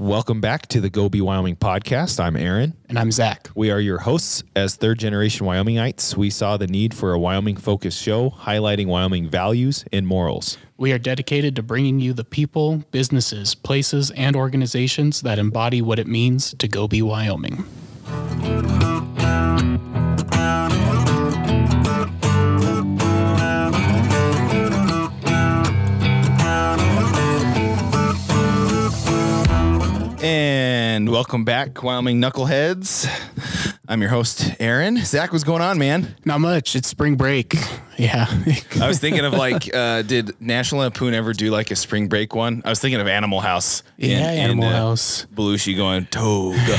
Welcome 0.00 0.40
back 0.40 0.66
to 0.68 0.80
the 0.80 0.88
Go 0.88 1.10
Be 1.10 1.20
Wyoming 1.20 1.56
podcast. 1.56 2.18
I'm 2.20 2.34
Aaron. 2.34 2.72
And 2.88 2.98
I'm 2.98 3.12
Zach. 3.12 3.50
We 3.54 3.70
are 3.70 3.80
your 3.80 3.98
hosts. 3.98 4.42
As 4.56 4.74
third 4.74 4.98
generation 4.98 5.46
Wyomingites, 5.46 6.16
we 6.16 6.30
saw 6.30 6.56
the 6.56 6.66
need 6.66 6.94
for 6.94 7.12
a 7.12 7.18
Wyoming 7.18 7.58
focused 7.58 8.00
show 8.02 8.30
highlighting 8.30 8.86
Wyoming 8.86 9.28
values 9.28 9.84
and 9.92 10.06
morals. 10.06 10.56
We 10.78 10.92
are 10.92 10.98
dedicated 10.98 11.54
to 11.56 11.62
bringing 11.62 12.00
you 12.00 12.14
the 12.14 12.24
people, 12.24 12.82
businesses, 12.92 13.54
places, 13.54 14.10
and 14.12 14.36
organizations 14.36 15.20
that 15.20 15.38
embody 15.38 15.82
what 15.82 15.98
it 15.98 16.06
means 16.06 16.54
to 16.54 16.66
go 16.66 16.88
be 16.88 17.02
Wyoming. 17.02 17.66
And 31.00 31.08
welcome 31.08 31.46
back, 31.46 31.82
Wyoming 31.82 32.20
Knuckleheads. 32.20 33.08
I'm 33.88 34.02
your 34.02 34.10
host, 34.10 34.54
Aaron. 34.60 34.98
Zach, 34.98 35.32
what's 35.32 35.44
going 35.44 35.62
on, 35.62 35.78
man? 35.78 36.14
Not 36.26 36.42
much. 36.42 36.76
It's 36.76 36.88
spring 36.88 37.16
break. 37.16 37.54
Yeah. 37.96 38.26
I 38.80 38.86
was 38.86 38.98
thinking 38.98 39.24
of 39.24 39.32
like, 39.32 39.74
uh, 39.74 40.02
did 40.02 40.38
National 40.42 40.82
Lampoon 40.82 41.14
ever 41.14 41.32
do 41.32 41.50
like 41.50 41.70
a 41.70 41.76
spring 41.76 42.08
break 42.08 42.34
one? 42.34 42.60
I 42.66 42.68
was 42.68 42.80
thinking 42.80 43.00
of 43.00 43.08
Animal 43.08 43.40
House. 43.40 43.82
Yeah, 43.96 44.18
Animal 44.18 44.68
uh, 44.68 44.72
House. 44.72 45.26
Belushi 45.34 45.74
going 45.74 46.04
toga. 46.06 46.78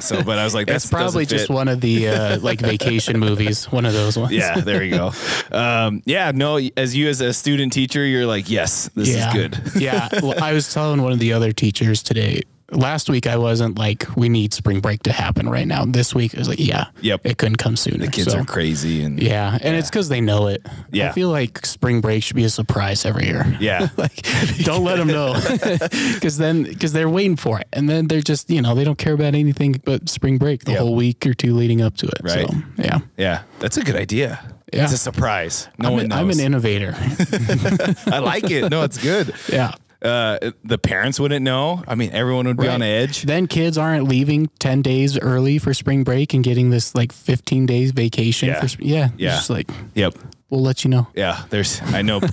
so, 0.00 0.22
but 0.22 0.38
I 0.38 0.44
was 0.44 0.54
like, 0.54 0.68
that's 0.68 0.84
That's 0.84 0.92
probably 0.92 1.26
just 1.26 1.50
one 1.50 1.66
of 1.66 1.80
the 1.80 2.08
uh, 2.08 2.38
like 2.40 2.60
vacation 2.60 3.18
movies. 3.18 3.64
One 3.66 3.84
of 3.84 3.92
those 3.92 4.16
ones. 4.16 4.32
Yeah, 4.32 4.60
there 4.60 4.84
you 4.84 4.96
go. 4.96 5.12
Um, 5.50 6.02
yeah, 6.04 6.30
no, 6.32 6.60
as 6.76 6.96
you 6.96 7.08
as 7.08 7.20
a 7.20 7.32
student 7.32 7.72
teacher, 7.72 8.04
you're 8.04 8.26
like, 8.26 8.48
yes, 8.48 8.90
this 8.94 9.08
yeah. 9.08 9.28
is 9.28 9.34
good. 9.34 9.82
yeah. 9.82 10.08
Well, 10.22 10.42
I 10.42 10.52
was 10.52 10.72
telling 10.72 11.02
one 11.02 11.12
of 11.12 11.18
the 11.18 11.32
other 11.32 11.52
teachers 11.52 12.02
today. 12.02 12.42
Last 12.72 13.08
week 13.08 13.28
I 13.28 13.36
wasn't 13.36 13.78
like 13.78 14.04
we 14.16 14.28
need 14.28 14.52
spring 14.52 14.80
break 14.80 15.04
to 15.04 15.12
happen 15.12 15.48
right 15.48 15.68
now. 15.68 15.84
This 15.84 16.14
week 16.16 16.34
I 16.34 16.38
was 16.38 16.48
like, 16.48 16.58
yeah, 16.58 16.86
Yep. 17.00 17.20
it 17.24 17.38
couldn't 17.38 17.56
come 17.58 17.76
sooner. 17.76 18.04
The 18.06 18.10
kids 18.10 18.32
So, 18.32 18.40
are 18.40 18.44
crazy 18.44 19.02
and 19.04 19.22
Yeah, 19.22 19.56
and 19.62 19.76
it's 19.76 19.88
because 19.88 20.08
they 20.08 20.20
know 20.20 20.48
it. 20.48 20.66
Yeah. 20.90 21.10
I 21.10 21.12
feel 21.12 21.28
like 21.28 21.64
spring 21.64 22.00
break 22.00 22.24
should 22.24 22.34
be 22.34 22.42
a 22.42 22.50
surprise 22.50 23.04
every 23.06 23.26
year. 23.26 23.56
yeah. 23.60 23.88
like, 23.96 24.20
don't 24.64 24.82
let 24.82 24.96
them 24.96 25.06
know, 25.06 25.34
because 26.14 26.38
then 26.38 26.64
because 26.64 26.92
they're 26.92 27.08
waiting 27.08 27.36
for 27.36 27.60
it, 27.60 27.68
and 27.72 27.88
then 27.88 28.08
they're 28.08 28.20
just 28.20 28.50
you 28.50 28.60
know 28.60 28.74
they 28.74 28.82
don't 28.84 28.98
care 28.98 29.12
about 29.14 29.34
anything 29.36 29.80
but 29.84 30.08
spring 30.08 30.36
break 30.38 30.64
the 30.64 30.72
Yep. 30.72 30.80
whole 30.80 30.94
week 30.96 31.24
or 31.24 31.34
two 31.34 31.54
leading 31.54 31.82
up 31.82 31.96
to 31.98 32.06
it. 32.06 32.20
Right. 32.22 32.48
So 32.50 32.54
yeah, 32.78 32.98
Yeah, 33.16 33.42
that's 33.60 33.76
a 33.76 33.82
good 33.84 33.96
idea. 33.96 34.40
Yeah. 34.72 34.82
It's 34.82 34.92
a 34.92 34.98
surprise. 34.98 35.68
No 35.78 35.88
I'm, 35.90 35.94
one 35.94 36.02
an, 36.02 36.08
knows. 36.08 36.18
I'm 36.18 36.30
an 36.30 36.40
innovator. 36.40 36.96
I 38.08 38.18
like 38.18 38.50
it. 38.50 38.68
No, 38.70 38.82
it's 38.82 38.98
good. 38.98 39.32
yeah. 39.48 39.72
Uh, 40.02 40.50
the 40.64 40.78
parents 40.78 41.18
wouldn't 41.18 41.42
know. 41.42 41.82
I 41.88 41.94
mean, 41.94 42.10
everyone 42.12 42.46
would 42.46 42.56
be 42.58 42.68
on 42.68 42.82
edge. 42.82 43.22
Then 43.22 43.46
kids 43.46 43.78
aren't 43.78 44.04
leaving 44.08 44.48
ten 44.58 44.82
days 44.82 45.18
early 45.18 45.58
for 45.58 45.72
spring 45.74 46.04
break 46.04 46.34
and 46.34 46.44
getting 46.44 46.70
this 46.70 46.94
like 46.94 47.12
fifteen 47.12 47.66
days 47.66 47.92
vacation. 47.92 48.48
Yeah. 48.48 48.60
For, 48.60 48.68
sp- 48.68 48.82
yeah. 48.84 49.08
Yeah. 49.16 49.30
Just 49.36 49.50
like 49.50 49.68
Yep. 49.94 50.14
we'll 50.50 50.62
let 50.62 50.84
you 50.84 50.90
know. 50.90 51.08
Yeah. 51.14 51.44
There's. 51.50 51.80
I 51.82 52.02
know. 52.02 52.20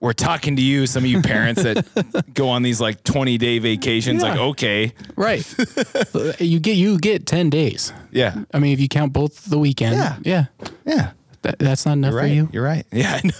We're 0.00 0.14
talking 0.14 0.56
to 0.56 0.62
you, 0.62 0.86
some 0.86 1.04
of 1.04 1.10
you 1.10 1.20
parents 1.20 1.62
that 1.62 2.32
go 2.32 2.48
on 2.48 2.62
these 2.62 2.80
like 2.80 3.04
20 3.04 3.36
day 3.36 3.58
vacations. 3.58 4.22
Yeah. 4.22 4.30
Like, 4.30 4.40
okay, 4.40 4.92
Right. 5.14 5.44
you 6.40 6.58
get 6.58 6.76
you 6.76 6.98
get 6.98 7.26
ten 7.26 7.50
days. 7.50 7.92
yeah, 8.10 8.44
I 8.54 8.60
mean, 8.60 8.72
if 8.72 8.80
you 8.80 8.88
count 8.88 9.12
both 9.12 9.44
the 9.50 9.58
weekend. 9.58 9.96
Yeah. 9.96 10.16
Yeah. 10.22 10.44
yeah. 10.86 11.10
That, 11.42 11.58
that's 11.58 11.86
not 11.86 11.92
enough 11.92 12.12
You're 12.12 12.20
for 12.20 12.26
you. 12.26 12.48
You're 12.52 12.64
right. 12.64 12.86
Yeah. 12.92 13.20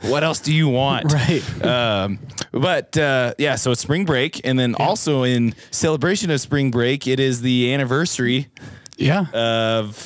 What 0.00 0.24
else 0.24 0.40
do 0.40 0.52
you 0.52 0.68
want? 0.68 1.12
Right. 1.12 1.64
Um, 1.64 2.18
but 2.52 2.96
uh, 2.96 3.34
yeah, 3.38 3.56
so 3.56 3.72
it's 3.72 3.80
spring 3.80 4.04
break, 4.04 4.40
and 4.44 4.58
then 4.58 4.74
also 4.76 5.24
in 5.24 5.54
celebration 5.70 6.30
of 6.30 6.40
spring 6.40 6.70
break, 6.70 7.06
it 7.06 7.20
is 7.20 7.42
the 7.42 7.72
anniversary 7.74 8.48
Yeah. 8.96 9.26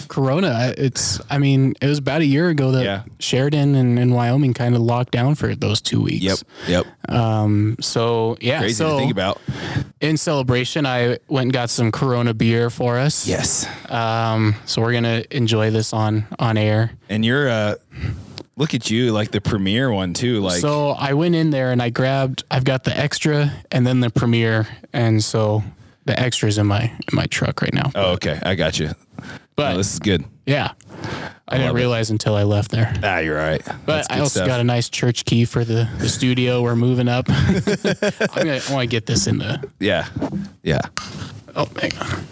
Corona. 0.09 0.75
It's, 0.77 1.21
I 1.31 1.39
mean, 1.39 1.75
it 1.81 1.87
was 1.87 1.99
about 1.99 2.21
a 2.23 2.27
year 2.27 2.49
ago 2.49 2.73
that 2.73 2.85
Yeah. 2.85 3.03
Sheridan 3.19 3.75
and, 3.75 3.99
and 3.99 4.13
Wyoming 4.15 4.53
kind 4.55 4.75
of 4.75 4.81
locked 4.83 5.13
down 5.13 5.35
for 5.37 5.55
those 5.55 5.81
two 5.81 6.01
weeks. 6.01 6.23
yep, 6.25 6.39
yep. 6.67 6.87
Um, 7.09 7.77
so 7.81 8.37
yeah, 8.41 8.59
Crazy 8.61 8.75
so 8.75 8.91
to 8.95 8.97
think 8.99 9.13
about. 9.13 9.41
in 10.01 10.17
celebration, 10.17 10.87
I 10.87 11.19
went 11.29 11.45
and 11.47 11.53
got 11.53 11.71
some 11.71 11.93
Corona 11.93 12.35
beer 12.35 12.71
for 12.71 12.99
us. 12.99 13.27
Yes, 13.27 13.67
Um, 13.89 14.55
so 14.67 14.83
we're 14.83 14.93
gonna 14.93 15.25
enjoy 15.31 15.71
this 15.71 15.93
on 15.93 16.27
on 16.39 16.57
air. 16.59 16.93
and 17.09 17.25
you're 17.25 17.49
uh, 17.49 17.75
look 18.57 18.75
at 18.75 18.91
you, 18.91 19.13
like 19.13 19.31
the 19.31 19.41
premiere 19.41 19.93
one 19.93 20.15
too. 20.15 20.41
Like, 20.41 20.61
so 20.61 20.91
I 20.91 21.15
went 21.15 21.35
in 21.35 21.51
there 21.51 21.73
and 21.73 21.81
I 21.83 21.91
grabbed. 21.91 22.45
I've 22.51 22.65
got 22.65 22.85
the 22.85 22.97
extra 22.97 23.53
and 23.73 23.87
then 23.87 24.01
the 24.01 24.11
premiere, 24.11 24.67
and 24.93 25.23
so 25.23 25.63
the 26.11 26.21
extras 26.21 26.59
in 26.59 26.67
my 26.67 26.83
in 26.83 27.13
my 27.15 27.27
truck 27.27 27.63
right 27.63 27.73
now. 27.75 27.91
oh, 27.95 28.13
okay, 28.13 28.39
I 28.43 28.55
got 28.55 28.79
you. 28.79 28.91
but 29.57 29.75
Oh, 29.75 29.77
this 29.79 29.93
is 29.93 29.99
good. 29.99 30.25
yeah, 30.47 30.73
I, 31.49 31.57
didn't 31.57 31.67
love 31.69 31.77
it. 31.77 31.79
realize 31.81 32.11
until 32.11 32.35
I 32.35 32.43
left 32.43 32.71
there. 32.71 32.93
Ah, 33.03 33.19
you're 33.19 33.37
right. 33.37 33.63
But 33.87 34.11
I 34.11 34.21
also 34.21 34.45
got 34.47 34.61
a 34.61 34.65
nice 34.65 34.89
church 34.89 35.25
key 35.25 35.45
for 35.45 35.65
the, 35.65 35.89
the 35.99 36.09
studio. 36.09 36.63
We're 36.63 36.77
moving 36.77 37.09
up. 37.09 37.27
I'm 37.29 37.61
gonna, 37.63 38.61
I 38.69 38.73
want 38.73 38.83
to 38.83 38.87
get 38.87 39.07
this 39.07 39.27
in 39.27 39.39
the. 39.39 39.69
yeah, 39.79 40.09
yeah. 40.63 40.81
Oh, 41.55 41.69
hang 41.81 41.93
on. 41.99 42.25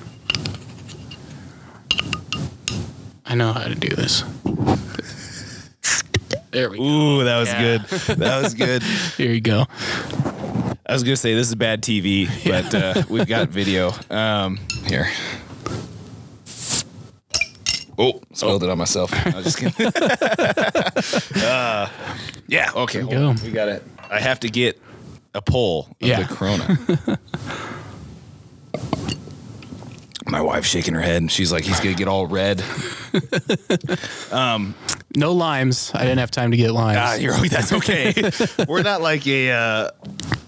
I 3.26 3.34
know 3.34 3.52
how 3.52 3.64
to 3.68 3.74
do 3.74 3.94
this. 3.94 4.24
There 6.50 6.70
we 6.70 6.78
go. 6.78 6.82
Ooh, 6.84 7.24
that 7.24 7.38
was 7.38 7.48
Yeah. 7.48 7.60
good. 7.60 7.82
That 8.18 8.42
was 8.42 8.54
good. 8.54 8.82
Here 9.18 9.32
you 9.32 9.40
go. 9.42 9.66
I 10.88 10.92
was 10.94 11.02
gonna 11.02 11.16
say 11.16 11.34
this 11.34 11.48
is 11.48 11.54
bad 11.54 11.82
TV, 11.82 12.28
but 12.44 12.74
uh, 12.74 13.02
we've 13.08 13.26
got 13.26 13.48
video. 13.50 13.92
Um, 14.10 14.58
here. 14.86 15.08
Oh, 18.00 18.20
spilled 18.32 18.62
it 18.62 18.70
on 18.70 18.78
myself. 18.78 19.12
I 19.26 19.34
was 19.36 19.44
just 19.44 19.58
kidding. 19.58 19.86
uh, 21.42 21.88
yeah. 22.46 22.70
Okay. 22.74 23.00
hold 23.00 23.10
go. 23.12 23.34
We 23.44 23.50
got 23.50 23.68
it. 23.68 23.82
I 24.10 24.20
have 24.20 24.40
to 24.40 24.48
get 24.48 24.80
a 25.34 25.42
pull 25.42 25.88
of 26.00 26.06
Yeah. 26.08 26.22
the 26.22 26.34
Corona. 26.34 27.18
My 30.26 30.40
wife's 30.42 30.68
shaking 30.68 30.94
her 30.94 31.00
head, 31.00 31.16
and 31.22 31.30
she's 31.32 31.50
like, 31.50 31.64
"He's 31.64 31.80
gonna 31.80 31.94
get 31.96 32.06
all 32.06 32.26
red." 32.26 32.62
No 35.18 35.32
limes. 35.32 35.90
I 35.94 36.02
didn't 36.02 36.18
have 36.18 36.30
time 36.30 36.52
to 36.52 36.56
get 36.56 36.70
limes. 36.70 36.98
Ah, 37.00 37.14
you're 37.14 37.34
that's 37.48 37.72
okay. 37.72 38.14
We're 38.68 38.82
not 38.82 39.02
like 39.02 39.26
a 39.26 39.50
uh, 39.50 39.90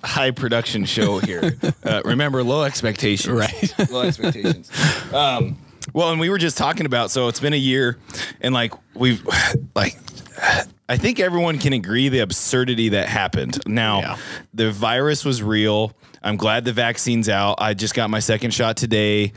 high 0.04 0.30
production 0.30 0.84
show 0.84 1.18
here. 1.18 1.56
Uh, 1.84 2.02
remember, 2.04 2.44
low 2.44 2.62
expectations. 2.62 3.34
Right. 3.36 3.74
low 3.90 4.02
expectations. 4.02 4.70
Um, 5.12 5.58
well, 5.92 6.10
and 6.12 6.20
we 6.20 6.30
were 6.30 6.38
just 6.38 6.56
talking 6.56 6.86
about. 6.86 7.10
So 7.10 7.26
it's 7.26 7.40
been 7.40 7.52
a 7.52 7.56
year, 7.56 7.98
and 8.40 8.54
like 8.54 8.72
we've 8.94 9.26
like. 9.74 9.96
I 10.88 10.96
think 10.96 11.20
everyone 11.20 11.58
can 11.58 11.72
agree 11.72 12.08
the 12.08 12.18
absurdity 12.20 12.88
that 12.90 13.08
happened. 13.08 13.58
Now, 13.68 14.00
Yeah. 14.00 14.16
the 14.54 14.72
virus 14.72 15.24
was 15.24 15.40
real. 15.42 15.92
I'm 16.22 16.36
glad 16.36 16.64
the 16.64 16.72
vaccine's 16.72 17.28
out. 17.28 17.56
I 17.58 17.74
just 17.74 17.94
got 17.94 18.10
my 18.10 18.20
second 18.20 18.52
shot 18.52 18.76
today. 18.76 19.32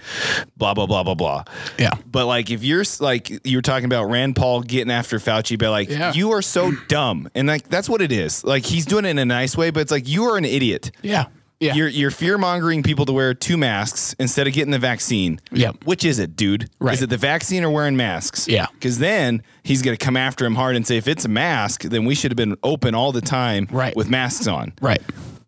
Blah 0.57 0.73
blah 0.73 0.85
blah 0.85 1.03
blah 1.03 1.15
blah. 1.15 1.43
Yeah. 1.79 1.91
But 2.05 2.25
like, 2.25 2.51
if 2.51 2.63
you're 2.63 2.83
like 2.99 3.45
you 3.45 3.57
were 3.57 3.61
talking 3.61 3.85
about 3.85 4.09
Rand 4.09 4.35
Paul 4.35 4.61
getting 4.61 4.91
after 4.91 5.17
Fauci, 5.19 5.57
but 5.57 5.69
like 5.71 5.89
Yeah. 5.89 6.13
you 6.13 6.31
are 6.31 6.41
so 6.41 6.71
dumb, 6.87 7.29
and 7.35 7.47
like 7.47 7.69
that's 7.69 7.87
what 7.89 8.01
it 8.01 8.11
is. 8.11 8.43
Like 8.43 8.65
he's 8.65 8.85
doing 8.85 9.05
it 9.05 9.09
in 9.09 9.17
a 9.19 9.25
nice 9.25 9.55
way, 9.55 9.69
but 9.71 9.79
it's 9.81 9.91
like 9.91 10.07
you 10.07 10.25
are 10.25 10.37
an 10.37 10.45
idiot. 10.45 10.91
Yeah. 11.01 11.25
Yeah. 11.59 11.75
You're 11.75 11.87
you're 11.87 12.11
fear 12.11 12.37
mongering 12.37 12.83
people 12.83 13.05
to 13.05 13.13
wear 13.13 13.33
two 13.33 13.55
masks 13.55 14.13
instead 14.19 14.47
of 14.47 14.53
getting 14.53 14.71
the 14.71 14.79
vaccine. 14.79 15.39
Yeah. 15.53 15.71
Which 15.85 16.03
is 16.03 16.19
it, 16.19 16.35
dude? 16.35 16.69
Right. 16.79 16.93
Is 16.93 17.01
it 17.01 17.09
the 17.09 17.15
vaccine 17.15 17.63
or 17.63 17.69
wearing 17.69 17.95
masks? 17.95 18.49
Yeah. 18.49 18.65
Because 18.73 18.99
then 18.99 19.43
he's 19.63 19.81
gonna 19.81 19.95
come 19.95 20.17
after 20.17 20.45
him 20.45 20.55
hard 20.55 20.75
and 20.75 20.85
say, 20.85 20.97
if 20.97 21.07
it's 21.07 21.23
a 21.23 21.29
mask, 21.29 21.83
then 21.83 22.03
we 22.03 22.15
should 22.15 22.31
have 22.31 22.35
been 22.37 22.57
open 22.63 22.93
all 22.95 23.13
the 23.13 23.21
time 23.21 23.69
Right. 23.71 23.95
with 23.95 24.09
masks 24.09 24.45
on. 24.47 24.73
right. 24.81 25.01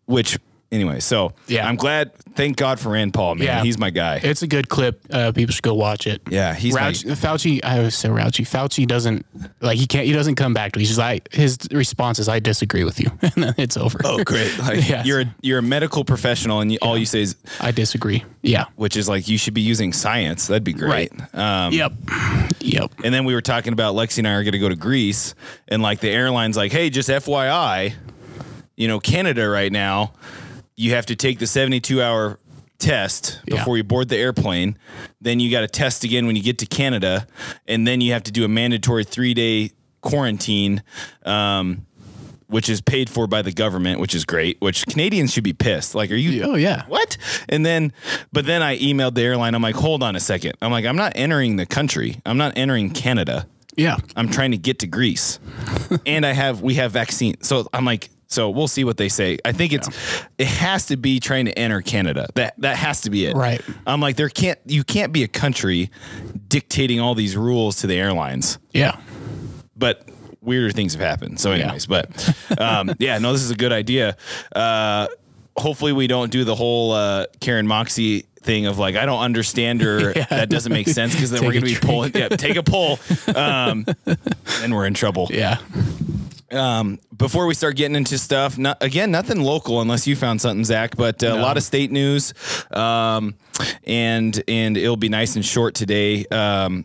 Which 0.06 0.38
anyway, 0.72 1.00
so 1.00 1.32
Yeah. 1.46 1.66
I'm 1.68 1.76
glad. 1.76 2.12
Thank 2.34 2.58
God 2.58 2.78
for 2.78 2.90
Rand 2.90 3.14
Paul, 3.14 3.36
man. 3.36 3.46
Yeah. 3.46 3.62
He's 3.62 3.78
my 3.78 3.88
guy. 3.88 4.20
It's 4.22 4.42
a 4.42 4.46
good 4.46 4.68
clip. 4.68 5.00
Uh, 5.10 5.32
people 5.32 5.52
should 5.54 5.62
go 5.62 5.72
watch 5.74 6.06
it. 6.06 6.20
yeah, 6.28 6.52
he's 6.54 6.74
my, 6.74 6.90
Fauci, 6.90 7.10
Fauci, 7.16 7.60
I 7.64 7.78
always 7.78 7.94
say 7.96 8.10
Fauci. 8.10 8.44
Fauci 8.46 8.86
doesn't 8.86 9.24
like 9.62 9.78
he 9.78 9.86
can't. 9.86 10.04
He 10.06 10.12
doesn't 10.12 10.34
come 10.34 10.52
back 10.52 10.72
to. 10.72 10.78
Me. 10.78 10.82
He's 10.82 10.90
just 10.90 10.98
like 10.98 11.32
his 11.32 11.56
response 11.70 12.18
is, 12.18 12.28
"I 12.28 12.38
disagree 12.40 12.84
with 12.84 13.00
you," 13.00 13.10
and 13.22 13.32
then 13.42 13.54
it's 13.56 13.78
over. 13.78 13.98
Oh, 14.04 14.22
great! 14.22 14.52
Like 14.58 14.86
Yes. 14.86 15.06
you're 15.06 15.20
a, 15.22 15.34
you're 15.40 15.58
a 15.60 15.62
medical 15.62 16.04
professional, 16.04 16.60
and 16.60 16.70
you, 16.70 16.78
all 16.82 16.98
you 16.98 17.06
say 17.06 17.22
is, 17.22 17.36
I 17.60 17.70
disagree. 17.70 18.24
Yeah. 18.42 18.66
which 18.76 18.96
is 18.98 19.08
like 19.08 19.28
you 19.28 19.38
should 19.38 19.54
be 19.54 19.62
using 19.62 19.92
science. 19.94 20.46
That'd 20.48 20.62
be 20.62 20.72
great. 20.74 21.10
Um, 21.34 21.72
Yep. 21.72 21.92
Yep. 22.60 22.92
And 23.02 23.14
then 23.14 23.24
we 23.24 23.34
were 23.34 23.40
talking 23.42 23.72
about 23.72 23.94
Lexi 23.94 24.18
and 24.18 24.28
I 24.28 24.32
are 24.32 24.42
going 24.44 24.52
to 24.52 24.58
go 24.58 24.68
to 24.68 24.76
Greece, 24.76 25.34
and 25.68 25.80
like 25.82 26.00
the 26.00 26.10
airline's 26.10 26.56
like, 26.56 26.70
hey, 26.70 26.90
just 26.90 27.08
FYI, 27.08 27.94
you 28.76 28.88
know, 28.88 29.00
Canada 29.00 29.48
right 29.48 29.72
now, 29.72 30.12
you 30.76 30.92
have 30.92 31.06
to 31.06 31.16
take 31.16 31.38
the 31.38 31.46
72 31.46 32.02
hour 32.02 32.38
test 32.78 33.40
Yeah. 33.46 33.56
before 33.56 33.76
you 33.76 33.84
board 33.84 34.08
the 34.08 34.16
airplane. 34.18 34.76
Then 35.20 35.40
you 35.40 35.50
got 35.50 35.60
to 35.62 35.68
test 35.68 36.04
again 36.04 36.26
when 36.26 36.36
you 36.36 36.42
get 36.42 36.58
to 36.58 36.66
Canada, 36.66 37.26
and 37.66 37.86
then 37.86 38.00
you 38.00 38.12
have 38.12 38.22
to 38.24 38.32
do 38.32 38.44
a 38.44 38.48
mandatory 38.48 39.04
three 39.04 39.34
day 39.34 39.70
quarantine. 40.02 40.82
Um, 41.24 41.86
which 42.48 42.68
is 42.68 42.80
paid 42.80 43.10
for 43.10 43.26
by 43.26 43.42
the 43.42 43.50
government, 43.50 43.98
which 43.98 44.14
is 44.14 44.24
great. 44.24 44.56
Which 44.60 44.86
Canadians 44.86 45.32
should 45.32 45.42
be 45.42 45.52
pissed. 45.52 45.96
Like, 45.96 46.12
are 46.12 46.14
you? 46.14 46.44
Oh 46.44 46.54
yeah. 46.54 46.84
What? 46.86 47.16
And 47.48 47.66
then, 47.66 47.92
but 48.32 48.46
then 48.46 48.62
I 48.62 48.78
emailed 48.78 49.14
the 49.14 49.22
airline. 49.22 49.56
I'm 49.56 49.62
like, 49.62 49.74
hold 49.74 50.00
on 50.04 50.14
a 50.14 50.20
second. 50.20 50.52
I'm 50.62 50.70
like, 50.70 50.84
I'm 50.84 50.94
not 50.94 51.14
entering 51.16 51.56
the 51.56 51.66
country. 51.66 52.20
I'm 52.24 52.36
not 52.38 52.52
entering 52.56 52.90
Canada. 52.90 53.48
Yeah. 53.76 53.96
I'm 54.14 54.28
trying 54.28 54.52
to 54.52 54.58
get 54.58 54.78
to 54.78 54.86
Greece, 54.86 55.40
and 56.06 56.24
I 56.24 56.34
have 56.34 56.62
we 56.62 56.74
have 56.74 56.92
vaccine. 56.92 57.34
So 57.42 57.68
I'm 57.72 57.84
like, 57.84 58.10
so 58.28 58.50
we'll 58.50 58.68
see 58.68 58.84
what 58.84 58.96
they 58.96 59.08
say. 59.08 59.38
I 59.44 59.52
think 59.52 59.72
it's 59.72 59.88
it 60.38 60.46
has 60.46 60.86
to 60.86 60.96
be 60.96 61.20
trying 61.20 61.44
to 61.46 61.58
enter 61.58 61.80
Canada. 61.82 62.28
That 62.34 62.54
that 62.58 62.76
has 62.76 63.02
to 63.02 63.10
be 63.10 63.26
it. 63.26 63.34
Right. 63.36 63.60
I'm 63.86 64.00
like, 64.00 64.16
there 64.16 64.28
can't 64.28 64.58
you 64.66 64.84
can't 64.84 65.12
be 65.12 65.22
a 65.22 65.28
country 65.28 65.90
dictating 66.48 67.00
all 67.00 67.14
these 67.14 67.36
rules 67.36 67.76
to 67.82 67.86
the 67.86 67.94
airlines. 67.98 68.58
Yeah. 68.72 68.98
But 69.76 70.08
weirder 70.40 70.70
things 70.72 70.94
have 70.94 71.02
happened. 71.02 71.38
So, 71.40 71.52
anyways, 71.52 71.86
but 71.86 72.34
um, 72.58 72.90
yeah, 72.98 73.18
no, 73.18 73.32
this 73.32 73.42
is 73.42 73.50
a 73.50 73.56
good 73.56 73.72
idea. 73.72 74.16
Uh, 74.54 75.06
hopefully, 75.56 75.92
we 75.92 76.06
don't 76.06 76.30
do 76.32 76.44
the 76.44 76.54
whole 76.54 76.92
uh, 76.92 77.26
Karen 77.40 77.66
Moxie 77.66 78.26
thing 78.42 78.66
of 78.66 78.78
like 78.78 78.94
I 78.96 79.06
don't 79.06 79.20
understand 79.20 79.82
her. 79.82 80.12
Yeah. 80.16 80.24
That 80.30 80.48
doesn't 80.48 80.72
make 80.72 80.88
sense 80.88 81.14
because 81.14 81.30
then 81.30 81.40
Take 81.42 81.46
we're 81.48 81.52
gonna 81.54 81.66
be 81.66 81.74
drink. 81.74 81.84
pulling. 81.84 82.12
Yeah, 82.14 82.28
take 82.28 82.56
a 82.56 82.62
pull. 82.62 82.98
Um, 83.34 83.84
then 84.60 84.72
we're 84.74 84.86
in 84.86 84.94
trouble. 84.94 85.28
Yeah. 85.30 85.58
Um, 86.50 86.98
before 87.16 87.46
we 87.46 87.54
start 87.54 87.76
getting 87.76 87.96
into 87.96 88.18
stuff, 88.18 88.56
not, 88.56 88.82
again, 88.82 89.10
nothing 89.10 89.40
local 89.40 89.80
unless 89.80 90.06
you 90.06 90.14
found 90.14 90.40
something, 90.40 90.64
Zach. 90.64 90.96
But 90.96 91.22
uh, 91.22 91.28
a 91.28 91.40
lot 91.40 91.56
of 91.56 91.62
state 91.62 91.90
news, 91.90 92.34
um, 92.70 93.34
and 93.84 94.42
and 94.46 94.76
it'll 94.76 94.96
be 94.96 95.08
nice 95.08 95.36
and 95.36 95.44
short 95.44 95.74
today. 95.74 96.24
Um, 96.26 96.84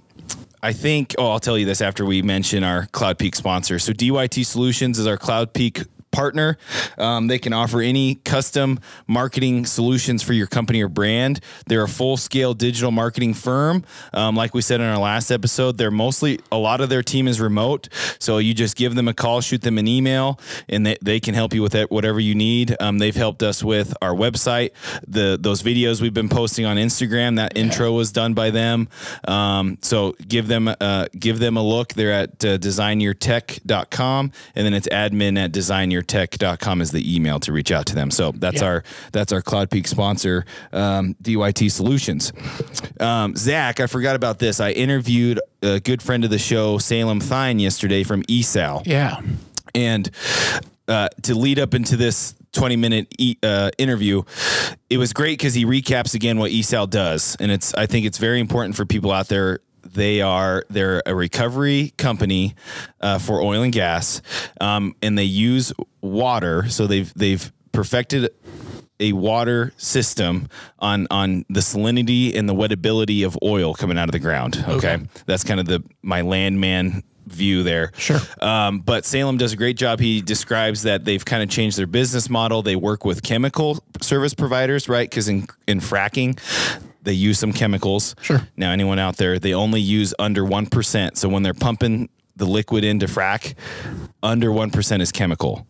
I 0.64 0.74
think. 0.74 1.16
Oh, 1.18 1.30
I'll 1.30 1.40
tell 1.40 1.58
you 1.58 1.66
this 1.66 1.82
after 1.82 2.06
we 2.06 2.22
mention 2.22 2.64
our 2.64 2.88
Cloud 2.88 3.20
Peak 3.20 3.36
sponsor. 3.36 3.80
So 3.80 3.94
DYT 3.94 4.46
Solutions 4.46 5.00
is 5.00 5.08
our 5.08 5.18
Cloud 5.18 5.54
Peak 5.54 5.84
partner. 6.12 6.58
Um, 6.98 7.28
they 7.28 7.40
can 7.40 7.54
offer 7.54 7.82
any 7.82 8.16
custom 8.16 8.80
marketing 9.08 9.66
solutions 9.66 10.22
for 10.24 10.34
your 10.34 10.48
company 10.48 10.82
or 10.82 10.88
brand. 10.88 11.40
They're 11.68 11.84
a 11.84 11.90
full 11.90 12.18
scale 12.18 12.54
digital 12.54 12.92
marketing 12.92 13.34
firm. 13.34 13.84
Um, 14.14 14.36
like 14.36 14.54
we 14.54 14.62
said 14.62 14.82
in 14.82 14.88
our 14.88 15.00
last 15.00 15.32
episode, 15.32 15.78
they're 15.78 15.92
mostly 15.92 16.40
a 16.52 16.58
lot 16.58 16.82
of 16.82 16.90
their 16.90 17.04
team 17.04 17.28
is 17.28 17.40
remote. 17.40 17.90
So 18.20 18.38
you 18.38 18.54
just 18.54 18.76
give 18.76 18.96
them 18.96 19.08
a 19.08 19.14
call, 19.14 19.42
shoot 19.42 19.62
them 19.62 19.78
an 19.78 19.88
email, 19.88 20.40
and 20.70 20.86
they, 20.86 20.98
they 21.02 21.20
can 21.20 21.34
help 21.34 21.54
you 21.54 21.62
with 21.62 21.76
it, 21.76 21.92
whatever 21.92 22.20
you 22.20 22.36
need. 22.36 22.76
Um, 22.80 23.00
they've 23.00 23.16
helped 23.16 23.44
us 23.44 23.64
with 23.64 23.94
our 24.02 24.14
website, 24.14 24.72
the 25.08 25.38
those 25.40 25.64
videos 25.64 26.02
we've 26.02 26.14
been 26.14 26.30
posting 26.30 26.66
on 26.66 26.78
Instagram. 26.78 27.38
That 27.38 27.58
intro 27.58 27.92
was 27.92 28.12
done 28.12 28.34
by 28.34 28.50
them. 28.50 28.90
Um, 29.28 29.78
so 29.82 30.16
give 30.28 30.48
them 30.48 30.74
uh, 30.80 31.08
give 31.18 31.40
them 31.40 31.58
a 31.58 31.64
look. 31.64 31.94
They're 31.94 32.12
at 32.12 32.30
uh, 32.44 32.58
designyourtech.com 32.58 34.32
and 34.56 34.66
then 34.66 34.74
it's 34.74 34.88
admin 34.90 35.38
at 35.44 35.52
designyourtech.com 36.06 36.82
is 36.82 36.92
the 36.92 37.16
email 37.16 37.40
to 37.42 37.52
reach 37.52 37.72
out 37.72 37.86
to 37.88 37.96
them. 37.96 38.12
So 38.12 38.32
that's 38.36 38.62
Yeah. 38.62 38.68
our 38.68 38.84
that's 39.12 39.32
our 39.32 39.42
Cloud 39.42 39.70
Peak 39.70 39.88
sponsor, 39.88 40.46
um, 40.74 41.16
DYT 41.22 41.70
Solutions. 41.70 42.34
Um, 43.00 43.36
Zach, 43.36 43.80
I 43.80 43.88
forgot 43.88 44.16
about 44.16 44.40
this. 44.40 44.60
I 44.60 44.72
interviewed 44.72 45.40
a 45.62 45.80
good 45.80 46.02
friend 46.02 46.24
of 46.24 46.30
the 46.30 46.40
show, 46.40 46.78
Salem 46.78 47.20
Thyne, 47.20 47.60
yesterday 47.60 48.04
from 48.04 48.24
ESAL 48.24 48.84
Yeah. 48.86 49.18
and 49.76 50.10
uh, 50.88 51.08
to 51.24 51.36
lead 51.36 51.60
up 51.60 51.74
into 51.74 51.96
this 51.96 52.34
20 52.54 52.76
minute 52.76 53.08
e- 53.18 53.38
uh, 53.44 53.70
interview 53.78 54.24
it 54.90 54.98
was 54.98 55.14
great 55.14 55.38
because 55.40 55.54
he 55.54 55.64
recaps 55.64 56.14
again 56.16 56.38
what 56.38 56.52
esal 56.52 56.90
does 56.90 57.38
and 57.40 57.50
it's 57.50 57.74
i 57.76 57.86
think 57.86 58.06
it's 58.06 58.18
very 58.18 58.42
important 58.42 58.76
for 58.76 58.86
people 58.86 59.10
out 59.10 59.30
there 59.30 59.60
they 59.94 60.22
are 60.22 60.64
they're 60.70 61.02
a 61.06 61.16
recovery 61.16 61.94
company 61.98 62.56
uh, 63.02 63.20
for 63.20 63.42
oil 63.42 63.62
and 63.62 63.74
gas 63.74 64.22
um, 64.60 64.96
and 65.02 65.18
they 65.18 65.24
use 65.24 65.74
water 66.02 66.68
so 66.70 66.88
they've 66.88 67.14
they've 67.16 67.52
perfected 67.72 68.30
a 69.02 69.14
water 69.14 69.74
system 69.78 70.48
on 70.80 71.08
on 71.12 71.44
the 71.50 71.60
salinity 71.60 72.38
and 72.38 72.48
the 72.48 72.54
wettability 72.54 73.26
of 73.26 73.38
oil 73.44 73.74
coming 73.74 73.98
out 73.98 74.08
of 74.08 74.14
the 74.14 74.20
ground. 74.20 74.64
Okay, 74.68 75.00
that's 75.26 75.44
kind 75.44 75.60
of 75.60 75.66
the 75.66 75.84
my 76.02 76.22
landman 76.22 77.04
view 77.26 77.64
there. 77.64 77.92
Sure. 77.98 78.20
Um, 78.42 78.80
but 78.80 79.06
Salem 79.06 79.38
does 79.38 79.54
a 79.54 79.58
great 79.58 79.78
job. 79.78 80.00
He 80.00 80.22
describes 80.22 80.84
that 80.84 81.06
they've 81.06 81.24
kind 81.24 81.42
of 81.44 81.50
changed 81.50 81.78
their 81.78 81.88
business 81.88 82.30
model. 82.30 82.62
They 82.62 82.76
work 82.76 83.06
with 83.06 83.24
chemical 83.24 83.84
service 84.02 84.34
providers, 84.34 84.88
right? 84.88 85.10
Because 85.10 85.28
in 85.28 85.48
in 85.68 85.80
fracking. 85.80 86.40
They 87.04 87.14
use 87.14 87.40
some 87.40 87.52
chemicals. 87.54 88.16
Sure. 88.22 88.48
Now, 88.56 88.72
anyone 88.72 89.00
out 89.00 89.18
there, 89.18 89.40
they 89.40 89.54
only 89.54 89.82
use 89.82 90.14
under 90.20 90.44
1%. 90.44 91.18
So 91.18 91.30
when 91.30 91.44
they're 91.44 91.54
pumping 91.54 92.10
the 92.36 92.46
liquid 92.46 92.84
into 92.84 93.08
frack, 93.08 93.56
under 94.24 94.50
1% 94.50 95.02
is 95.02 95.12
chemical. 95.12 95.66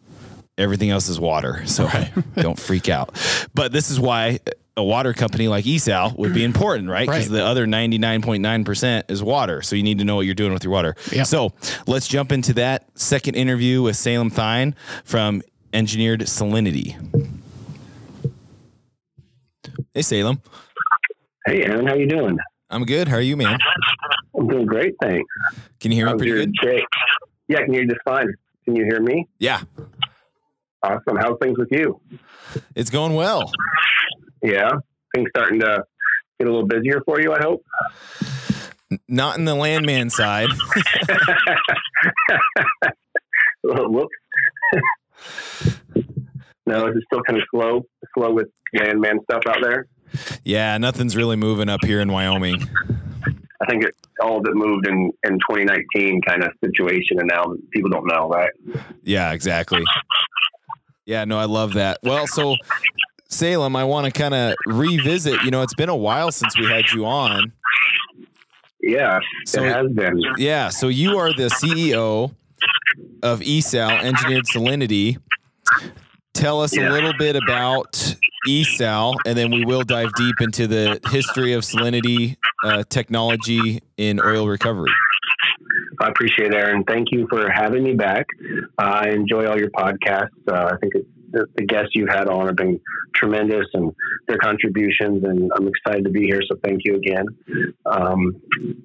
Everything 0.58 0.90
else 0.90 1.08
is 1.10 1.20
water. 1.20 1.66
So 1.66 1.90
don't 2.36 2.60
freak 2.60 2.90
out. 2.90 3.16
But 3.54 3.72
this 3.72 3.90
is 3.90 4.00
why 4.00 4.40
a 4.78 4.84
water 4.84 5.14
company 5.14 5.48
like 5.48 5.66
ESAL 5.66 6.18
would 6.18 6.34
be 6.34 6.44
important, 6.44 6.90
right? 6.90 7.08
Because 7.08 7.30
Right. 7.30 7.38
the 7.40 7.46
other 7.46 7.66
99.9% 7.66 9.10
is 9.10 9.22
water. 9.24 9.62
So 9.62 9.76
you 9.76 9.84
need 9.84 10.00
to 10.00 10.06
know 10.06 10.16
what 10.16 10.26
you're 10.26 10.36
doing 10.36 10.54
with 10.54 10.64
your 10.64 10.72
water. 10.74 10.96
Yeah. 11.12 11.24
So 11.24 11.52
let's 11.88 12.08
jump 12.08 12.32
into 12.32 12.54
that 12.54 12.86
second 12.96 13.36
interview 13.36 13.82
with 13.82 13.96
Salem 13.98 14.30
Thyne 14.30 14.76
from 15.04 15.42
Engineered 15.74 16.22
Salinity. 16.22 16.96
Hey, 19.94 20.02
Salem. 20.02 20.42
Hey, 21.46 21.64
Aaron, 21.64 21.88
how 21.88 21.96
you 21.96 22.08
doing? 22.08 22.38
I'm 22.70 22.86
good. 22.86 23.08
How 23.08 23.16
are 23.18 23.22
you, 23.22 23.36
man? 23.36 23.58
I'm 24.38 24.48
doing 24.48 24.66
great, 24.66 24.94
thanks. 25.02 25.28
Can 25.80 25.92
you 25.92 25.98
hear 25.98 26.06
me 26.06 26.12
How's 26.12 26.20
pretty 26.22 26.32
good? 26.32 26.54
Yeah, 27.48 27.58
I 27.60 27.64
can 27.64 27.74
hear 27.74 27.82
you 27.84 27.90
just 27.90 28.02
fine. 28.06 28.28
Can 28.66 28.76
you 28.76 28.84
hear 28.86 29.02
me? 29.02 29.28
Yeah, 29.40 29.62
Awesome. 30.84 31.16
How's 31.20 31.38
things 31.42 31.58
with 31.60 31.68
you? 31.72 32.00
it's 32.76 32.90
going 32.90 33.14
well. 33.14 33.52
Yeah, 34.42 34.72
things 35.14 35.30
starting 35.36 35.60
to 35.60 35.84
get 36.40 36.48
a 36.48 36.52
little 36.52 36.66
busier 36.68 37.02
for 37.06 37.22
you. 37.22 37.34
I 37.34 37.40
hope. 37.40 37.64
Not 39.08 39.38
in 39.38 39.46
the 39.46 39.54
landman 39.56 40.10
side. 40.10 40.50
Whoops. 43.64 44.10
no, 46.66 46.88
is 46.88 46.96
it 46.96 47.04
still 47.06 47.22
kind 47.28 47.38
of 47.40 47.44
slow? 47.52 47.84
Slow 48.18 48.34
with 48.34 48.48
landman 48.74 49.20
stuff 49.30 49.44
out 49.48 49.58
there. 49.62 49.86
Yeah, 50.44 50.78
nothing's 50.78 51.16
really 51.16 51.36
moving 51.36 51.70
up 51.70 51.84
here 51.86 52.00
in 52.02 52.12
Wyoming. 52.12 52.62
I 53.62 53.66
think 53.70 53.84
it, 53.84 53.96
all 54.22 54.38
of 54.40 54.46
it 54.48 54.56
moved 54.56 54.88
in 54.88 55.12
in 55.24 55.34
2019 55.50 56.22
kind 56.24 56.44
of 56.44 56.52
situation, 56.64 57.20
and 57.20 57.28
now 57.32 57.54
people 57.72 57.90
don't 57.90 58.08
know, 58.08 58.28
right? 58.30 58.50
Yeah, 59.04 59.32
exactly. 59.34 59.84
Yeah, 61.06 61.26
no, 61.26 61.38
I 61.38 61.46
love 61.46 61.74
that. 61.74 62.00
Well, 62.04 62.26
so 62.28 62.56
Salem, 63.30 63.76
I 63.76 63.84
want 63.84 64.06
to 64.06 64.12
kind 64.12 64.34
of 64.34 64.56
revisit. 64.66 65.42
You 65.44 65.52
know, 65.52 65.62
it's 65.62 65.76
been 65.76 65.90
a 65.90 65.96
while 65.96 66.32
since 66.32 66.58
we 66.58 66.66
had 66.66 66.92
you 66.92 67.06
on. 67.06 67.52
Yeah, 68.82 69.20
So- 69.46 69.64
it 69.64 69.72
has 69.74 69.92
been. 69.92 70.20
Yeah, 70.38 70.70
so 70.70 70.88
you 70.88 71.18
are 71.20 71.32
the 71.34 71.50
CEO 71.50 72.34
of 73.22 73.40
ESAL, 73.42 74.02
Engineered 74.04 74.46
Salinity. 74.46 75.18
Tell 76.34 76.62
us 76.62 76.76
a 76.76 76.90
little 76.90 77.14
bit 77.18 77.36
about 77.36 78.16
ESAL, 78.48 79.16
and 79.26 79.38
then 79.38 79.52
we 79.52 79.66
will 79.66 79.84
dive 79.84 80.12
deep 80.16 80.36
into 80.42 80.66
the 80.66 81.00
history 81.12 81.54
of 81.54 81.64
salinity 81.64 82.38
uh, 82.64 82.84
technology 82.90 83.82
in 83.98 84.20
oil 84.20 84.48
recovery. 84.48 84.92
I 86.02 86.08
appreciate 86.08 86.54
it, 86.54 86.56
Aaron. 86.56 86.84
Thank 86.86 87.10
you 87.12 87.28
for 87.30 87.50
having 87.52 87.84
me 87.84 87.94
back. 87.94 88.26
Uh, 88.80 89.02
I 89.04 89.10
enjoy 89.10 89.46
all 89.46 89.58
your 89.58 89.70
podcasts. 89.70 90.30
Uh, 90.52 90.72
I 90.74 90.78
think 90.82 90.96
it, 90.96 91.06
the, 91.32 91.46
the 91.56 91.66
guests 91.66 91.92
you've 91.94 92.10
had 92.10 92.28
on 92.28 92.48
have 92.48 92.56
been 92.56 92.80
tremendous 93.16 93.66
and 93.74 93.94
their 94.28 94.38
contributions, 94.38 95.24
and 95.24 95.52
I'm 95.56 95.68
excited 95.68 96.06
to 96.06 96.12
be 96.12 96.26
here. 96.26 96.42
So 96.50 96.58
thank 96.64 96.82
you 96.86 96.96
again. 96.96 97.26
Um, 97.86 98.42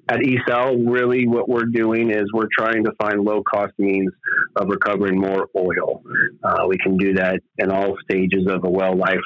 at 0.09 0.19
ESAL, 0.19 0.89
really 0.89 1.27
what 1.27 1.49
we're 1.49 1.65
doing 1.65 2.11
is 2.11 2.25
we're 2.33 2.49
trying 2.57 2.83
to 2.85 2.91
find 2.99 3.21
low 3.21 3.43
cost 3.43 3.73
means 3.77 4.11
of 4.55 4.67
recovering 4.69 5.19
more 5.19 5.47
oil. 5.55 6.03
Uh, 6.43 6.65
we 6.67 6.77
can 6.77 6.97
do 6.97 7.13
that 7.13 7.39
in 7.57 7.71
all 7.71 7.95
stages 8.03 8.47
of 8.49 8.63
a 8.63 8.69
well 8.69 8.95
life 8.95 9.17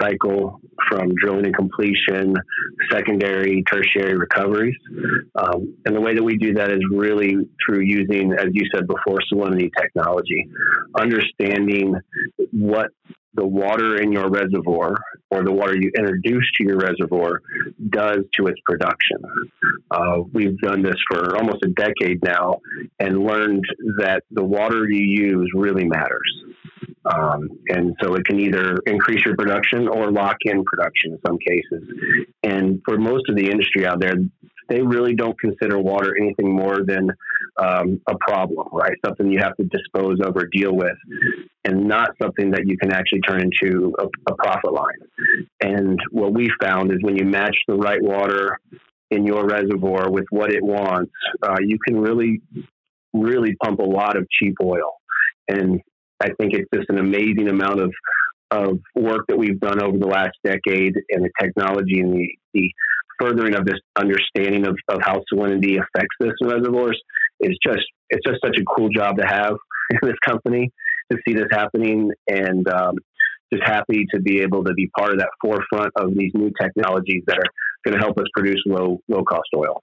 cycle 0.00 0.60
from 0.88 1.14
drilling 1.14 1.46
and 1.46 1.56
completion, 1.56 2.34
secondary, 2.90 3.62
tertiary 3.70 4.16
recoveries. 4.16 4.76
Um, 5.36 5.76
and 5.84 5.94
the 5.94 6.00
way 6.00 6.14
that 6.14 6.22
we 6.22 6.36
do 6.36 6.54
that 6.54 6.70
is 6.70 6.80
really 6.90 7.36
through 7.64 7.80
using, 7.80 8.32
as 8.32 8.48
you 8.52 8.64
said 8.74 8.86
before, 8.86 9.18
salinity 9.32 9.70
technology, 9.78 10.48
understanding 10.98 11.94
what 12.52 12.90
the 13.34 13.46
water 13.46 14.00
in 14.00 14.12
your 14.12 14.28
reservoir 14.28 14.94
or 15.30 15.42
the 15.42 15.52
water 15.52 15.74
you 15.74 15.90
introduce 15.96 16.44
to 16.58 16.64
your 16.64 16.76
reservoir 16.76 17.40
does 17.88 18.18
to 18.38 18.46
its 18.46 18.60
production. 18.66 19.16
Uh, 19.90 20.18
we've 20.32 20.58
done 20.58 20.82
this 20.82 20.96
for 21.10 21.36
almost 21.36 21.64
a 21.64 21.68
decade 21.68 22.22
now 22.22 22.58
and 23.00 23.24
learned 23.24 23.64
that 23.98 24.22
the 24.30 24.44
water 24.44 24.86
you 24.88 25.24
use 25.24 25.50
really 25.54 25.84
matters. 25.84 26.44
Um, 27.04 27.48
and 27.68 27.96
so 28.02 28.14
it 28.14 28.24
can 28.26 28.38
either 28.38 28.76
increase 28.86 29.24
your 29.24 29.34
production 29.34 29.88
or 29.88 30.12
lock 30.12 30.36
in 30.44 30.62
production 30.64 31.12
in 31.12 31.18
some 31.26 31.38
cases. 31.38 31.88
And 32.42 32.80
for 32.84 32.98
most 32.98 33.28
of 33.28 33.36
the 33.36 33.50
industry 33.50 33.86
out 33.86 34.00
there, 34.00 34.14
they 34.68 34.82
really 34.82 35.14
don't 35.14 35.38
consider 35.40 35.78
water 35.78 36.14
anything 36.20 36.54
more 36.54 36.80
than 36.84 37.10
um, 37.60 38.00
a 38.08 38.16
problem, 38.18 38.68
right? 38.72 38.96
Something 39.04 39.30
you 39.30 39.40
have 39.40 39.56
to 39.56 39.64
dispose 39.64 40.18
of 40.24 40.36
or 40.36 40.46
deal 40.52 40.74
with, 40.74 40.96
and 41.64 41.86
not 41.86 42.10
something 42.20 42.50
that 42.52 42.66
you 42.66 42.76
can 42.78 42.92
actually 42.92 43.20
turn 43.20 43.40
into 43.40 43.94
a, 43.98 44.06
a 44.30 44.36
profit 44.36 44.72
line. 44.72 45.46
And 45.60 45.98
what 46.10 46.32
we 46.32 46.48
found 46.60 46.92
is 46.92 46.98
when 47.02 47.16
you 47.16 47.24
match 47.24 47.56
the 47.68 47.74
right 47.74 48.02
water 48.02 48.58
in 49.10 49.26
your 49.26 49.46
reservoir 49.46 50.10
with 50.10 50.24
what 50.30 50.50
it 50.50 50.62
wants, 50.62 51.12
uh, 51.42 51.56
you 51.60 51.78
can 51.86 52.00
really, 52.00 52.40
really 53.12 53.54
pump 53.62 53.80
a 53.80 53.84
lot 53.84 54.16
of 54.16 54.26
cheap 54.30 54.54
oil. 54.62 54.94
And 55.48 55.80
I 56.20 56.28
think 56.40 56.54
it's 56.54 56.68
just 56.74 56.88
an 56.88 56.98
amazing 56.98 57.48
amount 57.48 57.80
of 57.80 57.92
of 58.52 58.78
work 58.94 59.24
that 59.28 59.38
we've 59.38 59.58
done 59.60 59.82
over 59.82 59.96
the 59.96 60.06
last 60.06 60.32
decade 60.44 60.94
and 61.08 61.24
the 61.24 61.30
technology 61.40 62.00
and 62.00 62.12
the, 62.12 62.28
the 62.52 62.70
furthering 63.18 63.54
of 63.54 63.64
this 63.64 63.78
understanding 63.96 64.66
of, 64.66 64.76
of 64.88 65.00
how 65.02 65.22
salinity 65.32 65.78
affects 65.80 66.14
this 66.20 66.32
in 66.40 66.48
reservoirs 66.48 67.00
is 67.42 67.58
just 67.64 67.84
it's 68.10 68.26
just 68.26 68.40
such 68.44 68.56
a 68.58 68.64
cool 68.64 68.88
job 68.88 69.16
to 69.18 69.26
have 69.26 69.54
in 69.90 69.98
this 70.02 70.18
company 70.24 70.70
to 71.10 71.18
see 71.26 71.34
this 71.34 71.48
happening 71.50 72.10
and 72.28 72.66
um, 72.68 72.96
just 73.52 73.64
happy 73.64 74.06
to 74.14 74.20
be 74.20 74.40
able 74.40 74.64
to 74.64 74.72
be 74.74 74.88
part 74.96 75.12
of 75.12 75.18
that 75.18 75.28
forefront 75.40 75.92
of 75.96 76.14
these 76.14 76.30
new 76.34 76.50
technologies 76.60 77.22
that 77.26 77.38
are 77.38 77.50
going 77.84 77.98
to 77.98 78.02
help 78.02 78.16
us 78.18 78.24
produce 78.34 78.62
low 78.66 79.00
low 79.08 79.22
cost 79.24 79.48
oil. 79.56 79.82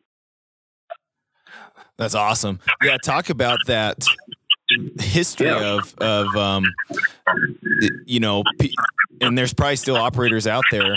That's 1.98 2.16
awesome. 2.16 2.60
Yeah, 2.82 2.98
talk 3.04 3.30
about 3.30 3.60
that 3.68 4.04
history 5.00 5.48
yeah. 5.48 5.78
of 5.78 5.94
of 6.00 6.36
um, 6.36 6.66
you 8.06 8.20
know, 8.20 8.44
and 9.22 9.38
there's 9.38 9.54
probably 9.54 9.76
still 9.76 9.98
operators 9.98 10.48
out 10.48 10.64
there. 10.72 10.96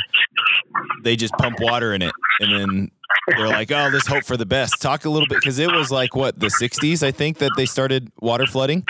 They 1.03 1.17
just 1.17 1.35
pump 1.35 1.59
water 1.61 1.93
in 1.93 2.03
it, 2.03 2.13
and 2.41 2.53
then 2.53 2.91
they're 3.29 3.49
like, 3.49 3.71
"Oh, 3.71 3.91
let's 3.93 4.07
hope 4.07 4.25
for 4.25 4.37
the 4.37 4.47
best." 4.47 4.81
Talk 4.81 5.05
a 5.05 5.11
little 5.11 5.29
bit 5.29 5.39
because 5.39 5.59
it 5.59 5.71
was 5.71 5.91
like 5.91 6.15
what 6.15 6.39
the 6.39 6.49
'60s, 6.49 7.03
I 7.03 7.11
think, 7.11 7.39
that 7.39 7.53
they 7.57 7.67
started 7.67 8.11
water 8.21 8.47
flooding. 8.47 8.85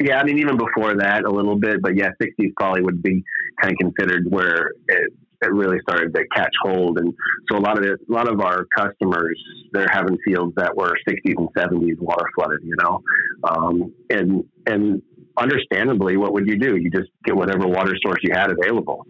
Yeah, 0.00 0.18
I 0.18 0.24
mean, 0.24 0.38
even 0.38 0.56
before 0.56 0.96
that, 0.96 1.24
a 1.24 1.30
little 1.30 1.56
bit, 1.56 1.80
but 1.82 1.96
yeah, 1.96 2.10
'60s 2.20 2.52
probably 2.56 2.82
would 2.82 3.02
be 3.02 3.22
kind 3.60 3.72
of 3.72 3.78
considered 3.78 4.26
where 4.28 4.72
it 4.88 5.12
it 5.44 5.52
really 5.52 5.78
started 5.82 6.14
to 6.14 6.24
catch 6.34 6.52
hold. 6.62 6.98
And 6.98 7.12
so 7.50 7.58
a 7.58 7.60
lot 7.60 7.78
of 7.78 7.84
it, 7.84 8.00
a 8.08 8.12
lot 8.12 8.28
of 8.28 8.40
our 8.40 8.66
customers, 8.76 9.38
they're 9.72 9.88
having 9.90 10.16
fields 10.24 10.54
that 10.56 10.76
were 10.76 10.94
60s 11.08 11.34
and 11.36 11.48
70s 11.56 11.98
water 12.00 12.24
flooded, 12.34 12.60
you 12.62 12.74
know, 12.82 13.02
um, 13.44 13.92
and 14.10 14.44
and 14.66 15.02
understandably, 15.36 16.16
what 16.16 16.32
would 16.32 16.46
you 16.46 16.58
do? 16.58 16.76
You 16.76 16.90
just 16.90 17.10
get 17.24 17.36
whatever 17.36 17.66
water 17.66 17.94
source 18.04 18.18
you 18.22 18.30
had 18.32 18.50
available, 18.50 19.04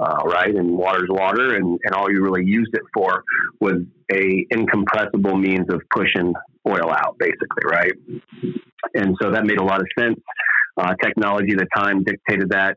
uh, 0.00 0.22
right? 0.24 0.54
And 0.54 0.70
water's 0.70 1.08
water, 1.08 1.54
and, 1.54 1.78
and 1.84 1.94
all 1.94 2.10
you 2.10 2.22
really 2.22 2.44
used 2.44 2.70
it 2.74 2.82
for 2.92 3.22
was 3.60 3.82
a 4.12 4.46
incompressible 4.52 5.36
means 5.36 5.66
of 5.70 5.80
pushing 5.90 6.32
oil 6.68 6.90
out, 6.90 7.16
basically, 7.18 7.64
right? 7.64 7.92
And 8.94 9.16
so 9.22 9.30
that 9.30 9.44
made 9.44 9.58
a 9.58 9.64
lot 9.64 9.80
of 9.80 9.86
sense. 9.98 10.20
Uh, 10.76 10.94
technology 11.02 11.52
at 11.52 11.58
the 11.58 11.66
time 11.74 12.04
dictated 12.04 12.50
that. 12.50 12.76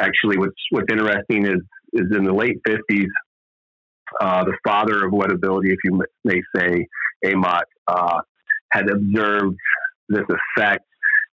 Actually, 0.00 0.38
what's 0.38 0.54
what's 0.70 0.86
interesting 0.90 1.46
is 1.46 1.60
is 1.92 2.06
in 2.16 2.24
the 2.24 2.32
late 2.32 2.58
50s. 2.66 3.06
Uh, 4.20 4.44
the 4.44 4.56
father 4.66 5.06
of 5.06 5.12
wettability, 5.12 5.72
if 5.72 5.78
you 5.82 6.00
may 6.24 6.40
say, 6.56 6.86
Amott, 7.24 7.62
uh, 7.88 8.20
had 8.70 8.88
observed 8.88 9.56
this 10.08 10.24
effect 10.28 10.84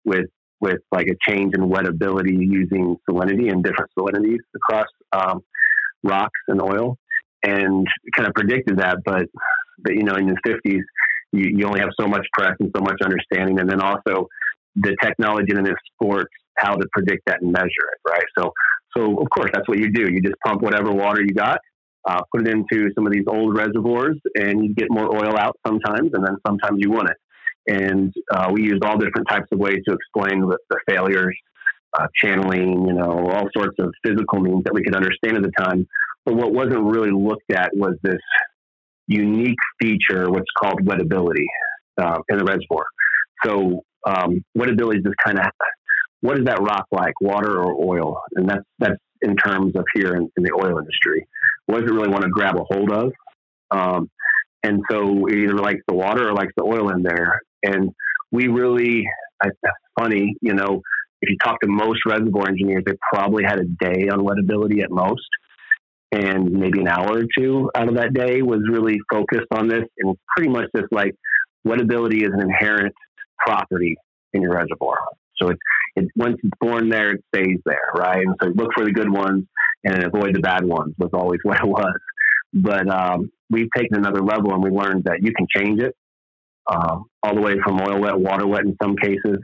with 0.05 0.27
with 0.61 0.79
like 0.91 1.07
a 1.07 1.31
change 1.31 1.53
in 1.55 1.61
wettability 1.61 2.37
using 2.39 2.97
salinity 3.09 3.51
and 3.51 3.63
different 3.63 3.91
salinities 3.97 4.39
across 4.55 4.87
um, 5.13 5.41
rocks 6.03 6.39
and 6.47 6.61
oil, 6.61 6.97
and 7.43 7.87
kind 8.15 8.27
of 8.27 8.33
predicted 8.33 8.77
that. 8.79 8.97
But 9.05 9.25
but 9.79 9.93
you 9.93 10.03
know, 10.03 10.15
in 10.15 10.27
the 10.27 10.37
50s, 10.45 10.81
you, 11.31 11.57
you 11.57 11.65
only 11.65 11.79
have 11.79 11.89
so 11.99 12.07
much 12.07 12.25
press 12.33 12.53
and 12.59 12.71
so 12.75 12.81
much 12.81 12.97
understanding, 13.03 13.59
and 13.59 13.69
then 13.69 13.81
also 13.81 14.27
the 14.75 14.95
technology 15.01 15.53
in 15.55 15.63
this 15.63 15.75
sport, 15.93 16.27
how 16.57 16.75
to 16.75 16.87
predict 16.93 17.23
that 17.25 17.41
and 17.41 17.51
measure 17.51 17.65
it, 17.65 18.09
right? 18.09 18.25
So 18.37 18.53
so 18.97 19.19
of 19.19 19.29
course, 19.29 19.51
that's 19.53 19.67
what 19.67 19.79
you 19.79 19.91
do. 19.91 20.11
You 20.11 20.21
just 20.21 20.35
pump 20.45 20.61
whatever 20.61 20.91
water 20.91 21.21
you 21.21 21.33
got, 21.33 21.59
uh, 22.07 22.21
put 22.33 22.47
it 22.47 22.51
into 22.51 22.89
some 22.95 23.05
of 23.05 23.13
these 23.13 23.25
old 23.27 23.55
reservoirs, 23.55 24.17
and 24.35 24.63
you 24.63 24.73
get 24.73 24.87
more 24.89 25.13
oil 25.15 25.37
out 25.37 25.57
sometimes, 25.65 26.11
and 26.13 26.25
then 26.25 26.37
sometimes 26.45 26.77
you 26.79 26.89
wouldn't. 26.89 27.17
And 27.69 28.13
uh, 28.33 28.49
we 28.51 28.63
used 28.63 28.83
all 28.83 28.97
different 28.97 29.27
types 29.29 29.47
of 29.51 29.59
ways 29.59 29.77
to 29.87 29.93
explain 29.93 30.41
the, 30.41 30.57
the 30.69 30.79
failures, 30.87 31.37
uh, 31.97 32.07
channeling, 32.21 32.87
you 32.87 32.93
know, 32.93 33.29
all 33.29 33.47
sorts 33.55 33.75
of 33.79 33.93
physical 34.03 34.39
means 34.39 34.63
that 34.63 34.73
we 34.73 34.83
could 34.83 34.95
understand 34.95 35.37
at 35.37 35.43
the 35.43 35.51
time. 35.57 35.87
But 36.25 36.35
what 36.35 36.51
wasn't 36.51 36.83
really 36.83 37.11
looked 37.11 37.51
at 37.51 37.69
was 37.73 37.95
this 38.01 38.19
unique 39.07 39.57
feature, 39.81 40.29
what's 40.29 40.49
called 40.57 40.81
wettability 40.83 41.45
uh, 42.01 42.17
in 42.29 42.37
the 42.39 42.43
reservoir. 42.43 42.85
So 43.45 43.83
um, 44.05 44.43
wettability 44.57 44.97
is 44.97 45.03
this 45.03 45.13
kind 45.23 45.39
of 45.39 45.45
what 46.21 46.37
is 46.37 46.45
that 46.45 46.61
rock 46.61 46.85
like, 46.91 47.13
water 47.21 47.59
or 47.61 47.73
oil? 47.81 48.21
And 48.35 48.49
that's 48.49 48.65
that's 48.79 48.99
in 49.21 49.35
terms 49.35 49.73
of 49.75 49.85
here 49.93 50.15
in, 50.15 50.29
in 50.37 50.43
the 50.43 50.51
oil 50.53 50.77
industry. 50.77 51.27
What 51.65 51.81
does 51.81 51.89
it 51.89 51.93
really 51.93 52.09
want 52.09 52.23
to 52.23 52.29
grab 52.29 52.55
a 52.57 52.63
hold 52.63 52.91
of? 52.91 53.11
Um, 53.71 54.09
and 54.63 54.81
so 54.89 55.27
it 55.27 55.35
either 55.35 55.55
likes 55.55 55.81
the 55.87 55.93
water 55.93 56.27
or 56.27 56.33
likes 56.33 56.53
the 56.57 56.63
oil 56.63 56.89
in 56.89 57.03
there. 57.03 57.41
And 57.63 57.91
we 58.31 58.47
really, 58.47 59.05
that's 59.41 59.55
funny, 59.97 60.35
you 60.41 60.53
know, 60.53 60.81
if 61.21 61.29
you 61.29 61.37
talk 61.43 61.59
to 61.61 61.67
most 61.67 61.99
reservoir 62.05 62.47
engineers, 62.47 62.83
they 62.85 62.93
probably 63.13 63.43
had 63.43 63.59
a 63.59 63.65
day 63.65 64.07
on 64.09 64.19
wettability 64.19 64.81
at 64.81 64.91
most. 64.91 65.27
And 66.11 66.51
maybe 66.51 66.79
an 66.79 66.87
hour 66.87 67.19
or 67.19 67.23
two 67.37 67.69
out 67.75 67.87
of 67.87 67.95
that 67.95 68.13
day 68.13 68.41
was 68.41 68.61
really 68.69 68.97
focused 69.11 69.47
on 69.51 69.67
this. 69.67 69.83
And 69.99 70.15
pretty 70.35 70.49
much 70.49 70.65
just 70.75 70.91
like 70.91 71.13
wettability 71.67 72.23
is 72.23 72.31
an 72.33 72.41
inherent 72.41 72.95
property 73.37 73.95
in 74.33 74.41
your 74.41 74.53
reservoir. 74.53 74.97
So 75.39 75.49
it's 75.49 75.59
it, 75.95 76.07
once 76.15 76.37
it's 76.43 76.53
born 76.59 76.89
there, 76.89 77.11
it 77.11 77.23
stays 77.33 77.57
there, 77.65 77.91
right? 77.95 78.25
And 78.25 78.35
so 78.41 78.49
look 78.49 78.69
for 78.75 78.85
the 78.85 78.91
good 78.91 79.11
ones 79.11 79.45
and 79.83 80.03
avoid 80.03 80.35
the 80.35 80.39
bad 80.39 80.65
ones 80.65 80.93
was 80.97 81.11
always 81.13 81.39
what 81.43 81.59
it 81.59 81.67
was. 81.67 81.95
But 82.53 82.89
um, 82.89 83.31
we've 83.49 83.69
taken 83.75 83.97
another 83.97 84.21
level 84.21 84.53
and 84.53 84.63
we 84.63 84.71
learned 84.71 85.03
that 85.05 85.19
you 85.21 85.31
can 85.33 85.47
change 85.55 85.81
it 85.81 85.95
um, 86.69 87.05
all 87.23 87.35
the 87.35 87.41
way 87.41 87.55
from 87.63 87.81
oil 87.81 87.99
wet, 87.99 88.19
water 88.19 88.47
wet 88.47 88.63
in 88.63 88.75
some 88.81 88.95
cases. 88.95 89.37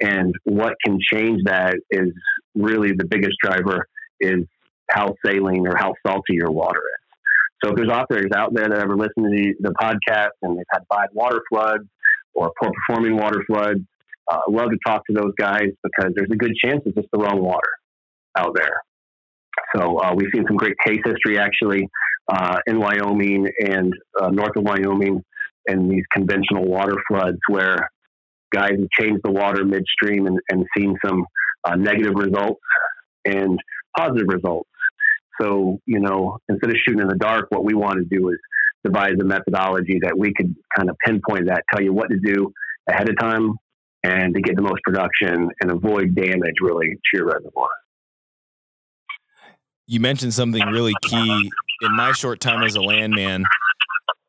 And 0.00 0.32
what 0.44 0.74
can 0.84 0.98
change 1.12 1.40
that 1.44 1.74
is 1.90 2.12
really 2.54 2.92
the 2.96 3.04
biggest 3.04 3.34
driver 3.42 3.86
is 4.20 4.44
how 4.90 5.14
saline 5.24 5.66
or 5.66 5.76
how 5.76 5.94
salty 6.06 6.34
your 6.34 6.50
water 6.50 6.80
is. 6.80 7.64
So 7.64 7.70
if 7.70 7.76
there's 7.76 7.90
operators 7.90 8.30
out 8.34 8.54
there 8.54 8.68
that 8.68 8.78
ever 8.78 8.96
listen 8.96 9.24
to 9.24 9.30
the, 9.30 9.54
the 9.60 9.74
podcast 9.80 10.30
and 10.42 10.56
they've 10.56 10.64
had 10.70 10.82
bad 10.88 11.08
water 11.12 11.42
floods 11.50 11.84
or 12.34 12.52
poor 12.60 12.70
performing 12.86 13.16
water 13.16 13.42
floods, 13.46 13.80
uh, 14.30 14.40
love 14.48 14.70
to 14.70 14.78
talk 14.86 15.02
to 15.06 15.14
those 15.14 15.32
guys 15.38 15.68
because 15.82 16.12
there's 16.14 16.30
a 16.30 16.36
good 16.36 16.52
chance 16.62 16.80
it's 16.86 16.94
just 16.94 17.08
the 17.12 17.18
wrong 17.18 17.42
water 17.42 17.70
out 18.36 18.54
there. 18.54 18.82
So 19.74 19.98
uh, 19.98 20.14
we've 20.14 20.28
seen 20.32 20.44
some 20.46 20.56
great 20.56 20.76
case 20.86 21.00
history 21.04 21.38
actually 21.38 21.88
uh, 22.28 22.58
in 22.66 22.78
Wyoming 22.78 23.48
and 23.60 23.92
uh, 24.20 24.28
north 24.28 24.56
of 24.56 24.62
Wyoming 24.62 25.24
and 25.68 25.90
these 25.90 26.04
conventional 26.12 26.64
water 26.64 26.96
floods 27.08 27.38
where 27.48 27.90
guys 28.52 28.72
have 28.72 28.88
changed 28.98 29.20
the 29.22 29.30
water 29.30 29.64
midstream 29.64 30.26
and, 30.26 30.38
and 30.50 30.64
seen 30.76 30.96
some 31.04 31.24
uh, 31.64 31.74
negative 31.76 32.14
results 32.14 32.60
and 33.24 33.58
positive 33.96 34.26
results. 34.28 34.68
So, 35.40 35.78
you 35.86 36.00
know, 36.00 36.38
instead 36.48 36.70
of 36.70 36.76
shooting 36.84 37.02
in 37.02 37.08
the 37.08 37.16
dark, 37.16 37.46
what 37.50 37.64
we 37.64 37.74
want 37.74 37.98
to 37.98 38.04
do 38.04 38.28
is 38.30 38.38
devise 38.84 39.14
a 39.20 39.24
methodology 39.24 40.00
that 40.02 40.16
we 40.16 40.32
could 40.34 40.54
kind 40.76 40.88
of 40.88 40.96
pinpoint 41.04 41.46
that, 41.46 41.64
tell 41.72 41.82
you 41.82 41.92
what 41.92 42.08
to 42.08 42.18
do 42.18 42.52
ahead 42.88 43.08
of 43.08 43.18
time 43.18 43.52
and 44.02 44.34
to 44.34 44.40
get 44.40 44.56
the 44.56 44.62
most 44.62 44.80
production 44.84 45.48
and 45.60 45.70
avoid 45.70 46.14
damage 46.14 46.54
really 46.60 46.90
to 46.90 47.16
your 47.16 47.26
reservoir. 47.26 47.68
You 49.86 50.00
mentioned 50.00 50.34
something 50.34 50.64
really 50.66 50.94
key 51.02 51.50
in 51.80 51.96
my 51.96 52.12
short 52.12 52.40
time 52.40 52.62
as 52.62 52.74
a 52.74 52.80
landman. 52.82 53.44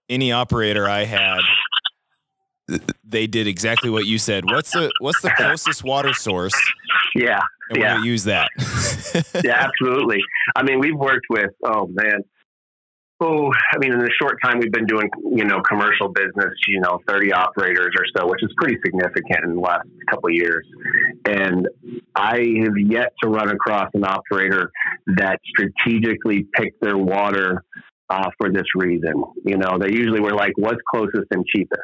Any 0.10 0.32
operator 0.32 0.89
I 0.89 1.06
had, 1.06 1.42
they 3.04 3.28
did 3.28 3.48
exactly 3.48 3.89
what 3.89 4.06
you 4.06 4.18
said. 4.18 4.44
What's 4.46 4.72
the 4.72 4.92
what's 5.00 5.22
the 5.22 5.32
closest 5.38 5.84
water 5.84 6.13
source? 6.13 6.56
Yeah, 7.16 7.42
and 7.70 7.80
yeah. 7.80 8.04
use 8.04 8.24
that. 8.25 8.50
yeah, 9.44 9.68
absolutely. 9.68 10.20
I 10.56 10.63
mean, 10.63 10.80
we've 10.80 10.96
worked 10.96 11.25
with 11.30 11.51
oh 11.63 11.88
man, 11.88 12.24
Oh, 13.22 13.51
I 13.74 13.78
mean, 13.80 13.92
in 13.92 14.00
the 14.00 14.12
short 14.18 14.39
time 14.42 14.60
we've 14.60 14.72
been 14.72 14.86
doing, 14.86 15.10
you 15.34 15.44
know, 15.44 15.60
commercial 15.68 16.08
business, 16.08 16.54
you 16.68 16.80
know, 16.80 17.01
30 17.06 17.34
operators 17.34 17.94
or 17.98 18.06
so, 18.16 18.30
which 18.30 18.42
is 18.42 18.50
pretty 18.56 18.78
significant 18.86 19.44
in 19.44 19.56
the 19.56 19.60
last 19.60 19.89
couple 20.10 20.30
of 20.30 20.36
years. 20.36 20.66
And 21.25 21.68
I 22.16 22.38
have 22.63 22.78
yet 22.78 23.12
to 23.22 23.30
run 23.30 23.50
across 23.50 23.89
an 23.94 24.06
operator 24.06 24.72
that 25.18 25.39
strategically 25.50 26.48
picked 26.54 26.80
their 26.80 26.98
water 26.98 27.66
uh, 28.10 28.30
for 28.38 28.51
this 28.51 28.66
reason. 28.75 29.24
You 29.46 29.58
know, 29.58 29.78
they 29.80 29.92
usually 29.92 30.20
were 30.20 30.34
like, 30.34 30.54
what's 30.58 30.80
closest 30.89 31.28
and 31.32 31.46
cheapest? 31.46 31.82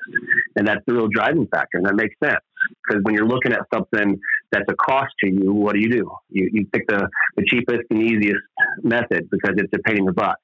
And 0.55 0.67
that's 0.67 0.81
the 0.87 0.93
real 0.93 1.07
driving 1.07 1.47
factor. 1.47 1.77
And 1.77 1.85
that 1.85 1.95
makes 1.95 2.15
sense 2.23 2.41
because 2.87 3.01
when 3.03 3.13
you're 3.13 3.27
looking 3.27 3.53
at 3.53 3.61
something 3.73 4.19
that's 4.51 4.65
a 4.69 4.75
cost 4.75 5.13
to 5.23 5.29
you, 5.29 5.53
what 5.53 5.73
do 5.75 5.81
you 5.81 5.89
do? 5.89 6.11
You, 6.29 6.49
you 6.51 6.65
pick 6.73 6.87
the, 6.87 7.07
the 7.37 7.45
cheapest 7.47 7.83
and 7.89 8.01
easiest 8.01 8.41
method 8.83 9.29
because 9.29 9.55
it's 9.57 9.71
a 9.73 9.79
pain 9.79 9.99
in 9.99 10.05
the 10.05 10.13
butt 10.13 10.37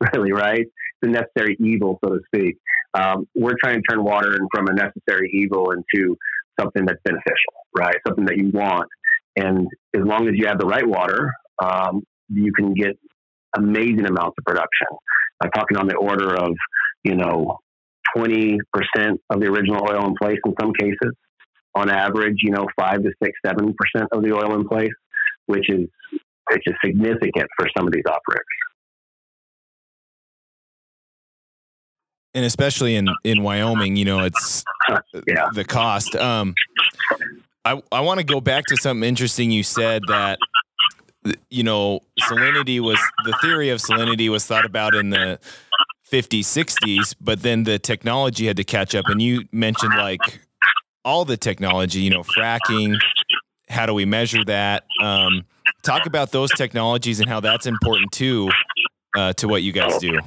really, 0.14 0.32
right? 0.32 0.60
It's 0.60 1.02
a 1.02 1.06
necessary 1.08 1.56
evil, 1.60 1.98
so 2.04 2.14
to 2.14 2.20
speak. 2.26 2.58
Um, 2.94 3.28
we're 3.34 3.56
trying 3.62 3.76
to 3.76 3.82
turn 3.88 4.02
water 4.02 4.38
from 4.54 4.66
a 4.68 4.72
necessary 4.72 5.30
evil 5.32 5.72
into 5.72 6.16
something 6.58 6.84
that's 6.84 7.00
beneficial, 7.04 7.52
right? 7.76 7.96
Something 8.06 8.24
that 8.26 8.36
you 8.36 8.50
want. 8.52 8.88
And 9.36 9.68
as 9.94 10.02
long 10.04 10.26
as 10.28 10.34
you 10.34 10.46
have 10.46 10.58
the 10.58 10.66
right 10.66 10.86
water, 10.86 11.30
um, 11.62 12.02
you 12.28 12.52
can 12.52 12.74
get 12.74 12.98
amazing 13.56 14.06
amounts 14.06 14.36
of 14.38 14.44
production. 14.44 14.88
I'm 15.42 15.50
talking 15.50 15.76
on 15.76 15.86
the 15.86 15.96
order 15.96 16.34
of, 16.34 16.52
you 17.04 17.16
know, 17.16 17.58
20% 18.16 18.58
of 19.30 19.40
the 19.40 19.46
original 19.46 19.86
oil 19.88 20.06
in 20.06 20.14
place 20.20 20.38
in 20.44 20.54
some 20.60 20.72
cases. 20.78 21.14
On 21.74 21.88
average, 21.88 22.38
you 22.42 22.50
know, 22.50 22.66
five 22.78 23.02
to 23.02 23.10
six, 23.22 23.38
seven 23.46 23.72
percent 23.78 24.08
of 24.12 24.24
the 24.24 24.32
oil 24.32 24.54
in 24.56 24.66
place, 24.66 24.90
which 25.46 25.66
is 25.68 25.86
which 26.50 26.62
is 26.66 26.74
significant 26.84 27.46
for 27.56 27.68
some 27.76 27.86
of 27.86 27.92
these 27.92 28.02
operators. 28.08 28.44
And 32.34 32.44
especially 32.44 32.96
in, 32.96 33.08
in 33.24 33.42
Wyoming, 33.42 33.96
you 33.96 34.04
know, 34.04 34.20
it's 34.20 34.64
yeah. 35.26 35.48
the 35.52 35.64
cost. 35.64 36.14
Um, 36.16 36.54
I, 37.64 37.82
I 37.92 38.00
want 38.00 38.18
to 38.18 38.24
go 38.24 38.40
back 38.40 38.64
to 38.66 38.76
something 38.76 39.06
interesting 39.06 39.50
you 39.50 39.62
said 39.62 40.02
that 40.08 40.38
you 41.50 41.62
know 41.62 42.00
salinity 42.20 42.80
was 42.80 42.98
the 43.24 43.36
theory 43.42 43.68
of 43.68 43.78
salinity 43.78 44.28
was 44.30 44.46
thought 44.46 44.64
about 44.64 44.94
in 44.94 45.10
the 45.10 45.38
50s 46.10 46.40
60s 46.40 47.14
but 47.20 47.42
then 47.42 47.64
the 47.64 47.78
technology 47.78 48.46
had 48.46 48.56
to 48.56 48.64
catch 48.64 48.94
up. 48.94 49.06
And 49.06 49.20
you 49.20 49.44
mentioned 49.52 49.94
like 49.96 50.40
all 51.04 51.24
the 51.24 51.36
technology 51.36 52.00
you 52.00 52.10
know 52.10 52.22
fracking 52.22 52.96
how 53.70 53.86
do 53.86 53.94
we 53.94 54.04
measure 54.04 54.44
that? 54.46 54.84
Um, 55.00 55.44
talk 55.82 56.06
about 56.06 56.32
those 56.32 56.50
technologies 56.50 57.20
and 57.20 57.28
how 57.28 57.40
that's 57.40 57.66
important 57.66 58.12
too 58.12 58.50
uh, 59.16 59.32
to 59.34 59.48
what 59.48 59.62
you 59.62 59.72
guys 59.72 59.96
do. 59.98 60.18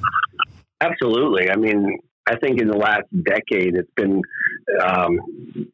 Absolutely. 0.81 1.49
I 1.49 1.55
mean 1.55 1.99
I 2.25 2.37
think 2.37 2.61
in 2.61 2.67
the 2.67 2.77
last 2.77 3.03
decade, 3.23 3.75
it's 3.75 3.91
been 3.95 4.21
um, 4.81 5.19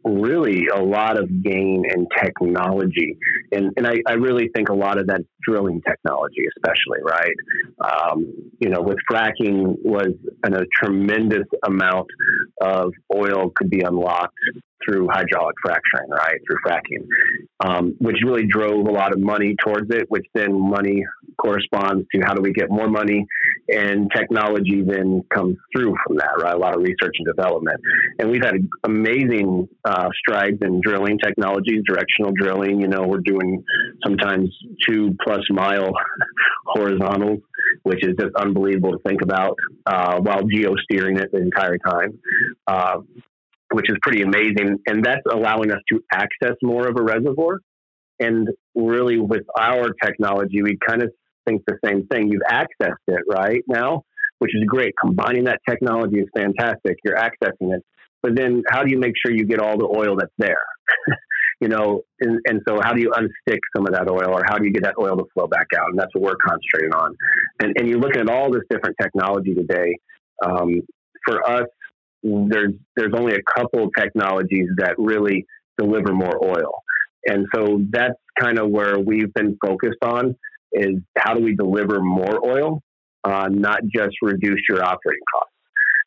really 0.04 0.68
a 0.68 0.82
lot 0.82 1.20
of 1.20 1.44
gain 1.44 1.84
in 1.94 2.08
technology. 2.22 3.18
And, 3.52 3.72
and 3.78 3.86
I, 3.86 3.96
I, 4.08 4.14
really 4.14 4.50
think 4.56 4.70
a 4.70 4.74
lot 4.74 4.98
of 4.98 5.08
that 5.08 5.22
drilling 5.44 5.82
technology, 5.88 6.44
especially, 6.58 7.02
right? 7.04 7.36
Um, 7.86 8.34
you 8.60 8.70
know, 8.70 8.82
with 8.82 8.98
fracking 9.10 9.76
was 9.84 10.14
an, 10.44 10.56
a 10.56 10.66
tremendous 10.74 11.46
amount 11.64 12.08
of 12.62 12.94
oil 13.14 13.52
could 13.56 13.70
be 13.70 13.82
unlocked 13.82 14.34
through 14.86 15.08
hydraulic 15.12 15.56
fracturing, 15.64 16.10
right? 16.10 16.40
Through 16.48 16.58
fracking, 16.66 17.06
um, 17.60 17.96
which 18.00 18.18
really 18.26 18.46
drove 18.48 18.88
a 18.88 18.92
lot 18.92 19.12
of 19.12 19.20
money 19.20 19.56
towards 19.64 19.90
it, 19.92 20.06
which 20.10 20.26
then 20.34 20.60
money 20.70 21.04
corresponds 21.42 22.06
to 22.14 22.22
how 22.22 22.34
do 22.34 22.42
we 22.42 22.52
get 22.52 22.70
more 22.70 22.90
money 22.90 23.26
and 23.70 24.10
technology 24.16 24.84
then 24.86 25.24
comes 25.34 25.56
through 25.74 25.96
from 26.06 26.18
that, 26.18 26.32
right? 26.42 26.56
A 26.56 26.58
lot 26.58 26.76
of 26.76 26.82
research 26.82 27.16
and 27.20 27.28
development. 27.28 27.80
And 28.18 28.30
we've 28.30 28.44
had 28.44 28.56
amazing 28.84 29.68
uh, 29.86 30.10
strides 30.18 30.58
in 30.62 30.82
drilling 30.84 31.20
technologies, 31.20 31.84
directional 31.88 32.32
drilling. 32.36 32.82
You 32.82 32.88
know, 32.88 33.04
we're 33.08 33.20
doing 33.20 33.64
sometimes 34.06 34.50
two 34.88 35.16
plus 35.24 35.42
mile 35.50 35.92
horizontals, 36.66 37.40
which 37.84 38.04
is 38.06 38.16
just 38.20 38.36
unbelievable 38.36 38.94
to 38.94 39.00
think 39.08 39.22
about 39.22 39.56
uh, 39.86 40.20
while 40.20 40.42
geosteering 40.44 41.20
it 41.20 41.32
the 41.32 41.40
entire 41.40 41.78
time. 41.78 42.20
Uh, 42.68 42.98
which 43.72 43.90
is 43.90 43.98
pretty 44.02 44.22
amazing. 44.22 44.78
And 44.88 45.04
that's 45.04 45.22
allowing 45.32 45.72
us 45.72 45.80
to 45.92 46.02
access 46.12 46.56
more 46.64 46.88
of 46.88 46.96
a 46.98 47.04
reservoir. 47.04 47.60
And 48.20 48.50
really, 48.76 49.20
with 49.20 49.44
our 49.58 49.90
technology, 50.04 50.62
we 50.62 50.78
kind 50.86 51.02
of 51.04 51.12
think 51.48 51.64
the 51.66 51.78
same 51.86 52.08
thing. 52.08 52.32
You've 52.32 52.42
accessed 52.50 52.96
it 53.08 53.22
right 53.30 53.64
now, 53.68 54.04
which 54.40 54.54
is 54.54 54.64
great. 54.68 54.94
Combining 55.00 55.46
that 55.46 55.60
technology 55.68 56.20
is 56.20 56.28
fantastic. 56.36 56.98
You're 57.04 57.16
accessing 57.16 57.74
it. 57.76 57.84
But 58.22 58.36
then 58.36 58.64
how 58.70 58.84
do 58.84 58.92
you 58.92 59.00
make 59.00 59.14
sure 59.24 59.34
you 59.34 59.46
get 59.46 59.60
all 59.60 59.78
the 59.78 59.86
oil 59.86 60.18
that's 60.18 60.34
there? 60.38 60.66
you 61.62 61.70
know, 61.70 62.02
and, 62.20 62.40
and, 62.46 62.62
so 62.68 62.80
how 62.82 62.94
do 62.94 63.02
you 63.02 63.12
unstick 63.12 63.60
some 63.76 63.86
of 63.86 63.94
that 63.94 64.10
oil 64.10 64.38
or 64.38 64.44
how 64.46 64.58
do 64.58 64.66
you 64.66 64.74
get 64.74 64.84
that 64.84 64.96
oil 65.00 65.16
to 65.16 65.24
flow 65.34 65.48
back 65.48 65.68
out? 65.78 65.90
And 65.90 66.00
that's 66.00 66.14
what 66.14 66.24
we're 66.24 66.36
concentrating 66.36 66.94
on. 66.94 67.16
And, 67.62 67.74
and 67.78 67.88
you're 67.88 68.00
looking 68.00 68.22
at 68.22 68.30
all 68.30 68.52
this 68.52 68.64
different 68.70 68.98
technology 69.02 69.56
today. 69.56 69.96
Um, 70.46 70.82
for 71.26 71.46
us, 71.50 71.68
there's, 72.24 72.74
there's 72.96 73.14
only 73.16 73.36
a 73.36 73.42
couple 73.58 73.84
of 73.84 73.90
technologies 73.98 74.68
that 74.78 74.96
really 74.98 75.46
deliver 75.78 76.14
more 76.14 76.44
oil. 76.44 76.84
And 77.26 77.46
so 77.54 77.82
that's 77.90 78.16
kind 78.40 78.60
of 78.60 78.70
where 78.70 79.00
we've 79.00 79.34
been 79.34 79.58
focused 79.66 80.04
on 80.04 80.36
is 80.72 80.96
how 81.18 81.34
do 81.34 81.44
we 81.44 81.56
deliver 81.56 82.00
more 82.02 82.46
oil, 82.46 82.82
uh, 83.24 83.48
not 83.50 83.82
just 83.94 84.16
reduce 84.22 84.62
your 84.70 84.84
operating 84.84 85.24
costs? 85.34 85.54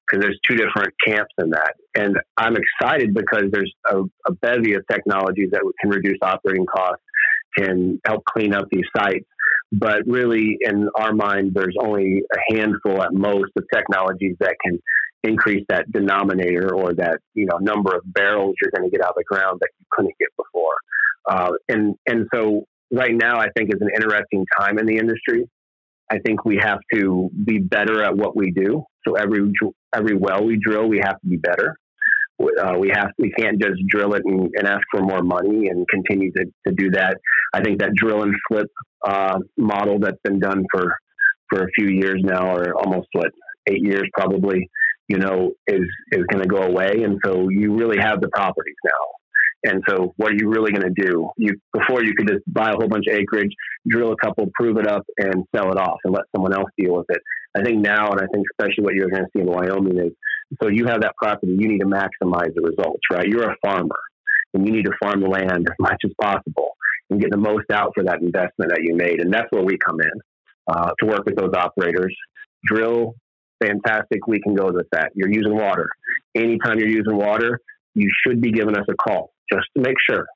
Because 0.06 0.24
there's 0.24 0.38
two 0.48 0.56
different 0.56 0.92
camps 1.06 1.32
in 1.38 1.50
that. 1.50 1.74
And 1.94 2.16
I'm 2.36 2.56
excited 2.56 3.14
because 3.14 3.44
there's 3.50 3.72
a, 3.90 4.02
a 4.26 4.32
bevy 4.40 4.74
of 4.74 4.84
technologies 4.90 5.50
that 5.52 5.62
can 5.80 5.90
reduce 5.90 6.18
operating 6.22 6.66
costs, 6.66 7.02
can 7.56 8.00
help 8.06 8.22
clean 8.24 8.54
up 8.54 8.66
these 8.70 8.84
sites. 8.96 9.26
But 9.72 10.02
really, 10.06 10.58
in 10.60 10.88
our 10.94 11.14
mind, 11.14 11.52
there's 11.54 11.74
only 11.80 12.22
a 12.34 12.54
handful 12.54 13.02
at 13.02 13.14
most 13.14 13.52
of 13.56 13.64
technologies 13.72 14.36
that 14.40 14.54
can 14.62 14.78
increase 15.24 15.64
that 15.68 15.90
denominator 15.90 16.74
or 16.74 16.92
that 16.94 17.18
you 17.34 17.46
know 17.46 17.56
number 17.58 17.94
of 17.94 18.02
barrels 18.04 18.54
you're 18.60 18.72
going 18.76 18.88
to 18.88 18.94
get 18.94 19.02
out 19.04 19.10
of 19.10 19.16
the 19.16 19.24
ground 19.24 19.60
that 19.60 19.70
you 19.78 19.86
couldn't 19.90 20.14
get 20.18 20.28
before. 20.36 20.74
Uh, 21.30 21.52
and 21.68 21.94
and 22.06 22.26
so 22.34 22.64
right 22.92 23.14
now, 23.14 23.38
I 23.38 23.46
think 23.56 23.70
is 23.74 23.80
an 23.80 23.90
interesting 23.94 24.44
time 24.58 24.78
in 24.78 24.86
the 24.86 24.98
industry. 24.98 25.48
I 26.10 26.18
think 26.18 26.44
we 26.44 26.58
have 26.60 26.80
to 26.92 27.30
be 27.46 27.58
better 27.58 28.02
at 28.02 28.14
what 28.14 28.36
we 28.36 28.50
do. 28.50 28.84
So 29.06 29.14
every 29.14 29.50
every 29.94 30.16
well 30.16 30.44
we 30.44 30.58
drill, 30.62 30.86
we 30.88 30.98
have 30.98 31.18
to 31.20 31.26
be 31.26 31.36
better. 31.36 31.76
Uh, 32.60 32.76
we 32.78 32.90
have 32.92 33.10
we 33.18 33.30
can't 33.30 33.60
just 33.60 33.80
drill 33.88 34.14
it 34.14 34.22
and, 34.24 34.50
and, 34.56 34.66
ask 34.66 34.80
for 34.90 35.00
more 35.00 35.22
money 35.22 35.68
and 35.68 35.86
continue 35.88 36.32
to, 36.32 36.44
to 36.66 36.74
do 36.74 36.90
that. 36.90 37.16
I 37.54 37.60
think 37.60 37.78
that 37.78 37.92
drill 37.94 38.22
and 38.22 38.34
flip 38.48 38.66
uh, 39.06 39.38
model 39.56 39.98
that's 39.98 40.20
been 40.24 40.38
done 40.38 40.64
for 40.72 40.92
for 41.50 41.64
a 41.64 41.70
few 41.78 41.88
years 41.88 42.20
now, 42.22 42.54
or 42.54 42.74
almost 42.74 43.08
what 43.12 43.30
eight 43.68 43.82
years 43.82 44.04
probably, 44.16 44.68
you 45.08 45.18
know, 45.18 45.52
is 45.66 45.86
is 46.12 46.24
going 46.30 46.42
to 46.42 46.48
go 46.48 46.62
away. 46.62 47.02
And 47.04 47.18
so 47.24 47.48
you 47.50 47.74
really 47.74 47.98
have 48.00 48.20
the 48.20 48.28
properties 48.28 48.76
now. 48.84 49.70
And 49.72 49.82
so, 49.88 50.12
what 50.16 50.32
are 50.32 50.36
you 50.36 50.48
really 50.48 50.72
going 50.72 50.92
to 50.92 51.02
do? 51.02 51.30
You 51.36 51.56
before 51.72 52.02
you 52.02 52.14
could 52.16 52.28
just 52.28 52.42
buy 52.46 52.70
a 52.70 52.74
whole 52.74 52.88
bunch 52.88 53.06
of 53.08 53.14
acreage, 53.14 53.52
drill 53.86 54.12
a 54.12 54.16
couple, 54.16 54.50
prove 54.54 54.76
it 54.78 54.88
up, 54.88 55.04
and 55.18 55.44
sell 55.54 55.70
it 55.70 55.78
off, 55.78 55.98
and 56.04 56.12
let 56.12 56.24
someone 56.34 56.52
else 56.52 56.70
deal 56.76 56.96
with 56.96 57.06
it. 57.10 57.22
I 57.56 57.62
think 57.62 57.80
now, 57.80 58.10
and 58.10 58.20
I 58.20 58.26
think 58.32 58.46
especially 58.52 58.84
what 58.84 58.94
you're 58.94 59.10
going 59.10 59.22
to 59.22 59.28
see 59.36 59.42
in 59.42 59.46
Wyoming 59.46 59.98
is, 59.98 60.12
so 60.60 60.68
you 60.68 60.86
have 60.86 61.02
that 61.02 61.14
property, 61.16 61.52
you 61.52 61.68
need 61.68 61.80
to 61.80 61.86
maximize 61.86 62.52
the 62.54 62.62
results, 62.62 63.02
right? 63.12 63.26
You're 63.26 63.50
a 63.50 63.56
farmer, 63.64 64.00
and 64.54 64.66
you 64.66 64.72
need 64.72 64.86
to 64.86 64.92
farm 65.00 65.20
the 65.20 65.28
land 65.28 65.68
as 65.68 65.76
much 65.78 66.00
as 66.04 66.10
possible 66.20 66.72
and 67.12 67.20
get 67.20 67.30
the 67.30 67.36
most 67.36 67.70
out 67.70 67.92
for 67.94 68.04
that 68.04 68.20
investment 68.20 68.70
that 68.70 68.82
you 68.82 68.96
made, 68.96 69.20
and 69.20 69.32
that's 69.32 69.46
where 69.50 69.62
we 69.62 69.76
come 69.78 70.00
in 70.00 70.10
uh, 70.68 70.90
to 71.00 71.06
work 71.06 71.24
with 71.24 71.36
those 71.36 71.52
operators. 71.56 72.14
Drill, 72.64 73.14
fantastic. 73.62 74.26
We 74.26 74.40
can 74.40 74.54
go 74.54 74.70
with 74.72 74.86
that. 74.92 75.10
You're 75.14 75.30
using 75.30 75.54
water. 75.54 75.88
Anytime 76.34 76.78
you're 76.78 76.88
using 76.88 77.16
water, 77.16 77.58
you 77.94 78.08
should 78.24 78.40
be 78.40 78.50
giving 78.50 78.76
us 78.76 78.84
a 78.90 78.94
call 78.94 79.32
just 79.52 79.66
to 79.76 79.82
make 79.82 79.96
sure. 80.08 80.26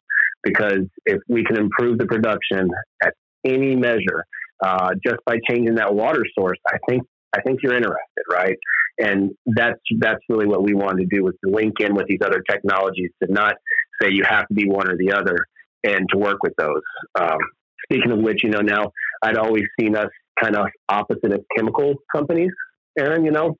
Because 0.42 0.84
if 1.06 1.18
we 1.28 1.44
can 1.44 1.58
improve 1.58 1.98
the 1.98 2.06
production 2.06 2.68
at 3.02 3.14
any 3.44 3.74
measure, 3.74 4.24
uh, 4.64 4.90
just 5.04 5.18
by 5.26 5.36
changing 5.48 5.76
that 5.76 5.94
water 5.94 6.24
source, 6.38 6.58
I 6.68 6.76
think 6.88 7.02
I 7.36 7.42
think 7.42 7.60
you're 7.62 7.74
interested, 7.74 8.24
right? 8.30 8.56
And 8.98 9.32
that's 9.46 9.78
that's 9.98 10.20
really 10.28 10.46
what 10.46 10.62
we 10.62 10.74
wanted 10.74 11.08
to 11.08 11.16
do 11.16 11.24
was 11.24 11.34
to 11.44 11.50
link 11.50 11.74
in 11.80 11.94
with 11.94 12.06
these 12.06 12.20
other 12.24 12.42
technologies 12.48 13.10
to 13.22 13.32
not 13.32 13.54
say 14.00 14.08
you 14.10 14.24
have 14.28 14.46
to 14.48 14.54
be 14.54 14.68
one 14.68 14.88
or 14.90 14.96
the 14.96 15.12
other, 15.12 15.36
and 15.84 16.06
to 16.12 16.18
work 16.18 16.38
with 16.42 16.52
those. 16.58 16.82
Um, 17.18 17.38
speaking 17.84 18.12
of 18.12 18.18
which, 18.18 18.42
you 18.42 18.50
know, 18.50 18.60
now 18.60 18.92
I'd 19.22 19.36
always 19.36 19.64
seen 19.78 19.96
us 19.96 20.08
kind 20.40 20.56
of 20.56 20.66
opposite 20.88 21.32
of 21.32 21.40
chemical 21.56 21.94
companies, 22.14 22.52
Aaron. 22.98 23.24
You 23.24 23.30
know, 23.30 23.56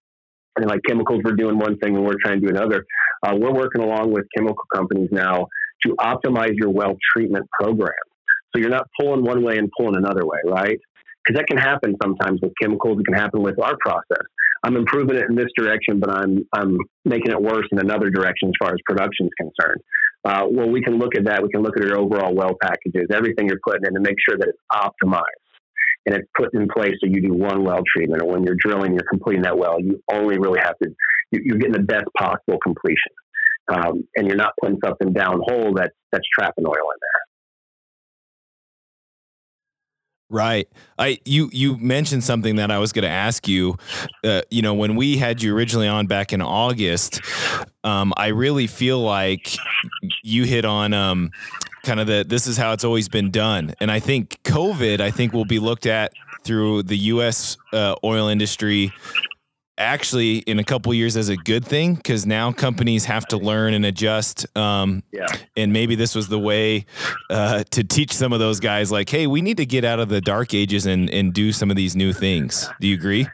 and 0.57 0.67
like 0.67 0.81
chemicals 0.87 1.23
were 1.25 1.33
doing 1.33 1.59
one 1.59 1.79
thing 1.79 1.97
and 1.97 2.05
we're 2.05 2.17
trying 2.23 2.41
to 2.41 2.47
do 2.47 2.55
another. 2.55 2.85
Uh, 3.23 3.35
we're 3.37 3.53
working 3.53 3.83
along 3.83 4.13
with 4.13 4.25
chemical 4.37 4.65
companies 4.75 5.09
now 5.13 5.47
to 5.85 5.95
optimize 6.01 6.55
your 6.55 6.71
well 6.71 6.97
treatment 7.15 7.47
program. 7.59 7.93
So 8.55 8.61
you're 8.61 8.71
not 8.71 8.87
pulling 8.99 9.25
one 9.25 9.43
way 9.43 9.59
and 9.59 9.71
pulling 9.77 9.97
another 9.97 10.25
way, 10.25 10.39
right? 10.47 10.79
Because 11.25 11.39
that 11.39 11.47
can 11.47 11.59
happen 11.59 11.97
sometimes 12.03 12.41
with 12.41 12.53
chemicals. 12.61 12.99
It 13.01 13.05
can 13.05 13.15
happen 13.15 13.43
with 13.43 13.59
our 13.61 13.77
process. 13.81 14.25
I'm 14.65 14.77
improving 14.77 15.17
it 15.17 15.27
in 15.29 15.37
this 15.37 15.51
direction, 15.57 16.01
but 16.01 16.11
I'm 16.11 16.47
I'm 16.53 16.77
making 17.05 17.33
it 17.33 17.41
worse 17.41 17.67
in 17.73 17.79
another 17.79 18.11
direction 18.11 18.49
as 18.49 18.55
far 18.59 18.73
as 18.73 18.79
production 18.85 19.27
is 19.27 19.33
concerned. 19.39 19.81
Uh, 20.25 20.45
well, 20.51 20.69
we 20.69 20.83
can 20.83 20.99
look 20.99 21.15
at 21.17 21.25
that. 21.25 21.43
We 21.43 21.51
can 21.51 21.63
look 21.63 21.77
at 21.77 21.87
your 21.87 21.99
overall 21.99 22.35
well 22.35 22.57
packages, 22.61 23.09
everything 23.13 23.47
you're 23.47 23.61
putting 23.65 23.87
in, 23.87 23.95
to 23.95 24.01
make 24.01 24.17
sure 24.27 24.37
that 24.37 24.49
it's 24.49 24.59
optimized 24.73 25.23
and 26.07 26.15
it's 26.15 26.29
put 26.37 26.55
in 26.55 26.69
place 26.69 26.95
so 27.01 27.11
you 27.11 27.21
do 27.21 27.35
one 27.35 27.65
well 27.65 27.83
treatment, 27.95 28.23
or 28.23 28.29
when 28.29 28.45
you're 28.45 28.57
drilling, 28.59 28.93
you're 28.93 29.09
completing 29.11 29.43
that 29.43 29.59
well, 29.59 29.81
you 29.81 30.01
only 30.13 30.39
really 30.39 30.61
have 30.63 30.79
to, 30.83 30.91
you're 31.33 31.59
getting 31.59 31.73
the 31.73 31.81
best 31.81 32.07
possible 32.19 32.59
completion. 32.63 33.13
Um, 33.69 34.05
and 34.15 34.29
you're 34.29 34.37
not 34.37 34.53
putting 34.61 34.79
something 34.85 35.13
down 35.13 35.41
hole 35.43 35.75
that's, 35.75 35.95
that's 36.13 36.25
trapping 36.33 36.65
oil 36.65 36.73
in 36.73 37.01
there. 37.01 37.23
Right. 40.29 40.69
I 40.99 41.21
you 41.25 41.51
you 41.53 41.77
mentioned 41.79 42.25
something 42.25 42.57
that 42.57 42.73
I 42.73 42.79
was 42.79 42.93
going 42.93 43.05
to 43.05 43.09
ask 43.09 43.47
you. 43.47 43.77
Uh, 44.25 44.43
you 44.51 44.61
know, 44.61 44.75
when 44.75 44.97
we 44.97 45.19
had 45.19 45.41
you 45.41 45.55
originally 45.55 45.87
on 45.87 46.09
back 46.09 46.33
in 46.33 46.43
August, 46.43 47.21
um, 47.85 48.13
I 48.17 48.29
really 48.29 48.67
feel 48.67 48.99
like 49.01 49.57
you 50.25 50.43
hit 50.43 50.65
on 50.65 50.93
um, 50.93 51.31
kind 51.85 52.01
of 52.01 52.09
the 52.09 52.25
this 52.27 52.49
is 52.49 52.57
how 52.57 52.73
it's 52.73 52.83
always 52.83 53.09
been 53.09 53.31
done, 53.31 53.75
and 53.79 53.89
I 53.89 54.01
think 54.01 54.43
COVID, 54.43 55.01
I 55.01 55.13
think 55.13 55.33
will 55.33 55.45
be 55.45 55.61
looked 55.61 55.87
at 55.87 56.13
through 56.43 56.83
the 56.83 56.97
U.S. 56.97 57.57
Uh, 57.73 57.95
oil 58.03 58.27
industry 58.27 58.93
actually 59.79 60.39
in 60.39 60.59
a 60.59 60.65
couple 60.65 60.93
years 60.95 61.17
as 61.17 61.29
a 61.29 61.37
good 61.37 61.65
thing 61.65 61.95
because 61.95 62.27
now 62.27 62.53
companies 62.53 63.05
have 63.05 63.27
to 63.29 63.37
learn 63.37 63.75
and 63.75 63.85
adjust. 63.85 64.47
Um, 64.57 65.03
Yeah. 65.13 65.27
and 65.57 65.73
maybe 65.73 65.95
this 65.95 66.15
was 66.15 66.29
the 66.29 66.39
way 66.39 66.87
uh, 67.31 67.65
to 67.71 67.85
teach 67.85 68.13
some 68.13 68.33
of 68.33 68.39
those 68.39 68.61
guys, 68.61 68.91
like, 68.91 69.09
hey, 69.09 69.27
we 69.27 69.43
need 69.43 69.57
to 69.59 69.67
get 69.67 69.85
out 69.85 70.01
of 70.01 70.09
the 70.09 70.21
dark 70.21 70.55
ages 70.55 70.87
and 70.87 71.11
and 71.11 71.33
do 71.33 71.53
some 71.53 71.71
of 71.71 71.77
these 71.77 71.95
new 71.97 72.13
things. 72.13 72.69
Do 72.81 72.87
you 72.89 72.95
agree? 72.95 73.27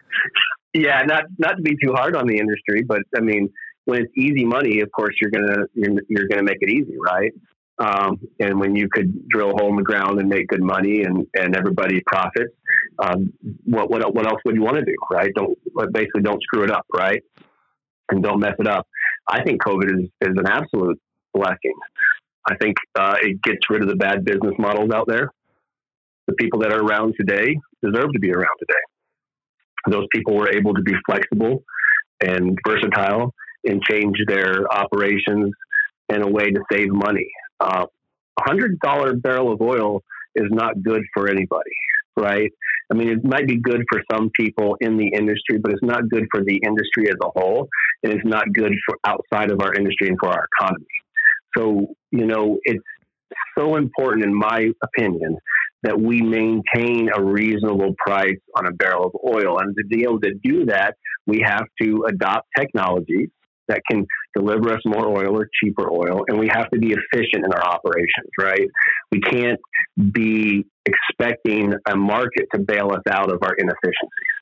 Yeah, 0.75 1.03
not 1.03 1.25
not 1.39 1.57
to 1.57 1.63
be 1.63 1.77
too 1.85 1.93
hard 1.93 2.17
on 2.17 2.27
the 2.27 2.39
industry, 2.39 2.83
but 2.83 3.03
I 3.17 3.21
mean, 3.21 3.49
when 3.85 4.03
it's 4.03 4.13
easy 4.17 4.45
money, 4.45 4.81
of 4.81 4.91
course 4.93 5.15
you're 5.21 5.31
gonna 5.31 5.67
you're, 5.75 5.93
you're 6.09 6.29
gonna 6.29 6.43
make 6.43 6.59
it 6.61 6.71
easy, 6.71 6.97
right? 7.05 7.33
Um, 7.79 8.21
and 8.39 8.61
when 8.61 8.77
you 8.77 8.89
could 8.89 9.29
drill 9.29 9.51
a 9.51 9.55
hole 9.55 9.71
in 9.71 9.77
the 9.77 9.83
ground 9.83 10.21
and 10.21 10.29
make 10.29 10.47
good 10.49 10.63
money 10.63 11.03
and, 11.03 11.27
and 11.35 11.57
everybody 11.57 12.01
profits, 12.07 12.53
um, 12.99 13.33
what 13.65 13.91
what 13.91 14.15
what 14.15 14.27
else 14.27 14.41
would 14.45 14.55
you 14.55 14.63
want 14.63 14.77
to 14.77 14.85
do, 14.85 14.95
right? 15.11 15.31
Don't 15.35 15.57
basically 15.93 16.23
don't 16.23 16.43
screw 16.43 16.65
it 16.65 16.71
up, 16.71 16.87
right? 16.95 17.23
And 18.11 18.23
don't 18.23 18.41
mess 18.41 18.55
it 18.59 18.67
up. 18.67 18.87
I 19.29 19.43
think 19.43 19.63
COVID 19.63 19.91
is 19.91 20.09
is 20.21 20.35
an 20.37 20.47
absolute 20.47 21.01
blessing. 21.35 21.75
I 22.49 22.57
think 22.61 22.77
uh, 22.99 23.15
it 23.21 23.41
gets 23.43 23.61
rid 23.71 23.83
of 23.83 23.89
the 23.89 23.97
bad 23.97 24.25
business 24.25 24.55
models 24.59 24.91
out 24.93 25.07
there. 25.07 25.31
The 26.27 26.35
people 26.35 26.61
that 26.61 26.73
are 26.73 26.81
around 26.81 27.15
today 27.19 27.57
deserve 27.83 28.13
to 28.13 28.19
be 28.19 28.33
around 28.33 28.57
today 28.59 28.83
those 29.89 30.07
people 30.13 30.37
were 30.37 30.51
able 30.51 30.75
to 30.75 30.83
be 30.83 30.93
flexible 31.07 31.65
and 32.21 32.57
versatile 32.67 33.35
and 33.65 33.83
change 33.83 34.17
their 34.27 34.73
operations 34.73 35.53
in 36.09 36.23
a 36.23 36.29
way 36.29 36.51
to 36.51 36.61
save 36.71 36.91
money. 36.91 37.29
Uh, 37.61 37.87
a 38.39 38.43
hundred 38.45 38.79
dollar 38.81 39.15
barrel 39.15 39.53
of 39.53 39.61
oil 39.61 40.03
is 40.35 40.47
not 40.51 40.83
good 40.83 41.03
for 41.15 41.29
anybody, 41.29 41.71
right? 42.17 42.51
I 42.91 42.95
mean, 42.95 43.09
it 43.09 43.25
might 43.25 43.47
be 43.47 43.59
good 43.59 43.83
for 43.91 44.03
some 44.13 44.31
people 44.39 44.77
in 44.81 44.97
the 44.97 45.09
industry, 45.17 45.59
but 45.59 45.73
it's 45.73 45.83
not 45.83 46.09
good 46.11 46.27
for 46.31 46.43
the 46.45 46.61
industry 46.65 47.09
as 47.09 47.17
a 47.23 47.31
whole, 47.39 47.69
and 48.03 48.13
it's 48.13 48.25
not 48.25 48.53
good 48.53 48.73
for 48.87 48.99
outside 49.07 49.51
of 49.51 49.61
our 49.61 49.73
industry 49.75 50.09
and 50.09 50.19
for 50.21 50.29
our 50.29 50.47
economy. 50.59 50.87
So, 51.57 51.95
you 52.11 52.27
know, 52.27 52.59
it's 52.65 52.83
so 53.57 53.77
important, 53.77 54.25
in 54.25 54.35
my 54.35 54.69
opinion, 54.83 55.39
that 55.83 56.01
we 56.01 56.23
maintain 56.23 57.09
a 57.15 57.23
reasonable 57.23 57.95
price 58.05 58.39
on 58.57 58.67
a 58.67 58.73
barrel 58.73 59.07
of 59.07 59.13
oil. 59.27 59.59
And 59.59 59.75
to 59.77 59.85
be 59.85 60.03
able 60.05 60.21
to 60.21 60.35
do 60.43 60.67
that, 60.67 60.95
we 61.27 61.43
have 61.45 61.65
to 61.81 62.05
adopt 62.09 62.49
technologies 62.57 63.29
that 63.69 63.81
can 63.91 64.07
deliver 64.35 64.73
us 64.73 64.81
more 64.85 65.07
oil 65.07 65.37
or 65.37 65.49
cheaper 65.63 65.91
oil, 65.91 66.25
and 66.29 66.39
we 66.39 66.49
have 66.49 66.71
to 66.71 66.79
be 66.79 66.93
efficient 66.93 67.45
in 67.45 67.53
our 67.53 67.65
operations, 67.65 68.31
right? 68.39 68.69
We 69.11 69.21
can't 69.21 69.61
be 70.13 70.67
expecting 70.87 71.75
a 71.89 71.97
market 71.97 72.47
to 72.55 72.61
bail 72.61 72.91
us 72.93 73.03
out 73.11 73.33
of 73.33 73.39
our 73.43 73.55
inefficiencies. 73.55 74.33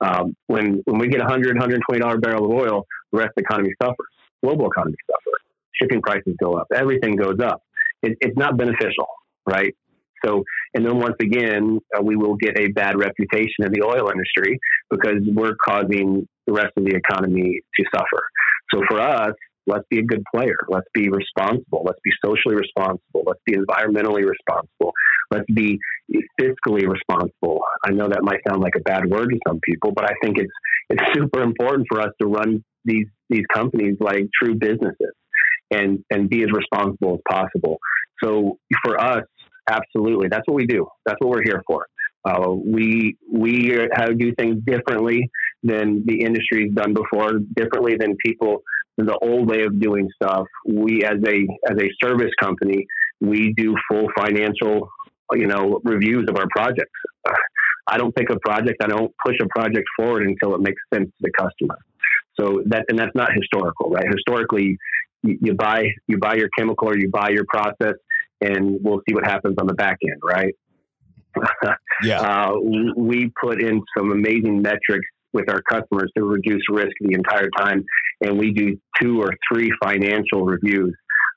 Um, 0.00 0.34
when, 0.46 0.82
when 0.86 0.98
we 0.98 1.08
get 1.08 1.20
a 1.20 1.24
$100, 1.24 1.52
$120 1.52 2.22
barrel 2.22 2.46
of 2.46 2.50
oil, 2.50 2.86
the 3.12 3.18
rest 3.18 3.30
of 3.30 3.34
the 3.36 3.42
economy 3.42 3.70
suffers. 3.82 4.06
Global 4.42 4.68
economy 4.68 4.96
suffers. 5.06 5.42
Shipping 5.74 6.00
prices 6.00 6.34
go 6.42 6.54
up. 6.54 6.68
Everything 6.74 7.16
goes 7.16 7.38
up. 7.42 7.62
It, 8.02 8.16
it's 8.20 8.36
not 8.36 8.56
beneficial, 8.56 9.08
right? 9.46 9.74
So, 10.24 10.44
and 10.74 10.84
then 10.84 10.98
once 10.98 11.16
again, 11.20 11.78
uh, 11.96 12.02
we 12.02 12.16
will 12.16 12.36
get 12.36 12.58
a 12.58 12.68
bad 12.68 12.98
reputation 12.98 13.64
in 13.64 13.72
the 13.72 13.82
oil 13.82 14.10
industry 14.10 14.58
because 14.90 15.20
we're 15.26 15.56
causing 15.64 16.26
the 16.46 16.52
rest 16.52 16.72
of 16.76 16.84
the 16.84 16.94
economy 16.94 17.60
to 17.76 17.84
suffer. 17.94 18.22
So 18.72 18.82
for 18.88 19.00
us, 19.00 19.34
let's 19.66 19.84
be 19.90 19.98
a 19.98 20.02
good 20.02 20.22
player. 20.34 20.56
Let's 20.68 20.86
be 20.94 21.08
responsible. 21.08 21.82
Let's 21.84 22.00
be 22.04 22.10
socially 22.24 22.56
responsible. 22.56 23.24
Let's 23.26 23.40
be 23.46 23.54
environmentally 23.54 24.24
responsible. 24.28 24.92
Let's 25.30 25.46
be 25.52 25.78
fiscally 26.40 26.86
responsible. 26.88 27.60
I 27.84 27.90
know 27.90 28.08
that 28.08 28.22
might 28.22 28.40
sound 28.48 28.62
like 28.62 28.74
a 28.76 28.80
bad 28.80 29.06
word 29.08 29.30
to 29.30 29.38
some 29.46 29.60
people, 29.62 29.92
but 29.94 30.04
I 30.04 30.14
think 30.22 30.38
it's 30.38 30.52
it's 30.88 31.02
super 31.14 31.42
important 31.42 31.86
for 31.88 32.00
us 32.00 32.10
to 32.20 32.26
run 32.26 32.64
these 32.84 33.06
these 33.28 33.44
companies 33.52 33.96
like 34.00 34.28
true 34.42 34.54
businesses 34.54 35.14
and 35.70 36.04
and 36.10 36.28
be 36.28 36.42
as 36.42 36.50
responsible 36.52 37.14
as 37.14 37.20
possible. 37.30 37.78
So 38.22 38.58
for 38.84 39.00
us, 39.00 39.24
absolutely, 39.68 40.28
that's 40.28 40.46
what 40.46 40.56
we 40.56 40.66
do. 40.66 40.86
That's 41.06 41.16
what 41.20 41.30
we're 41.30 41.44
here 41.44 41.62
for. 41.66 41.86
Uh, 42.24 42.50
we 42.50 43.16
we 43.32 43.72
have, 43.94 44.18
do 44.18 44.34
things 44.38 44.56
differently 44.66 45.30
than 45.62 46.04
the 46.06 46.22
industry's 46.22 46.72
done 46.72 46.94
before, 46.94 47.38
differently 47.54 47.96
than 47.98 48.16
people 48.24 48.62
the 48.96 49.18
old 49.22 49.48
way 49.48 49.62
of 49.62 49.80
doing 49.80 50.08
stuff. 50.14 50.46
We 50.66 51.02
as 51.04 51.18
a 51.26 51.46
as 51.70 51.78
a 51.78 51.88
service 52.02 52.32
company, 52.40 52.86
we 53.20 53.52
do 53.56 53.74
full 53.90 54.08
financial 54.16 54.88
you 55.32 55.46
know 55.46 55.80
reviews 55.84 56.26
of 56.28 56.36
our 56.36 56.46
projects. 56.50 56.90
I 57.86 57.98
don't 57.98 58.14
pick 58.14 58.30
a 58.30 58.38
project. 58.38 58.82
I 58.82 58.86
don't 58.86 59.12
push 59.24 59.36
a 59.42 59.48
project 59.48 59.86
forward 59.96 60.22
until 60.22 60.54
it 60.54 60.60
makes 60.60 60.80
sense 60.92 61.06
to 61.06 61.20
the 61.20 61.32
customer. 61.38 61.78
So 62.38 62.62
that 62.66 62.84
and 62.88 62.98
that's 62.98 63.14
not 63.14 63.30
historical, 63.34 63.90
right? 63.90 64.06
Historically, 64.10 64.78
you, 65.22 65.38
you 65.42 65.54
buy 65.54 65.84
you 66.06 66.18
buy 66.18 66.34
your 66.34 66.48
chemical 66.56 66.88
or 66.88 66.98
you 66.98 67.10
buy 67.10 67.30
your 67.30 67.44
process, 67.48 67.94
and 68.40 68.78
we'll 68.82 69.00
see 69.08 69.14
what 69.14 69.26
happens 69.26 69.56
on 69.60 69.66
the 69.66 69.74
back 69.74 69.98
end, 70.02 70.20
right? 70.22 70.54
Yeah. 72.02 72.18
Uh, 72.22 72.54
we 72.96 73.30
put 73.38 73.62
in 73.62 73.82
some 73.94 74.10
amazing 74.10 74.62
metrics 74.62 75.06
with 75.32 75.48
our 75.50 75.62
customers 75.62 76.10
to 76.16 76.24
reduce 76.24 76.62
risk 76.70 76.92
the 77.00 77.14
entire 77.14 77.48
time, 77.58 77.84
and 78.20 78.38
we 78.38 78.52
do 78.52 78.78
two 79.00 79.20
or 79.20 79.30
three 79.50 79.70
financial 79.82 80.44
reviews 80.44 80.94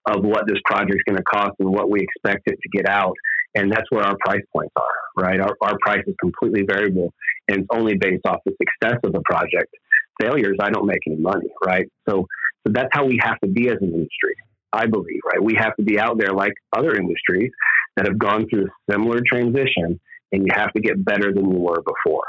of 0.08 0.24
what 0.24 0.46
this 0.48 0.58
project's 0.66 1.04
going 1.08 1.18
to 1.18 1.24
cost 1.24 1.54
and 1.60 1.70
what 1.70 1.90
we 1.90 2.00
expect 2.02 2.42
it 2.46 2.58
to 2.62 2.70
get 2.78 2.88
out, 2.88 3.16
and 3.56 3.72
that's 3.72 3.90
where 3.90 4.04
our 4.04 4.18
price 4.26 4.44
points 4.52 4.74
are. 4.76 5.24
Right, 5.26 5.40
our 5.40 5.56
our 5.62 5.78
price 5.80 6.04
is 6.08 6.16
completely 6.20 6.64
variable, 6.68 7.14
and 7.48 7.60
it's 7.60 7.68
only 7.72 7.96
based 7.96 8.26
off 8.26 8.40
the 8.46 8.54
success 8.60 9.00
of 9.04 9.14
the 9.14 9.22
project. 9.26 9.74
Failures, 10.22 10.58
I 10.60 10.70
don't 10.70 10.88
make 10.88 11.02
any 11.08 11.18
money. 11.18 11.48
Right, 11.66 11.88
so 12.10 12.26
so 12.66 12.74
that's 12.74 12.90
how 12.92 13.06
we 13.06 13.20
have 13.22 13.40
to 13.42 13.48
be 13.48 13.70
as 13.70 13.78
an 13.82 13.94
industry. 13.94 14.36
I 14.74 14.88
believe, 14.88 15.22
right? 15.24 15.42
We 15.42 15.54
have 15.60 15.76
to 15.76 15.84
be 15.84 16.00
out 16.00 16.18
there 16.18 16.34
like 16.34 16.54
other 16.76 16.96
industries 16.96 17.52
that 17.96 18.08
have 18.08 18.18
gone 18.18 18.48
through 18.50 18.66
a 18.66 18.92
similar 18.92 19.22
transition, 19.28 20.00
and 20.32 20.48
you 20.48 20.48
have 20.52 20.74
to 20.74 20.82
get 20.82 21.06
better 21.06 21.32
than 21.32 21.52
you 21.52 21.60
were 21.60 21.82
before, 21.82 22.26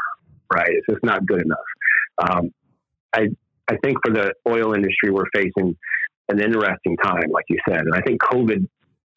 right? 0.52 0.68
It's 0.68 0.86
just 0.88 1.04
not 1.04 1.26
good 1.26 1.42
enough. 1.42 1.58
Um, 2.18 2.50
I 3.14 3.28
I 3.68 3.76
think 3.82 3.98
for 4.04 4.12
the 4.12 4.32
oil 4.48 4.74
industry, 4.74 5.10
we're 5.10 5.24
facing 5.34 5.76
an 6.28 6.40
interesting 6.40 6.96
time, 7.02 7.30
like 7.30 7.44
you 7.48 7.58
said, 7.68 7.80
and 7.80 7.94
I 7.94 8.00
think 8.00 8.20
COVID 8.22 8.66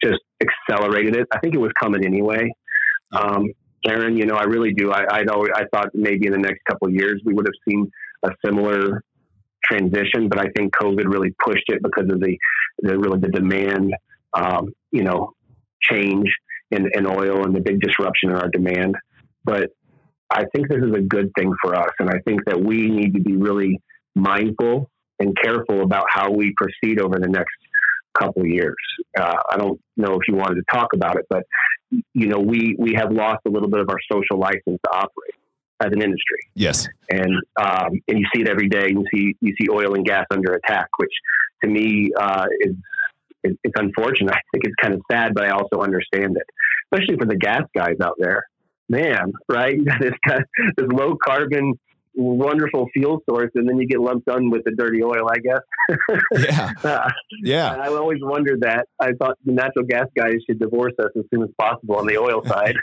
just 0.03 0.19
accelerated 0.41 1.15
it. 1.15 1.27
I 1.33 1.39
think 1.39 1.55
it 1.55 1.59
was 1.59 1.71
coming 1.79 2.05
anyway. 2.05 2.49
Um, 3.11 3.47
Aaron, 3.85 4.17
you 4.17 4.25
know, 4.25 4.35
I 4.35 4.43
really 4.43 4.73
do. 4.73 4.91
I 4.91 5.05
I'd 5.09 5.29
always, 5.29 5.51
I 5.55 5.65
thought 5.73 5.89
maybe 5.93 6.27
in 6.27 6.33
the 6.33 6.39
next 6.39 6.63
couple 6.69 6.87
of 6.87 6.93
years 6.93 7.21
we 7.25 7.33
would 7.33 7.47
have 7.47 7.53
seen 7.67 7.89
a 8.23 8.29
similar 8.45 9.03
transition, 9.63 10.29
but 10.29 10.39
I 10.39 10.47
think 10.55 10.73
COVID 10.75 11.05
really 11.05 11.33
pushed 11.43 11.65
it 11.67 11.81
because 11.83 12.09
of 12.09 12.19
the, 12.19 12.37
the 12.79 12.97
really 12.97 13.19
the 13.19 13.29
demand, 13.29 13.93
um, 14.33 14.73
you 14.91 15.03
know, 15.03 15.33
change 15.81 16.27
in, 16.71 16.89
in 16.93 17.05
oil 17.05 17.45
and 17.45 17.55
the 17.55 17.61
big 17.61 17.79
disruption 17.79 18.31
in 18.31 18.35
our 18.35 18.49
demand. 18.49 18.95
But 19.43 19.71
I 20.29 20.43
think 20.53 20.67
this 20.69 20.79
is 20.83 20.93
a 20.95 21.01
good 21.01 21.31
thing 21.37 21.51
for 21.63 21.75
us, 21.75 21.91
and 21.99 22.09
I 22.09 22.19
think 22.25 22.45
that 22.45 22.61
we 22.61 22.89
need 22.89 23.13
to 23.13 23.21
be 23.21 23.35
really 23.35 23.79
mindful 24.15 24.89
and 25.19 25.35
careful 25.41 25.81
about 25.81 26.05
how 26.09 26.31
we 26.31 26.53
proceed 26.57 26.99
over 26.99 27.17
the 27.19 27.27
next 27.29 27.55
couple 28.19 28.41
of 28.41 28.47
years. 28.47 28.75
Uh, 29.17 29.35
I 29.49 29.57
don't 29.57 29.79
know 29.95 30.13
if 30.13 30.27
you 30.27 30.35
wanted 30.35 30.55
to 30.55 30.63
talk 30.71 30.89
about 30.93 31.17
it, 31.17 31.25
but 31.29 31.43
you 32.13 32.27
know, 32.27 32.39
we 32.39 32.75
we 32.77 32.93
have 32.95 33.11
lost 33.11 33.39
a 33.47 33.49
little 33.49 33.69
bit 33.69 33.79
of 33.79 33.89
our 33.89 33.99
social 34.11 34.37
license 34.39 34.79
to 34.85 34.91
operate 34.91 35.35
as 35.79 35.91
an 35.91 36.01
industry 36.01 36.39
Yes. 36.55 36.87
and 37.09 37.31
um, 37.61 37.89
and 38.07 38.17
you 38.17 38.25
see 38.33 38.41
it 38.41 38.49
every 38.49 38.67
day. 38.67 38.87
You 38.89 39.05
see 39.13 39.35
you 39.41 39.53
see 39.59 39.67
oil 39.71 39.93
and 39.93 40.05
gas 40.05 40.25
under 40.31 40.53
attack, 40.53 40.87
which 40.97 41.11
to 41.63 41.69
me 41.69 42.09
uh, 42.19 42.45
is 42.61 42.75
it's 43.43 43.75
unfortunate. 43.77 44.31
I 44.35 44.41
think 44.51 44.65
it's 44.65 44.75
kind 44.81 44.93
of 44.93 45.01
sad, 45.09 45.33
but 45.33 45.45
I 45.45 45.51
also 45.51 45.81
understand 45.81 46.35
it, 46.37 46.47
especially 46.91 47.17
for 47.17 47.25
the 47.25 47.37
gas 47.37 47.63
guys 47.75 47.95
out 48.01 48.15
there. 48.17 48.43
Man, 48.89 49.33
right? 49.49 49.75
You 49.75 49.85
got 49.85 49.99
this 49.99 50.13
kind 50.25 50.43
this 50.77 50.87
low 50.89 51.15
carbon, 51.21 51.73
wonderful 52.15 52.87
fuel 52.93 53.19
source, 53.29 53.51
and 53.55 53.67
then 53.67 53.77
you 53.77 53.87
get 53.87 53.99
lumped 53.99 54.29
on 54.29 54.49
with 54.49 54.63
the 54.63 54.71
dirty 54.71 55.03
oil. 55.03 55.27
I 55.29 55.37
guess. 55.39 55.59
Yeah. 56.37 56.71
Uh, 56.83 57.09
Yeah. 57.43 57.75
I 57.75 57.87
always 57.87 58.19
wondered 58.21 58.61
that. 58.61 58.87
I 58.99 59.11
thought 59.19 59.37
the 59.45 59.53
natural 59.53 59.85
gas 59.85 60.07
guys 60.17 60.35
should 60.47 60.59
divorce 60.59 60.93
us 60.99 61.11
as 61.17 61.23
soon 61.33 61.43
as 61.43 61.49
possible 61.59 61.95
on 61.95 62.07
the 62.07 62.17
oil 62.17 62.43
side. 62.45 62.75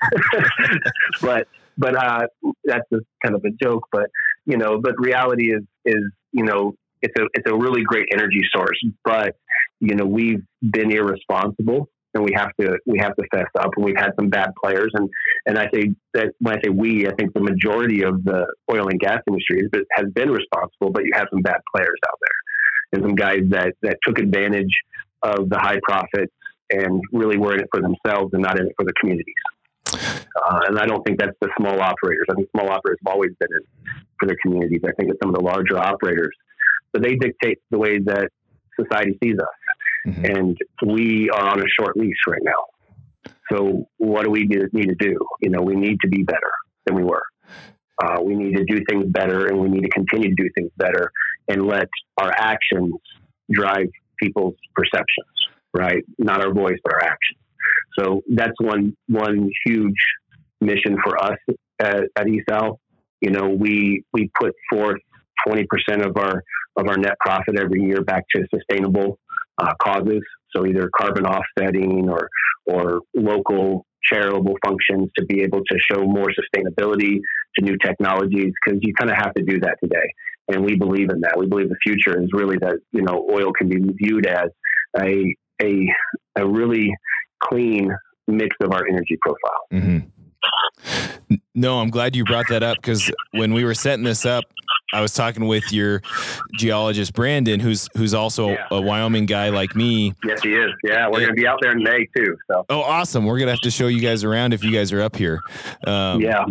but 1.23 1.49
but 1.79 1.97
uh, 1.97 2.27
that's 2.65 2.85
just 2.93 3.05
kind 3.23 3.35
of 3.35 3.45
a 3.45 3.51
joke. 3.63 3.85
But 3.91 4.11
you 4.47 4.57
know, 4.57 4.81
but 4.81 4.95
reality 4.99 5.53
is 5.55 5.63
is 5.85 6.03
you 6.33 6.45
know 6.45 6.75
it's 7.03 7.15
a 7.19 7.25
it's 7.35 7.51
a 7.51 7.55
really 7.57 7.83
great 7.83 8.09
energy 8.13 8.43
source. 8.55 8.79
But 9.05 9.37
you 9.81 9.95
know 9.95 10.05
we've 10.05 10.43
been 10.63 10.91
irresponsible 10.91 11.89
and 12.15 12.25
we 12.25 12.33
have 12.37 12.51
to 12.61 12.77
we 12.87 12.99
have 12.99 13.15
to 13.17 13.25
fess 13.33 13.49
up. 13.59 13.71
And 13.77 13.85
we've 13.85 13.97
had 13.97 14.11
some 14.19 14.29
bad 14.29 14.51
players, 14.63 14.91
and 14.95 15.09
and 15.47 15.59
I 15.59 15.67
say 15.75 15.91
that 16.15 16.33
when 16.41 16.57
I 16.57 16.61
say 16.63 16.71
we, 16.71 17.07
I 17.07 17.15
think 17.15 17.35
the 17.35 17.41
majority 17.41 18.05
of 18.05 18.25
the 18.25 18.47
oil 18.71 18.89
and 18.89 18.99
gas 19.01 19.21
industry 19.29 19.63
has 19.97 20.07
been, 20.15 20.31
responsible, 20.31 20.91
but 20.91 21.05
you 21.05 21.11
have 21.15 21.27
some 21.31 21.43
bad 21.43 21.61
players 21.75 21.99
out 22.09 22.19
there, 22.21 22.39
and 22.93 23.03
some 23.03 23.15
guys 23.15 23.41
that 23.51 23.75
that 23.83 23.99
took 24.05 24.19
advantage 24.19 24.73
of 25.23 25.49
the 25.49 25.59
high 25.59 25.79
profits 25.83 26.33
and 26.71 27.01
really 27.13 27.39
were 27.39 27.55
in 27.55 27.61
it 27.61 27.69
for 27.73 27.81
themselves 27.81 28.33
and 28.33 28.43
not 28.43 28.59
in 28.59 28.67
it 28.67 28.73
for 28.77 28.85
the 28.85 28.93
communities. 29.01 29.35
Uh, 29.93 30.61
and 30.67 30.79
I 30.79 30.87
don't 30.87 31.03
think 31.05 31.19
that's 31.19 31.37
the 31.41 31.49
small 31.59 31.81
operators. 31.81 32.27
I 32.31 32.35
think 32.35 32.49
small 32.51 32.69
operators 32.69 32.99
have 33.07 33.15
always 33.15 33.31
been 33.39 33.49
in 33.51 34.05
for 34.19 34.27
their 34.27 34.37
communities. 34.43 34.81
I 34.85 34.93
think 34.93 35.11
it's 35.11 35.19
some 35.23 35.31
of 35.31 35.37
the 35.37 35.45
larger 35.45 35.79
operators, 35.79 36.35
but 36.93 37.03
they 37.03 37.15
dictate 37.17 37.59
the 37.71 37.79
way 37.79 37.99
that 37.99 38.29
society 38.79 39.17
sees 39.23 39.35
us, 39.39 39.55
mm-hmm. 40.07 40.25
and 40.25 40.59
we 40.87 41.31
are 41.31 41.49
on 41.49 41.61
a 41.61 41.69
short 41.79 41.97
leash 41.97 42.17
right 42.27 42.43
now. 42.43 43.33
So 43.53 43.87
what 43.99 44.25
do 44.25 44.31
we 44.31 44.45
need 44.45 44.89
to 44.89 44.95
do? 44.99 45.19
You 45.41 45.51
know, 45.51 45.63
we 45.63 45.75
need 45.75 45.99
to 46.01 46.09
be 46.09 46.23
better 46.23 46.51
than 46.87 46.97
we 46.97 47.05
were. 47.05 47.23
Uh, 48.03 48.21
we 48.23 48.35
need 48.35 48.57
to 48.57 48.65
do 48.65 48.81
things 48.89 49.05
better, 49.09 49.47
and 49.47 49.59
we 49.59 49.69
need 49.69 49.83
to 49.83 49.91
continue 49.91 50.29
to 50.29 50.35
do 50.35 50.49
things 50.57 50.71
better, 50.77 51.13
and 51.49 51.67
let 51.67 51.89
our 52.17 52.33
actions 52.37 52.95
drive 53.51 53.87
people's 54.21 54.55
perceptions. 54.75 55.27
Right, 55.73 56.05
not 56.19 56.41
our 56.41 56.53
voice, 56.53 56.79
but 56.85 56.95
our 56.95 57.03
actions. 57.03 57.41
So 57.99 58.23
that's 58.33 58.55
one 58.61 58.97
one 59.09 59.51
huge 59.67 59.95
mission 60.61 60.97
for 61.05 61.23
us 61.23 61.39
at, 61.81 62.05
at 62.17 62.27
ESAL. 62.27 62.79
You 63.21 63.31
know, 63.31 63.49
we 63.49 64.05
we 64.13 64.31
put 64.39 64.55
forth 64.71 65.01
20% 65.49 65.65
of 66.05 66.17
our 66.17 66.43
of 66.77 66.89
our 66.89 66.97
net 66.97 67.17
profit 67.21 67.59
every 67.59 67.83
year 67.83 68.03
back 68.03 68.25
to 68.35 68.45
sustainable 68.55 69.19
uh, 69.59 69.73
causes. 69.83 70.23
So 70.55 70.67
either 70.67 70.89
carbon 70.97 71.27
offsetting 71.27 72.09
or 72.09 72.29
or 72.67 73.01
local 73.15 73.87
charitable 74.03 74.57
functions 74.65 75.11
to 75.17 75.25
be 75.25 75.43
able 75.43 75.61
to 75.65 75.79
show 75.91 76.05
more 76.05 76.29
sustainability 76.29 77.19
to 77.57 77.65
new 77.65 77.77
technologies 77.79 78.53
because 78.65 78.79
you 78.83 78.95
kind 78.95 79.11
of 79.11 79.17
have 79.17 79.35
to 79.35 79.43
do 79.43 79.59
that 79.61 79.77
today. 79.83 80.13
And 80.49 80.65
we 80.65 80.77
believe 80.77 81.11
in 81.11 81.21
that. 81.21 81.39
We 81.39 81.47
believe 81.47 81.71
the 81.71 81.77
future 81.83 82.21
is 82.23 82.29
really 82.33 82.57
that 82.61 82.77
you 82.93 83.03
know 83.03 83.27
oil 83.31 83.53
can 83.53 83.69
be 83.69 83.79
viewed 83.97 84.27
as 84.27 84.51
a 84.99 85.35
a 85.63 85.89
a 86.37 86.47
really 86.47 86.91
clean 87.43 87.91
mix 88.27 88.57
of 88.61 88.73
our 88.73 88.87
energy 88.87 89.19
profile. 89.21 89.67
Mm-hmm. 89.73 91.35
No, 91.55 91.81
I'm 91.81 91.91
glad 91.91 92.17
you 92.17 92.25
brought 92.25 92.49
that 92.49 92.63
up 92.63 92.77
because 92.77 93.11
when 93.33 93.55
we 93.55 93.65
were 93.65 93.75
setting 93.75 94.05
this 94.05 94.27
up, 94.27 94.45
I 94.95 95.01
was 95.01 95.13
talking 95.13 95.47
with 95.47 95.73
your 95.73 96.03
geologist 96.57 97.15
Brandon, 97.15 97.59
who's 97.59 97.89
who's 97.97 98.15
also 98.15 98.51
yeah. 98.51 98.67
a 98.71 98.81
Wyoming 98.81 99.27
guy 99.27 99.49
like 99.49 99.75
me. 99.75 100.15
Yes, 100.25 100.41
he 100.43 100.55
is. 100.55 100.71
Yeah, 100.85 101.09
we're 101.11 101.21
gonna 101.21 101.33
be 101.33 101.49
out 101.49 101.59
there 101.61 101.73
in 101.73 101.83
May 101.83 102.07
too. 102.17 102.37
So. 102.49 102.65
Oh, 102.69 102.81
awesome! 102.81 103.25
We're 103.25 103.41
gonna 103.41 103.51
have 103.51 103.61
to 103.63 103.73
show 103.73 103.89
you 103.89 104.01
guys 104.01 104.23
around 104.23 104.55
if 104.55 104.63
you 104.63 104.73
guys 104.73 104.93
are 104.93 105.03
up 105.03 105.17
here. 105.17 105.41
Um, 105.85 106.21
yeah, 106.21 106.45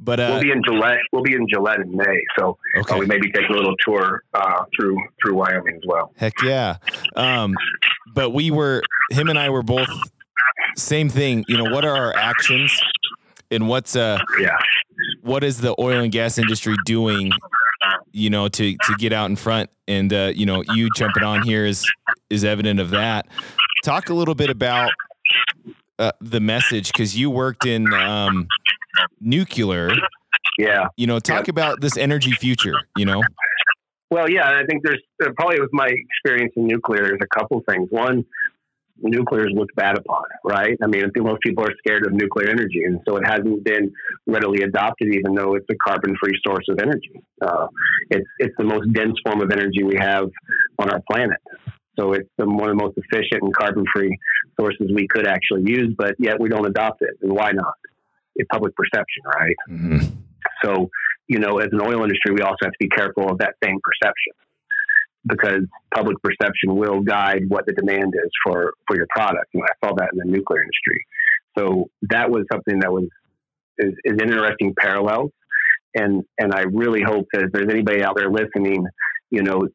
but 0.00 0.20
uh, 0.20 0.30
we'll 0.32 0.42
be 0.42 0.50
in 0.52 0.62
Gillette. 0.64 0.98
We'll 1.12 1.22
be 1.22 1.34
in 1.34 1.46
Gillette 1.52 1.80
in 1.80 1.94
May, 1.94 2.22
so 2.38 2.56
okay. 2.78 2.94
uh, 2.94 2.98
we 2.98 3.04
maybe 3.04 3.30
take 3.30 3.48
a 3.48 3.52
little 3.52 3.74
tour 3.84 4.22
uh, 4.32 4.64
through 4.74 4.96
through 5.22 5.34
Wyoming 5.34 5.76
as 5.76 5.82
well. 5.86 6.12
Heck 6.16 6.40
yeah! 6.42 6.78
Um, 7.14 7.54
but 8.14 8.30
we 8.30 8.50
were 8.50 8.82
him 9.10 9.28
and 9.28 9.38
I 9.38 9.50
were 9.50 9.62
both 9.62 9.90
same 10.76 11.10
thing. 11.10 11.44
You 11.46 11.58
know, 11.58 11.70
what 11.74 11.84
are 11.84 11.94
our 11.94 12.16
actions, 12.16 12.74
and 13.50 13.68
what's 13.68 13.96
uh 13.96 14.18
yeah, 14.40 14.56
what 15.20 15.44
is 15.44 15.60
the 15.60 15.74
oil 15.78 16.00
and 16.00 16.10
gas 16.10 16.38
industry 16.38 16.74
doing? 16.86 17.32
You 18.12 18.30
know, 18.30 18.48
to 18.48 18.72
to 18.72 18.94
get 18.98 19.12
out 19.12 19.30
in 19.30 19.36
front, 19.36 19.70
and 19.88 20.12
uh, 20.12 20.32
you 20.34 20.46
know, 20.46 20.62
you 20.74 20.88
jumping 20.96 21.22
on 21.22 21.42
here 21.42 21.64
is 21.64 21.88
is 22.30 22.44
evident 22.44 22.80
of 22.80 22.90
that. 22.90 23.26
Talk 23.84 24.08
a 24.08 24.14
little 24.14 24.34
bit 24.34 24.50
about 24.50 24.90
uh, 25.98 26.12
the 26.20 26.40
message 26.40 26.92
because 26.92 27.16
you 27.16 27.30
worked 27.30 27.66
in 27.66 27.92
um, 27.94 28.46
nuclear. 29.20 29.90
Yeah. 30.58 30.88
You 30.96 31.06
know, 31.06 31.18
talk 31.18 31.48
about 31.48 31.80
this 31.80 31.96
energy 31.96 32.32
future. 32.32 32.74
You 32.96 33.04
know. 33.04 33.22
Well, 34.10 34.30
yeah, 34.30 34.48
I 34.48 34.64
think 34.66 34.84
there's 34.84 35.02
uh, 35.24 35.30
probably 35.36 35.60
with 35.60 35.72
my 35.72 35.88
experience 35.88 36.52
in 36.56 36.66
nuclear, 36.66 37.02
there's 37.02 37.20
a 37.20 37.38
couple 37.38 37.62
things. 37.68 37.88
One, 37.90 38.24
nuclear 39.00 39.46
is 39.46 39.52
looked 39.54 39.74
bad 39.76 39.98
upon, 39.98 40.24
right? 40.44 40.76
I 40.82 40.86
mean, 40.86 41.04
most 41.16 41.40
people 41.42 41.64
are 41.64 41.72
scared 41.78 42.06
of 42.06 42.12
nuclear 42.12 42.48
energy, 42.48 42.84
and 42.84 43.00
so 43.06 43.16
it 43.16 43.24
hasn't 43.26 43.64
been 43.64 43.92
readily 44.26 44.62
adopted, 44.62 45.14
even 45.14 45.34
though 45.34 45.54
it's 45.54 45.66
a 45.70 45.74
carbon-free 45.86 46.40
source 46.46 46.64
of 46.68 46.78
energy. 46.78 47.20
Uh, 47.40 47.66
it's 48.10 48.28
it's 48.38 48.54
the 48.58 48.64
most 48.64 48.92
dense 48.92 49.16
form 49.24 49.40
of 49.40 49.50
energy 49.50 49.82
we 49.82 49.96
have 49.98 50.30
on 50.78 50.90
our 50.90 51.00
planet. 51.10 51.40
So 51.98 52.12
it's 52.12 52.28
the, 52.36 52.46
one 52.46 52.68
of 52.70 52.76
the 52.76 52.82
most 52.82 52.98
efficient 52.98 53.42
and 53.42 53.54
carbon-free 53.54 54.18
sources 54.58 54.90
we 54.94 55.08
could 55.08 55.26
actually 55.26 55.62
use, 55.64 55.94
but 55.96 56.14
yet 56.18 56.40
we 56.40 56.48
don't 56.48 56.66
adopt 56.66 57.02
it. 57.02 57.16
And 57.22 57.32
why 57.32 57.52
not? 57.52 57.74
It's 58.34 58.48
public 58.52 58.74
perception, 58.76 59.22
right? 59.24 59.56
Mm-hmm. 59.70 60.16
So, 60.62 60.90
you 61.26 61.38
know, 61.38 61.58
as 61.58 61.68
an 61.72 61.80
oil 61.80 62.02
industry, 62.02 62.32
we 62.32 62.42
also 62.42 62.64
have 62.64 62.72
to 62.72 62.78
be 62.78 62.88
careful 62.88 63.30
of 63.30 63.38
that 63.38 63.54
same 63.64 63.78
perception 63.82 64.32
because 65.26 65.62
public 65.94 66.16
perception 66.22 66.76
will 66.76 67.00
guide 67.00 67.42
what 67.48 67.66
the 67.66 67.72
demand 67.72 68.14
is 68.14 68.30
for, 68.44 68.74
for 68.86 68.96
your 68.96 69.06
product. 69.10 69.46
And 69.54 69.62
I 69.62 69.86
saw 69.86 69.94
that 69.94 70.10
in 70.12 70.18
the 70.18 70.24
nuclear 70.24 70.62
industry. 70.62 71.04
So 71.58 71.90
that 72.10 72.30
was 72.30 72.44
something 72.52 72.80
that 72.80 72.92
was 72.92 73.08
is, 73.78 73.92
is 74.04 74.16
interesting 74.20 74.74
parallels. 74.78 75.30
And 75.94 76.22
and 76.38 76.52
I 76.52 76.64
really 76.72 77.02
hope 77.02 77.26
that 77.32 77.42
if 77.42 77.52
there's 77.52 77.70
anybody 77.70 78.02
out 78.02 78.16
there 78.16 78.30
listening, 78.30 78.84
you 79.30 79.42
know, 79.42 79.66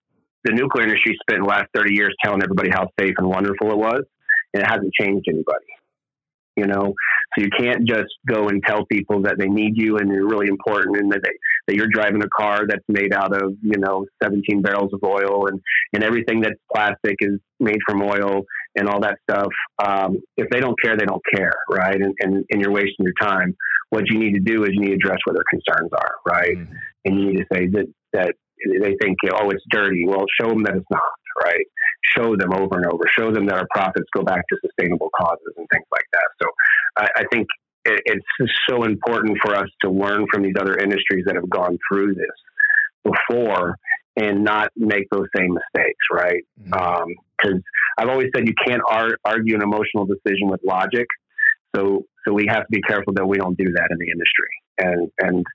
the 0.43 0.53
nuclear 0.53 0.85
industry 0.85 1.17
spent 1.21 1.41
the 1.41 1.47
last 1.47 1.65
30 1.73 1.93
years 1.93 2.15
telling 2.23 2.43
everybody 2.43 2.69
how 2.69 2.87
safe 2.99 3.15
and 3.17 3.27
wonderful 3.27 3.71
it 3.71 3.77
was, 3.77 4.01
and 4.53 4.61
it 4.63 4.67
hasn't 4.67 4.93
changed 4.99 5.25
anybody 5.27 5.65
you 6.55 6.65
know? 6.65 6.93
So 7.37 7.45
you 7.45 7.49
can't 7.57 7.87
just 7.87 8.11
go 8.27 8.49
and 8.49 8.61
tell 8.65 8.85
people 8.91 9.21
that 9.21 9.37
they 9.37 9.47
need 9.47 9.73
you 9.75 9.97
and 9.97 10.11
you're 10.11 10.27
really 10.27 10.47
important 10.47 10.97
and 10.97 11.11
that 11.11 11.21
they, 11.23 11.31
that 11.67 11.75
you're 11.75 11.87
driving 11.87 12.21
a 12.21 12.27
car 12.27 12.63
that's 12.67 12.83
made 12.89 13.13
out 13.13 13.33
of 13.33 13.53
you 13.61 13.79
know 13.79 14.05
17 14.21 14.61
barrels 14.61 14.91
of 14.93 14.99
oil 15.03 15.47
and 15.47 15.61
and 15.93 16.03
everything 16.03 16.41
that's 16.41 16.59
plastic 16.73 17.15
is 17.19 17.39
made 17.59 17.79
from 17.87 18.01
oil 18.01 18.41
and 18.75 18.89
all 18.89 18.99
that 18.99 19.17
stuff. 19.29 19.47
Um, 19.83 20.17
if 20.35 20.49
they 20.49 20.59
don't 20.59 20.75
care 20.81 20.97
they 20.97 21.05
don't 21.05 21.21
care 21.33 21.53
right? 21.69 21.95
And, 21.95 22.13
and 22.19 22.43
and 22.49 22.61
you're 22.61 22.71
wasting 22.71 23.05
your 23.05 23.13
time. 23.21 23.55
What 23.89 24.03
you 24.07 24.19
need 24.19 24.33
to 24.33 24.39
do 24.39 24.63
is 24.63 24.69
you 24.73 24.81
need 24.81 24.89
to 24.89 24.95
address 24.95 25.19
where 25.25 25.35
their 25.35 25.43
concerns 25.49 25.91
are 25.93 26.15
right? 26.27 26.57
Mm-hmm. 26.57 26.73
and 27.05 27.19
you 27.19 27.25
need 27.27 27.37
to 27.37 27.45
say 27.53 27.67
that 27.67 27.87
that 28.13 28.35
they 28.81 28.95
think 29.01 29.17
oh 29.33 29.49
it's 29.51 29.63
dirty. 29.69 30.05
Well 30.05 30.25
show 30.39 30.49
them 30.49 30.63
that 30.63 30.75
it's 30.75 30.91
not 30.91 31.01
right 31.45 31.65
show 32.03 32.35
them 32.35 32.53
over 32.53 32.77
and 32.77 32.85
over, 32.85 33.03
show 33.17 33.31
them 33.31 33.45
that 33.47 33.55
our 33.55 33.67
profits 33.73 34.07
go 34.15 34.23
back 34.23 34.43
to 34.49 34.57
sustainable 34.65 35.09
causes 35.17 35.53
and 35.57 35.67
things 35.71 35.85
like 35.91 36.05
that. 36.13 36.27
So 36.41 36.49
I, 36.97 37.07
I 37.17 37.23
think 37.31 37.47
it, 37.85 38.01
it's 38.05 38.51
so 38.69 38.83
important 38.83 39.37
for 39.43 39.55
us 39.55 39.67
to 39.83 39.91
learn 39.91 40.25
from 40.31 40.43
these 40.43 40.55
other 40.59 40.77
industries 40.77 41.25
that 41.25 41.35
have 41.35 41.49
gone 41.49 41.77
through 41.89 42.15
this 42.15 42.25
before 43.03 43.77
and 44.17 44.43
not 44.43 44.69
make 44.75 45.05
those 45.11 45.27
same 45.35 45.53
mistakes, 45.53 46.05
right? 46.11 46.43
Because 46.63 46.73
mm-hmm. 46.73 47.53
um, 47.53 47.63
I've 47.97 48.09
always 48.09 48.27
said 48.35 48.47
you 48.47 48.53
can't 48.65 48.81
ar- 48.89 49.17
argue 49.25 49.55
an 49.55 49.61
emotional 49.61 50.05
decision 50.05 50.49
with 50.49 50.59
logic. 50.65 51.07
So, 51.75 52.03
so 52.27 52.33
we 52.33 52.45
have 52.49 52.63
to 52.63 52.71
be 52.71 52.81
careful 52.81 53.13
that 53.13 53.25
we 53.25 53.37
don't 53.37 53.57
do 53.57 53.71
that 53.75 53.87
in 53.89 53.97
the 53.97 54.11
industry. 54.11 54.51
And 54.77 55.11
and 55.19 55.45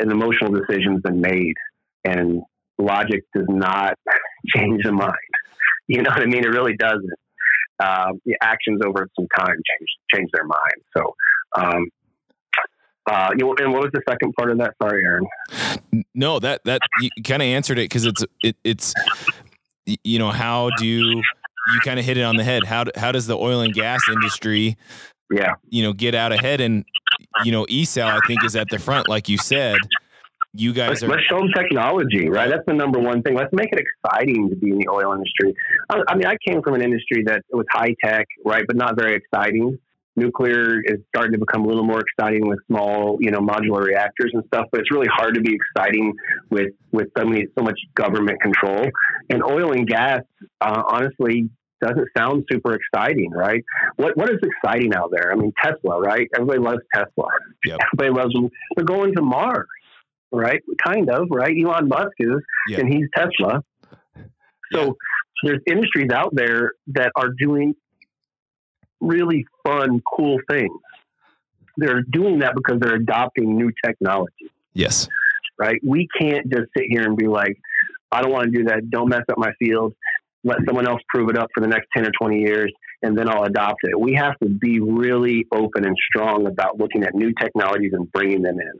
an 0.00 0.10
emotional 0.10 0.52
decision's 0.52 1.00
been 1.02 1.20
made, 1.20 1.54
and 2.04 2.42
logic 2.78 3.24
does 3.34 3.46
not 3.48 3.94
change 4.54 4.82
the 4.84 4.92
mind. 4.92 5.14
You 5.88 6.02
know 6.02 6.10
what 6.10 6.22
I 6.22 6.26
mean? 6.26 6.44
It 6.44 6.48
really 6.48 6.76
doesn't. 6.76 7.10
Uh, 7.80 8.12
the 8.26 8.36
actions 8.42 8.80
over 8.84 9.08
some 9.16 9.26
time 9.36 9.46
change 9.48 9.88
change 10.12 10.30
their 10.32 10.44
mind. 10.44 10.82
So, 10.96 11.14
um, 11.56 11.88
uh, 13.10 13.30
you 13.36 13.46
know, 13.46 13.54
and 13.58 13.72
what 13.72 13.82
was 13.82 13.90
the 13.92 14.02
second 14.08 14.34
part 14.34 14.50
of 14.50 14.58
that? 14.58 14.74
Sorry, 14.82 15.02
Aaron. 15.04 15.26
No, 16.14 16.38
that 16.40 16.62
that 16.64 16.80
you 17.00 17.10
kind 17.24 17.40
of 17.40 17.46
answered 17.46 17.78
it 17.78 17.84
because 17.84 18.04
it's 18.04 18.24
it, 18.42 18.56
it's 18.64 18.94
you 19.86 20.18
know 20.18 20.30
how 20.30 20.70
do 20.76 20.86
you 20.86 21.22
you 21.72 21.80
kind 21.84 21.98
of 21.98 22.04
hit 22.04 22.18
it 22.18 22.22
on 22.22 22.36
the 22.36 22.44
head? 22.44 22.64
How 22.64 22.84
how 22.96 23.12
does 23.12 23.26
the 23.26 23.36
oil 23.38 23.60
and 23.60 23.72
gas 23.72 24.00
industry, 24.08 24.76
yeah, 25.30 25.54
you 25.68 25.82
know, 25.82 25.92
get 25.92 26.14
out 26.14 26.32
ahead? 26.32 26.60
And 26.60 26.84
you 27.44 27.52
know, 27.52 27.64
ESAL 27.66 28.06
I 28.06 28.18
think 28.26 28.44
is 28.44 28.56
at 28.56 28.68
the 28.70 28.78
front, 28.78 29.08
like 29.08 29.28
you 29.28 29.38
said 29.38 29.78
you 30.58 30.72
guys 30.72 30.88
let's, 30.88 31.02
are. 31.02 31.08
Let's 31.08 31.22
show 31.24 31.38
them 31.38 31.48
technology, 31.54 32.28
right? 32.28 32.48
That's 32.48 32.64
the 32.66 32.74
number 32.74 32.98
one 32.98 33.22
thing. 33.22 33.34
Let's 33.34 33.52
make 33.52 33.68
it 33.72 33.78
exciting 33.78 34.50
to 34.50 34.56
be 34.56 34.70
in 34.70 34.78
the 34.78 34.88
oil 34.88 35.12
industry. 35.12 35.54
I, 35.88 36.00
I 36.08 36.14
mean, 36.16 36.26
I 36.26 36.36
came 36.46 36.62
from 36.62 36.74
an 36.74 36.82
industry 36.82 37.22
that 37.26 37.42
was 37.50 37.66
high 37.70 37.94
tech, 38.04 38.26
right, 38.44 38.64
but 38.66 38.76
not 38.76 38.98
very 38.98 39.14
exciting. 39.14 39.78
Nuclear 40.16 40.80
is 40.84 40.98
starting 41.14 41.32
to 41.32 41.38
become 41.38 41.64
a 41.64 41.68
little 41.68 41.84
more 41.84 42.00
exciting 42.00 42.48
with 42.48 42.58
small, 42.66 43.18
you 43.20 43.30
know, 43.30 43.38
modular 43.38 43.84
reactors 43.84 44.32
and 44.34 44.42
stuff. 44.48 44.66
But 44.72 44.80
it's 44.80 44.90
really 44.90 45.06
hard 45.06 45.34
to 45.34 45.40
be 45.40 45.54
exciting 45.54 46.12
with 46.50 46.72
with 46.90 47.06
so 47.16 47.24
many 47.24 47.46
so 47.56 47.62
much 47.62 47.78
government 47.94 48.40
control. 48.42 48.84
And 49.30 49.44
oil 49.44 49.70
and 49.72 49.86
gas, 49.86 50.22
uh, 50.60 50.82
honestly, 50.88 51.48
doesn't 51.80 52.08
sound 52.16 52.44
super 52.50 52.74
exciting, 52.74 53.30
right? 53.30 53.62
What 53.94 54.16
what 54.16 54.28
is 54.28 54.38
exciting 54.42 54.92
out 54.92 55.12
there? 55.12 55.30
I 55.32 55.36
mean, 55.36 55.52
Tesla, 55.62 56.00
right? 56.00 56.26
Everybody 56.34 56.58
loves 56.58 56.80
Tesla. 56.92 57.28
Yep. 57.64 57.78
Everybody 57.94 58.20
loves 58.20 58.34
them. 58.34 58.50
They're 58.74 58.84
going 58.84 59.14
to 59.14 59.22
Mars 59.22 59.68
right? 60.32 60.62
Kind 60.84 61.10
of, 61.10 61.28
right? 61.30 61.54
Elon 61.56 61.88
Musk 61.88 62.12
is, 62.18 62.36
yeah. 62.68 62.80
and 62.80 62.92
he's 62.92 63.06
Tesla. 63.14 63.62
So 64.72 64.84
yeah. 64.84 64.92
there's 65.42 65.60
industries 65.66 66.10
out 66.12 66.34
there 66.34 66.72
that 66.88 67.12
are 67.16 67.30
doing 67.30 67.74
really 69.00 69.46
fun, 69.64 70.02
cool 70.16 70.38
things. 70.50 70.72
They're 71.76 72.02
doing 72.02 72.40
that 72.40 72.54
because 72.54 72.80
they're 72.80 72.96
adopting 72.96 73.56
new 73.56 73.70
technology. 73.84 74.50
Yes. 74.74 75.08
Right? 75.58 75.80
We 75.86 76.08
can't 76.20 76.50
just 76.50 76.66
sit 76.76 76.86
here 76.88 77.02
and 77.04 77.16
be 77.16 77.28
like, 77.28 77.56
I 78.10 78.22
don't 78.22 78.32
want 78.32 78.46
to 78.46 78.50
do 78.50 78.64
that. 78.64 78.90
Don't 78.90 79.08
mess 79.08 79.22
up 79.30 79.38
my 79.38 79.52
field. 79.58 79.94
Let 80.44 80.58
someone 80.66 80.88
else 80.88 81.00
prove 81.08 81.28
it 81.30 81.36
up 81.36 81.48
for 81.54 81.60
the 81.60 81.66
next 81.66 81.88
10 81.96 82.06
or 82.06 82.10
20 82.20 82.40
years, 82.40 82.72
and 83.02 83.18
then 83.18 83.28
I'll 83.28 83.44
adopt 83.44 83.80
it. 83.82 83.98
We 83.98 84.14
have 84.14 84.38
to 84.38 84.48
be 84.48 84.80
really 84.80 85.46
open 85.52 85.84
and 85.84 85.96
strong 86.10 86.46
about 86.46 86.78
looking 86.78 87.02
at 87.04 87.14
new 87.14 87.32
technologies 87.40 87.92
and 87.92 88.10
bringing 88.12 88.42
them 88.42 88.58
in 88.60 88.72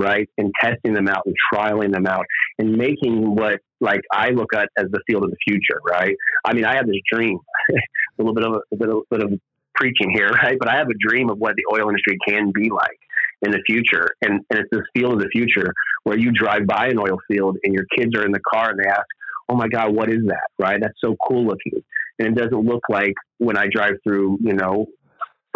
right? 0.00 0.28
And 0.38 0.52
testing 0.60 0.94
them 0.94 1.08
out 1.08 1.22
and 1.26 1.34
trialing 1.52 1.92
them 1.92 2.06
out 2.06 2.24
and 2.58 2.72
making 2.72 3.34
what 3.36 3.60
like 3.80 4.00
I 4.12 4.30
look 4.30 4.54
at 4.54 4.68
as 4.76 4.86
the 4.90 5.00
field 5.06 5.24
of 5.24 5.30
the 5.30 5.36
future, 5.46 5.80
right? 5.86 6.14
I 6.44 6.54
mean, 6.54 6.64
I 6.64 6.76
have 6.76 6.86
this 6.86 7.00
dream, 7.10 7.38
a 7.70 8.22
little 8.22 8.34
bit 8.34 8.44
of 8.44 8.52
a, 8.54 8.74
a 8.74 8.76
bit, 8.76 8.88
of, 8.88 8.96
a 8.96 9.16
bit 9.16 9.24
of 9.24 9.40
preaching 9.74 10.10
here, 10.14 10.28
right? 10.42 10.56
But 10.58 10.68
I 10.68 10.76
have 10.76 10.88
a 10.88 11.08
dream 11.08 11.30
of 11.30 11.38
what 11.38 11.54
the 11.56 11.64
oil 11.72 11.88
industry 11.88 12.18
can 12.26 12.50
be 12.54 12.70
like 12.70 12.98
in 13.42 13.52
the 13.52 13.62
future. 13.66 14.08
And, 14.22 14.40
and 14.50 14.60
it's 14.60 14.68
this 14.70 14.82
field 14.94 15.14
of 15.14 15.20
the 15.20 15.28
future 15.32 15.72
where 16.04 16.18
you 16.18 16.30
drive 16.32 16.66
by 16.66 16.88
an 16.88 16.98
oil 16.98 17.18
field 17.28 17.58
and 17.62 17.74
your 17.74 17.84
kids 17.96 18.14
are 18.16 18.24
in 18.24 18.32
the 18.32 18.40
car 18.52 18.70
and 18.70 18.78
they 18.78 18.88
ask, 18.88 19.06
Oh 19.48 19.56
my 19.56 19.68
God, 19.68 19.94
what 19.94 20.08
is 20.08 20.20
that? 20.26 20.48
Right? 20.58 20.78
That's 20.80 20.94
so 21.04 21.16
cool 21.26 21.44
looking. 21.44 21.82
And 22.18 22.28
it 22.28 22.40
doesn't 22.40 22.64
look 22.64 22.82
like 22.88 23.14
when 23.38 23.56
I 23.56 23.66
drive 23.72 23.94
through, 24.04 24.38
you 24.42 24.52
know, 24.52 24.86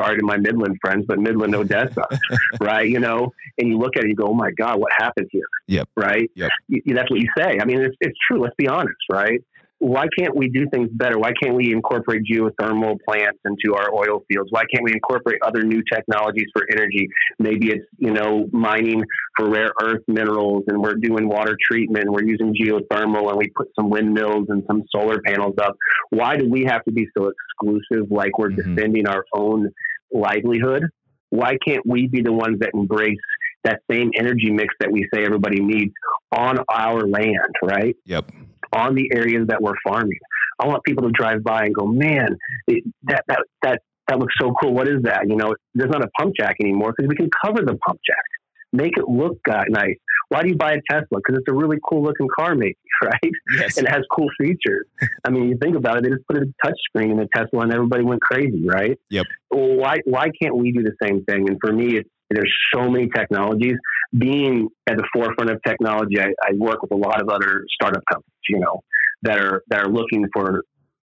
sorry 0.00 0.18
to 0.18 0.24
my 0.24 0.36
Midland 0.36 0.76
friends, 0.80 1.04
but 1.06 1.18
Midland, 1.18 1.52
no 1.52 1.60
Odessa, 1.60 2.04
right? 2.60 2.88
You 2.88 3.00
know, 3.00 3.32
and 3.58 3.68
you 3.68 3.78
look 3.78 3.96
at 3.96 4.04
it, 4.04 4.08
you 4.08 4.16
go, 4.16 4.28
oh 4.28 4.34
my 4.34 4.50
God, 4.52 4.80
what 4.80 4.92
happened 4.96 5.28
here? 5.30 5.46
Yep. 5.68 5.88
Right? 5.96 6.30
Yep. 6.34 6.50
You, 6.68 6.94
that's 6.94 7.10
what 7.10 7.20
you 7.20 7.28
say. 7.36 7.58
I 7.60 7.64
mean, 7.64 7.80
it's, 7.80 7.96
it's 8.00 8.18
true. 8.28 8.40
Let's 8.40 8.54
be 8.56 8.68
honest, 8.68 8.96
right? 9.10 9.42
Why 9.86 10.06
can't 10.18 10.34
we 10.34 10.48
do 10.48 10.66
things 10.72 10.88
better? 10.94 11.18
Why 11.18 11.32
can't 11.42 11.54
we 11.54 11.70
incorporate 11.70 12.22
geothermal 12.24 12.96
plants 13.06 13.38
into 13.44 13.76
our 13.76 13.92
oil 13.92 14.24
fields? 14.26 14.48
Why 14.50 14.62
can't 14.72 14.82
we 14.82 14.92
incorporate 14.92 15.40
other 15.44 15.62
new 15.62 15.82
technologies 15.92 16.46
for 16.56 16.66
energy? 16.72 17.06
Maybe 17.38 17.68
it's, 17.68 17.84
you 17.98 18.10
know, 18.10 18.46
mining 18.50 19.04
for 19.36 19.50
rare 19.50 19.72
earth 19.82 20.00
minerals 20.08 20.64
and 20.68 20.80
we're 20.80 20.94
doing 20.94 21.28
water 21.28 21.54
treatment. 21.70 22.10
We're 22.10 22.24
using 22.24 22.54
geothermal 22.54 23.28
and 23.28 23.36
we 23.36 23.50
put 23.54 23.68
some 23.78 23.90
windmills 23.90 24.46
and 24.48 24.62
some 24.66 24.84
solar 24.90 25.20
panels 25.20 25.56
up. 25.60 25.76
Why 26.08 26.38
do 26.38 26.48
we 26.48 26.64
have 26.64 26.82
to 26.84 26.92
be 26.92 27.06
so 27.14 27.30
exclusive 27.30 28.10
like 28.10 28.38
we're 28.38 28.52
mm-hmm. 28.52 28.74
defending 28.74 29.06
our 29.06 29.26
own 29.34 29.68
livelihood? 30.10 30.84
Why 31.28 31.58
can't 31.62 31.84
we 31.84 32.08
be 32.08 32.22
the 32.22 32.32
ones 32.32 32.60
that 32.60 32.70
embrace 32.72 33.18
that 33.64 33.80
same 33.90 34.12
energy 34.16 34.50
mix 34.50 34.72
that 34.80 34.90
we 34.90 35.06
say 35.12 35.24
everybody 35.24 35.60
needs 35.60 35.92
on 36.32 36.56
our 36.70 37.06
land, 37.06 37.54
right? 37.62 37.96
Yep. 38.06 38.30
On 38.74 38.94
the 38.94 39.10
areas 39.14 39.46
that 39.48 39.62
we're 39.62 39.74
farming. 39.86 40.18
I 40.60 40.66
want 40.66 40.84
people 40.84 41.04
to 41.04 41.10
drive 41.10 41.42
by 41.42 41.64
and 41.64 41.74
go, 41.74 41.86
man, 41.86 42.36
it, 42.66 42.84
that, 43.04 43.24
that, 43.28 43.40
that, 43.62 43.82
that 44.08 44.18
looks 44.18 44.34
so 44.40 44.52
cool. 44.60 44.74
What 44.74 44.88
is 44.88 45.02
that? 45.02 45.28
You 45.28 45.36
know, 45.36 45.54
there's 45.74 45.90
not 45.90 46.04
a 46.04 46.08
pump 46.18 46.34
jack 46.38 46.56
anymore 46.60 46.92
because 46.96 47.08
we 47.08 47.16
can 47.16 47.28
cover 47.44 47.62
the 47.64 47.76
pump 47.76 48.00
jack, 48.06 48.24
make 48.72 48.96
it 48.96 49.08
look 49.08 49.38
nice. 49.46 49.96
Why 50.28 50.42
do 50.42 50.48
you 50.48 50.56
buy 50.56 50.72
a 50.72 50.80
Tesla? 50.90 51.18
Because 51.18 51.38
it's 51.38 51.48
a 51.48 51.54
really 51.54 51.76
cool 51.88 52.02
looking 52.02 52.28
car, 52.36 52.54
maybe, 52.54 52.76
right? 53.02 53.32
Yes. 53.56 53.76
And 53.76 53.86
it 53.86 53.90
has 53.90 54.02
cool 54.10 54.28
features. 54.40 54.86
I 55.24 55.30
mean, 55.30 55.48
you 55.48 55.58
think 55.60 55.76
about 55.76 55.98
it, 55.98 56.04
they 56.04 56.10
just 56.10 56.26
put 56.26 56.36
a 56.36 56.46
touch 56.64 56.74
screen 56.88 57.12
in 57.12 57.20
a 57.20 57.28
Tesla 57.34 57.60
and 57.60 57.72
everybody 57.72 58.04
went 58.04 58.20
crazy, 58.20 58.64
right? 58.66 58.98
Yep. 59.10 59.26
Well, 59.50 59.76
why 59.76 59.96
why 60.04 60.28
can't 60.40 60.56
we 60.56 60.72
do 60.72 60.82
the 60.82 60.94
same 61.02 61.24
thing? 61.24 61.48
And 61.48 61.58
for 61.60 61.72
me, 61.72 61.98
it's 61.98 62.08
there's 62.30 62.52
so 62.74 62.90
many 62.90 63.08
technologies. 63.08 63.74
Being 64.16 64.68
at 64.86 64.96
the 64.96 65.06
forefront 65.12 65.50
of 65.50 65.60
technology, 65.66 66.20
I, 66.20 66.26
I 66.42 66.52
work 66.56 66.82
with 66.82 66.92
a 66.92 66.96
lot 66.96 67.20
of 67.20 67.28
other 67.28 67.64
startup 67.74 68.02
companies, 68.10 68.32
you 68.48 68.60
know, 68.60 68.80
that 69.22 69.38
are 69.38 69.62
that 69.68 69.80
are 69.80 69.88
looking 69.88 70.26
for 70.32 70.62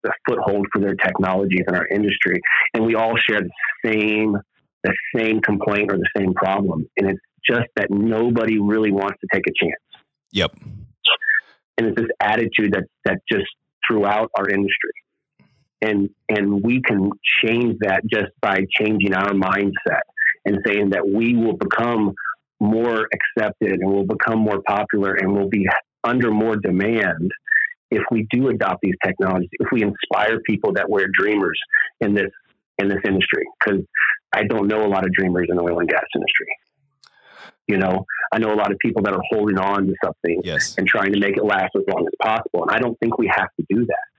a 0.07 0.11
foothold 0.29 0.67
for 0.73 0.81
their 0.81 0.95
technologies 0.95 1.63
in 1.67 1.75
our 1.75 1.87
industry, 1.89 2.41
and 2.75 2.85
we 2.85 2.95
all 2.95 3.17
share 3.17 3.41
the 3.41 3.51
same 3.85 4.37
the 4.85 4.95
same 5.17 5.41
complaint 5.41 5.93
or 5.93 5.97
the 5.97 6.09
same 6.17 6.35
problem, 6.35 6.89
and 6.97 7.11
it's 7.11 7.21
just 7.49 7.69
that 7.77 7.89
nobody 7.91 8.59
really 8.61 8.93
wants 8.93 9.19
to 9.21 9.27
take 9.33 9.45
a 9.47 9.65
chance. 9.65 10.05
Yep. 10.33 10.53
And 11.79 11.87
it's 11.89 11.97
this 11.97 12.11
attitude 12.21 12.73
that 12.73 12.85
that 13.05 13.19
just 13.31 13.47
throughout 13.87 14.31
our 14.37 14.49
industry. 14.49 14.93
And 15.81 16.11
and 16.29 16.63
we 16.63 16.81
can 16.81 17.11
change 17.43 17.79
that 17.81 18.03
just 18.09 18.31
by 18.41 18.61
changing 18.79 19.15
our 19.15 19.33
mindset 19.33 20.03
and 20.45 20.59
saying 20.67 20.91
that 20.91 21.07
we 21.07 21.37
will 21.37 21.57
become 21.57 22.13
more 22.61 23.09
accepted 23.13 23.73
and 23.81 23.91
will 23.91 24.07
become 24.07 24.39
more 24.39 24.63
popular 24.67 25.15
and 25.15 25.33
will 25.33 25.49
be 25.49 25.67
under 26.05 26.31
more 26.31 26.57
demand 26.57 27.31
if 27.91 28.03
we 28.11 28.27
do 28.31 28.49
adopt 28.49 28.81
these 28.83 28.95
technologies, 29.05 29.51
if 29.53 29.69
we 29.71 29.83
inspire 29.83 30.41
people 30.47 30.73
that 30.73 30.89
we're 30.89 31.09
dreamers 31.13 31.59
in 32.01 32.15
this 32.15 32.31
in 32.79 32.89
this 32.89 33.01
industry. 33.07 33.45
Because 33.59 33.83
I 34.33 34.45
don't 34.45 34.67
know 34.67 34.87
a 34.87 34.89
lot 34.89 35.05
of 35.05 35.13
dreamers 35.13 35.49
in 35.51 35.57
the 35.57 35.63
oil 35.63 35.79
and 35.79 35.89
gas 35.89 36.05
industry. 36.15 36.47
You 37.69 37.79
know, 37.79 38.07
I 38.33 38.39
know 38.39 38.53
a 38.53 38.57
lot 38.57 38.73
of 38.73 38.79
people 38.79 39.03
that 39.03 39.13
are 39.13 39.23
holding 39.31 39.59
on 39.59 39.87
to 39.87 39.95
something 40.05 40.41
yes. 40.43 40.77
and 40.79 40.87
trying 40.87 41.13
to 41.13 41.21
make 41.21 41.37
it 41.37 41.45
last 41.45 41.71
as 41.77 41.83
long 41.87 42.07
as 42.07 42.13
possible. 42.21 42.63
And 42.63 42.71
I 42.71 42.79
don't 42.79 42.99
think 42.99 43.19
we 43.19 43.29
have 43.29 43.49
to 43.61 43.67
do 43.69 43.87
that. 43.87 44.12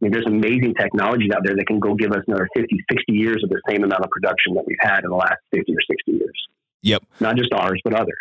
I 0.00 0.04
mean, 0.04 0.12
there's 0.12 0.26
amazing 0.26 0.74
technologies 0.74 1.30
out 1.34 1.42
there 1.42 1.56
that 1.56 1.66
can 1.66 1.80
go 1.80 1.94
give 1.94 2.12
us 2.12 2.22
another 2.26 2.48
50, 2.54 2.76
60 2.90 3.12
years 3.12 3.42
of 3.42 3.48
the 3.48 3.60
same 3.68 3.82
amount 3.82 4.04
of 4.04 4.10
production 4.10 4.54
that 4.54 4.64
we've 4.66 4.76
had 4.80 5.04
in 5.04 5.10
the 5.10 5.16
last 5.16 5.38
50 5.54 5.72
or 5.72 5.80
60 5.88 6.12
years. 6.12 6.48
Yep. 6.82 7.02
Not 7.20 7.36
just 7.36 7.52
ours, 7.54 7.80
but 7.82 7.94
others. 7.94 8.14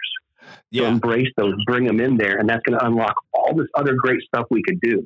Yeah. 0.72 0.84
So 0.84 0.88
embrace 0.88 1.28
those, 1.36 1.54
bring 1.66 1.86
them 1.86 2.00
in 2.00 2.16
there, 2.18 2.38
and 2.38 2.48
that's 2.48 2.62
going 2.66 2.80
to 2.80 2.86
unlock 2.86 3.16
all 3.34 3.54
this 3.56 3.68
other 3.76 3.96
great 3.96 4.22
stuff 4.22 4.46
we 4.50 4.64
could 4.64 4.80
do. 4.80 5.06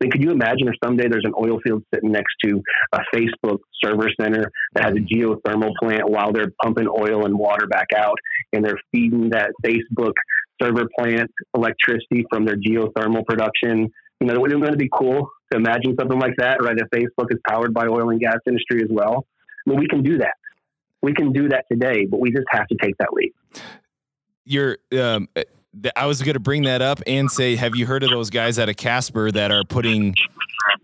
I 0.00 0.04
mean, 0.04 0.10
could 0.10 0.22
you 0.22 0.30
imagine 0.30 0.66
if 0.66 0.74
someday 0.82 1.08
there's 1.08 1.24
an 1.24 1.34
oil 1.38 1.60
field 1.62 1.84
sitting 1.94 2.10
next 2.10 2.34
to 2.44 2.60
a 2.92 3.00
Facebook 3.14 3.58
server 3.84 4.10
center 4.20 4.50
that 4.72 4.84
has 4.84 4.94
a 4.94 4.96
geothermal 4.96 5.72
plant 5.80 6.08
while 6.08 6.32
they're 6.32 6.52
pumping 6.62 6.88
oil 6.88 7.24
and 7.24 7.38
water 7.38 7.66
back 7.68 7.88
out 7.96 8.16
and 8.52 8.64
they're 8.64 8.80
feeding 8.90 9.30
that 9.30 9.52
Facebook 9.64 10.14
server 10.60 10.88
plant 10.98 11.30
electricity 11.54 12.24
from 12.30 12.46
their 12.46 12.56
geothermal 12.56 13.24
production? 13.26 13.92
You 14.20 14.26
know, 14.26 14.40
wouldn't 14.40 14.64
it 14.64 14.78
be 14.78 14.90
cool 14.92 15.30
to 15.52 15.58
imagine 15.58 15.94
something 15.98 16.18
like 16.18 16.34
that, 16.38 16.62
right? 16.62 16.76
If 16.76 16.88
Facebook 16.90 17.26
is 17.30 17.38
powered 17.46 17.72
by 17.72 17.86
oil 17.86 18.10
and 18.10 18.20
gas 18.20 18.38
industry 18.46 18.82
as 18.82 18.88
well. 18.90 19.26
I 19.66 19.70
mean, 19.70 19.78
we 19.78 19.86
can 19.86 20.02
do 20.02 20.18
that. 20.18 20.34
We 21.02 21.14
can 21.14 21.32
do 21.32 21.48
that 21.48 21.66
today, 21.70 22.06
but 22.06 22.20
we 22.20 22.30
just 22.30 22.46
have 22.50 22.66
to 22.68 22.76
take 22.80 22.96
that 22.98 23.12
leap. 23.12 23.34
You're, 24.44 24.78
um, 24.98 25.28
I 25.96 26.06
was 26.06 26.22
going 26.22 26.34
to 26.34 26.40
bring 26.40 26.62
that 26.64 26.82
up 26.82 27.00
and 27.06 27.30
say, 27.30 27.56
have 27.56 27.74
you 27.74 27.86
heard 27.86 28.02
of 28.02 28.10
those 28.10 28.30
guys 28.30 28.58
out 28.58 28.68
of 28.68 28.76
Casper 28.76 29.30
that 29.30 29.50
are 29.50 29.64
putting 29.64 30.14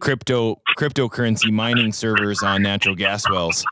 crypto 0.00 0.61
cryptocurrency 0.76 1.50
mining 1.50 1.92
servers 1.92 2.42
on 2.42 2.62
natural 2.62 2.94
gas 2.94 3.28
wells? 3.31 3.64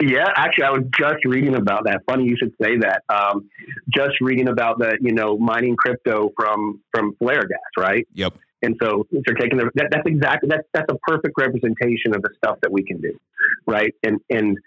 Yeah, 0.00 0.28
actually, 0.36 0.64
I 0.64 0.70
was 0.70 0.84
just 0.96 1.24
reading 1.24 1.56
about 1.56 1.84
that. 1.84 2.02
Funny 2.08 2.24
you 2.24 2.36
should 2.36 2.54
say 2.62 2.76
that. 2.78 3.02
Um, 3.08 3.48
just 3.92 4.20
reading 4.20 4.48
about 4.48 4.78
the 4.78 4.96
you 5.00 5.12
know 5.12 5.36
mining 5.36 5.76
crypto 5.76 6.32
from 6.36 6.80
from 6.92 7.14
flare 7.16 7.42
gas, 7.42 7.58
right? 7.76 8.06
Yep. 8.14 8.34
And 8.62 8.76
so 8.82 9.06
they're 9.12 9.36
taking 9.36 9.58
the, 9.58 9.70
that, 9.74 9.88
that's 9.90 10.06
exactly 10.06 10.48
that's 10.48 10.66
that's 10.72 10.90
a 10.90 10.98
perfect 11.06 11.34
representation 11.38 12.14
of 12.14 12.22
the 12.22 12.30
stuff 12.36 12.58
that 12.62 12.72
we 12.72 12.82
can 12.82 13.00
do, 13.00 13.18
right? 13.66 13.94
And 14.02 14.18
and 14.30 14.58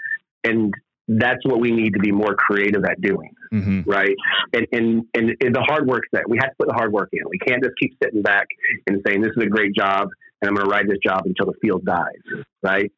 and 0.44 0.74
that's 1.08 1.44
what 1.44 1.60
we 1.60 1.72
need 1.72 1.94
to 1.94 2.00
be 2.00 2.12
more 2.12 2.36
creative 2.36 2.86
at 2.86 3.02
doing, 3.02 3.34
mm-hmm. 3.54 3.82
right? 3.90 4.16
And, 4.54 4.66
and 4.72 5.04
and 5.14 5.54
the 5.54 5.62
hard 5.62 5.88
work 5.88 6.04
that 6.14 6.30
we 6.30 6.38
have 6.42 6.52
to 6.52 6.56
put 6.58 6.68
the 6.70 6.74
hard 6.74 6.94
work 6.94 7.10
in. 7.12 7.24
We 7.30 7.38
can't 7.38 7.62
just 7.62 7.76
keep 7.80 7.98
sitting 8.02 8.22
back 8.22 8.48
and 8.88 9.02
saying 9.06 9.22
this 9.22 9.32
is 9.36 9.44
a 9.44 9.50
great 9.50 9.76
job 9.76 10.08
and 10.42 10.50
I'm 10.50 10.56
going 10.56 10.68
to 10.68 10.72
ride 10.72 10.88
this 10.88 10.98
job 11.06 11.22
until 11.26 11.46
the 11.46 11.58
field 11.62 11.86
dies, 11.86 12.46
right? 12.64 12.92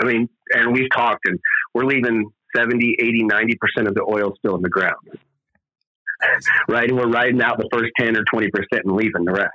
I 0.00 0.06
mean, 0.06 0.28
and 0.50 0.72
we've 0.72 0.90
talked 0.94 1.26
and 1.26 1.38
we're 1.72 1.84
leaving 1.84 2.30
70, 2.56 2.96
80, 3.00 3.22
90% 3.24 3.88
of 3.88 3.94
the 3.94 4.02
oil 4.02 4.34
still 4.38 4.56
in 4.56 4.62
the 4.62 4.68
ground. 4.68 4.96
Right. 6.68 6.88
And 6.88 6.98
we're 6.98 7.10
riding 7.10 7.42
out 7.42 7.58
the 7.58 7.68
first 7.72 7.92
10 7.98 8.16
or 8.16 8.24
20% 8.24 8.48
and 8.72 8.92
leaving 8.92 9.24
the 9.24 9.32
rest. 9.32 9.52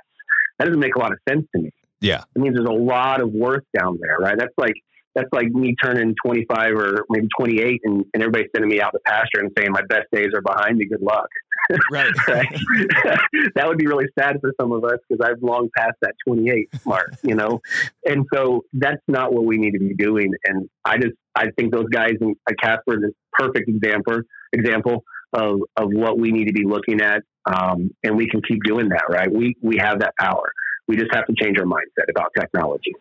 That 0.60 0.66
doesn't 0.66 0.80
make 0.80 0.94
a 0.94 0.98
lot 0.98 1.10
of 1.12 1.18
sense 1.26 1.46
to 1.56 1.62
me. 1.62 1.70
Yeah. 2.02 2.24
It 2.36 2.38
means 2.38 2.54
there's 2.54 2.68
a 2.68 2.72
lot 2.72 3.22
of 3.22 3.32
work 3.32 3.64
down 3.76 3.98
there, 3.98 4.18
right? 4.18 4.36
That's 4.38 4.52
like 4.58 4.74
that's 5.14 5.28
like 5.32 5.48
me 5.48 5.74
turning 5.82 6.14
25 6.24 6.74
or 6.74 7.04
maybe 7.08 7.26
28 7.38 7.80
and, 7.84 8.04
and 8.12 8.22
everybody 8.22 8.44
sending 8.54 8.70
me 8.70 8.80
out 8.80 8.92
the 8.92 9.00
pasture 9.06 9.40
and 9.40 9.50
saying 9.56 9.72
my 9.72 9.82
best 9.88 10.06
days 10.12 10.28
are 10.34 10.42
behind 10.42 10.76
me. 10.76 10.86
Good 10.86 11.02
luck. 11.02 11.28
Right. 11.92 12.10
right? 12.28 12.48
that 13.54 13.68
would 13.68 13.78
be 13.78 13.86
really 13.86 14.06
sad 14.18 14.38
for 14.40 14.52
some 14.60 14.72
of 14.72 14.82
us 14.82 14.98
because 15.08 15.24
I've 15.24 15.40
long 15.40 15.68
passed 15.76 15.98
that 16.02 16.14
28 16.26 16.68
mark, 16.84 17.14
you 17.22 17.36
know? 17.36 17.60
And 18.04 18.26
so 18.34 18.64
that's 18.72 19.00
not 19.06 19.32
what 19.32 19.44
we 19.44 19.56
need 19.56 19.72
to 19.72 19.78
be 19.78 19.94
doing. 19.94 20.32
And 20.46 20.68
I 20.84 20.96
just, 20.96 21.14
I 21.36 21.46
think 21.56 21.72
those 21.72 21.86
guys 21.88 22.14
in 22.20 22.34
uh, 22.50 22.54
Casper 22.60 22.94
is 22.98 23.04
a 23.04 23.40
perfect 23.40 23.68
example, 23.68 24.22
example 24.52 25.04
of, 25.32 25.60
of 25.76 25.90
what 25.92 26.18
we 26.18 26.32
need 26.32 26.46
to 26.46 26.52
be 26.52 26.64
looking 26.66 27.00
at. 27.00 27.22
Um, 27.46 27.90
and 28.02 28.16
we 28.16 28.28
can 28.28 28.42
keep 28.42 28.62
doing 28.64 28.88
that, 28.90 29.04
right? 29.08 29.30
We, 29.30 29.56
we 29.62 29.76
have 29.78 30.00
that 30.00 30.14
power. 30.18 30.52
We 30.88 30.96
just 30.96 31.12
have 31.14 31.26
to 31.26 31.34
change 31.40 31.58
our 31.58 31.64
mindset 31.64 32.10
about 32.10 32.32
technology. 32.38 32.94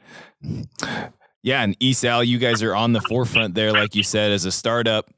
Yeah, 1.41 1.63
and 1.63 1.77
ESAL, 1.79 2.27
you 2.27 2.37
guys 2.37 2.61
are 2.63 2.75
on 2.75 2.93
the 2.93 3.01
forefront 3.01 3.55
there, 3.55 3.71
like 3.71 3.95
you 3.95 4.03
said, 4.03 4.31
as 4.31 4.45
a 4.45 4.51
startup, 4.51 5.09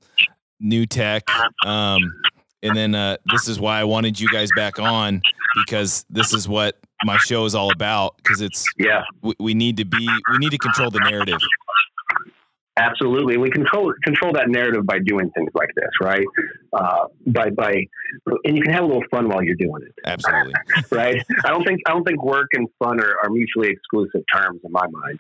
new 0.60 0.86
tech. 0.86 1.24
Um, 1.66 2.22
and 2.64 2.76
then 2.76 2.94
uh, 2.94 3.18
this 3.32 3.48
is 3.48 3.60
why 3.60 3.80
I 3.80 3.84
wanted 3.86 4.20
you 4.20 4.30
guys 4.30 4.50
back 4.56 4.80
on 4.80 5.22
because 5.66 6.06
this 6.10 6.34
is 6.34 6.48
what 6.48 6.78
my 7.04 7.18
show 7.18 7.46
is 7.46 7.56
all 7.56 7.72
about. 7.72 8.18
Because 8.18 8.42
it's 8.42 8.66
yeah, 8.78 9.04
we, 9.22 9.34
we 9.40 9.54
need 9.54 9.78
to 9.78 9.86
be 9.86 10.08
we 10.32 10.38
need 10.38 10.52
to 10.52 10.58
control 10.58 10.92
the 10.92 11.00
narrative. 11.00 11.40
Absolutely, 12.78 13.38
we 13.38 13.50
control 13.50 13.94
control 14.02 14.32
that 14.32 14.48
narrative 14.48 14.86
by 14.86 15.00
doing 15.06 15.30
things 15.32 15.52
like 15.54 15.70
this, 15.76 15.90
right? 16.02 16.26
Uh, 16.72 17.08
by 17.28 17.50
by, 17.50 17.74
and 18.46 18.56
you 18.56 18.64
can 18.64 18.72
have 18.72 18.84
a 18.84 18.88
little 18.88 19.04
fun 19.12 19.28
while 19.28 19.44
you're 19.44 19.56
doing 19.56 19.82
it. 19.86 19.94
Absolutely, 20.06 20.54
right? 20.92 21.22
I 21.44 21.50
don't 21.50 21.66
think 21.66 21.82
I 21.86 21.92
don't 21.92 22.06
think 22.06 22.24
work 22.24 22.48
and 22.54 22.70
fun 22.80 23.02
are, 23.02 23.16
are 23.24 23.30
mutually 23.30 23.70
exclusive 23.70 24.22
terms 24.34 24.62
in 24.64 24.72
my 24.72 24.86
mind. 24.90 25.20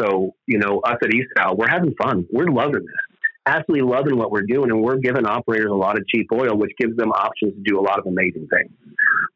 So 0.00 0.36
you 0.46 0.58
know, 0.58 0.78
us 0.84 0.96
at 1.02 1.10
ESAL, 1.10 1.56
we're 1.56 1.68
having 1.68 1.92
fun. 2.00 2.24
We're 2.30 2.46
loving 2.46 2.84
this, 2.86 3.18
absolutely 3.46 3.90
loving 3.90 4.16
what 4.16 4.30
we're 4.30 4.46
doing, 4.46 4.70
and 4.70 4.80
we're 4.80 4.98
giving 4.98 5.26
operators 5.26 5.72
a 5.72 5.74
lot 5.74 5.98
of 5.98 6.06
cheap 6.06 6.28
oil, 6.32 6.56
which 6.56 6.70
gives 6.78 6.96
them 6.96 7.10
options 7.10 7.54
to 7.54 7.62
do 7.64 7.80
a 7.80 7.82
lot 7.82 7.98
of 7.98 8.06
amazing 8.06 8.46
things, 8.46 8.70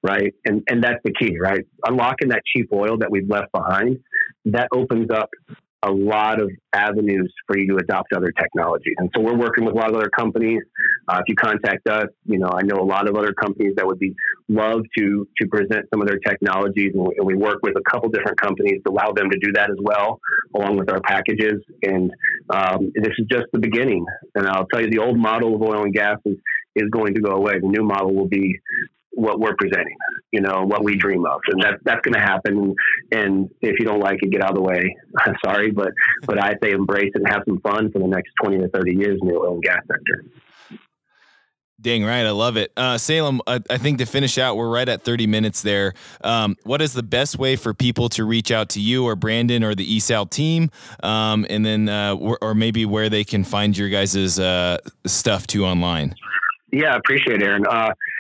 right? 0.05 0.33
And 0.45 0.63
and 0.69 0.85
that's 0.85 1.03
the 1.05 1.13
key, 1.13 1.37
right? 1.41 1.67
Unlocking 1.85 2.29
that 2.29 2.43
cheap 2.47 2.69
oil 2.73 2.99
that 2.99 3.11
we've 3.11 3.29
left 3.29 3.51
behind, 3.51 3.99
that 4.45 4.69
opens 4.73 5.11
up 5.11 5.31
a 5.87 5.93
lot 5.93 6.41
of 6.41 6.51
avenues 6.73 7.33
for 7.47 7.57
you 7.59 7.69
to 7.69 7.77
adopt 7.77 8.13
other 8.13 8.33
technologies. 8.33 8.95
And 8.99 9.11
so 9.15 9.23
we're 9.23 9.37
working 9.37 9.65
with 9.65 9.75
a 9.75 9.79
lot 9.79 9.91
of 9.91 9.97
other 9.97 10.11
companies. 10.11 10.63
Uh, 11.09 11.19
if 11.21 11.25
you 11.29 11.37
contact 11.37 11.89
us, 11.89 12.07
you 12.25 12.39
know, 12.39 12.51
I 12.53 12.63
know 12.63 12.77
a 12.81 12.85
lot 12.85 13.09
of 13.09 13.17
other 13.17 13.33
companies 13.33 13.75
that 13.77 13.87
would 13.87 13.99
be 13.99 14.15
love 14.49 14.81
to 14.99 15.29
to 15.41 15.49
present 15.49 15.87
some 15.93 16.01
of 16.03 16.09
their 16.09 16.19
technologies, 16.19 16.93
and 16.95 17.07
we, 17.07 17.15
and 17.19 17.27
we 17.27 17.35
work 17.35 17.61
with 17.63 17.75
a 17.77 17.91
couple 17.91 18.09
different 18.09 18.41
companies 18.41 18.81
to 18.85 18.93
allow 18.93 19.13
them 19.13 19.31
to 19.31 19.39
do 19.39 19.53
that 19.53 19.71
as 19.71 19.79
well, 19.81 20.21
along 20.55 20.77
with 20.77 20.91
our 20.91 21.01
packages. 21.01 21.63
And 21.83 22.11
um, 22.51 22.93
this 22.95 23.13
is 23.19 23.27
just 23.31 23.47
the 23.53 23.61
beginning. 23.61 24.05
And 24.35 24.47
I'll 24.47 24.67
tell 24.73 24.83
you, 24.83 24.91
the 24.91 24.99
old 24.99 25.19
model 25.19 25.55
of 25.55 25.63
oil 25.63 25.83
and 25.83 25.95
gas 25.95 26.19
is 26.25 26.37
is 26.75 26.91
going 26.91 27.15
to 27.15 27.21
go 27.21 27.33
away. 27.33 27.59
The 27.59 27.69
new 27.69 27.83
model 27.83 28.15
will 28.15 28.29
be 28.29 28.59
what 29.17 29.41
we're 29.41 29.57
presenting, 29.57 29.97
you 30.31 30.41
know, 30.41 30.65
what 30.65 30.85
we 30.85 30.95
dream 30.95 31.25
of, 31.27 31.41
and 31.49 31.63
that 31.63 31.81
that's 31.85 32.01
going 32.03 32.15
to 32.15 32.21
happen. 32.21 32.75
And 33.11 33.51
if 33.63 33.79
you 33.79 33.87
don't 33.87 34.01
like 34.01 34.19
it, 34.23 34.31
get 34.31 34.43
out 34.43 34.51
of 34.51 34.57
the 34.57 34.63
way. 34.63 34.95
I'm 35.19 35.35
sorry, 35.45 35.71
but 35.71 35.93
but 36.27 36.43
I 36.43 36.55
say 36.63 36.73
embrace 36.73 37.13
it 37.15 37.23
and 37.23 37.29
have 37.29 37.43
some 37.49 37.61
fun 37.61 37.91
for 37.91 37.99
the 37.99 38.07
next 38.07 38.31
twenty 38.43 38.59
to 38.59 38.69
thirty 38.69 38.95
years 38.95 39.19
in 39.21 39.29
the 39.29 39.35
oil 39.35 39.55
and 39.55 39.63
gas 39.63 39.81
sector. 39.91 40.25
Dang 41.79 42.05
right, 42.05 42.25
I 42.25 42.31
love 42.31 42.57
it. 42.57 42.73
Uh, 42.75 42.97
Salem, 42.97 43.43
uh, 43.47 43.61
I 43.69 43.77
think 43.77 43.99
to 43.99 44.07
finish 44.07 44.39
out, 44.39 44.57
we're 44.57 44.71
right 44.71 44.89
at 44.89 45.05
30 45.05 45.27
minutes 45.27 45.61
there. 45.61 45.93
Um, 46.25 46.57
what 46.63 46.81
is 46.81 46.95
the 46.95 47.03
best 47.03 47.39
way 47.39 47.55
for 47.55 47.75
people 47.75 48.09
to 48.11 48.25
reach 48.25 48.51
out 48.51 48.71
to 48.71 48.81
you 48.81 49.05
or 49.05 49.15
Brandon 49.15 49.63
or 49.63 49.75
the 49.75 49.99
ESAL 49.99 50.31
team? 50.31 50.71
Um, 51.03 51.45
and 51.51 51.67
then, 51.67 51.91
uh, 51.91 52.15
or 52.15 52.55
maybe 52.55 52.87
where 52.87 53.11
they 53.11 53.25
can 53.25 53.45
find 53.45 53.77
your 53.77 53.91
guys' 53.91 54.39
uh, 54.39 54.79
stuff 55.05 55.47
too 55.47 55.67
online? 55.67 56.15
Yeah, 56.73 56.95
I 56.95 56.97
appreciate 56.97 57.43
it, 57.43 57.47
Aaron. 57.47 57.67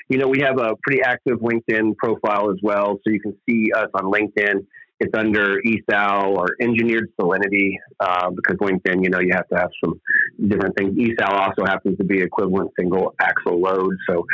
You 0.09 0.18
know, 0.18 0.28
we 0.28 0.40
have 0.40 0.59
a 0.59 0.74
pretty 0.82 1.02
active 1.02 1.40
LinkedIn 1.40 1.96
profile 1.96 2.50
as 2.50 2.59
well, 2.62 2.98
so 3.02 3.12
you 3.12 3.20
can 3.20 3.36
see 3.48 3.72
us 3.76 3.88
on 3.94 4.04
LinkedIn. 4.04 4.66
It's 4.98 5.12
under 5.14 5.61
ESAL 5.61 6.36
or 6.36 6.46
Engineered 6.61 7.12
Salinity 7.20 7.72
uh, 8.00 8.30
because 8.30 8.57
LinkedIn, 8.57 9.02
you 9.02 9.11
know, 9.11 9.20
you 9.20 9.32
have 9.34 9.46
to 9.48 9.57
have 9.57 9.68
some 9.84 10.00
different 10.48 10.74
things. 10.76 10.96
ESAL 10.96 11.28
also 11.28 11.66
happens 11.66 11.98
to 11.98 12.04
be 12.04 12.22
equivalent 12.22 12.70
single 12.78 13.14
axle 13.20 13.61
load, 13.61 13.94
so 14.09 14.24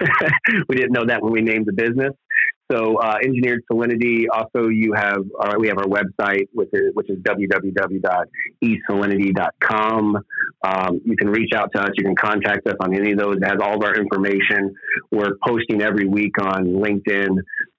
we 0.68 0.76
didn't 0.76 0.92
know 0.92 1.06
that 1.06 1.22
when 1.22 1.32
we 1.32 1.40
named 1.40 1.66
the 1.66 1.72
business. 1.72 2.12
So 2.70 2.96
uh, 2.96 3.16
engineered 3.24 3.62
salinity. 3.70 4.24
Also, 4.32 4.68
you 4.68 4.94
have 4.94 5.22
uh, 5.40 5.54
we 5.58 5.68
have 5.68 5.78
our 5.78 5.86
website, 5.86 6.48
which 6.52 6.68
is, 6.72 6.92
which 6.94 7.10
is 7.10 7.18
www.esalinity.com. 7.18 10.18
Um, 10.62 11.00
you 11.04 11.16
can 11.16 11.30
reach 11.30 11.52
out 11.54 11.70
to 11.74 11.82
us. 11.82 11.90
You 11.96 12.04
can 12.04 12.16
contact 12.16 12.68
us 12.68 12.76
on 12.80 12.94
any 12.94 13.12
of 13.12 13.18
those. 13.18 13.36
It 13.36 13.44
has 13.44 13.56
all 13.62 13.76
of 13.76 13.82
our 13.82 13.94
information. 13.96 14.74
We're 15.10 15.36
posting 15.44 15.82
every 15.82 16.06
week 16.06 16.40
on 16.40 16.66
LinkedIn 16.66 17.38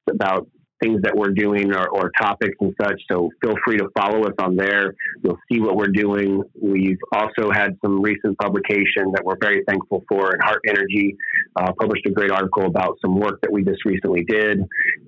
about 0.09 0.49
things 0.81 1.01
that 1.03 1.15
we're 1.15 1.31
doing 1.31 1.73
or, 1.73 1.87
or, 1.89 2.11
topics 2.19 2.55
and 2.59 2.73
such. 2.81 2.99
So 3.09 3.29
feel 3.41 3.55
free 3.63 3.77
to 3.77 3.87
follow 3.97 4.23
us 4.23 4.33
on 4.39 4.55
there. 4.55 4.93
You'll 5.23 5.39
see 5.51 5.59
what 5.59 5.75
we're 5.75 5.91
doing. 5.93 6.43
We've 6.59 6.97
also 7.13 7.51
had 7.51 7.77
some 7.83 8.01
recent 8.01 8.37
publication 8.39 9.11
that 9.13 9.21
we're 9.23 9.37
very 9.39 9.63
thankful 9.67 10.03
for. 10.09 10.31
And 10.31 10.41
Hart 10.43 10.61
Energy 10.67 11.15
uh, 11.55 11.71
published 11.79 12.05
a 12.07 12.11
great 12.11 12.31
article 12.31 12.65
about 12.65 12.97
some 13.01 13.17
work 13.17 13.39
that 13.41 13.51
we 13.51 13.63
just 13.63 13.85
recently 13.85 14.23
did, 14.23 14.59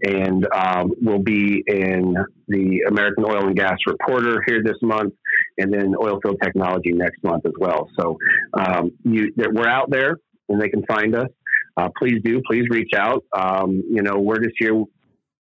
and 0.05 0.47
um, 0.55 0.91
we'll 1.01 1.23
be 1.23 1.63
in 1.67 2.15
the 2.47 2.85
American 2.87 3.25
Oil 3.25 3.47
and 3.47 3.55
Gas 3.55 3.77
Reporter 3.87 4.43
here 4.47 4.61
this 4.63 4.77
month, 4.81 5.13
and 5.57 5.73
then 5.73 5.93
Oilfield 5.93 6.41
Technology 6.41 6.91
next 6.91 7.23
month 7.23 7.45
as 7.45 7.53
well. 7.59 7.89
So 7.99 8.17
um, 8.53 8.91
you, 9.03 9.33
we're 9.35 9.67
out 9.67 9.89
there, 9.89 10.17
and 10.49 10.61
they 10.61 10.69
can 10.69 10.85
find 10.85 11.15
us. 11.15 11.27
Uh, 11.75 11.89
please 11.97 12.19
do. 12.23 12.41
Please 12.45 12.65
reach 12.69 12.91
out. 12.95 13.23
Um, 13.35 13.83
you 13.89 14.03
know, 14.03 14.19
we're 14.19 14.39
just 14.39 14.55
here 14.59 14.73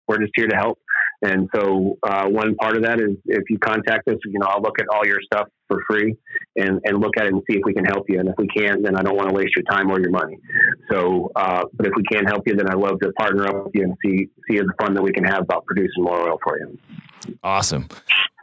we're 0.09 0.19
just 0.19 0.33
here 0.35 0.47
to 0.49 0.57
help. 0.57 0.79
And 1.21 1.49
so, 1.55 1.99
uh, 2.05 2.29
one 2.29 2.55
part 2.55 2.77
of 2.77 2.85
that 2.85 3.01
is 3.01 3.17
if 3.27 3.43
you 3.51 3.59
contact 3.59 4.09
us, 4.09 4.17
you 4.25 4.39
know, 4.39 4.47
I'll 4.47 4.63
look 4.63 4.79
at 4.79 4.87
all 4.89 5.05
your 5.05 5.19
stuff 5.21 5.49
for 5.67 5.83
free 5.91 6.17
and, 6.57 6.81
and 6.85 7.01
look 7.01 7.17
at 7.19 7.27
it 7.27 7.33
and 7.33 7.43
see 7.51 7.57
if 7.57 7.63
we 7.65 7.75
can 7.75 7.85
help 7.85 8.07
you. 8.09 8.21
And 8.21 8.29
if 8.29 8.37
we 8.39 8.47
can't, 8.47 8.85
then 8.85 8.97
I 8.97 9.03
don't 9.03 9.17
want 9.17 9.29
to 9.29 9.35
waste 9.35 9.55
your 9.57 9.65
time 9.65 9.91
or 9.91 10.01
your 10.01 10.11
money. 10.11 10.39
So, 10.91 11.31
uh, 11.35 11.65
but 11.75 11.87
if 11.87 11.93
we 11.97 12.05
can 12.05 12.25
help 12.25 12.47
you, 12.47 12.55
then 12.55 12.69
I'd 12.69 12.79
love 12.79 13.01
to 13.01 13.11
partner 13.13 13.49
up 13.49 13.65
with 13.65 13.75
you 13.75 13.83
and 13.83 13.95
see, 14.05 14.29
see 14.49 14.59
the 14.59 14.73
fun 14.81 14.95
that 14.95 15.03
we 15.03 15.13
can 15.13 15.25
have 15.25 15.43
about 15.43 15.65
producing 15.67 16.05
more 16.05 16.29
oil 16.29 16.39
for 16.43 16.59
you. 16.59 16.79
Awesome. 17.43 17.89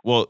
Well, 0.04 0.30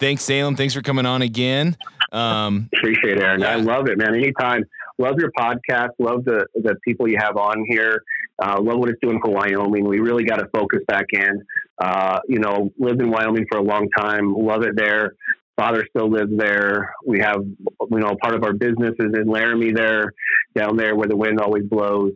thanks, 0.00 0.22
Salem. 0.24 0.56
Thanks 0.56 0.74
for 0.74 0.82
coming 0.82 1.06
on 1.06 1.22
again. 1.22 1.76
Um, 2.12 2.68
Appreciate 2.76 3.18
it, 3.18 3.22
Aaron. 3.22 3.40
Yeah. 3.40 3.52
I 3.52 3.54
love 3.56 3.88
it, 3.88 3.98
man. 3.98 4.14
Anytime. 4.14 4.64
Love 4.98 5.16
your 5.18 5.30
podcast. 5.36 5.90
Love 5.98 6.24
the, 6.24 6.46
the 6.54 6.76
people 6.84 7.08
you 7.08 7.16
have 7.18 7.36
on 7.36 7.64
here. 7.68 8.02
Uh, 8.42 8.60
love 8.60 8.78
what 8.78 8.88
it's 8.88 9.00
doing 9.00 9.20
for 9.24 9.30
Wyoming. 9.30 9.86
We 9.86 9.98
really 9.98 10.24
got 10.24 10.36
to 10.36 10.46
focus 10.54 10.80
back 10.86 11.06
in. 11.12 11.42
Uh, 11.78 12.20
you 12.28 12.38
know, 12.38 12.70
lived 12.78 13.02
in 13.02 13.10
Wyoming 13.10 13.46
for 13.50 13.58
a 13.58 13.62
long 13.62 13.88
time. 13.96 14.34
Love 14.34 14.62
it 14.62 14.76
there. 14.76 15.14
Father 15.56 15.86
still 15.88 16.10
lives 16.10 16.32
there. 16.36 16.94
We 17.06 17.20
have, 17.20 17.36
you 17.38 17.98
know, 17.98 18.16
part 18.20 18.34
of 18.34 18.42
our 18.42 18.52
business 18.52 18.94
is 18.98 19.12
in 19.14 19.28
Laramie 19.28 19.72
there, 19.72 20.12
down 20.56 20.76
there 20.76 20.96
where 20.96 21.08
the 21.08 21.16
wind 21.16 21.40
always 21.40 21.64
blows. 21.64 22.12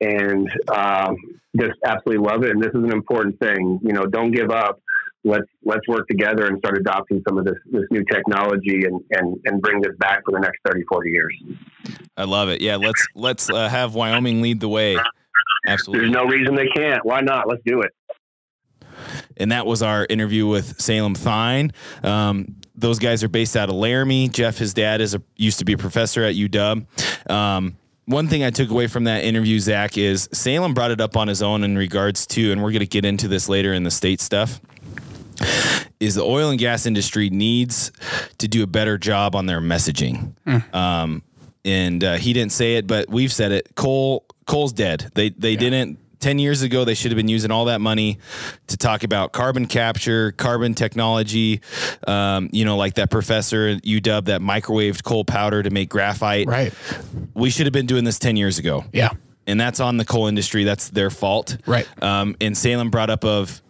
And 0.00 0.50
um, 0.68 1.16
just 1.58 1.78
absolutely 1.84 2.26
love 2.26 2.42
it. 2.42 2.50
And 2.50 2.62
this 2.62 2.70
is 2.74 2.82
an 2.82 2.92
important 2.92 3.38
thing. 3.38 3.80
You 3.82 3.92
know, 3.92 4.06
don't 4.06 4.32
give 4.32 4.50
up. 4.50 4.80
Let's 5.22 5.46
let's 5.64 5.86
work 5.86 6.08
together 6.08 6.46
and 6.46 6.58
start 6.58 6.78
adopting 6.78 7.22
some 7.28 7.36
of 7.38 7.44
this 7.44 7.56
this 7.70 7.84
new 7.90 8.02
technology 8.10 8.84
and 8.84 9.00
and 9.10 9.38
and 9.44 9.60
bring 9.60 9.80
this 9.80 9.92
back 9.98 10.22
for 10.24 10.32
the 10.32 10.40
next 10.40 10.58
30, 10.66 10.82
40 10.88 11.10
years. 11.10 11.34
I 12.16 12.24
love 12.24 12.48
it. 12.48 12.60
Yeah, 12.60 12.76
let's 12.76 13.06
let's 13.14 13.50
uh, 13.50 13.68
have 13.68 13.94
Wyoming 13.94 14.40
lead 14.40 14.60
the 14.60 14.68
way. 14.68 14.96
Absolutely. 15.66 16.06
There's 16.06 16.14
no 16.14 16.24
reason 16.24 16.54
they 16.54 16.68
can't. 16.68 17.04
Why 17.04 17.20
not? 17.20 17.48
Let's 17.48 17.62
do 17.66 17.82
it. 17.82 17.92
And 19.36 19.52
that 19.52 19.66
was 19.66 19.82
our 19.82 20.06
interview 20.08 20.46
with 20.46 20.80
Salem 20.80 21.14
Thyne. 21.14 21.72
Um, 22.02 22.56
those 22.74 22.98
guys 22.98 23.22
are 23.22 23.28
based 23.28 23.56
out 23.56 23.68
of 23.68 23.74
Laramie. 23.74 24.28
Jeff, 24.28 24.58
his 24.58 24.74
dad, 24.74 25.00
is 25.00 25.14
a 25.14 25.22
used 25.36 25.58
to 25.58 25.64
be 25.64 25.74
a 25.74 25.78
professor 25.78 26.22
at 26.22 26.34
UW. 26.34 27.30
Um, 27.30 27.76
one 28.06 28.26
thing 28.26 28.42
I 28.42 28.50
took 28.50 28.70
away 28.70 28.86
from 28.86 29.04
that 29.04 29.22
interview, 29.24 29.60
Zach, 29.60 29.96
is 29.96 30.28
Salem 30.32 30.74
brought 30.74 30.90
it 30.90 31.00
up 31.00 31.16
on 31.16 31.28
his 31.28 31.42
own 31.42 31.62
in 31.62 31.76
regards 31.78 32.26
to, 32.28 32.50
and 32.50 32.62
we're 32.62 32.72
going 32.72 32.80
to 32.80 32.86
get 32.86 33.04
into 33.04 33.28
this 33.28 33.48
later 33.48 33.72
in 33.72 33.84
the 33.84 33.90
state 33.90 34.20
stuff. 34.20 34.60
Is 36.00 36.14
the 36.14 36.22
oil 36.22 36.50
and 36.50 36.58
gas 36.58 36.86
industry 36.86 37.30
needs 37.30 37.92
to 38.38 38.48
do 38.48 38.62
a 38.62 38.66
better 38.66 38.98
job 38.98 39.34
on 39.34 39.46
their 39.46 39.60
messaging? 39.60 40.34
Mm. 40.46 40.74
Um, 40.74 41.22
and 41.64 42.02
uh, 42.02 42.16
he 42.16 42.32
didn't 42.32 42.52
say 42.52 42.76
it, 42.76 42.86
but 42.86 43.08
we've 43.08 43.32
said 43.32 43.52
it. 43.52 43.74
Coal 43.74 44.24
coal's 44.46 44.72
dead. 44.72 45.10
They 45.14 45.30
they 45.30 45.52
yeah. 45.52 45.58
didn't 45.58 45.98
10 46.20 46.38
years 46.38 46.62
ago 46.62 46.84
they 46.84 46.94
should 46.94 47.10
have 47.10 47.16
been 47.16 47.28
using 47.28 47.50
all 47.50 47.64
that 47.64 47.80
money 47.80 48.18
to 48.66 48.76
talk 48.76 49.04
about 49.04 49.32
carbon 49.32 49.66
capture 49.66 50.32
carbon 50.32 50.74
technology 50.74 51.60
um, 52.06 52.48
you 52.52 52.64
know 52.64 52.76
like 52.76 52.94
that 52.94 53.10
professor 53.10 53.68
at 53.68 53.82
uw 53.82 54.24
that 54.26 54.40
microwaved 54.40 55.02
coal 55.02 55.24
powder 55.24 55.62
to 55.62 55.70
make 55.70 55.88
graphite 55.88 56.46
right 56.46 56.74
we 57.34 57.48
should 57.48 57.66
have 57.66 57.72
been 57.72 57.86
doing 57.86 58.04
this 58.04 58.18
10 58.18 58.36
years 58.36 58.58
ago 58.58 58.84
yeah 58.92 59.08
and 59.46 59.58
that's 59.58 59.80
on 59.80 59.96
the 59.96 60.04
coal 60.04 60.26
industry 60.26 60.64
that's 60.64 60.90
their 60.90 61.08
fault 61.08 61.56
right 61.66 61.88
um, 62.02 62.36
and 62.40 62.56
salem 62.56 62.90
brought 62.90 63.08
up 63.08 63.24
of 63.24 63.62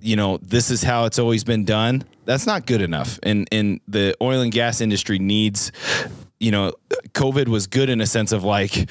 you 0.00 0.16
know 0.16 0.38
this 0.38 0.70
is 0.70 0.82
how 0.82 1.04
it's 1.04 1.18
always 1.18 1.44
been 1.44 1.64
done 1.64 2.04
that's 2.24 2.46
not 2.46 2.66
good 2.66 2.80
enough 2.80 3.18
and 3.22 3.48
and 3.52 3.80
the 3.88 4.14
oil 4.22 4.40
and 4.40 4.52
gas 4.52 4.80
industry 4.80 5.18
needs 5.18 5.72
you 6.40 6.50
know, 6.50 6.72
COVID 7.12 7.48
was 7.48 7.66
good 7.66 7.88
in 7.88 8.00
a 8.00 8.06
sense 8.06 8.32
of 8.32 8.44
like 8.44 8.88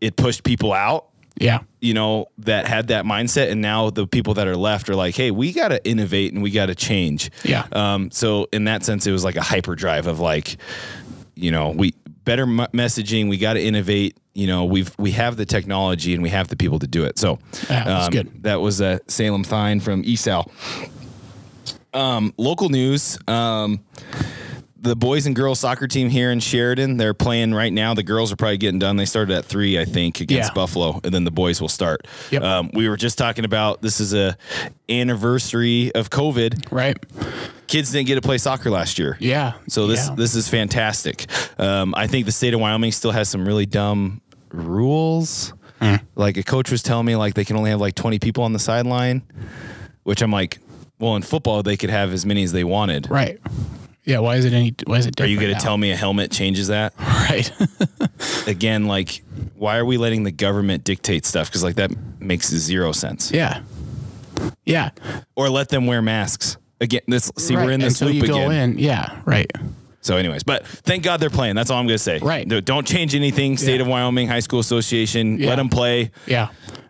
it 0.00 0.16
pushed 0.16 0.44
people 0.44 0.72
out. 0.72 1.06
Yeah. 1.36 1.60
You 1.80 1.94
know, 1.94 2.26
that 2.38 2.66
had 2.66 2.88
that 2.88 3.04
mindset. 3.04 3.50
And 3.52 3.60
now 3.60 3.90
the 3.90 4.06
people 4.08 4.34
that 4.34 4.48
are 4.48 4.56
left 4.56 4.90
are 4.90 4.96
like, 4.96 5.14
hey, 5.14 5.30
we 5.30 5.52
got 5.52 5.68
to 5.68 5.84
innovate 5.88 6.32
and 6.32 6.42
we 6.42 6.50
got 6.50 6.66
to 6.66 6.74
change. 6.74 7.30
Yeah. 7.44 7.66
Um, 7.70 8.10
so 8.10 8.48
in 8.52 8.64
that 8.64 8.84
sense, 8.84 9.06
it 9.06 9.12
was 9.12 9.22
like 9.22 9.36
a 9.36 9.42
hyperdrive 9.42 10.08
of 10.08 10.18
like, 10.18 10.56
you 11.36 11.52
know, 11.52 11.70
we 11.70 11.94
better 12.28 12.42
m- 12.42 12.68
messaging, 12.72 13.28
we 13.28 13.38
got 13.38 13.54
to 13.54 13.62
innovate. 13.62 14.16
You 14.34 14.46
know, 14.46 14.66
we've 14.66 14.94
we 14.98 15.12
have 15.12 15.36
the 15.36 15.46
technology 15.46 16.14
and 16.14 16.22
we 16.22 16.28
have 16.28 16.48
the 16.48 16.56
people 16.56 16.78
to 16.78 16.86
do 16.86 17.04
it. 17.04 17.18
So 17.18 17.38
yeah, 17.68 17.84
that's 17.84 18.06
um, 18.06 18.12
good. 18.12 18.42
That 18.44 18.60
was 18.60 18.80
uh, 18.80 18.98
Salem 19.08 19.42
Thyne 19.42 19.80
from 19.80 20.04
ESAL. 20.04 20.48
Um, 21.94 22.34
local 22.36 22.68
news. 22.68 23.18
Um, 23.26 23.80
the 24.80 24.94
boys 24.94 25.26
and 25.26 25.34
girls 25.34 25.58
soccer 25.60 25.88
team 25.88 26.08
here 26.08 26.30
in 26.30 26.38
Sheridan, 26.40 26.96
they're 26.98 27.14
playing 27.14 27.52
right 27.52 27.72
now. 27.72 27.94
The 27.94 28.02
girls 28.04 28.30
are 28.32 28.36
probably 28.36 28.58
getting 28.58 28.78
done. 28.78 28.96
They 28.96 29.06
started 29.06 29.34
at 29.36 29.44
three, 29.44 29.78
I 29.78 29.84
think, 29.84 30.20
against 30.20 30.50
Yeah. 30.50 30.54
Buffalo, 30.54 31.00
and 31.02 31.12
then 31.12 31.24
the 31.24 31.30
boys 31.32 31.60
will 31.60 31.68
start. 31.68 32.06
Yep. 32.30 32.42
Um, 32.42 32.70
we 32.74 32.88
were 32.88 32.96
just 32.96 33.18
talking 33.18 33.44
about 33.44 33.82
this 33.82 34.00
is 34.00 34.14
a 34.14 34.36
anniversary 34.88 35.92
of 35.94 36.10
COVID. 36.10 36.70
Right. 36.70 36.96
Kids 37.66 37.90
didn't 37.92 38.06
get 38.06 38.14
to 38.16 38.22
play 38.22 38.38
soccer 38.38 38.70
last 38.70 38.98
year. 38.98 39.16
Yeah. 39.20 39.54
So 39.68 39.86
this 39.86 40.06
Yeah. 40.08 40.14
this 40.14 40.34
is 40.34 40.48
fantastic. 40.48 41.26
Um, 41.58 41.94
I 41.96 42.06
think 42.06 42.26
the 42.26 42.32
state 42.32 42.54
of 42.54 42.60
Wyoming 42.60 42.92
still 42.92 43.10
has 43.12 43.28
some 43.28 43.46
really 43.46 43.66
dumb 43.66 44.20
rules. 44.50 45.52
Hmm. 45.80 45.96
Like 46.16 46.36
a 46.36 46.42
coach 46.42 46.70
was 46.70 46.82
telling 46.82 47.06
me, 47.06 47.16
like 47.16 47.34
they 47.34 47.44
can 47.44 47.56
only 47.56 47.70
have 47.70 47.80
like 47.80 47.94
twenty 47.94 48.18
people 48.18 48.44
on 48.44 48.52
the 48.52 48.58
sideline, 48.58 49.22
which 50.04 50.22
I'm 50.22 50.32
like, 50.32 50.58
well, 50.98 51.14
in 51.16 51.22
football 51.22 51.62
they 51.62 51.76
could 51.76 51.90
have 51.90 52.12
as 52.12 52.24
many 52.24 52.42
as 52.42 52.52
they 52.52 52.64
wanted. 52.64 53.08
Right. 53.10 53.38
Yeah. 54.08 54.18
Why 54.20 54.36
is 54.36 54.44
it 54.44 54.52
any? 54.52 54.74
Why 54.86 54.96
is 54.98 55.06
it? 55.06 55.20
Are 55.20 55.26
you 55.26 55.38
going 55.38 55.54
to 55.54 55.60
tell 55.60 55.76
me 55.76 55.92
a 55.92 55.96
helmet 55.96 56.30
changes 56.32 56.68
that? 56.68 56.94
Right. 57.28 57.50
Again, 58.48 58.86
like, 58.86 59.22
why 59.54 59.76
are 59.76 59.84
we 59.84 59.98
letting 59.98 60.22
the 60.22 60.30
government 60.32 60.82
dictate 60.82 61.26
stuff? 61.26 61.48
Because 61.48 61.62
like 61.62 61.76
that 61.76 61.90
makes 62.18 62.48
zero 62.48 62.92
sense. 62.92 63.30
yeah. 63.30 63.62
Yeah. 64.64 64.90
Or 65.36 65.50
let 65.50 65.68
them 65.68 65.86
wear 65.86 66.00
masks. 66.00 66.56
Again, 66.80 67.02
this 67.06 67.30
see 67.36 67.54
right. 67.54 67.66
we're 67.66 67.72
in 67.72 67.80
this 67.80 68.00
Until 68.00 68.14
loop 68.14 68.22
you 68.26 68.28
go 68.32 68.46
again. 68.46 68.72
in. 68.72 68.78
Yeah. 68.78 69.20
Right. 69.26 69.50
So, 70.00 70.16
anyways, 70.16 70.42
but 70.42 70.66
thank 70.66 71.02
God 71.02 71.20
they're 71.20 71.28
playing. 71.28 71.54
That's 71.56 71.70
all 71.70 71.78
I'm 71.78 71.86
going 71.86 71.98
to 71.98 72.02
say. 72.02 72.18
Right. 72.18 72.46
No, 72.46 72.60
Don't 72.60 72.86
change 72.86 73.14
anything. 73.14 73.56
State 73.58 73.76
Yeah. 73.76 73.82
of 73.82 73.88
Wyoming 73.88 74.26
High 74.28 74.40
School 74.40 74.60
Association. 74.60 75.38
Yeah. 75.38 75.50
Let 75.50 75.56
them 75.56 75.68
play. 75.68 76.12
Yeah. 76.26 76.48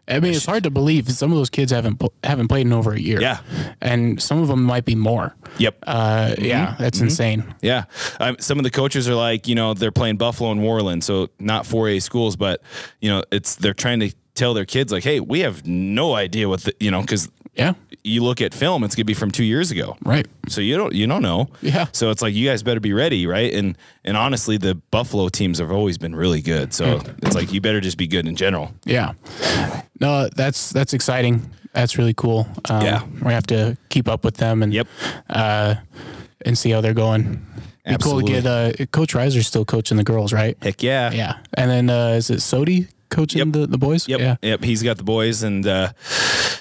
I 0.08 0.20
mean, 0.20 0.32
it's 0.34 0.46
hard 0.46 0.62
to 0.64 0.70
believe 0.70 1.08
some 1.10 1.30
of 1.32 1.38
those 1.38 1.50
kids 1.50 1.70
haven't 1.70 2.02
haven't 2.24 2.48
played 2.48 2.66
in 2.66 2.72
over 2.72 2.92
a 2.92 2.98
year. 3.00 3.20
Yeah. 3.20 3.40
and 3.80 4.20
some 4.22 4.40
of 4.40 4.48
them 4.48 4.64
might 4.64 4.84
be 4.84 4.94
more. 4.94 5.34
Yep. 5.58 5.78
Uh, 5.86 6.34
yeah, 6.38 6.76
that's 6.78 7.00
insane. 7.00 7.54
Yeah. 7.60 7.84
Um, 8.20 8.36
some 8.38 8.58
of 8.58 8.64
the 8.64 8.70
coaches 8.70 9.08
are 9.08 9.14
like, 9.14 9.46
you 9.48 9.54
know, 9.54 9.74
they're 9.74 9.92
playing 9.92 10.16
Buffalo 10.16 10.50
and 10.50 10.60
Worland, 10.60 11.02
so 11.02 11.28
not 11.38 11.64
4A 11.64 12.00
schools, 12.02 12.36
but 12.36 12.62
you 13.00 13.10
know, 13.10 13.22
it's 13.30 13.56
they're 13.56 13.74
trying 13.74 14.00
to 14.00 14.14
tell 14.34 14.54
their 14.54 14.64
kids 14.64 14.92
like, 14.92 15.04
hey, 15.04 15.20
we 15.20 15.40
have 15.40 15.66
no 15.66 16.14
idea 16.14 16.48
what 16.48 16.60
the, 16.62 16.72
you 16.80 16.90
know, 16.90 17.00
because 17.00 17.28
Yeah, 17.54 17.74
you 18.08 18.24
look 18.24 18.40
at 18.40 18.54
film, 18.54 18.82
it's 18.84 18.94
gonna 18.94 19.04
be 19.04 19.14
from 19.14 19.30
two 19.30 19.44
years 19.44 19.70
ago. 19.70 19.96
right. 20.04 20.26
So 20.48 20.60
you 20.60 20.76
don't 20.76 20.94
you 20.94 21.06
don't 21.06 21.22
know. 21.22 21.48
Yeah. 21.62 21.86
So 21.92 22.10
it's 22.10 22.22
like 22.22 22.34
you 22.34 22.48
guys 22.48 22.62
better 22.62 22.80
be 22.80 22.92
ready, 22.92 23.26
right? 23.26 23.52
And 23.52 23.76
and 24.04 24.16
honestly, 24.16 24.56
the 24.56 24.74
Buffalo 24.90 25.28
teams 25.28 25.58
have 25.58 25.70
always 25.70 25.98
been 25.98 26.14
really 26.16 26.40
good. 26.42 26.72
So 26.74 26.98
Hmm. 26.98 27.10
it's 27.26 27.34
like 27.36 27.52
you 27.52 27.60
better 27.60 27.80
just 27.80 27.98
be 27.98 28.06
good 28.06 28.26
in 28.26 28.34
general. 28.36 28.72
Yeah. 28.84 29.12
No, 30.00 30.28
that's 30.34 30.70
that's 30.70 30.92
exciting. 30.94 31.50
That's 31.74 31.98
really 31.98 32.14
cool. 32.14 32.46
Um, 32.70 32.82
Yeah. 32.84 33.02
we 33.22 33.32
have 33.32 33.46
to 33.48 33.76
keep 33.90 34.08
up 34.08 34.24
with 34.24 34.36
them 34.38 34.62
and 34.62 34.72
Yep. 34.72 34.86
uh, 35.30 35.74
and 36.44 36.56
see 36.56 36.70
how 36.70 36.80
they're 36.80 36.94
going. 36.94 37.44
Be 37.86 37.96
cool 38.02 38.20
to 38.20 38.26
get 38.26 38.44
uh, 38.46 38.72
Coach 38.92 39.14
Reiser 39.14 39.42
still 39.44 39.64
coaching 39.64 39.96
the 39.96 40.04
girls, 40.04 40.32
right? 40.32 40.56
Heck 40.62 40.82
yeah. 40.82 41.10
Yeah, 41.12 41.34
and 41.54 41.70
then 41.70 41.88
uh, 41.90 42.16
is 42.18 42.28
it 42.30 42.38
Sodi 42.40 42.86
coaching 43.08 43.38
Yep. 43.38 43.52
the, 43.52 43.66
the 43.66 43.78
boys? 43.78 44.06
Yep. 44.08 44.20
Yeah. 44.20 44.36
Yep. 44.42 44.64
He's 44.64 44.82
got 44.82 44.98
the 44.98 45.04
boys, 45.04 45.42
and 45.42 45.66
uh, 45.66 45.92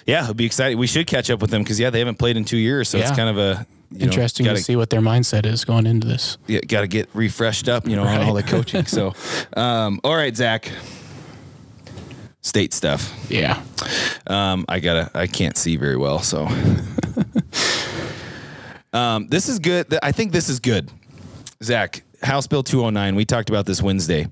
yeah, 0.08 0.24
it'll 0.24 0.34
be 0.34 0.46
exciting. 0.46 0.78
We 0.78 0.88
should 0.88 1.06
catch 1.06 1.30
up 1.30 1.42
with 1.42 1.52
them 1.52 1.62
because 1.62 1.80
yeah, 1.80 1.90
they 1.90 2.00
haven't 2.00 2.18
played 2.18 2.38
in 2.38 2.46
two 2.46 2.58
years, 2.58 2.90
so 2.90 2.98
it's 2.98 3.12
kind 3.12 3.30
of 3.30 3.38
a 3.38 3.68
you 3.92 4.00
know, 4.00 4.06
Interesting 4.06 4.46
gotta, 4.46 4.58
to 4.58 4.64
see 4.64 4.76
what 4.76 4.90
their 4.90 5.00
mindset 5.00 5.46
is 5.46 5.64
going 5.64 5.88
into 5.88 6.08
this. 6.08 6.38
Yeah, 6.48 6.60
got 6.60 6.82
to 6.82 6.88
get 6.88 7.08
refreshed 7.14 7.70
up, 7.70 7.88
you 7.88 7.96
know, 7.96 8.04
on 8.04 8.22
all 8.22 8.34
the 8.34 8.44
coaching. 8.44 8.86
So, 8.86 9.14
um, 9.56 10.02
all 10.04 10.16
right, 10.16 10.36
Zach. 10.36 10.70
State 12.42 12.74
stuff. 12.74 13.14
Yeah. 13.30 13.62
Um, 14.26 14.66
I 14.70 14.80
gotta. 14.80 15.12
I 15.14 15.28
can't 15.28 15.58
see 15.58 15.76
very 15.76 15.98
well, 15.98 16.20
so. 16.20 16.48
um, 18.94 19.28
this 19.28 19.50
is 19.50 19.60
good. 19.60 19.94
I 20.02 20.14
think 20.14 20.32
this 20.32 20.48
is 20.48 20.62
good. 20.62 20.90
Zach, 21.62 22.04
House 22.22 22.48
Bill 22.48 22.64
209. 22.64 23.16
We 23.16 23.26
talked 23.26 23.50
about 23.50 23.66
this 23.66 23.82
Wednesday. 23.82 24.28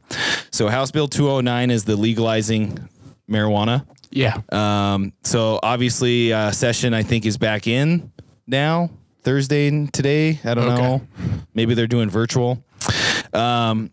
So, 0.51 0.69
House 0.69 0.91
Bill 0.91 1.09
209 1.09 1.71
is 1.71 1.83
the 1.83 1.97
legalizing 1.97 2.87
marijuana. 3.29 3.85
Yeah. 4.15 4.41
Um, 4.51 5.11
so 5.23 5.59
obviously, 5.61 6.31
uh, 6.33 6.51
session 6.51 6.93
I 6.93 7.03
think 7.03 7.25
is 7.25 7.37
back 7.37 7.67
in 7.67 8.11
now 8.47 8.89
Thursday 9.23 9.67
and 9.67 9.91
today. 9.93 10.39
I 10.43 10.53
don't 10.53 10.69
Okay. 10.69 10.81
know. 10.81 11.01
Maybe 11.53 11.73
they're 11.73 11.85
doing 11.85 12.09
virtual. 12.09 12.63
Um, 13.33 13.91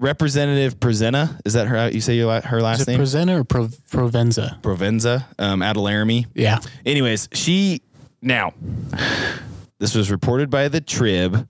Representative 0.00 0.78
Presena 0.80 1.40
is 1.46 1.54
that 1.54 1.66
her? 1.68 1.88
You 1.88 2.00
say 2.00 2.16
your 2.16 2.40
her 2.42 2.60
last 2.60 2.80
is 2.80 2.88
name? 2.88 3.00
Presena 3.00 3.38
or 3.38 3.44
Pro- 3.44 3.68
Provenza? 3.68 4.60
Provenza, 4.60 5.24
um, 5.38 5.62
out 5.62 5.76
of 5.76 5.82
Laramie. 5.82 6.26
Yeah. 6.34 6.58
Anyways, 6.84 7.28
she 7.32 7.80
now 8.20 8.52
this 9.78 9.94
was 9.94 10.10
reported 10.10 10.50
by 10.50 10.68
the 10.68 10.80
Trib, 10.80 11.48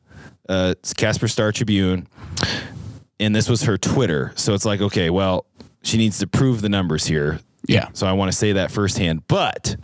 uh, 0.48 0.74
Casper 0.96 1.26
Star 1.26 1.50
Tribune, 1.52 2.06
and 3.18 3.34
this 3.34 3.48
was 3.48 3.62
her 3.62 3.76
Twitter. 3.78 4.32
So 4.36 4.54
it's 4.54 4.64
like, 4.66 4.80
okay, 4.80 5.10
well, 5.10 5.46
she 5.84 5.96
needs 5.98 6.18
to 6.18 6.26
prove 6.26 6.60
the 6.60 6.68
numbers 6.68 7.06
here. 7.06 7.40
Yeah. 7.66 7.88
So 7.92 8.06
I 8.06 8.12
want 8.12 8.32
to 8.32 8.36
say 8.36 8.52
that 8.52 8.70
firsthand. 8.70 9.26
But 9.28 9.76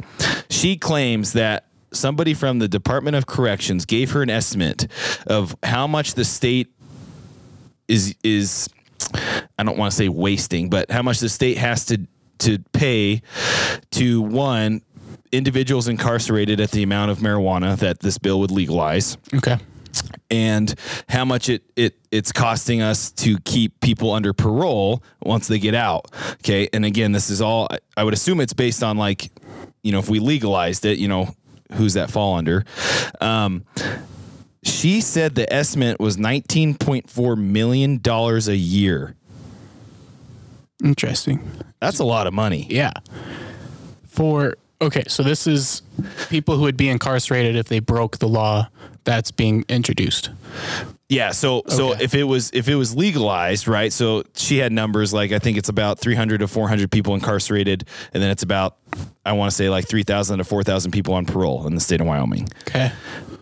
she 0.51 0.77
claims 0.77 1.35
that 1.35 1.67
somebody 1.93 2.35
from 2.35 2.59
the 2.59 2.69
Department 2.69 3.17
of 3.17 3.27
Corrections 3.27 3.85
gave 3.85 4.11
her 4.13 4.23
an 4.23 4.31
estimate 4.31 4.87
of 5.27 5.55
how 5.63 5.87
much 5.87 6.15
the 6.15 6.25
state 6.25 6.73
is 7.89 8.15
is 8.23 8.69
I 9.59 9.63
don't 9.63 9.79
want 9.79 9.93
to 9.93 9.97
say 9.97 10.09
wasting, 10.09 10.71
but 10.71 10.91
how 10.91 11.03
much 11.03 11.21
the 11.21 11.29
state 11.29 11.59
has 11.59 11.85
to 11.87 12.07
to 12.39 12.59
pay 12.73 13.23
to 13.93 14.23
one 14.23 14.83
individuals 15.33 15.87
incarcerated 15.89 16.61
at 16.61 16.71
the 16.71 16.83
amount 16.83 17.11
of 17.11 17.19
marijuana 17.19 17.79
that 17.79 18.01
this 18.01 18.19
bill 18.19 18.41
would 18.41 18.51
legalize 18.51 19.17
Okay. 19.35 19.59
And 20.31 20.75
how 21.09 21.25
much 21.25 21.49
it, 21.49 21.63
it 21.77 21.97
it's 22.11 22.33
costing 22.33 22.83
us 22.83 23.11
to 23.13 23.39
keep 23.41 23.79
people 23.81 24.13
under 24.13 24.33
parole 24.33 25.03
once 25.23 25.49
they 25.49 25.59
get 25.59 25.75
out. 25.75 26.11
Okay. 26.35 26.69
And 26.73 26.85
again, 26.85 27.13
this 27.13 27.31
is 27.31 27.41
all 27.41 27.69
I- 27.97 28.05
would 28.05 28.15
assume 28.15 28.41
it's 28.41 28.53
based 28.53 28.83
on 28.83 28.97
like, 28.97 29.31
you 29.83 29.93
know, 29.93 29.99
if 29.99 30.09
we 30.09 30.19
legalized 30.19 30.85
it, 30.85 30.99
you 30.99 31.09
know, 31.09 31.35
who's 31.75 31.95
that 31.95 32.11
fall 32.11 32.37
under? 32.37 32.65
Um, 33.21 33.65
she 34.63 35.01
said 35.01 35.35
the 35.37 35.51
estimate 35.53 35.99
was 36.01 36.19
nineteen 36.19 36.75
point 36.75 37.09
four 37.09 37.35
million 37.37 37.99
dollars 37.99 38.49
a 38.49 38.57
year. 38.57 39.15
Interesting. 40.85 41.49
That's 41.81 41.99
a 41.99 42.05
lot 42.05 42.27
of 42.27 42.35
money. 42.35 42.67
Yeah. 42.69 42.93
For 44.07 44.55
okay, 44.81 45.05
so 45.09 45.23
this 45.23 45.47
is 45.47 45.83
people 46.29 46.57
who 46.57 46.63
would 46.63 46.77
be 46.77 46.89
incarcerated 46.89 47.57
if 47.57 47.69
they 47.69 47.81
broke 47.81 48.19
the 48.19 48.29
law 48.29 48.69
that's 49.05 49.31
being 49.31 49.65
introduced. 49.69 50.31
Yeah, 51.09 51.33
so 51.33 51.65
so 51.67 51.93
if 51.93 52.15
it 52.15 52.23
was 52.23 52.51
if 52.55 52.69
it 52.69 52.77
was 52.77 52.95
legalized, 52.95 53.67
right? 53.67 53.93
So 53.93 54.23
she 54.37 54.59
had 54.59 54.71
numbers 54.71 55.13
like 55.13 55.33
I 55.33 55.41
think 55.41 55.59
it's 55.59 55.69
about 55.69 55.99
300 55.99 56.39
to 56.39 56.49
400 56.49 56.89
people 56.91 57.15
incarcerated 57.15 57.89
and 58.15 58.23
then 58.23 58.31
it's 58.31 58.45
about 58.45 58.77
I 59.27 59.33
want 59.33 59.51
to 59.51 59.57
say 59.57 59.69
like 59.69 59.89
3,000 59.89 60.39
to 60.39 60.45
4,000 60.45 60.93
people 60.93 61.15
on 61.15 61.27
parole 61.27 61.67
in 61.67 61.75
the 61.75 61.81
state 61.81 62.01
of 62.01 62.07
Wyoming. 62.07 62.49
Okay. 62.69 62.93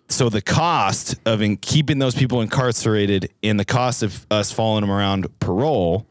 So 0.08 0.30
the 0.30 0.40
cost 0.40 1.16
of 1.26 1.42
in 1.42 1.58
keeping 1.58 1.98
those 1.98 2.14
people 2.14 2.40
incarcerated 2.40 3.30
and 3.42 3.60
the 3.60 3.66
cost 3.66 4.02
of 4.02 4.26
us 4.30 4.50
following 4.50 4.80
them 4.80 4.90
around 4.90 5.26
parole 5.38 6.06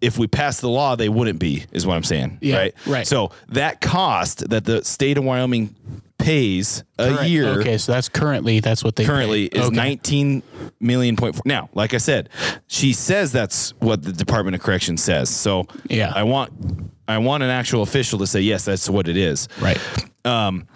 if 0.00 0.18
we 0.18 0.26
pass 0.26 0.60
the 0.60 0.68
law, 0.68 0.96
they 0.96 1.08
wouldn't 1.08 1.38
be, 1.38 1.64
is 1.72 1.86
what 1.86 1.94
I'm 1.96 2.02
saying. 2.04 2.38
Yeah, 2.40 2.56
right. 2.58 2.74
right. 2.86 3.06
So 3.06 3.30
that 3.48 3.80
cost 3.80 4.48
that 4.50 4.64
the 4.64 4.84
state 4.84 5.18
of 5.18 5.24
Wyoming 5.24 5.74
pays 6.18 6.82
a 6.98 7.24
year 7.26 7.60
Okay, 7.60 7.78
so 7.78 7.92
that's 7.92 8.08
currently 8.08 8.58
that's 8.60 8.82
what 8.82 8.96
they 8.96 9.04
currently 9.04 9.48
pay. 9.50 9.60
is 9.60 9.66
okay. 9.66 9.76
19 9.76 10.42
million 10.80 11.14
point 11.16 11.36
four. 11.36 11.42
Now, 11.44 11.70
like 11.74 11.94
I 11.94 11.98
said, 11.98 12.28
she 12.66 12.92
says 12.92 13.30
that's 13.30 13.70
what 13.78 14.02
the 14.02 14.12
Department 14.12 14.56
of 14.56 14.60
Corrections 14.62 15.02
says. 15.02 15.30
So 15.30 15.66
Yeah. 15.88 16.12
I 16.14 16.24
want 16.24 16.52
I 17.06 17.18
want 17.18 17.42
an 17.44 17.50
actual 17.50 17.82
official 17.82 18.18
to 18.18 18.26
say 18.26 18.40
yes, 18.40 18.64
that's 18.64 18.90
what 18.90 19.06
it 19.08 19.16
is. 19.16 19.48
Right. 19.60 19.78
Um, 20.24 20.66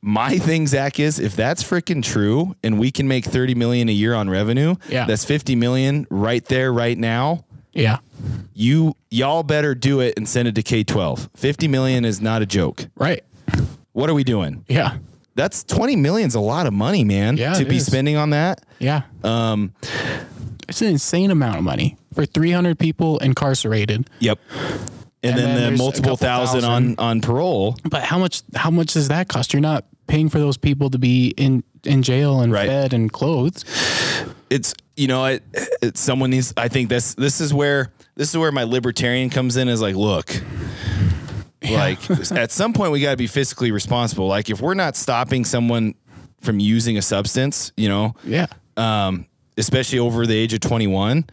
my 0.00 0.38
thing, 0.38 0.66
Zach, 0.66 1.00
is 1.00 1.18
if 1.18 1.34
that's 1.36 1.62
freaking 1.64 2.02
true 2.02 2.54
and 2.62 2.78
we 2.78 2.90
can 2.90 3.08
make 3.08 3.24
30 3.24 3.54
million 3.54 3.88
a 3.88 3.92
year 3.92 4.14
on 4.14 4.28
revenue, 4.30 4.76
Yeah. 4.88 5.06
that's 5.06 5.24
50 5.24 5.56
million 5.56 6.06
right 6.10 6.44
there, 6.44 6.72
right 6.72 6.96
now. 6.96 7.44
Yeah. 7.78 7.98
You 8.54 8.94
y'all 9.10 9.42
better 9.42 9.74
do 9.74 10.00
it 10.00 10.14
and 10.16 10.28
send 10.28 10.48
it 10.48 10.54
to 10.56 10.62
K12. 10.62 11.30
50 11.36 11.68
million 11.68 12.04
is 12.04 12.20
not 12.20 12.42
a 12.42 12.46
joke. 12.46 12.86
Right. 12.96 13.22
What 13.92 14.10
are 14.10 14.14
we 14.14 14.24
doing? 14.24 14.64
Yeah. 14.68 14.98
That's 15.34 15.62
20 15.64 15.94
million's 15.96 16.34
a 16.34 16.40
lot 16.40 16.66
of 16.66 16.72
money, 16.72 17.04
man, 17.04 17.36
Yeah, 17.36 17.54
to 17.54 17.64
be 17.64 17.76
is. 17.76 17.86
spending 17.86 18.16
on 18.16 18.30
that. 18.30 18.64
Yeah. 18.80 19.02
Um, 19.22 19.72
It's 20.68 20.82
an 20.82 20.88
insane 20.88 21.30
amount 21.30 21.56
of 21.58 21.64
money 21.64 21.96
for 22.12 22.26
300 22.26 22.78
people 22.78 23.18
incarcerated. 23.18 24.10
Yep. 24.18 24.38
And, 24.50 24.84
And 25.22 25.38
then, 25.38 25.54
then 25.56 25.72
the 25.72 25.78
multiple 25.78 26.16
thousand 26.16 26.64
on 26.64 26.94
on 26.98 27.20
parole. 27.20 27.76
But 27.88 28.02
how 28.04 28.18
much 28.18 28.42
how 28.54 28.70
much 28.70 28.92
does 28.94 29.08
that 29.08 29.28
cost? 29.28 29.52
You're 29.52 29.60
not 29.62 29.84
paying 30.06 30.28
for 30.28 30.38
those 30.38 30.56
people 30.56 30.90
to 30.90 30.98
be 30.98 31.28
in 31.36 31.62
in 31.84 32.02
jail 32.02 32.40
and 32.40 32.52
Right. 32.52 32.68
fed 32.68 32.92
and 32.92 33.10
clothed. 33.12 33.64
It's 34.50 34.74
you 34.98 35.06
know, 35.06 35.24
it, 35.26 35.42
it 35.80 35.96
someone 35.96 36.30
needs 36.30 36.52
I 36.56 36.68
think 36.68 36.88
this 36.88 37.14
this 37.14 37.40
is 37.40 37.54
where 37.54 37.92
this 38.16 38.30
is 38.30 38.36
where 38.36 38.50
my 38.52 38.64
libertarian 38.64 39.30
comes 39.30 39.56
in 39.56 39.68
is 39.68 39.80
like, 39.80 39.94
look, 39.94 40.30
like 41.62 42.10
at 42.32 42.50
some 42.50 42.72
point 42.72 42.92
we 42.92 43.00
got 43.00 43.12
to 43.12 43.16
be 43.16 43.28
fiscally 43.28 43.72
responsible. 43.72 44.26
Like 44.26 44.50
if 44.50 44.60
we're 44.60 44.74
not 44.74 44.96
stopping 44.96 45.44
someone 45.44 45.94
from 46.40 46.60
using 46.60 46.96
a 46.98 47.02
substance, 47.02 47.72
you 47.76 47.88
know, 47.88 48.14
Yeah. 48.24 48.46
um, 48.76 49.26
especially 49.56 49.98
over 49.98 50.26
the 50.26 50.36
age 50.36 50.52
of 50.54 50.60
21. 50.60 51.24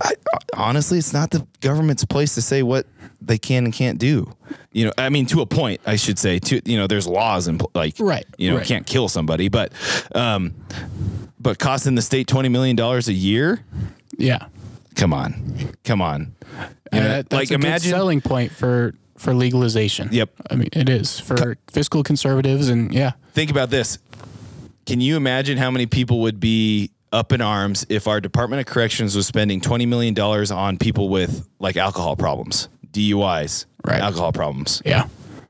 I, 0.00 0.12
honestly, 0.56 0.98
it's 0.98 1.12
not 1.12 1.30
the 1.30 1.46
government's 1.60 2.04
place 2.04 2.34
to 2.34 2.42
say 2.42 2.62
what 2.62 2.86
they 3.20 3.38
can 3.38 3.64
and 3.64 3.72
can't 3.72 3.98
do. 3.98 4.32
You 4.72 4.86
know, 4.86 4.92
I 4.98 5.08
mean, 5.08 5.26
to 5.26 5.40
a 5.40 5.46
point, 5.46 5.80
I 5.86 5.96
should 5.96 6.18
say. 6.18 6.38
To 6.40 6.60
you 6.64 6.76
know, 6.76 6.86
there's 6.86 7.06
laws 7.06 7.46
and 7.46 7.62
like, 7.74 7.94
Right, 8.00 8.26
You 8.36 8.50
know, 8.50 8.56
right. 8.58 8.66
can't 8.66 8.86
kill 8.86 9.08
somebody, 9.08 9.48
but, 9.48 9.72
um, 10.14 10.52
but 11.44 11.60
costing 11.60 11.94
the 11.94 12.02
state 12.02 12.26
twenty 12.26 12.48
million 12.48 12.74
dollars 12.74 13.06
a 13.06 13.12
year. 13.12 13.60
Yeah. 14.18 14.46
Come 14.96 15.12
on, 15.12 15.70
come 15.84 16.00
on. 16.02 16.34
You 16.92 16.98
Uh, 17.00 17.02
know, 17.02 17.08
that's 17.08 17.32
like 17.32 17.44
a 17.50 17.56
good 17.56 17.64
imagine 17.64 17.90
selling 17.90 18.20
point 18.20 18.50
for 18.52 18.94
for 19.16 19.32
legalization. 19.34 20.08
Yep. 20.12 20.30
I 20.50 20.54
mean, 20.56 20.68
it 20.72 20.88
is 20.88 21.18
for 21.20 21.56
fiscal 21.70 22.02
conservatives, 22.02 22.68
and 22.68 22.92
yeah, 22.92 23.12
think 23.32 23.50
about 23.50 23.70
this. 23.70 23.98
Can 24.86 25.00
you 25.00 25.16
imagine 25.16 25.56
how 25.58 25.70
many 25.70 25.86
people 25.86 26.20
would 26.22 26.38
be 26.40 26.90
up 27.12 27.32
in 27.32 27.40
arms 27.40 27.86
if 27.88 28.06
our 28.06 28.20
Department 28.20 28.60
of 28.60 28.66
Corrections 28.66 29.14
was 29.16 29.26
spending 29.26 29.60
$20 29.60 29.86
million 29.88 30.18
on 30.18 30.76
people 30.78 31.08
with 31.08 31.48
like 31.60 31.76
alcohol 31.76 32.16
problems, 32.16 32.68
DUIs, 32.92 33.66
Right. 33.84 34.00
alcohol 34.00 34.32
problems, 34.32 34.82
yeah, 34.84 35.06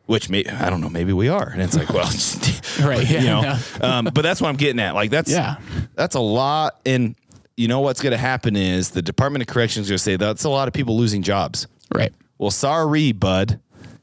which 0.06 0.28
may, 0.28 0.44
I 0.44 0.70
don't 0.70 0.80
know, 0.80 0.88
maybe 0.90 1.12
we 1.12 1.28
are. 1.28 1.48
And 1.48 1.62
it's 1.62 1.76
like, 1.76 1.88
well, 1.92 2.06
Right, 2.88 3.08
yeah, 3.08 3.20
you 3.20 3.26
know, 3.26 3.42
no. 3.42 3.58
um, 3.88 4.04
but 4.12 4.22
that's 4.22 4.40
what 4.40 4.48
I'm 4.48 4.56
getting 4.56 4.80
at. 4.80 4.94
Like 4.94 5.10
that's, 5.10 5.30
Yeah. 5.30 5.56
that's 5.94 6.14
a 6.14 6.20
lot. 6.20 6.80
And 6.84 7.14
you 7.56 7.68
know, 7.68 7.80
what's 7.80 8.02
going 8.02 8.10
to 8.10 8.16
happen 8.18 8.56
is 8.56 8.90
the 8.90 9.02
Department 9.02 9.42
of 9.42 9.46
Corrections 9.46 9.86
is 9.86 9.90
going 9.90 9.98
to 9.98 10.02
say 10.02 10.16
that's 10.16 10.42
a 10.44 10.48
lot 10.50 10.66
of 10.66 10.74
people 10.74 10.96
losing 10.96 11.22
jobs. 11.22 11.66
right. 11.94 12.12
Well, 12.36 12.50
sorry, 12.50 13.12
bud. 13.12 13.60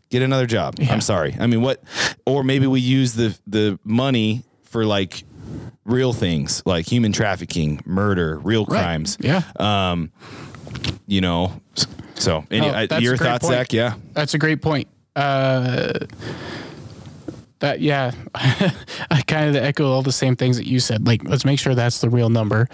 Get 0.09 0.21
another 0.21 0.45
job. 0.47 0.75
Yeah. 0.79 0.93
I'm 0.93 1.01
sorry. 1.01 1.35
I 1.39 1.47
mean, 1.47 1.61
what? 1.61 1.83
Or 2.25 2.43
maybe 2.43 2.65
we 2.67 2.79
use 2.79 3.13
the 3.13 3.37
the 3.47 3.77
money 3.83 4.43
for 4.63 4.85
like 4.85 5.23
real 5.83 6.13
things, 6.13 6.63
like 6.65 6.85
human 6.89 7.11
trafficking, 7.11 7.81
murder, 7.85 8.39
real 8.39 8.65
Right. 8.65 8.81
crimes. 8.81 9.17
Yeah, 9.19 9.41
Um, 9.59 10.11
You 11.07 11.19
know. 11.21 11.61
So, 12.15 12.45
any, 12.51 12.69
I- 12.69 12.99
your 12.99 13.17
thoughts, 13.17 13.43
point. 13.45 13.55
Zach? 13.55 13.73
Yeah. 13.73 13.95
that's 14.13 14.33
a 14.33 14.37
great 14.37 14.61
point. 14.61 14.87
Uh, 15.15 15.99
that 17.59 17.79
yeah, 17.79 18.11
I 18.35 19.21
kind 19.27 19.49
of 19.49 19.55
echo 19.63 19.91
all 19.91 20.01
the 20.01 20.11
same 20.11 20.35
things 20.35 20.57
that 20.57 20.65
you 20.67 20.79
said. 20.79 21.05
Like, 21.05 21.23
let's 21.23 21.45
make 21.45 21.59
sure 21.59 21.75
that's 21.75 22.01
the 22.01 22.09
real 22.09 22.29
number. 22.29 22.67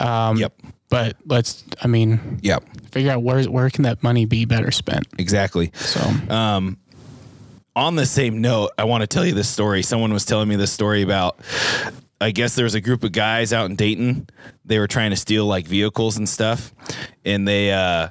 Um, 0.00 0.36
Yep. 0.36 0.52
But 0.88 1.16
let's, 1.24 1.64
I 1.82 1.86
mean, 1.86 2.38
Yep. 2.42 2.64
figure 2.90 3.12
out 3.12 3.22
where 3.22 3.42
where 3.44 3.70
can 3.70 3.84
that 3.84 4.02
money 4.02 4.26
be 4.26 4.44
better 4.44 4.70
spent. 4.70 5.06
Exactly. 5.18 5.70
So 5.74 6.00
um, 6.32 6.76
on 7.74 7.94
the 7.96 8.04
same 8.04 8.40
note, 8.42 8.72
I 8.76 8.84
want 8.84 9.00
to 9.02 9.06
tell 9.06 9.24
you 9.24 9.32
this 9.32 9.48
story. 9.48 9.82
Someone 9.82 10.12
was 10.12 10.24
telling 10.26 10.48
me 10.48 10.56
this 10.56 10.72
story 10.72 11.00
about. 11.02 11.38
I 12.20 12.30
guess 12.30 12.54
there 12.54 12.64
was 12.64 12.74
a 12.74 12.80
group 12.80 13.02
of 13.04 13.10
guys 13.12 13.52
out 13.52 13.70
in 13.70 13.74
Dayton. 13.76 14.28
They 14.64 14.78
were 14.78 14.86
trying 14.86 15.10
to 15.10 15.16
steal 15.16 15.46
like 15.46 15.66
vehicles 15.66 16.16
and 16.18 16.28
stuff, 16.28 16.72
and 17.24 17.46
they. 17.48 17.72
uh 17.72 18.08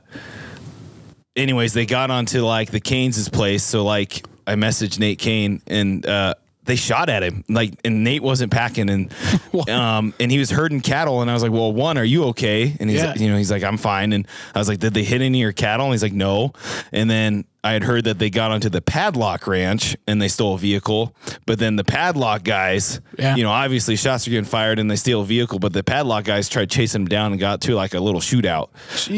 Anyways, 1.35 1.73
they 1.73 1.85
got 1.85 2.11
onto 2.11 2.41
like 2.41 2.71
the 2.71 2.79
Keynes's 2.79 3.29
place. 3.29 3.63
So 3.63 3.83
like, 3.83 4.25
I 4.45 4.55
messaged 4.55 4.99
Nate 4.99 5.19
Kane, 5.19 5.61
and 5.67 6.05
uh 6.05 6.33
they 6.65 6.75
shot 6.75 7.09
at 7.09 7.23
him. 7.23 7.43
Like, 7.49 7.73
and 7.83 8.03
Nate 8.03 8.21
wasn't 8.21 8.51
packing, 8.51 8.89
and 8.89 9.13
um, 9.69 10.13
and 10.19 10.31
he 10.31 10.37
was 10.39 10.49
herding 10.51 10.81
cattle. 10.81 11.21
And 11.21 11.29
I 11.29 11.33
was 11.33 11.41
like, 11.43 11.51
"Well, 11.51 11.73
one, 11.73 11.97
are 11.97 12.03
you 12.03 12.25
okay?" 12.25 12.75
And 12.79 12.89
he's, 12.89 13.01
Yeah. 13.01 13.15
you 13.15 13.29
know, 13.29 13.37
he's 13.37 13.51
like, 13.51 13.63
"I'm 13.63 13.77
fine." 13.77 14.13
And 14.13 14.27
I 14.53 14.59
was 14.59 14.67
like, 14.67 14.79
"Did 14.79 14.93
they 14.93 15.03
hit 15.03 15.21
any 15.21 15.39
of 15.39 15.41
your 15.41 15.51
cattle?" 15.53 15.87
And 15.87 15.93
he's 15.93 16.03
like, 16.03 16.13
"No." 16.13 16.53
And 16.91 17.09
then 17.09 17.45
I 17.63 17.73
had 17.73 17.83
heard 17.83 18.05
that 18.05 18.17
they 18.19 18.29
got 18.29 18.49
onto 18.51 18.69
the 18.69 18.81
Padlock 18.81 19.45
Ranch 19.47 19.95
and 20.07 20.19
they 20.21 20.27
stole 20.27 20.55
a 20.55 20.57
vehicle. 20.57 21.15
But 21.45 21.59
then 21.59 21.75
the 21.75 21.83
Padlock 21.83 22.43
guys, 22.43 23.01
Yeah. 23.19 23.35
you 23.35 23.43
know, 23.43 23.51
obviously 23.51 23.95
shots 23.95 24.27
are 24.27 24.31
getting 24.31 24.45
fired 24.45 24.79
and 24.79 24.89
they 24.89 24.95
steal 24.95 25.21
a 25.21 25.25
vehicle. 25.25 25.59
But 25.59 25.71
the 25.73 25.83
Padlock 25.83 26.23
guys 26.25 26.49
tried 26.49 26.71
chasing 26.71 27.01
them 27.01 27.07
down 27.07 27.31
and 27.33 27.39
got 27.39 27.61
to 27.61 27.75
like 27.75 27.93
a 27.93 27.99
little 27.99 28.19
shootout 28.21 28.69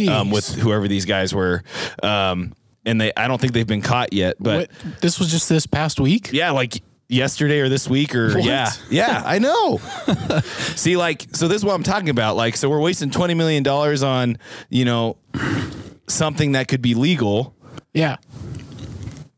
um, 0.09 0.29
with 0.29 0.55
whoever 0.55 0.89
these 0.89 1.05
guys 1.05 1.33
were. 1.33 1.63
Um, 2.01 2.53
and 2.85 2.99
they, 2.99 3.13
I 3.15 3.29
don't 3.29 3.39
think 3.39 3.53
they've 3.53 3.65
been 3.65 3.81
caught 3.81 4.11
yet. 4.11 4.35
But 4.41 4.69
what, 4.83 5.01
this 5.01 5.19
was 5.19 5.31
just 5.31 5.47
this 5.47 5.65
past 5.65 6.01
week. 6.01 6.31
yeah, 6.33 6.51
like 6.51 6.81
yesterday 7.09 7.59
or 7.59 7.69
this 7.69 7.87
week 7.89 8.15
or 8.15 8.33
What? 8.33 8.45
yeah, 8.45 8.69
yeah, 8.89 9.21
I 9.25 9.39
know. 9.39 9.77
See, 10.75 10.97
like, 10.97 11.27
so 11.33 11.47
this 11.47 11.57
is 11.57 11.65
what 11.65 11.73
I'm 11.75 11.83
talking 11.83 12.09
about. 12.09 12.35
Like, 12.35 12.55
so 12.57 12.69
we're 12.69 12.79
wasting 12.79 13.11
twenty 13.11 13.33
million 13.33 13.63
dollars 13.63 14.03
on, 14.03 14.37
you 14.69 14.85
know, 14.85 15.17
something 16.07 16.53
that 16.53 16.67
could 16.67 16.81
be 16.81 16.93
legal. 16.95 17.55
Yeah. 17.93 18.17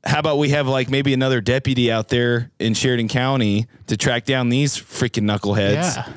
How 0.06 0.20
about 0.20 0.38
we 0.38 0.50
have 0.50 0.68
like 0.68 0.90
maybe 0.90 1.14
another 1.14 1.42
deputy 1.42 1.92
out 1.92 2.10
there 2.10 2.52
in 2.60 2.76
Sheridan 2.76 3.08
County 3.08 3.68
to 3.88 3.98
track 3.98 4.26
down 4.26 4.50
these 4.50 4.78
freaking 4.78 5.24
knuckleheads 5.24 5.74
Yeah. 5.96 6.08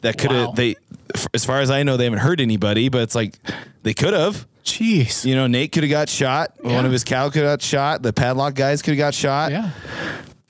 that 0.00 0.18
could 0.18 0.32
have 0.32 0.48
Wow. 0.48 0.52
they, 0.54 0.74
f- 1.14 1.28
as 1.32 1.44
far 1.44 1.60
as 1.60 1.70
I 1.70 1.84
know, 1.84 1.96
they 1.96 2.04
haven't 2.04 2.18
hurt 2.18 2.40
anybody, 2.40 2.88
but 2.88 3.02
it's 3.02 3.14
like 3.14 3.36
they 3.84 3.94
could 3.94 4.14
have. 4.14 4.48
Jeez. 4.64 5.24
You 5.24 5.36
know, 5.36 5.46
Nate 5.46 5.70
could 5.70 5.84
have 5.84 5.90
got 5.90 6.08
shot. 6.08 6.52
One 6.60 6.84
of 6.84 6.90
his 6.92 7.04
cow 7.04 7.30
could 7.30 7.42
have 7.44 7.52
got 7.60 7.62
shot. 7.62 8.02
The 8.02 8.12
padlock 8.12 8.54
guys 8.54 8.82
could 8.82 8.90
have 8.94 8.98
got 8.98 9.14
shot 9.14 9.52
Yeah. 9.52 9.70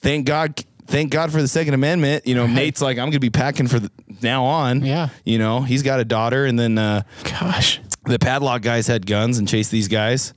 Thank 0.03 0.27
God, 0.27 0.63
thank 0.87 1.11
God 1.11 1.33
for 1.33 1.41
the 1.41 1.49
Second 1.49 1.75
Amendment. 1.75 2.27
You 2.27 2.35
know, 2.35 2.47
Nate's 2.47 2.81
like, 2.81 2.99
I'm 2.99 3.05
going 3.07 3.13
to 3.13 3.21
be 3.21 3.31
packing 3.31 3.67
for 3.67 3.79
the, 3.79 3.91
now 4.23 4.45
on. 4.45 4.85
Yeah. 4.85 5.09
You 5.25 5.39
know, 5.39 5.61
he's 5.63 5.83
got 5.83 6.01
a 6.01 6.05
daughter, 6.05 6.45
and 6.47 6.59
then 6.59 6.79
uh, 6.79 7.03
Gosh. 7.25 7.81
the 8.05 8.19
padlock 8.19 8.63
guys 8.63 8.87
had 8.87 9.07
guns 9.07 9.39
and 9.39 9.49
chased 9.49 9.71
these 9.71 9.89
guys. 9.89 10.35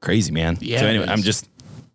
Crazy 0.00 0.32
man. 0.32 0.58
Yeah, 0.60 0.80
So 0.80 0.86
anyway. 0.86 1.06
I'm 1.08 1.22
just, 1.22 1.48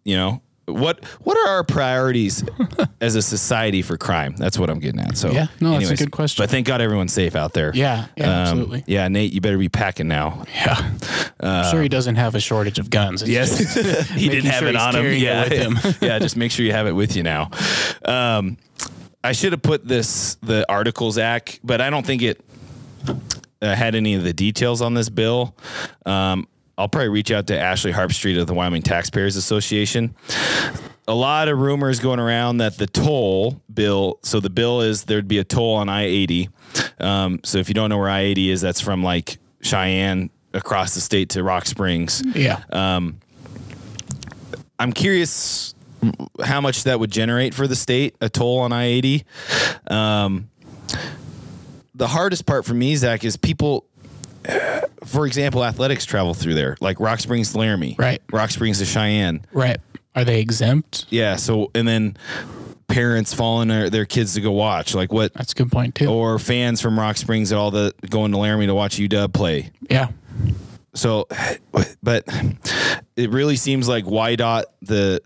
you 0.03 0.16
know, 0.16 0.41
what 0.68 1.03
what 1.24 1.38
are 1.38 1.55
our 1.55 1.63
priorities 1.63 2.43
as 3.01 3.15
a 3.15 3.22
society 3.22 3.82
for 3.82 3.97
crime? 3.97 4.36
That's 4.36 4.59
what 4.59 4.70
I'm 4.70 4.80
getting 4.80 4.99
at. 4.99 5.18
So 5.18 5.32
Yeah, 5.32 5.47
no, 5.61 5.80
that's 5.80 5.89
a 5.91 5.95
good 5.95 6.11
question. 6.11 6.43
But 6.43 6.49
thank 6.49 6.68
God 6.68 6.82
everyone's 6.82 7.13
safe 7.13 7.36
out 7.36 7.53
there. 7.53 7.72
Yeah. 7.74 8.07
Yeah. 8.18 8.26
Um, 8.26 8.32
absolutely. 8.32 8.84
Yeah, 8.86 9.07
Nate, 9.07 9.32
you 9.32 9.39
better 9.41 9.57
be 9.57 9.70
packing 9.70 10.07
now. 10.07 10.43
Yeah. 10.53 10.91
I'm 11.39 11.72
sure 11.72 11.82
he 11.82 11.89
doesn't 11.89 12.15
have 12.15 12.36
a 12.36 12.39
shortage 12.39 12.80
of 12.80 12.89
guns. 12.89 13.22
It's 13.22 13.32
Yes, 13.32 14.09
he 14.11 14.28
didn't 14.28 14.49
have 14.51 14.59
sure 14.59 14.68
it 14.68 14.76
on 14.76 14.95
him. 14.95 15.13
Yeah, 15.13 15.43
with 15.43 15.53
him. 15.53 15.95
yeah. 16.01 16.20
Just 16.20 16.36
make 16.36 16.51
sure 16.51 16.65
you 16.65 16.74
have 16.74 16.88
it 16.88 16.93
with 16.93 17.15
you 17.15 17.24
now. 17.24 17.49
Um, 18.03 18.57
I 19.24 19.32
should 19.32 19.53
have 19.53 19.61
put 19.61 19.88
this 19.88 20.36
the 20.36 20.65
articles 20.70 21.18
act, 21.18 21.59
but 21.63 21.80
I 21.82 21.89
don't 21.89 22.05
think 22.05 22.22
it 22.22 22.41
uh, 23.61 23.74
had 23.74 23.95
any 23.95 24.15
of 24.15 24.24
the 24.24 24.34
details 24.34 24.82
on 24.82 24.93
this 24.93 25.09
bill. 25.09 25.55
Um, 26.05 26.47
I'll 26.78 26.88
probably 26.89 27.09
reach 27.09 27.32
out 27.32 27.47
to 27.47 27.59
Ashley 27.59 27.91
Harpstreith 27.91 28.39
of 28.39 28.47
the 28.47 28.53
Wyoming 28.53 28.82
Taxpayers 28.84 29.36
Association. 29.36 30.15
A 31.07 31.15
lot 31.15 31.47
of 31.47 31.57
rumors 31.57 31.99
going 31.99 32.19
around 32.19 32.57
that 32.57 32.78
the 32.78 32.88
toll 32.88 33.61
bill. 33.73 34.19
So 34.23 34.39
the 34.39 34.49
bill 34.49 34.82
is 34.82 35.05
there'd 35.05 35.28
be 35.28 35.39
a 35.39 35.43
toll 35.43 35.75
on 35.75 35.89
I 35.89 36.03
eighty. 36.03 36.49
Um, 36.99 37.39
so 37.43 37.57
if 37.59 37.69
you 37.69 37.73
don't 37.73 37.89
know 37.89 37.97
where 37.97 38.09
I 38.09 38.21
eighty 38.21 38.49
is, 38.49 38.61
that's 38.61 38.82
from 38.82 39.03
like 39.03 39.38
Cheyenne 39.61 40.30
across 40.53 40.95
the 40.95 41.01
state 41.01 41.30
to 41.30 41.43
Rock 41.43 41.65
Springs. 41.65 42.21
Yeah. 42.36 42.61
I'm 44.80 44.93
curious 44.93 45.73
how 46.43 46.61
much 46.61 46.84
that 46.84 46.99
would 46.99 47.11
generate 47.11 47.53
for 47.53 47.67
the 47.67 47.75
state, 47.75 48.15
a 48.21 48.30
toll 48.30 48.59
on 48.59 48.71
I 48.71 48.86
80. 48.86 49.25
Um, 49.88 50.49
the 51.95 52.07
hardest 52.07 52.45
part 52.45 52.65
for 52.65 52.73
me, 52.73 52.95
Zach, 52.95 53.23
is 53.23 53.38
people, 53.38 53.86
uh, 54.48 54.82
for 55.06 55.26
example, 55.26 55.64
athletics 55.64 56.06
travel 56.06 56.34
through 56.34 56.54
there, 56.56 56.78
like 56.82 57.00
Rock 57.00 57.20
Springs 57.20 57.52
to 57.52 57.58
Laramie, 57.60 57.95
Right. 57.98 58.22
Rock 58.32 58.50
Springs 58.52 58.80
to 58.80 58.86
Cheyenne. 58.86 59.45
right. 59.52 59.78
Are 60.16 60.24
they 60.26 60.39
exempt? 60.41 61.06
Yeah. 61.10 61.36
So, 61.36 61.70
and 61.76 61.88
then 61.88 62.18
parents 62.88 63.34
following 63.36 63.68
their, 63.68 63.89
their 63.91 64.06
kids 64.06 64.34
to 64.34 64.41
go 64.41 64.52
watch, 64.52 64.95
like 64.95 65.12
what, 65.14 65.32
That's 65.36 65.52
a 65.52 65.56
good 65.56 65.72
point 65.72 65.93
too. 65.93 66.08
or 66.08 66.39
fans 66.39 66.82
from 66.82 66.98
Rock 67.00 67.18
Springs 67.18 67.50
that 67.52 67.58
all 67.58 67.70
the 67.70 67.93
going 68.10 68.32
to 68.32 68.38
Laramie 68.39 68.66
to 68.66 68.74
watch 68.74 68.98
UW 68.98 69.32
play. 69.32 69.72
yeah. 69.89 70.08
So, 70.95 71.28
but 72.02 72.24
it 73.16 73.30
really 73.30 73.56
seems 73.58 73.88
like 73.88 74.06
WYDOT, 74.06 74.64
the 74.82 75.22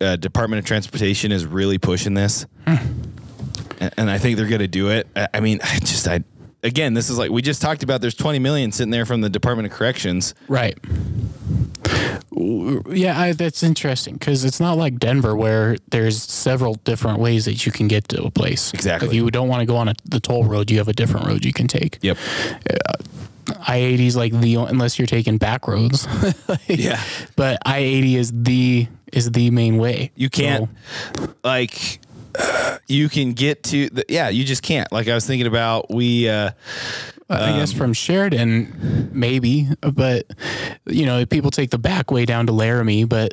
uh, 0.00 0.16
Department 0.16 0.58
of 0.58 0.64
Transportation, 0.64 1.30
is 1.30 1.46
really 1.46 1.78
pushing 1.78 2.14
this, 2.14 2.46
and, 2.66 3.94
and 3.96 4.10
I 4.10 4.18
think 4.18 4.36
they're 4.38 4.48
going 4.48 4.58
to 4.60 4.66
do 4.66 4.88
it. 4.90 5.06
I, 5.14 5.28
I 5.34 5.40
mean, 5.40 5.60
I 5.62 5.78
just 5.78 6.08
I 6.08 6.24
again, 6.62 6.94
this 6.94 7.10
is 7.10 7.18
like 7.18 7.30
we 7.30 7.42
just 7.42 7.60
talked 7.62 7.82
about. 7.82 8.00
There's 8.00 8.14
20 8.14 8.38
million 8.38 8.72
sitting 8.72 8.90
there 8.90 9.06
from 9.06 9.20
the 9.20 9.30
Department 9.30 9.66
of 9.66 9.72
Corrections. 9.72 10.34
Right. 10.48 10.78
Yeah, 12.90 13.20
I, 13.20 13.32
that's 13.32 13.62
interesting 13.62 14.14
because 14.14 14.44
it's 14.44 14.58
not 14.60 14.76
like 14.76 14.98
Denver 14.98 15.36
where 15.36 15.76
there's 15.90 16.20
several 16.22 16.74
different 16.74 17.18
ways 17.20 17.44
that 17.44 17.64
you 17.66 17.72
can 17.72 17.88
get 17.88 18.08
to 18.08 18.22
a 18.24 18.30
place. 18.30 18.72
Exactly. 18.74 19.08
If 19.08 19.14
you 19.14 19.30
don't 19.30 19.48
want 19.48 19.60
to 19.60 19.66
go 19.66 19.76
on 19.76 19.88
a, 19.88 19.94
the 20.04 20.18
toll 20.20 20.44
road, 20.44 20.70
you 20.70 20.78
have 20.78 20.88
a 20.88 20.92
different 20.92 21.26
road 21.26 21.44
you 21.44 21.52
can 21.52 21.68
take. 21.68 21.98
Yep. 22.02 22.16
Uh, 22.68 23.54
I 23.66 23.76
eighty 23.76 24.06
is 24.06 24.16
like 24.16 24.32
the 24.32 24.54
unless 24.56 24.98
you're 24.98 25.06
taking 25.06 25.38
back 25.38 25.66
roads. 25.68 26.06
Yeah. 26.68 27.02
But 27.36 27.58
I 27.66 27.78
eighty 27.78 28.16
is 28.16 28.32
the 28.34 28.86
is 29.12 29.30
the 29.30 29.50
main 29.50 29.78
way. 29.78 30.10
You 30.16 30.30
can't 30.30 30.68
So, 31.16 31.34
like. 31.44 32.00
Uh, 32.38 32.78
you 32.88 33.08
can 33.08 33.32
get 33.32 33.62
to 33.64 33.88
the, 33.90 34.04
yeah 34.08 34.28
you 34.28 34.44
just 34.44 34.62
can't 34.62 34.90
like 34.92 35.08
i 35.08 35.14
was 35.14 35.26
thinking 35.26 35.46
about 35.46 35.90
we 35.90 36.28
uh 36.28 36.50
I 37.30 37.52
Um, 37.52 37.58
guess 37.60 37.72
from 37.72 37.94
Sheridan, 37.94 39.08
maybe, 39.14 39.66
but 39.80 40.26
you 40.84 41.06
know, 41.06 41.24
people 41.24 41.50
take 41.50 41.70
the 41.70 41.78
back 41.78 42.10
way 42.10 42.26
down 42.26 42.46
to 42.48 42.52
Laramie, 42.52 43.04
but 43.04 43.32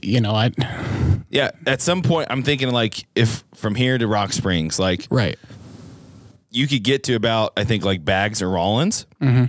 you 0.00 0.20
know, 0.20 0.32
I 0.32 0.52
Yeah, 1.28 1.50
at 1.66 1.80
some 1.82 2.02
point, 2.02 2.28
I'm 2.30 2.44
thinking 2.44 2.70
like 2.70 3.04
if 3.16 3.42
from 3.56 3.74
here 3.74 3.98
to 3.98 4.06
Rock 4.06 4.32
Springs, 4.32 4.78
like 4.78 5.08
Right. 5.10 5.36
you 6.50 6.68
could 6.68 6.84
get 6.84 7.02
to 7.04 7.14
about 7.14 7.52
I 7.56 7.64
think 7.64 7.84
like 7.84 8.04
Baggs 8.04 8.42
or 8.42 8.50
Rawlins. 8.50 9.06
Mm-hmm. 9.20 9.46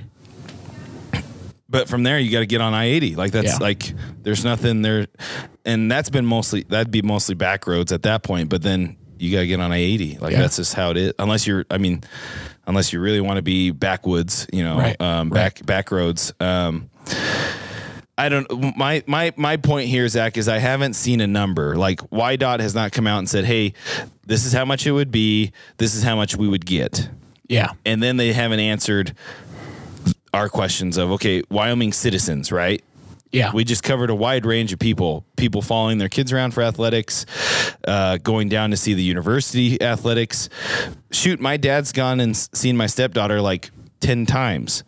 But 1.70 1.88
from 1.88 2.04
there, 2.04 2.18
you 2.18 2.32
got 2.32 2.40
to 2.40 2.46
get 2.48 2.62
on 2.62 2.74
I 2.74 2.86
eighty. 2.86 3.16
Like 3.16 3.32
that's 3.32 3.54
Yeah. 3.54 3.58
like 3.60 3.94
there's 4.24 4.44
nothing 4.44 4.82
there, 4.82 5.06
and 5.66 5.92
that's 5.92 6.10
been 6.10 6.26
mostly 6.26 6.64
that'd 6.64 6.92
be 6.92 7.02
mostly 7.04 7.36
back 7.36 7.68
roads 7.68 7.92
at 7.92 8.02
that 8.04 8.24
point. 8.24 8.50
But 8.50 8.64
then 8.64 8.98
you 9.20 9.32
got 9.32 9.42
to 9.42 9.48
get 9.48 9.60
on 9.60 9.72
I 9.72 9.78
eighty. 9.78 10.18
Like 10.18 10.32
Yeah. 10.34 10.40
that's 10.42 10.56
just 10.56 10.74
how 10.74 10.90
it 10.92 10.98
is. 10.98 11.14
Unless 11.20 11.46
you're, 11.46 11.66
I 11.70 11.78
mean, 11.78 12.02
unless 12.66 12.92
you 12.92 13.00
really 13.00 13.22
want 13.22 13.38
to 13.38 13.42
be 13.44 13.70
backwoods, 13.72 14.48
you 14.52 14.64
know, 14.64 14.78
Right, 14.80 15.00
um, 15.00 15.30
right. 15.30 15.36
back 15.56 15.66
back 15.66 15.92
roads. 15.92 16.34
Um, 16.40 16.90
I 18.18 18.28
don't. 18.30 18.76
My 18.76 19.02
my 19.08 19.32
my 19.38 19.56
point 19.58 19.88
here, 19.90 20.08
Zach, 20.10 20.38
is 20.38 20.50
I 20.50 20.58
haven't 20.58 20.94
seen 20.96 21.22
a 21.22 21.28
number. 21.28 21.76
Like 21.78 22.02
WYDOT 22.10 22.60
has 22.60 22.76
not 22.76 22.92
come 22.92 23.08
out 23.08 23.20
and 23.20 23.30
said, 23.30 23.46
"Hey, 23.46 23.74
this 24.26 24.46
is 24.46 24.52
how 24.54 24.66
much 24.66 24.86
it 24.86 24.92
would 24.92 25.12
be. 25.12 25.52
This 25.78 25.96
is 25.96 26.04
how 26.04 26.16
much 26.16 26.36
we 26.36 26.48
would 26.48 26.66
get." 26.66 27.10
Yeah. 27.48 27.72
and 27.84 28.04
then 28.04 28.18
they 28.18 28.32
haven't 28.32 28.60
answered 28.60 29.16
our 30.34 30.50
questions 30.50 30.98
of 30.98 31.12
okay 31.12 31.42
wyoming 31.50 31.92
citizens 31.94 32.52
right 32.52 32.84
Yeah. 33.32 33.52
we 33.54 33.64
just 33.64 33.84
covered 33.84 34.10
a 34.10 34.16
wide 34.16 34.46
range 34.46 34.74
of 34.74 34.80
people 34.80 35.26
people 35.38 35.62
following 35.62 35.98
their 35.98 36.10
kids 36.10 36.32
around 36.32 36.52
for 36.54 36.62
athletics 36.64 37.26
uh, 37.88 38.18
going 38.18 38.50
down 38.50 38.72
to 38.72 38.78
see 38.78 38.94
the 38.94 39.04
university 39.04 39.82
athletics 39.82 40.50
shoot 41.12 41.40
my 41.40 41.58
dad's 41.58 41.92
gone 41.92 42.20
and 42.20 42.36
seen 42.38 42.78
my 42.78 42.88
stepdaughter 42.88 43.42
like 43.42 43.72
10 44.02 44.26
times 44.26 44.84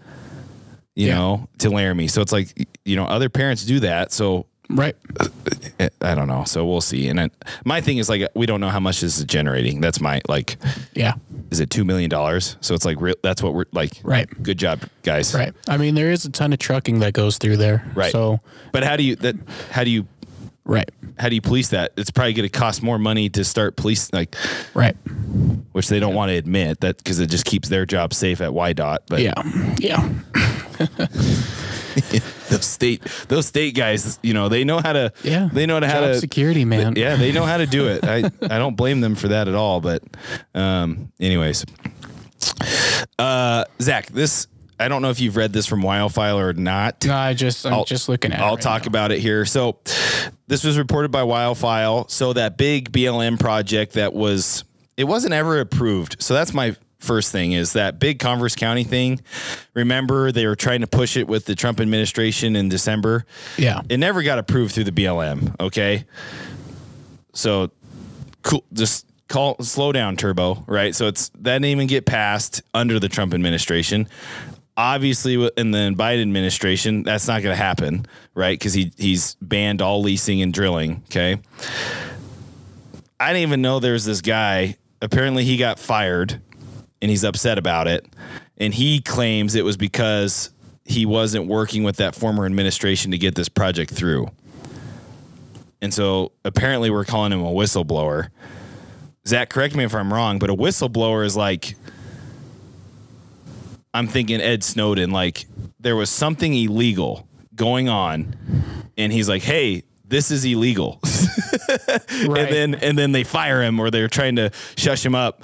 you 0.96 1.08
Yeah. 1.08 1.16
know 1.16 1.48
to 1.60 1.70
laramie 1.70 2.08
so 2.08 2.22
it's 2.22 2.32
like 2.32 2.68
you 2.86 2.96
know 2.96 3.06
other 3.06 3.30
parents 3.30 3.64
do 3.66 3.80
that 3.82 4.12
so 4.12 4.46
right. 4.76 4.96
eh, 5.80 5.90
I 6.02 6.16
don't 6.16 6.28
know. 6.28 6.44
So 6.46 6.66
we'll 6.66 6.82
see. 6.82 7.08
And 7.08 7.20
it, 7.20 7.32
my 7.66 7.82
thing 7.82 7.98
is 7.98 8.10
like 8.10 8.28
we 8.36 8.46
don't 8.46 8.60
know 8.62 8.70
how 8.70 8.80
much 8.80 9.02
this 9.02 9.18
is 9.18 9.26
generating. 9.26 9.82
That's 9.82 10.00
my 10.02 10.22
like. 10.28 10.58
Yeah. 10.94 11.14
Is 11.52 11.60
it 11.60 11.70
two 11.70 11.84
million 11.84 12.10
dollars? 12.10 12.56
So 12.62 12.74
it's 12.76 12.86
like 12.86 13.00
re- 13.02 13.16
that's 13.24 13.44
what 13.44 13.54
we're 13.54 13.66
like. 13.74 14.00
Right. 14.04 14.28
Good 14.42 14.58
job, 14.58 14.82
guys. 15.04 15.34
Right. 15.36 15.54
I 15.68 15.78
mean, 15.78 15.96
there 15.96 16.12
is 16.12 16.26
a 16.26 16.32
ton 16.32 16.54
of 16.54 16.60
trucking 16.60 17.00
that 17.00 17.14
goes 17.14 17.38
through 17.38 17.58
there. 17.58 17.86
Right. 17.94 18.12
So, 18.12 18.40
But 18.72 18.84
how 18.84 18.96
do 18.96 19.04
you 19.04 19.16
that? 19.18 19.36
How 19.72 19.84
do 19.84 19.90
you 19.90 20.08
right. 20.64 20.90
how 21.20 21.28
do 21.28 21.36
you 21.36 21.42
police 21.42 21.70
that? 21.70 21.92
It's 21.98 22.10
probably 22.12 22.34
going 22.34 22.50
to 22.50 22.58
cost 22.58 22.82
more 22.82 22.98
money 22.98 23.30
to 23.30 23.44
start 23.44 23.76
police 23.76 24.12
like, 24.14 24.36
Right. 24.74 24.96
which 25.74 25.90
they 25.90 26.00
don't 26.00 26.16
want 26.16 26.30
to 26.30 26.36
admit 26.36 26.80
that 26.82 26.98
because 26.98 27.20
it 27.20 27.28
just 27.30 27.44
keeps 27.46 27.68
their 27.68 27.86
job 27.86 28.14
safe 28.14 28.40
at 28.40 28.52
WYDOT. 28.52 29.00
But 29.08 29.20
Yeah. 29.20 29.34
Yeah. 29.80 30.10
those 32.50 32.66
state 32.66 33.02
those 33.28 33.46
state 33.48 33.76
guys, 33.76 34.20
you 34.22 34.34
know, 34.34 34.50
they 34.50 34.64
know 34.64 34.80
how 34.80 34.94
to. 34.94 35.12
Yeah. 35.24 35.50
They 35.52 35.66
know 35.66 35.76
how 35.76 36.02
Job 36.02 36.14
to 36.14 36.20
security, 36.20 36.66
man. 36.66 36.96
Yeah, 36.96 37.16
they 37.16 37.32
know 37.32 37.44
how 37.44 37.58
to 37.58 37.66
do 37.66 37.88
it. 37.88 38.04
I 38.04 38.18
I 38.42 38.58
don't 38.60 38.76
blame 38.76 39.02
them 39.02 39.16
for 39.16 39.30
that 39.30 39.48
at 39.48 39.56
all. 39.56 39.82
But, 39.82 40.04
um, 40.54 41.12
anyways, 41.20 41.66
uh, 43.20 43.66
Zach, 43.82 44.08
this 44.08 44.48
I 44.80 44.88
don't 44.88 45.02
know 45.04 45.12
if 45.12 45.20
you've 45.20 45.36
read 45.36 45.54
this 45.54 45.68
from 45.68 45.84
WyoFile 45.84 46.38
or 46.38 46.54
not. 46.54 47.06
No, 47.06 47.16
I 47.16 47.34
just, 47.36 47.66
I'm 47.68 47.74
I'll- 47.74 47.86
just 47.86 48.10
looking 48.10 48.32
at 48.32 48.40
it. 48.40 48.44
I'll 48.44 48.56
right 48.56 48.62
talk 48.62 48.84
now. 48.84 48.88
about 48.88 49.12
it 49.12 49.20
here. 49.20 49.46
So, 49.46 49.78
this 50.48 50.64
was 50.64 50.78
reported 50.78 51.12
by 51.12 51.22
WyoFile. 51.22 52.10
So 52.10 52.34
that 52.34 52.58
big 52.58 52.92
BLM 52.92 53.40
project 53.40 53.94
that 53.94 54.14
was 54.14 54.64
it 54.98 55.06
wasn't 55.06 55.34
ever 55.34 55.60
approved. 55.60 56.18
So 56.22 56.34
that's 56.34 56.54
my 56.54 56.76
first 57.02 57.32
thing 57.32 57.52
is 57.52 57.74
that 57.74 58.00
big 58.00 58.20
Converse 58.20 58.56
County 58.56 58.84
thing. 58.84 59.20
Remember 59.74 60.32
they 60.32 60.46
were 60.46 60.56
trying 60.56 60.82
to 60.82 60.88
push 60.88 61.18
it 61.18 61.28
with 61.28 61.46
the 61.46 61.56
Trump 61.56 61.80
administration 61.80 62.56
in 62.56 62.70
December. 62.70 63.26
Yeah. 63.58 63.82
It 63.90 63.98
never 63.98 64.24
got 64.24 64.40
approved 64.40 64.74
through 64.74 64.86
the 64.86 64.92
BLM. 64.92 65.60
Okay. 65.60 66.06
So 67.34 67.72
cool. 68.44 68.64
Just 68.74 69.06
call 69.28 69.58
slow 69.62 69.92
down, 69.92 70.16
Turbo. 70.18 70.64
Right. 70.68 70.96
So 70.96 71.08
it's 71.08 71.30
that 71.30 71.54
didn't 71.54 71.66
even 71.66 71.88
get 71.88 72.06
passed 72.06 72.62
under 72.74 73.00
the 73.00 73.10
Trump 73.10 73.34
administration. 73.34 74.08
Obviously, 74.78 75.34
in 75.58 75.72
the 75.72 75.94
Biden 75.98 76.22
administration, 76.22 77.04
that's 77.04 77.28
not 77.28 77.44
going 77.44 77.54
to 77.54 77.62
happen, 77.62 78.06
right? 78.34 78.58
Because 78.58 78.74
he 78.74 78.92
he's 78.98 79.36
banned 79.42 79.82
all 79.82 80.02
leasing 80.02 80.42
and 80.42 80.54
drilling. 80.54 81.04
Okay. 81.06 81.38
I 83.20 83.34
didn't 83.34 83.44
even 83.44 83.62
know 83.62 83.80
there's 83.80 84.06
this 84.06 84.22
guy. 84.22 84.78
Apparently, 85.02 85.44
he 85.44 85.58
got 85.58 85.78
fired, 85.78 86.42
and 87.02 87.10
he's 87.10 87.24
upset 87.24 87.58
about 87.58 87.88
it. 87.88 88.06
And 88.58 88.74
he 88.74 89.02
claims 89.02 89.56
it 89.56 89.66
was 89.66 89.78
because 89.78 90.52
he 90.86 91.06
wasn't 91.06 91.48
working 91.48 91.84
with 91.84 91.98
that 91.98 92.16
former 92.16 92.46
administration 92.46 93.12
to 93.12 93.18
get 93.18 93.36
this 93.36 93.50
project 93.50 93.92
through. 93.92 94.30
And 95.82 95.94
so 95.94 96.32
apparently 96.46 96.90
we're 96.92 97.06
calling 97.06 97.32
him 97.32 97.42
a 97.42 97.52
whistleblower. 97.52 98.30
Zach, 99.28 99.50
correct 99.50 99.76
me 99.76 99.84
if 99.84 99.96
I'm 99.96 100.14
wrong, 100.14 100.40
but 100.40 100.50
a 100.50 100.56
whistleblower 100.56 101.26
is 101.26 101.36
like 101.36 101.76
I'm 103.94 104.08
thinking 104.08 104.40
Ed 104.42 104.64
Snowden, 104.64 105.12
like 105.12 105.46
there 105.80 105.96
was 105.96 106.10
something 106.10 106.54
illegal 106.54 107.28
going 107.56 107.90
on, 107.90 108.36
and 108.98 109.12
he's 109.12 109.28
like, 109.28 109.42
Hey, 109.42 109.84
this 110.06 110.32
is 110.32 110.46
illegal. 110.46 111.00
Right. 112.28 112.42
and 112.42 112.54
then 112.54 112.76
and 112.76 112.98
then 112.98 113.12
they 113.14 113.24
fire 113.24 113.64
him 113.64 113.80
or 113.80 113.90
they're 113.90 114.10
trying 114.10 114.36
to 114.36 114.52
shush 114.76 115.06
him 115.06 115.16
up. 115.16 115.42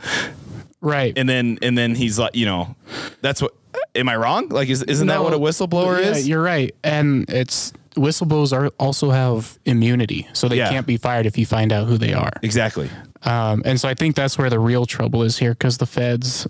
Right. 0.82 1.13
And 1.17 1.28
then 1.28 1.59
and 1.61 1.78
then 1.78 1.95
he's 1.95 2.17
like, 2.19 2.36
you 2.36 2.45
know, 2.45 2.75
that's 3.21 3.41
what 3.41 3.53
am 3.95 4.09
I 4.09 4.15
wrong? 4.15 4.49
Like 4.49 4.69
is 4.69 4.84
isn't 4.84 5.07
that 5.07 5.23
what 5.23 5.34
a 5.34 5.38
whistleblower 5.38 6.01
yeah, 6.01 6.11
is? 6.11 6.28
You're 6.28 6.41
right. 6.41 6.73
And 6.84 7.30
it's 7.30 7.73
whistleblowers 7.95 8.53
are 8.53 8.67
also 8.80 9.09
have 9.09 9.57
immunity, 9.65 10.28
so 10.34 10.47
they 10.47 10.57
Yeah. 10.57 10.69
can't 10.69 10.86
be 10.86 10.97
fired 10.97 11.25
if 11.25 11.38
you 11.38 11.45
find 11.45 11.71
out 11.73 11.88
who 11.88 11.97
they 11.97 12.13
are. 12.13 12.32
Exactly. 12.43 12.89
Um, 13.23 13.63
and 13.65 13.80
so 13.80 13.89
I 13.89 13.95
think 13.95 14.15
that's 14.15 14.38
where 14.38 14.49
the 14.49 14.59
real 14.59 14.86
trouble 14.86 15.23
is 15.23 15.39
here 15.39 15.51
because 15.53 15.78
the 15.80 15.88
feds 15.88 16.47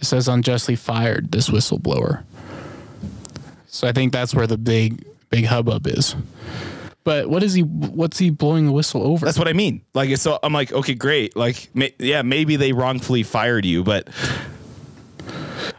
says 0.00 0.28
unjustly 0.28 0.76
fired 0.76 1.32
this 1.32 1.48
whistleblower. 1.48 2.24
So 3.68 3.88
I 3.88 3.92
think 3.92 4.12
that's 4.12 4.34
where 4.34 4.46
the 4.46 4.58
big 4.58 5.04
big 5.30 5.46
hubbub 5.46 5.86
is. 5.86 6.14
But 7.04 7.28
what 7.28 7.42
is 7.42 7.52
he? 7.52 7.62
What's 7.62 8.18
he 8.18 8.30
blowing 8.30 8.66
the 8.66 8.72
whistle 8.72 9.02
over? 9.02 9.26
That's 9.26 9.38
what 9.38 9.48
I 9.48 9.52
mean. 9.52 9.82
Like, 9.92 10.16
so 10.18 10.38
I'm 10.42 10.52
like, 10.52 10.72
okay, 10.72 10.94
great. 10.94 11.36
Like, 11.36 11.68
ma- 11.74 11.86
yeah, 11.98 12.22
maybe 12.22 12.54
they 12.56 12.72
wrongfully 12.72 13.24
fired 13.24 13.64
you, 13.64 13.82
but 13.82 14.08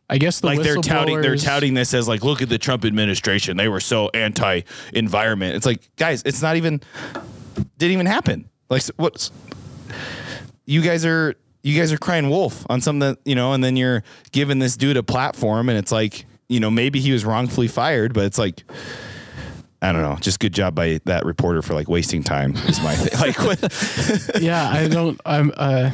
I 0.09 0.17
guess 0.17 0.41
the 0.41 0.47
like 0.47 0.61
they're 0.61 0.76
touting, 0.76 1.21
they're 1.21 1.38
touting 1.38 1.76
this 1.76 1.93
as 1.93 2.09
like, 2.09 2.24
look 2.24 2.41
at 2.41 2.49
the 2.49 2.57
Trump 2.57 2.84
administration. 2.84 3.55
They 3.55 3.69
were 3.69 3.80
so 3.80 4.09
anti-environment. 4.13 5.55
It's 5.55 5.65
like, 5.65 5.89
guys, 5.95 6.24
it's 6.26 6.41
not 6.41 6.57
even 6.57 6.82
didn't 7.78 7.93
even 7.93 8.05
happen. 8.05 8.49
Like, 8.69 8.84
what's 8.97 9.32
you 10.65 10.82
guys 10.82 11.05
are 11.05 11.36
you 11.61 11.80
guys 11.80 11.93
are 11.93 11.97
crying 11.97 12.30
wolf 12.30 12.65
on 12.69 12.82
something 12.82 12.99
that 12.99 13.19
you 13.24 13.36
know, 13.36 13.53
and 13.53 13.63
then 13.63 13.78
you're 13.78 14.03
giving 14.32 14.59
this 14.59 14.76
dude 14.76 14.97
a 14.97 15.03
platform, 15.03 15.69
and 15.69 15.78
it's 15.78 15.91
like, 15.91 16.26
you 16.49 16.59
know, 16.59 16.69
maybe 16.69 16.99
he 16.99 17.13
was 17.13 17.24
wrongfully 17.24 17.69
fired, 17.69 18.13
but 18.13 18.26
it's 18.26 18.38
like. 18.38 18.65
I 19.84 19.91
don't 19.91 20.01
know. 20.01 20.15
Just 20.15 20.39
good 20.39 20.53
job 20.53 20.75
by 20.75 21.01
that 21.03 21.25
reporter 21.25 21.61
for 21.61 21.73
like 21.73 21.89
wasting 21.89 22.23
time 22.23 22.55
is 22.55 22.81
my 22.81 22.95
thing. 22.95 23.19
Like 23.19 23.38
what? 23.39 24.41
yeah, 24.41 24.69
I 24.69 24.88
don't. 24.88 25.19
I'm. 25.25 25.51
Uh, 25.57 25.91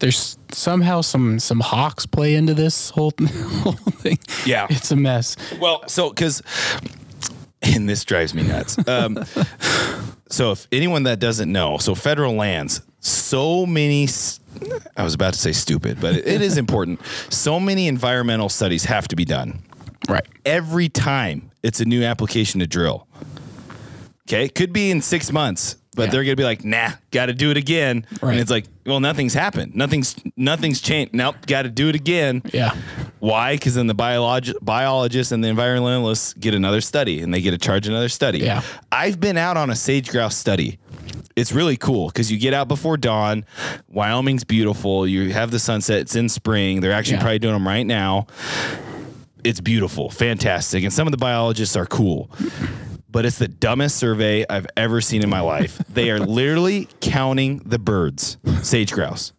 there's 0.00 0.36
somehow 0.50 1.00
some 1.00 1.38
some 1.38 1.60
hawks 1.60 2.04
play 2.04 2.34
into 2.34 2.52
this 2.52 2.90
whole, 2.90 3.12
whole 3.62 3.72
thing. 3.72 4.18
Yeah. 4.44 4.66
it's 4.68 4.90
a 4.90 4.96
mess. 4.96 5.36
Well, 5.60 5.84
so 5.86 6.08
because, 6.10 6.42
and 7.62 7.88
this 7.88 8.04
drives 8.04 8.34
me 8.34 8.42
nuts. 8.42 8.76
Um, 8.88 9.24
so 10.28 10.50
if 10.50 10.66
anyone 10.72 11.04
that 11.04 11.20
doesn't 11.20 11.52
know, 11.52 11.78
so 11.78 11.94
federal 11.94 12.34
lands, 12.34 12.82
so 12.98 13.66
many. 13.66 14.08
I 14.96 15.04
was 15.04 15.14
about 15.14 15.34
to 15.34 15.38
say 15.38 15.52
stupid, 15.52 16.00
but 16.00 16.16
it, 16.16 16.26
it 16.26 16.42
is 16.42 16.58
important. 16.58 17.00
So 17.28 17.60
many 17.60 17.86
environmental 17.86 18.48
studies 18.48 18.84
have 18.86 19.06
to 19.08 19.16
be 19.16 19.24
done 19.24 19.62
Right. 20.08 20.26
every 20.44 20.88
time 20.88 21.50
it's 21.62 21.80
a 21.80 21.84
new 21.84 22.02
application 22.04 22.60
to 22.60 22.66
drill. 22.66 23.06
Okay, 24.28 24.48
could 24.48 24.72
be 24.72 24.90
in 24.90 25.02
six 25.02 25.32
months, 25.32 25.76
but 25.96 26.04
Yeah. 26.04 26.10
they're 26.10 26.24
gonna 26.24 26.36
be 26.36 26.44
like, 26.44 26.64
"Nah, 26.64 26.90
got 27.10 27.26
to 27.26 27.32
do 27.34 27.50
it 27.50 27.56
again." 27.56 28.06
Right. 28.22 28.32
And 28.32 28.40
it's 28.40 28.50
like, 28.50 28.66
well, 28.86 29.00
nothing's 29.00 29.34
happened. 29.34 29.74
Nothing's 29.74 30.14
nothing's 30.36 30.80
changed. 30.80 31.14
Nope, 31.14 31.34
got 31.46 31.62
to 31.62 31.68
do 31.68 31.88
it 31.88 31.96
again. 31.96 32.42
Yeah. 32.52 32.74
Why? 33.18 33.54
Because 33.54 33.74
then 33.74 33.88
the 33.88 33.94
biolog- 33.94 34.54
biologists 34.62 35.32
and 35.32 35.42
the 35.44 35.48
environmentalists 35.48 36.38
get 36.38 36.54
another 36.54 36.80
study 36.80 37.20
and 37.20 37.34
they 37.34 37.40
get 37.40 37.50
to 37.50 37.58
charge 37.58 37.86
another 37.88 38.08
study. 38.08 38.38
Yeah. 38.38 38.62
I've 38.92 39.18
been 39.20 39.36
out 39.36 39.56
on 39.56 39.68
a 39.68 39.76
sage 39.76 40.08
grouse 40.10 40.36
study. 40.36 40.78
It's 41.36 41.52
really 41.52 41.76
cool 41.76 42.08
because 42.08 42.30
you 42.30 42.38
get 42.38 42.54
out 42.54 42.68
before 42.68 42.96
dawn. 42.96 43.44
Wyoming's 43.88 44.44
beautiful. 44.44 45.06
You 45.06 45.32
have 45.32 45.50
the 45.50 45.58
sunset. 45.58 46.00
It's 46.00 46.14
in 46.16 46.28
spring. 46.28 46.80
They're 46.80 46.92
actually 46.92 47.16
Yeah. 47.16 47.22
probably 47.22 47.38
doing 47.40 47.54
them 47.54 47.66
right 47.66 47.86
now. 47.86 48.26
It's 49.44 49.60
beautiful, 49.60 50.10
fantastic. 50.10 50.84
And 50.84 50.92
some 50.92 51.06
of 51.06 51.10
the 51.12 51.16
biologists 51.18 51.76
are 51.76 51.86
cool. 51.86 52.30
But 53.10 53.26
it's 53.26 53.38
the 53.38 53.48
dumbest 53.48 53.96
survey 53.96 54.44
I've 54.48 54.66
ever 54.76 55.00
seen 55.00 55.22
in 55.22 55.28
my 55.30 55.40
life. 55.40 55.82
They 55.92 56.10
are 56.10 56.20
literally 56.20 56.86
counting 57.00 57.58
the 57.66 57.78
birds, 57.78 58.38
sage 58.62 58.92
grouse. 58.92 59.32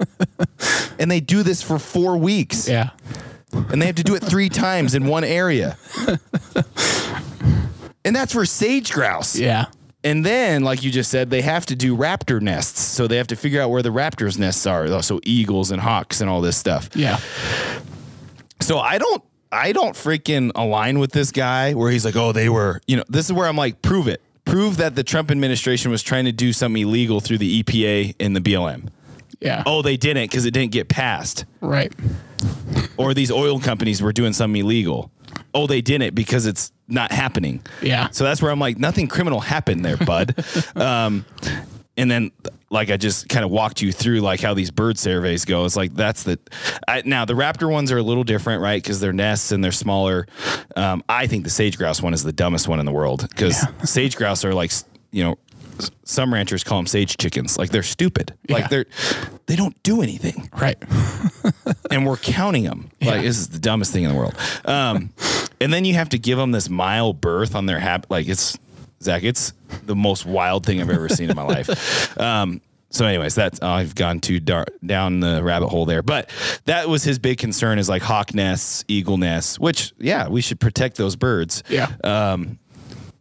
And 0.99 1.09
they 1.09 1.21
do 1.21 1.41
this 1.43 1.61
for 1.61 1.79
four 1.79 2.17
weeks 2.17 2.67
Yeah. 2.67 2.89
and 3.53 3.81
they 3.81 3.85
have 3.85 3.95
to 3.95 4.03
do 4.03 4.15
it 4.15 4.23
three 4.23 4.49
times 4.49 4.93
in 4.95 5.05
one 5.07 5.23
area. 5.23 5.77
And 8.03 8.15
that's 8.15 8.33
for 8.33 8.45
sage 8.45 8.91
grouse. 8.91 9.37
Yeah. 9.37 9.65
and 10.03 10.25
then, 10.25 10.63
like 10.63 10.83
you 10.83 10.89
just 10.91 11.11
said, 11.11 11.29
they 11.29 11.41
have 11.41 11.65
to 11.67 11.75
do 11.75 11.95
raptor 11.95 12.41
nests. 12.41 12.81
So 12.81 13.07
they 13.07 13.17
have 13.17 13.27
to 13.27 13.35
figure 13.35 13.61
out 13.61 13.69
where 13.69 13.83
the 13.83 13.91
raptors' 13.91 14.37
nests 14.39 14.65
are. 14.65 14.85
Oh, 14.87 15.01
so 15.01 15.19
eagles 15.23 15.69
and 15.71 15.79
hawks 15.79 16.19
and 16.21 16.29
all 16.29 16.41
this 16.41 16.57
stuff. 16.57 16.89
Yeah. 16.95 17.19
So 18.59 18.79
I 18.79 18.97
don't 18.97 19.23
I 19.51 19.73
don't 19.73 19.95
freaking 19.95 20.51
align 20.55 20.99
with 20.99 21.11
this 21.11 21.31
guy 21.31 21.73
where 21.73 21.91
he's 21.91 22.05
like, 22.05 22.15
oh, 22.15 22.31
they 22.31 22.49
were, 22.49 22.81
you 22.87 22.95
know, 22.95 23.03
this 23.09 23.25
is 23.25 23.33
where 23.33 23.47
I'm 23.47 23.57
like, 23.57 23.81
prove 23.81 24.07
it. 24.07 24.21
Prove 24.45 24.77
that 24.77 24.95
the 24.95 25.03
Trump 25.03 25.29
administration 25.29 25.91
was 25.91 26.01
trying 26.01 26.25
to 26.25 26.31
do 26.31 26.53
something 26.53 26.81
illegal 26.81 27.19
through 27.19 27.37
the 27.37 27.61
EPA 27.61 28.15
and 28.19 28.35
the 28.35 28.39
BLM. 28.39 28.89
Yeah. 29.39 29.63
Oh, 29.65 29.81
they 29.81 29.97
didn't 29.97 30.23
because 30.23 30.45
it 30.45 30.51
didn't 30.51 30.71
get 30.71 30.87
passed. 30.87 31.45
Right. 31.59 31.91
Or 32.97 33.13
these 33.13 33.31
oil 33.31 33.59
companies 33.59 34.01
were 34.01 34.13
doing 34.13 34.33
something 34.33 34.61
illegal. 34.61 35.11
Oh, 35.53 35.67
they 35.67 35.81
didn't 35.81 36.15
because 36.15 36.45
it's 36.45 36.71
not 36.87 37.11
happening. 37.11 37.61
Yeah. 37.81 38.09
So 38.11 38.23
that's 38.23 38.41
where 38.41 38.51
I'm 38.51 38.59
like, 38.59 38.77
nothing 38.77 39.07
criminal 39.07 39.39
happened 39.39 39.83
there, 39.83 39.97
bud. 39.97 40.35
um, 40.75 41.25
and 41.97 42.09
then 42.09 42.31
like 42.69 42.89
I 42.89 42.97
just 42.97 43.27
kind 43.29 43.43
of 43.43 43.51
walked 43.51 43.81
you 43.81 43.91
through 43.91 44.21
like 44.21 44.39
how 44.39 44.53
these 44.53 44.71
bird 44.71 44.97
surveys 44.97 45.45
go. 45.45 45.65
It's 45.65 45.75
like 45.75 45.93
that's 45.93 46.23
the 46.23 46.39
I, 46.87 47.01
now 47.05 47.25
the 47.25 47.33
raptor 47.33 47.69
ones 47.69 47.91
are 47.91 47.97
a 47.97 48.03
little 48.03 48.23
different, 48.23 48.61
right? 48.61 48.81
Because 48.81 48.99
they're 48.99 49.13
nests 49.13 49.51
and 49.51 49.63
they're 49.63 49.71
smaller. 49.71 50.27
Um, 50.75 51.03
I 51.09 51.27
think 51.27 51.43
the 51.43 51.49
sage 51.49 51.77
grouse 51.77 52.01
one 52.01 52.13
is 52.13 52.23
the 52.23 52.31
dumbest 52.31 52.67
one 52.67 52.79
in 52.79 52.85
the 52.85 52.91
world 52.91 53.27
because 53.29 53.61
sage 53.83 54.15
grouse 54.15 54.45
are 54.45 54.53
like 54.53 54.71
you 55.11 55.23
know 55.23 55.37
some 56.03 56.33
ranchers 56.33 56.63
call 56.63 56.77
them 56.77 56.87
sage 56.87 57.17
chickens. 57.17 57.57
Like 57.57 57.69
they're 57.69 57.83
stupid. 57.83 58.33
Yeah. 58.47 58.55
Like 58.55 58.69
they're 58.69 58.85
they 59.47 59.55
don't 59.55 59.81
do 59.83 60.01
anything 60.01 60.49
Right. 60.53 60.77
and 61.91 62.05
we're 62.05 62.17
counting 62.17 62.63
them. 62.63 62.89
Like 63.01 63.21
this 63.21 63.37
is 63.37 63.49
the 63.49 63.59
dumbest 63.59 63.91
thing 63.91 64.03
in 64.03 64.09
the 64.09 64.15
world. 64.15 64.35
Um, 64.65 65.11
and 65.59 65.73
then 65.73 65.85
you 65.85 65.95
have 65.95 66.09
to 66.09 66.19
give 66.19 66.37
them 66.37 66.51
this 66.51 66.69
mild 66.69 67.19
birth 67.19 67.55
on 67.55 67.65
their 67.65 67.79
hab. 67.79 68.05
Like 68.09 68.27
it's 68.27 68.57
Zach. 69.01 69.23
It's 69.23 69.53
the 69.85 69.95
most 69.95 70.25
wild 70.25 70.65
thing 70.65 70.81
I've 70.81 70.89
ever 70.89 71.09
seen 71.09 71.29
in 71.29 71.35
my 71.35 71.43
life. 71.43 71.69
Um, 72.19 72.61
so, 72.93 73.05
anyways, 73.05 73.35
that's 73.35 73.59
oh, 73.61 73.67
I've 73.69 73.95
gone 73.95 74.19
too 74.19 74.41
dark 74.41 74.67
down 74.85 75.21
the 75.21 75.41
rabbit 75.41 75.69
hole 75.69 75.85
there. 75.85 76.03
But 76.03 76.29
that 76.65 76.89
was 76.89 77.05
his 77.05 77.19
big 77.19 77.37
concern 77.37 77.79
is 77.79 77.87
like 77.87 78.01
hawk 78.01 78.33
nests, 78.33 78.83
eagle 78.89 79.15
nests. 79.17 79.57
Which, 79.57 79.93
yeah, 79.97 80.27
we 80.27 80.41
should 80.41 80.59
protect 80.59 80.97
those 80.97 81.15
birds. 81.15 81.63
Yeah. 81.69 81.87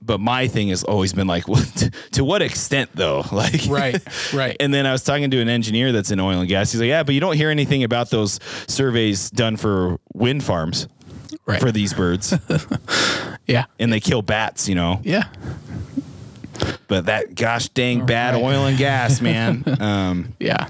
But 0.02 0.18
my 0.18 0.48
thing 0.48 0.68
has 0.70 0.82
always 0.82 1.12
been 1.12 1.28
like, 1.28 1.46
what, 1.48 1.90
to 2.12 2.24
what 2.24 2.42
extent 2.42 2.90
though? 2.94 3.22
Like, 3.32 3.60
Right, 3.68 4.34
right. 4.34 4.56
And 4.58 4.74
then 4.74 4.86
I 4.86 4.92
was 4.92 5.04
talking 5.04 5.30
to 5.30 5.40
an 5.40 5.48
engineer 5.48 5.92
that's 5.92 6.10
in 6.10 6.18
oil 6.18 6.40
and 6.40 6.48
gas. 6.48 6.72
He's 6.72 6.80
like, 6.80 6.88
yeah, 6.88 7.04
but 7.04 7.14
you 7.14 7.20
don't 7.20 7.36
hear 7.36 7.50
anything 7.50 7.84
about 7.84 8.10
those 8.10 8.40
surveys 8.66 9.30
done 9.30 9.56
for 9.56 9.98
wind 10.14 10.42
farms 10.42 10.88
Right. 11.46 11.60
for 11.60 11.70
these 11.70 11.94
birds, 11.94 12.34
yeah. 13.46 13.66
and 13.78 13.92
they 13.92 14.00
kill 14.00 14.20
bats, 14.20 14.68
you 14.68 14.74
know. 14.74 15.00
Yeah. 15.04 15.24
But 16.88 17.06
that 17.06 17.34
gosh 17.34 17.68
dang 17.70 18.06
bad 18.06 18.34
right. 18.34 18.42
oil 18.42 18.66
and 18.66 18.76
gas, 18.78 19.20
man. 19.22 19.64
um, 19.80 20.34
Yeah. 20.40 20.68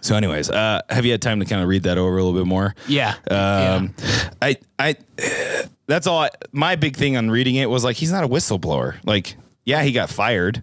so, 0.00 0.16
anyways, 0.16 0.50
uh, 0.50 0.80
have 0.88 1.04
you 1.04 1.12
had 1.12 1.22
time 1.22 1.40
to 1.40 1.46
kind 1.46 1.62
of 1.62 1.68
read 1.68 1.84
that 1.84 1.98
over 1.98 2.16
a 2.18 2.22
little 2.24 2.38
bit 2.38 2.46
more? 2.46 2.74
Yeah. 2.88 3.14
Um, 3.30 3.94
I, 4.42 4.56
I, 4.78 4.96
that's 5.86 6.06
all. 6.06 6.20
I, 6.22 6.30
my 6.52 6.76
big 6.76 6.96
thing 6.96 7.16
on 7.16 7.30
reading 7.30 7.54
it 7.56 7.68
was 7.70 7.84
like, 7.84 7.96
he's 7.96 8.12
not 8.12 8.24
a 8.24 8.28
whistleblower. 8.28 8.96
Like, 9.04 9.36
yeah, 9.64 9.82
he 9.82 9.92
got 9.92 10.10
fired. 10.10 10.62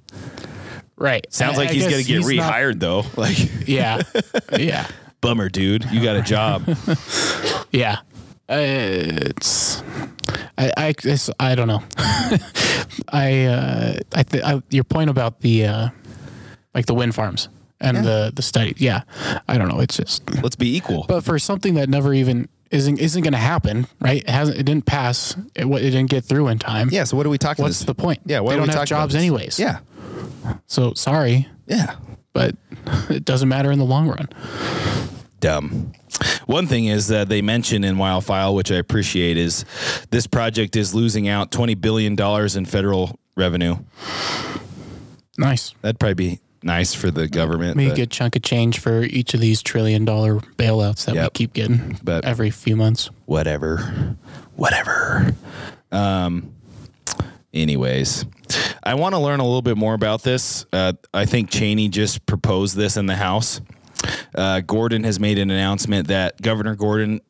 right. 0.98 1.26
Sounds 1.34 1.58
I- 1.58 1.64
like 1.64 1.72
he's 1.72 1.84
gonna 1.84 1.98
get 2.04 2.22
he's 2.24 2.36
not- 2.38 2.54
rehired 2.54 2.80
though. 2.80 3.04
Like, 3.16 3.38
yeah. 3.68 4.02
Yeah. 4.58 4.88
bummer, 5.22 5.50
dude. 5.50 5.86
You 5.92 6.02
got 6.04 6.16
a 6.16 6.22
job. 6.22 6.64
Yeah. 7.72 8.00
It's 8.50 9.84
I 10.58 10.72
I 10.78 10.94
it's, 11.04 11.30
I 11.40 11.56
don't 11.56 11.68
know. 11.68 11.84
I 13.10 13.46
uh 13.46 14.00
I, 14.16 14.24
th- 14.24 14.44
I 14.44 14.62
your 14.70 14.84
point 14.84 15.10
about 15.10 15.42
the 15.42 15.66
uh 15.66 15.90
like 16.74 16.86
the 16.86 16.94
wind 16.94 17.14
farms 17.16 17.50
and 17.80 17.98
the 17.98 18.32
the 18.34 18.42
study. 18.42 18.74
Yeah. 18.78 19.02
I 19.48 19.58
don't 19.58 19.68
know. 19.70 19.80
It's 19.80 19.98
just 19.98 20.30
Let's 20.42 20.56
be 20.56 20.76
equal. 20.76 21.06
but 21.08 21.22
for 21.24 21.38
something 21.40 21.76
that 21.76 21.90
never 21.90 22.14
even 22.14 22.48
isn't 22.72 23.00
isn't 23.00 23.22
going 23.22 23.32
to 23.34 23.38
happen, 23.40 23.88
right? 24.02 24.22
It 24.24 24.30
hasn't 24.30 24.58
it 24.60 24.64
didn't 24.64 24.86
pass. 24.86 25.36
It, 25.56 25.66
it 25.66 25.80
didn't 25.92 26.10
get 26.10 26.24
through 26.26 26.48
in 26.50 26.60
time. 26.60 26.90
yeah. 26.92 27.04
So 27.06 27.16
what 27.18 27.26
are 27.26 27.30
we 27.30 27.38
talking? 27.38 27.62
About? 27.64 27.68
What's 27.70 27.80
this? 27.80 27.86
the 27.86 27.96
point? 27.96 28.20
Yeah. 28.26 28.40
Why 28.42 28.54
they 28.54 28.58
are 28.58 28.62
we 28.62 28.68
don't 28.68 28.76
have 28.76 28.88
talking 28.88 28.96
about 28.98 29.04
jobs 29.04 29.16
anyways. 29.16 29.60
Yeah. 29.60 29.80
So 30.68 30.94
sorry, 30.94 31.48
Yeah. 31.68 31.96
but 32.34 32.56
it 33.10 33.26
doesn't 33.26 33.48
matter 33.50 33.72
in 33.72 33.80
the 33.80 33.86
long 33.86 34.08
run. 34.08 34.28
Dumb. 35.40 35.92
One 36.48 36.66
thing 36.68 36.86
is 36.86 37.08
that 37.10 37.30
they 37.30 37.42
mention 37.42 37.84
in 37.84 37.96
WyoFile, 37.98 38.56
which 38.56 38.72
I 38.72 38.76
appreciate, 38.76 39.38
is 39.38 39.66
this 40.10 40.26
project 40.26 40.76
is 40.76 40.96
losing 40.96 41.28
out 41.28 41.52
twenty 41.52 41.76
billion 41.76 42.16
dollars 42.16 42.56
in 42.56 42.66
federal 42.66 43.20
revenue. 43.36 43.76
Nice. 45.38 45.74
That'd 45.82 46.00
probably 46.00 46.14
be 46.16 46.40
nice 46.64 46.94
for 46.96 47.12
the 47.12 47.28
government. 47.28 47.78
Maybe 47.78 47.92
a 47.92 47.96
good 47.96 48.10
chunk 48.12 48.36
of 48.36 48.42
change 48.42 48.80
for 48.80 49.04
each 49.04 49.34
of 49.36 49.40
these 49.40 49.62
trillion 49.62 50.06
dollar 50.06 50.40
bailouts 50.58 51.06
that 51.06 51.16
we 51.16 51.30
keep 51.34 51.54
getting 51.54 52.00
But- 52.04 52.26
every 52.26 52.50
few 52.50 52.76
months. 52.76 53.10
whatever, 53.26 54.16
whatever. 54.56 55.34
Um. 55.92 56.54
Anyways, 57.54 58.26
I 58.84 58.94
want 58.96 59.16
to 59.16 59.20
learn 59.20 59.40
a 59.40 59.44
little 59.44 59.62
bit 59.64 59.78
more 59.78 59.94
about 59.96 60.22
this. 60.22 60.66
Uh, 60.72 60.94
I 61.14 61.26
think 61.26 61.50
Cheney 61.50 61.88
just 61.90 62.24
proposed 62.28 62.76
this 62.76 62.98
in 62.98 63.06
the 63.08 63.16
House. 63.16 63.62
Uh, 64.36 64.62
Gordon 64.62 65.04
has 65.04 65.20
made 65.20 65.38
an 65.40 65.50
announcement 65.52 66.08
that 66.08 66.42
Governor 66.42 66.76
Gordon 66.76 67.22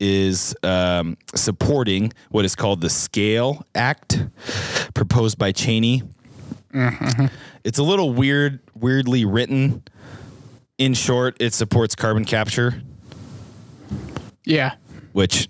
is 0.00 0.54
um, 0.62 1.16
supporting 1.34 2.12
what 2.30 2.44
is 2.44 2.54
called 2.56 2.80
the 2.80 2.90
Scale 2.90 3.64
Act, 3.74 4.24
proposed 4.94 5.38
by 5.38 5.52
Cheney. 5.52 6.02
It's 7.64 7.78
a 7.78 7.82
little 7.82 8.12
weird, 8.12 8.60
weirdly 8.74 9.24
written. 9.24 9.82
In 10.78 10.94
short, 10.94 11.36
it 11.40 11.54
supports 11.54 11.94
carbon 11.94 12.24
capture 12.24 12.82
Yeah. 14.44 14.74
which 15.12 15.48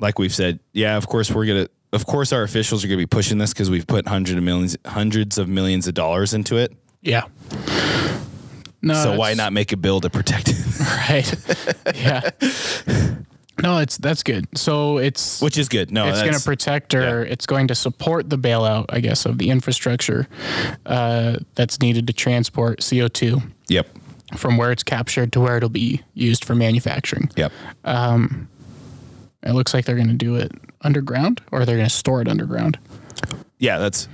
like 0.00 0.18
we've 0.18 0.34
said 0.34 0.58
yeah 0.72 0.96
of 0.96 1.06
course 1.06 1.30
we're 1.30 1.46
gonna 1.46 1.68
of 1.92 2.04
course 2.04 2.32
our 2.32 2.42
officials 2.42 2.84
are 2.84 2.88
gonna 2.88 2.98
be 2.98 3.06
pushing 3.06 3.38
this 3.38 3.52
because 3.54 3.70
we've 3.70 3.86
put 3.86 4.08
hundreds 4.08 4.36
of 4.36 4.42
millions 4.42 4.76
hundreds 4.84 5.38
of 5.38 5.48
millions 5.48 5.86
of 5.86 5.94
dollars 5.94 6.34
into 6.34 6.56
it 6.56 6.72
Yeah. 7.00 7.22
No. 8.84 8.94
so 8.94 9.16
why 9.16 9.34
not 9.34 9.52
make 9.52 9.72
a 9.72 9.76
bill 9.76 10.00
to 10.00 10.10
protect 10.10 10.48
it 10.50 10.56
Right. 11.08 11.96
yeah. 11.96 12.30
No, 13.62 13.78
it's 13.78 13.96
that's 13.98 14.22
good. 14.22 14.46
So 14.58 14.98
it's 14.98 15.40
which 15.40 15.56
is 15.56 15.68
good 15.68 15.90
no 15.90 16.06
it's 16.08 16.20
going 16.20 16.34
to 16.34 16.42
protect 16.44 16.92
or 16.94 17.24
it's 17.24 17.46
going 17.46 17.68
to 17.68 17.74
support 17.74 18.28
the 18.28 18.36
bailout, 18.36 18.86
I 18.90 19.00
guess, 19.00 19.24
of 19.26 19.38
the 19.38 19.48
infrastructure 19.50 20.26
uh, 20.86 21.36
that's 21.54 21.80
needed 21.80 22.06
to 22.08 22.12
transport 22.12 22.84
CO 22.88 23.08
two 23.08 23.40
yep 23.68 23.86
from 24.36 24.56
where 24.58 24.72
it's 24.72 24.82
captured 24.82 25.32
to 25.32 25.40
where 25.40 25.56
it'll 25.56 25.68
be 25.68 26.02
used 26.14 26.44
for 26.44 26.54
manufacturing. 26.54 27.30
yep 27.36 27.52
It 27.86 29.52
looks 29.52 29.72
like 29.74 29.84
they're 29.84 29.94
going 29.96 30.08
to 30.08 30.14
do 30.14 30.36
it 30.36 30.50
underground, 30.80 31.40
or 31.52 31.64
they're 31.64 31.76
going 31.76 31.88
to 31.88 31.94
store 31.94 32.20
it 32.22 32.28
underground. 32.28 32.78
yeah 33.58 33.78
that's 33.78 34.08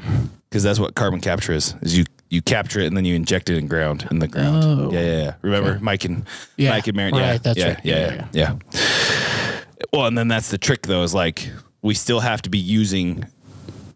because 0.49 0.63
that's 0.63 0.79
what 0.79 0.95
carbon 0.95 1.21
capture 1.21 1.53
is 1.55 1.75
is 1.83 1.97
you 1.97 2.05
you 2.31 2.41
capture 2.41 2.81
it 2.81 2.87
and 2.87 2.97
then 2.97 3.05
you 3.05 3.15
inject 3.15 3.51
it 3.51 3.59
in 3.59 3.67
ground 3.67 4.07
in 4.11 4.19
the 4.21 4.29
ground 4.29 4.63
Oh. 4.65 4.91
yeah 4.93 5.01
yeah 5.01 5.23
yeah 5.25 5.35
remember 5.43 5.79
mike 5.81 6.05
and 6.05 6.25
Yeah, 6.57 6.71
mike 6.71 6.87
and 6.87 6.97
Mary 6.97 7.11
yeah 7.15 7.37
that's 7.39 7.59
yeah, 7.59 7.69
right. 7.69 7.81
yeah, 7.85 7.97
Yeah, 8.15 8.29
yeah 8.33 8.57
yeah 8.63 9.61
well 9.93 10.07
and 10.07 10.17
then 10.17 10.29
that's 10.29 10.51
the 10.51 10.59
trick 10.59 10.83
though 10.83 11.03
is 11.03 11.13
like 11.15 11.49
we 11.83 11.95
still 11.95 12.21
have 12.21 12.41
to 12.43 12.51
be 12.51 12.59
using 12.59 13.25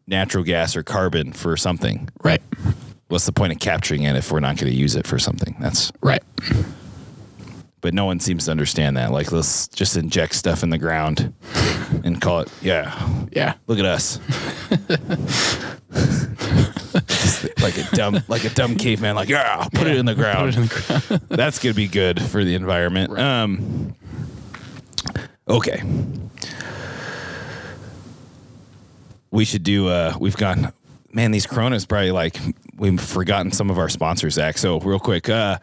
natural 0.07 0.45
gas 0.45 0.77
or 0.77 0.83
carbon 0.83 1.33
for 1.33 1.57
something 1.57 2.09
Right. 2.23 2.43
what's 3.09 3.27
the 3.27 3.33
point 3.33 3.53
of 3.53 3.59
capturing 3.61 4.03
it 4.03 4.17
if 4.17 4.31
we're 4.33 4.41
not 4.41 4.57
going 4.57 4.71
to 4.73 4.77
use 4.77 4.97
it 4.97 5.07
for 5.07 5.19
something? 5.19 5.55
That's 5.61 5.93
Right. 6.03 6.23
But 7.85 7.93
no 7.93 8.07
one 8.07 8.19
seems 8.19 8.47
to 8.47 8.51
understand 8.51 8.97
that. 8.97 9.13
Like 9.13 9.31
let's 9.31 9.69
just 9.69 9.99
inject 9.99 10.35
stuff 10.35 10.63
in 10.63 10.71
the 10.71 10.79
ground 10.79 11.35
and 12.03 12.19
call 12.19 12.41
it. 12.41 12.51
Yeah, 12.63 12.99
Yeah. 13.31 13.55
look 13.67 13.79
at 13.79 13.85
us. 13.85 14.19
Just 17.07 17.45
like 17.63 17.77
a 17.77 17.85
dumb, 17.95 18.21
like 18.27 18.45
a 18.45 18.49
dumb 18.49 18.77
caveman. 18.77 19.15
Like 19.17 19.29
yeah, 19.29 19.69
put 19.75 19.87
it 19.87 19.99
in 19.99 20.07
the 20.07 20.15
ground. 20.15 20.55
In 20.55 20.63
the 20.63 20.69
ground. 21.09 21.23
That's 21.29 21.59
gonna 21.59 21.75
be 21.75 21.87
good 21.87 22.23
for 22.23 22.43
the 22.43 22.55
environment. 22.55 23.19
Um. 23.19 23.95
Okay. 25.47 25.83
We 29.31 29.45
should 29.45 29.63
do. 29.63 29.89
Uh, 29.89 30.15
we've 30.19 30.39
gone. 30.39 30.73
Man, 31.13 31.33
these 31.33 31.47
Coronas 31.47 31.85
probably 31.85 32.13
like 32.13 32.39
we've 32.79 32.99
forgotten 32.99 33.53
some 33.53 33.69
of 33.69 33.79
our 33.79 33.91
sponsors, 33.91 34.35
Zach. 34.35 34.57
So 34.57 34.81
real 34.81 34.99
quick, 34.99 35.29
uh, 35.29 35.59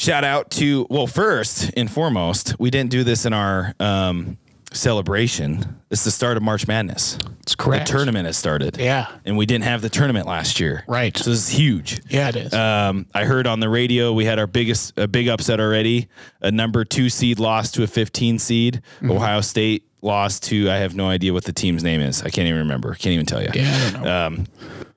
shout 0.00 0.24
out 0.24 0.50
to 0.50 0.86
well, 0.88 1.06
first 1.06 1.70
and 1.76 1.90
foremost, 1.90 2.58
we 2.58 2.70
didn't 2.70 2.90
do 2.90 3.04
this 3.04 3.26
in 3.26 3.32
our 3.32 3.74
um, 3.78 4.38
celebration. 4.72 5.76
It's 5.90 6.04
the 6.04 6.10
start 6.10 6.36
of 6.36 6.42
March 6.42 6.66
Madness. 6.66 7.18
It's 7.42 7.54
correct. 7.54 7.86
The 7.86 7.92
tournament 7.92 8.26
has 8.26 8.36
started. 8.36 8.78
Yeah. 8.78 9.08
and 9.24 9.36
we 9.36 9.44
didn't 9.44 9.64
have 9.64 9.82
the 9.82 9.90
tournament 9.90 10.26
last 10.26 10.58
year. 10.58 10.84
Right. 10.88 11.16
So 11.16 11.30
this 11.30 11.48
is 11.48 11.58
huge. 11.58 12.00
Yeah, 12.08 12.28
it 12.30 12.36
is. 12.36 12.54
Um, 12.54 13.06
I 13.12 13.24
heard 13.24 13.46
on 13.46 13.60
the 13.60 13.68
radio 13.68 14.12
we 14.12 14.24
had 14.24 14.38
our 14.38 14.46
biggest 14.46 14.98
a 14.98 15.06
big 15.06 15.28
upset 15.28 15.60
already. 15.60 16.08
A 16.40 16.50
number 16.50 16.84
two 16.84 17.10
seed 17.10 17.38
lost 17.38 17.74
to 17.74 17.82
a 17.82 17.86
15 17.86 18.38
seed. 18.38 18.82
Mm-hmm. 18.96 19.10
Ohio 19.10 19.40
State 19.42 19.86
lost 20.02 20.44
to 20.44 20.70
I 20.70 20.76
have 20.76 20.94
no 20.94 21.08
idea 21.08 21.32
what 21.34 21.44
the 21.44 21.52
team's 21.52 21.84
name 21.84 22.00
is. 22.00 22.22
I 22.22 22.30
can't 22.30 22.48
even 22.48 22.60
remember. 22.60 22.94
Can't 22.94 23.12
even 23.12 23.26
tell 23.26 23.42
you. 23.42 23.50
yeah, 23.52 23.76
I 23.76 23.90
don't 23.90 24.02
know. 24.02 24.26
Um, 24.26 24.46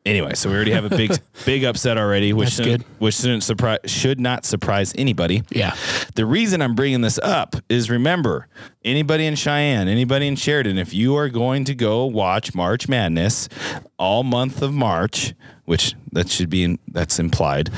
Anyway, 0.05 0.33
so 0.33 0.49
we 0.49 0.55
already 0.55 0.71
have 0.71 0.83
a 0.83 0.89
big, 0.89 1.17
big 1.45 1.63
upset 1.63 1.97
already, 1.97 2.33
which 2.33 2.49
shouldn't, 2.49 2.83
good. 2.85 2.99
which 2.99 3.15
shouldn't 3.15 3.41
surprise, 3.43 3.79
should 3.85 4.19
not 4.19 4.43
surprise 4.45 4.93
anybody. 4.97 5.43
Yeah. 5.49 5.75
The 6.15 6.25
reason 6.25 6.61
I'm 6.61 6.75
bringing 6.75 6.99
this 6.99 7.17
up 7.19 7.55
is 7.69 7.89
remember, 7.89 8.47
anybody 8.83 9.25
in 9.25 9.35
Cheyenne, 9.35 9.87
anybody 9.87 10.27
in 10.27 10.35
Sheridan, 10.35 10.77
if 10.77 10.93
you 10.93 11.15
are 11.15 11.29
going 11.29 11.63
to 11.65 11.73
go 11.75 12.05
watch 12.05 12.53
March 12.53 12.89
Madness 12.89 13.47
all 13.97 14.23
month 14.23 14.61
of 14.61 14.73
March, 14.73 15.33
which 15.63 15.95
that 16.11 16.27
should 16.29 16.49
be 16.49 16.63
in, 16.63 16.79
that's 16.89 17.17
implied, 17.17 17.69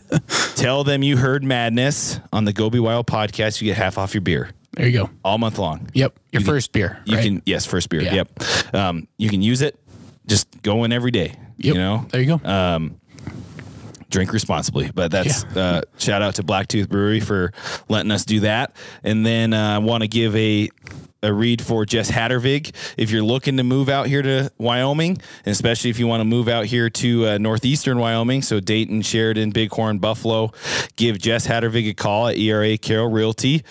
tell 0.56 0.82
them 0.82 1.02
you 1.02 1.18
heard 1.18 1.44
Madness 1.44 2.20
on 2.32 2.46
the 2.46 2.54
Go 2.54 2.70
Be 2.70 2.78
Wild 2.80 3.06
podcast. 3.06 3.60
You 3.60 3.66
get 3.66 3.76
half 3.76 3.98
off 3.98 4.14
your 4.14 4.22
beer 4.22 4.50
There 4.72 4.86
you 4.86 4.92
go. 5.00 5.10
all 5.22 5.36
month 5.36 5.58
long. 5.58 5.90
Yep. 5.92 6.18
Your 6.32 6.40
You 6.40 6.44
can- 6.46 6.54
first 6.54 6.72
beer. 6.72 7.02
You 7.04 7.16
right? 7.16 7.22
can 7.24 7.42
yes, 7.44 7.66
first 7.66 7.90
beer. 7.90 8.00
Yeah. 8.00 8.14
Yep. 8.14 8.74
Um, 8.74 9.08
you 9.18 9.28
can 9.28 9.42
use 9.42 9.60
it. 9.60 9.78
Just 10.26 10.48
go 10.62 10.84
in 10.84 10.92
every 10.92 11.10
day. 11.10 11.34
Yep. 11.58 11.74
You 11.74 11.80
know, 11.80 12.06
There 12.10 12.20
you 12.20 12.38
go. 12.38 12.48
Um, 12.48 13.00
drink 14.10 14.32
responsibly. 14.32 14.90
But 14.94 15.10
that's 15.10 15.44
uh, 15.44 15.82
shout 15.98 16.22
out 16.22 16.36
to 16.36 16.42
Blacktooth 16.42 16.88
Brewery 16.88 17.20
for 17.20 17.52
letting 17.88 18.10
us 18.10 18.24
do 18.24 18.40
that. 18.40 18.76
And 19.02 19.24
then 19.24 19.52
uh, 19.52 19.76
I 19.76 19.78
want 19.78 20.02
to 20.02 20.08
give 20.08 20.34
a 20.36 20.68
a 21.22 21.32
read 21.32 21.62
for 21.62 21.84
Jess 21.84 22.10
Hattervig. 22.10 22.74
If 22.96 23.10
you're 23.10 23.22
looking 23.22 23.56
to 23.56 23.62
move 23.62 23.88
out 23.88 24.06
here 24.06 24.22
to 24.22 24.50
Wyoming, 24.58 25.18
especially 25.44 25.90
if 25.90 25.98
you 25.98 26.06
want 26.06 26.20
to 26.20 26.24
move 26.24 26.48
out 26.48 26.66
here 26.66 26.90
to 26.90 27.26
uh, 27.26 27.38
northeastern 27.38 27.98
Wyoming, 27.98 28.42
so 28.42 28.60
Dayton, 28.60 29.02
Sheridan, 29.02 29.50
Bighorn, 29.50 29.98
Buffalo, 29.98 30.52
give 30.96 31.18
Jess 31.18 31.46
Hattervig 31.46 31.88
a 31.90 31.94
call 31.94 32.28
at 32.28 32.36
ERA 32.36 32.76
Carroll 32.78 33.10
Realty. 33.10 33.64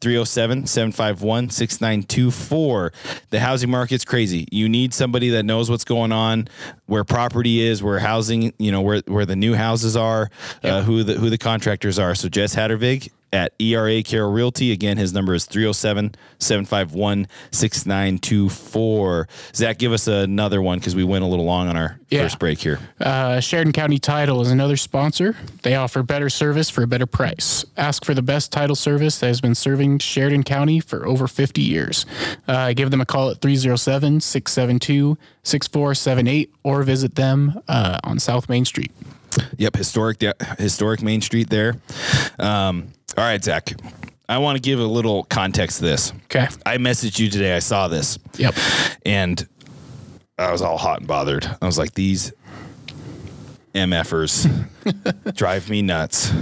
307 0.00 0.66
751 0.66 1.50
6924. 1.50 2.92
The 3.30 3.40
housing 3.40 3.70
market's 3.70 4.04
crazy. 4.04 4.46
You 4.52 4.68
need 4.68 4.94
somebody 4.94 5.30
that 5.30 5.42
knows 5.42 5.70
what's 5.70 5.84
going 5.84 6.12
on, 6.12 6.48
where 6.86 7.02
property 7.02 7.60
is, 7.60 7.82
where 7.82 7.98
housing, 7.98 8.52
you 8.58 8.70
know, 8.70 8.80
where, 8.80 9.02
where 9.06 9.26
the 9.26 9.34
new 9.34 9.54
houses 9.54 9.96
are, 9.96 10.30
uh, 10.62 10.82
who 10.82 11.02
the 11.02 11.14
who 11.14 11.30
the 11.30 11.38
contractors 11.38 11.98
are. 11.98 12.14
So 12.14 12.28
Jess 12.28 12.54
Hattervig 12.54 13.10
at 13.32 13.52
ERA 13.58 14.02
Carroll 14.02 14.32
Realty. 14.32 14.72
Again, 14.72 14.96
his 14.96 15.12
number 15.12 15.34
is 15.34 15.44
307 15.44 16.14
751 16.38 17.26
6924. 17.50 19.28
Zach, 19.54 19.78
give 19.78 19.92
us 19.92 20.06
another 20.06 20.62
one 20.62 20.78
because 20.78 20.94
we 20.94 21.04
went 21.04 21.24
a 21.24 21.26
little 21.26 21.44
long 21.44 21.68
on 21.68 21.76
our 21.76 21.98
Yeah. 22.10 22.22
first 22.22 22.38
break 22.38 22.58
here. 22.60 22.78
Uh, 23.00 23.40
Sheridan 23.40 23.72
County 23.72 23.98
Title 23.98 24.40
is 24.40 24.50
another 24.50 24.76
sponsor. 24.76 25.36
They 25.62 25.74
offer 25.74 26.02
better 26.02 26.30
service 26.30 26.70
for 26.70 26.82
a 26.82 26.86
better 26.86 27.06
price. 27.06 27.64
Ask 27.76 28.04
for 28.04 28.14
the 28.14 28.22
best 28.22 28.50
title 28.52 28.76
service 28.76 29.18
that 29.18 29.26
has 29.26 29.40
been 29.40 29.54
serving 29.54 29.98
Sheridan 29.98 30.42
County 30.44 30.80
for 30.80 31.06
over 31.06 31.26
50 31.28 31.60
years. 31.60 32.06
Uh, 32.46 32.72
give 32.72 32.90
them 32.90 33.00
a 33.00 33.06
call 33.06 33.30
at 33.30 33.40
307 33.40 34.20
672 34.20 35.18
6478 35.42 36.52
or 36.62 36.82
visit 36.82 37.14
them 37.14 37.60
uh, 37.68 37.98
on 38.04 38.18
South 38.18 38.48
Main 38.48 38.64
Street. 38.64 38.92
Yep, 39.58 39.76
historic 39.76 40.22
historic 40.58 41.02
Main 41.02 41.20
Street 41.20 41.50
there. 41.50 41.76
Um, 42.38 42.88
all 43.18 43.24
right, 43.24 43.42
Zach. 43.42 43.72
I 44.28 44.38
want 44.38 44.56
to 44.56 44.60
give 44.62 44.78
a 44.78 44.84
little 44.84 45.24
context 45.24 45.78
to 45.78 45.84
this. 45.84 46.12
Okay. 46.24 46.46
I 46.66 46.76
messaged 46.76 47.18
you 47.18 47.30
today. 47.30 47.56
I 47.56 47.60
saw 47.60 47.88
this 47.88 48.18
Yep. 48.36 48.54
and 49.06 49.46
I 50.38 50.52
was 50.52 50.62
all 50.62 50.76
hot 50.78 50.98
and 50.98 51.06
bothered. 51.08 51.46
I 51.60 51.66
was 51.66 51.78
like, 51.78 51.94
these 51.94 52.32
MFers 53.74 54.46
drive 55.34 55.68
me 55.70 55.82
nuts. 55.82 56.32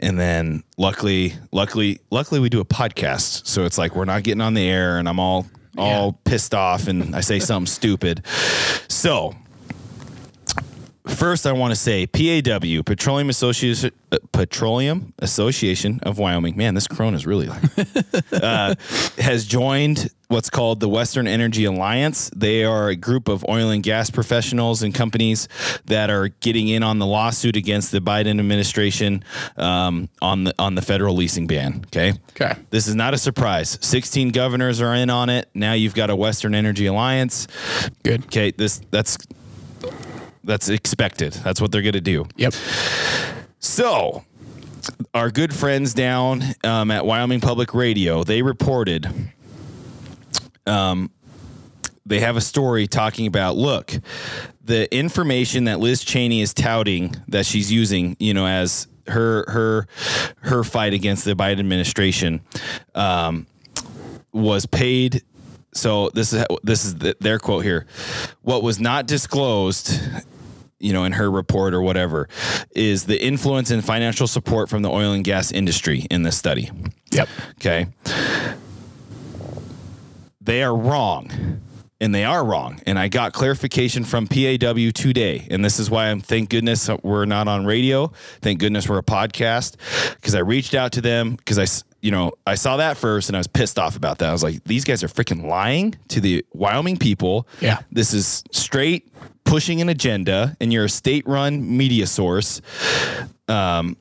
And 0.00 0.18
then 0.18 0.64
luckily, 0.76 1.34
luckily, 1.52 2.00
luckily 2.10 2.40
we 2.40 2.48
do 2.48 2.60
a 2.60 2.64
podcast. 2.64 3.46
So 3.46 3.64
it's 3.64 3.78
like 3.78 3.94
we're 3.94 4.04
not 4.04 4.22
getting 4.22 4.40
on 4.40 4.54
the 4.54 4.68
air 4.68 4.98
and 4.98 5.08
I'm 5.08 5.20
all 5.20 5.46
all 5.78 6.12
pissed 6.24 6.54
off 6.54 6.86
and 6.86 7.16
I 7.16 7.20
say 7.20 7.38
something 7.38 7.66
stupid. 7.66 8.26
So 8.88 9.34
First, 11.06 11.46
I 11.46 11.52
want 11.52 11.72
to 11.72 11.76
say 11.76 12.06
PAW, 12.06 12.82
Petroleum 12.84 13.28
Association, 13.28 13.90
uh, 14.12 14.18
Petroleum 14.30 15.12
Association 15.18 15.98
of 16.04 16.18
Wyoming. 16.18 16.56
Man, 16.56 16.74
this 16.74 16.86
Corona 16.86 17.16
is 17.16 17.26
really 17.26 17.48
uh, 18.32 18.74
has 19.18 19.44
joined 19.44 20.10
what's 20.28 20.48
called 20.48 20.78
the 20.78 20.88
Western 20.88 21.26
Energy 21.26 21.64
Alliance. 21.64 22.30
They 22.36 22.62
are 22.62 22.88
a 22.88 22.94
group 22.94 23.26
of 23.26 23.44
oil 23.48 23.70
and 23.70 23.82
gas 23.82 24.10
professionals 24.10 24.84
and 24.84 24.94
companies 24.94 25.48
that 25.86 26.08
are 26.08 26.28
getting 26.28 26.68
in 26.68 26.84
on 26.84 27.00
the 27.00 27.06
lawsuit 27.06 27.56
against 27.56 27.90
the 27.90 28.00
Biden 28.00 28.38
administration 28.38 29.24
um, 29.56 30.08
on 30.20 30.44
the 30.44 30.54
on 30.56 30.76
the 30.76 30.82
federal 30.82 31.16
leasing 31.16 31.48
ban. 31.48 31.82
Okay. 31.86 32.12
Okay. 32.30 32.54
This 32.70 32.86
is 32.86 32.94
not 32.94 33.12
a 33.12 33.18
surprise. 33.18 33.76
16 33.80 34.30
governors 34.30 34.80
are 34.80 34.94
in 34.94 35.10
on 35.10 35.30
it. 35.30 35.50
Now 35.52 35.72
you've 35.72 35.94
got 35.94 36.10
a 36.10 36.16
Western 36.16 36.54
Energy 36.54 36.86
Alliance. 36.86 37.48
Good. 38.04 38.26
Okay, 38.26 38.52
this 38.52 38.80
that's 38.92 39.18
that's 40.44 40.68
expected. 40.68 41.32
That's 41.32 41.60
what 41.60 41.72
they're 41.72 41.82
going 41.82 41.92
to 41.92 42.00
do. 42.00 42.26
Yep. 42.36 42.54
So, 43.58 44.24
our 45.14 45.30
good 45.30 45.54
friends 45.54 45.94
down 45.94 46.42
um, 46.64 46.90
at 46.90 47.06
Wyoming 47.06 47.40
Public 47.40 47.74
Radio, 47.74 48.24
they 48.24 48.42
reported 48.42 49.08
um, 50.66 51.10
they 52.04 52.20
have 52.20 52.36
a 52.36 52.40
story 52.40 52.86
talking 52.86 53.26
about 53.26 53.56
look, 53.56 53.92
the 54.64 54.92
information 54.94 55.64
that 55.64 55.80
Liz 55.80 56.02
Cheney 56.02 56.40
is 56.40 56.52
touting 56.54 57.14
that 57.28 57.46
she's 57.46 57.70
using, 57.70 58.16
you 58.18 58.34
know, 58.34 58.46
as 58.46 58.88
her 59.08 59.44
her 59.48 59.86
her 60.40 60.64
fight 60.64 60.92
against 60.92 61.24
the 61.24 61.34
Biden 61.34 61.58
administration 61.58 62.40
um, 62.94 63.46
was 64.32 64.66
paid 64.66 65.22
so 65.74 66.10
this 66.10 66.32
is 66.32 66.44
this 66.62 66.84
is 66.84 66.96
the, 66.96 67.16
their 67.20 67.38
quote 67.38 67.64
here. 67.64 67.86
What 68.42 68.62
was 68.62 68.78
not 68.78 69.06
disclosed, 69.06 69.98
you 70.78 70.92
know, 70.92 71.04
in 71.04 71.12
her 71.12 71.30
report 71.30 71.74
or 71.74 71.82
whatever, 71.82 72.28
is 72.74 73.04
the 73.04 73.22
influence 73.22 73.70
and 73.70 73.84
financial 73.84 74.26
support 74.26 74.68
from 74.68 74.82
the 74.82 74.90
oil 74.90 75.12
and 75.12 75.24
gas 75.24 75.50
industry 75.50 76.06
in 76.10 76.22
this 76.22 76.36
study. 76.36 76.70
Yep. 77.12 77.28
Okay, 77.54 77.86
they 80.40 80.62
are 80.62 80.76
wrong. 80.76 81.60
And 82.00 82.12
they 82.12 82.24
are 82.24 82.44
wrong. 82.44 82.80
And 82.84 82.98
I 82.98 83.06
got 83.06 83.32
clarification 83.32 84.02
from 84.02 84.26
PAW 84.26 84.90
today. 84.92 85.46
And 85.48 85.64
this 85.64 85.78
is 85.78 85.88
why 85.88 86.08
I'm 86.08 86.20
thank 86.20 86.50
goodness 86.50 86.90
we're 87.04 87.26
not 87.26 87.46
on 87.46 87.64
radio. 87.64 88.10
Thank 88.40 88.58
goodness 88.58 88.88
we're 88.88 88.98
a 88.98 89.04
podcast. 89.04 89.76
Because 90.16 90.34
I 90.34 90.40
reached 90.40 90.74
out 90.74 90.90
to 90.94 91.00
them 91.00 91.36
because 91.36 91.60
I, 91.60 91.66
you 92.02 92.10
know, 92.10 92.32
I 92.46 92.56
saw 92.56 92.76
that 92.78 92.96
first 92.96 93.28
and 93.28 93.36
I 93.36 93.38
was 93.40 93.46
pissed 93.46 93.78
off 93.78 93.96
about 93.96 94.18
that. 94.18 94.28
I 94.28 94.32
was 94.32 94.42
like, 94.42 94.64
these 94.64 94.84
guys 94.84 95.04
are 95.04 95.08
freaking 95.08 95.46
lying 95.46 95.94
to 96.08 96.20
the 96.20 96.44
Wyoming 96.52 96.96
people. 96.96 97.46
Yeah. 97.60 97.78
This 97.92 98.12
is 98.12 98.42
straight 98.50 99.08
pushing 99.44 99.80
an 99.80 99.88
agenda 99.88 100.56
and 100.60 100.72
you're 100.72 100.84
a 100.84 100.90
state 100.90 101.26
run 101.26 101.76
media 101.76 102.08
source. 102.08 102.60
Um, 103.46 103.96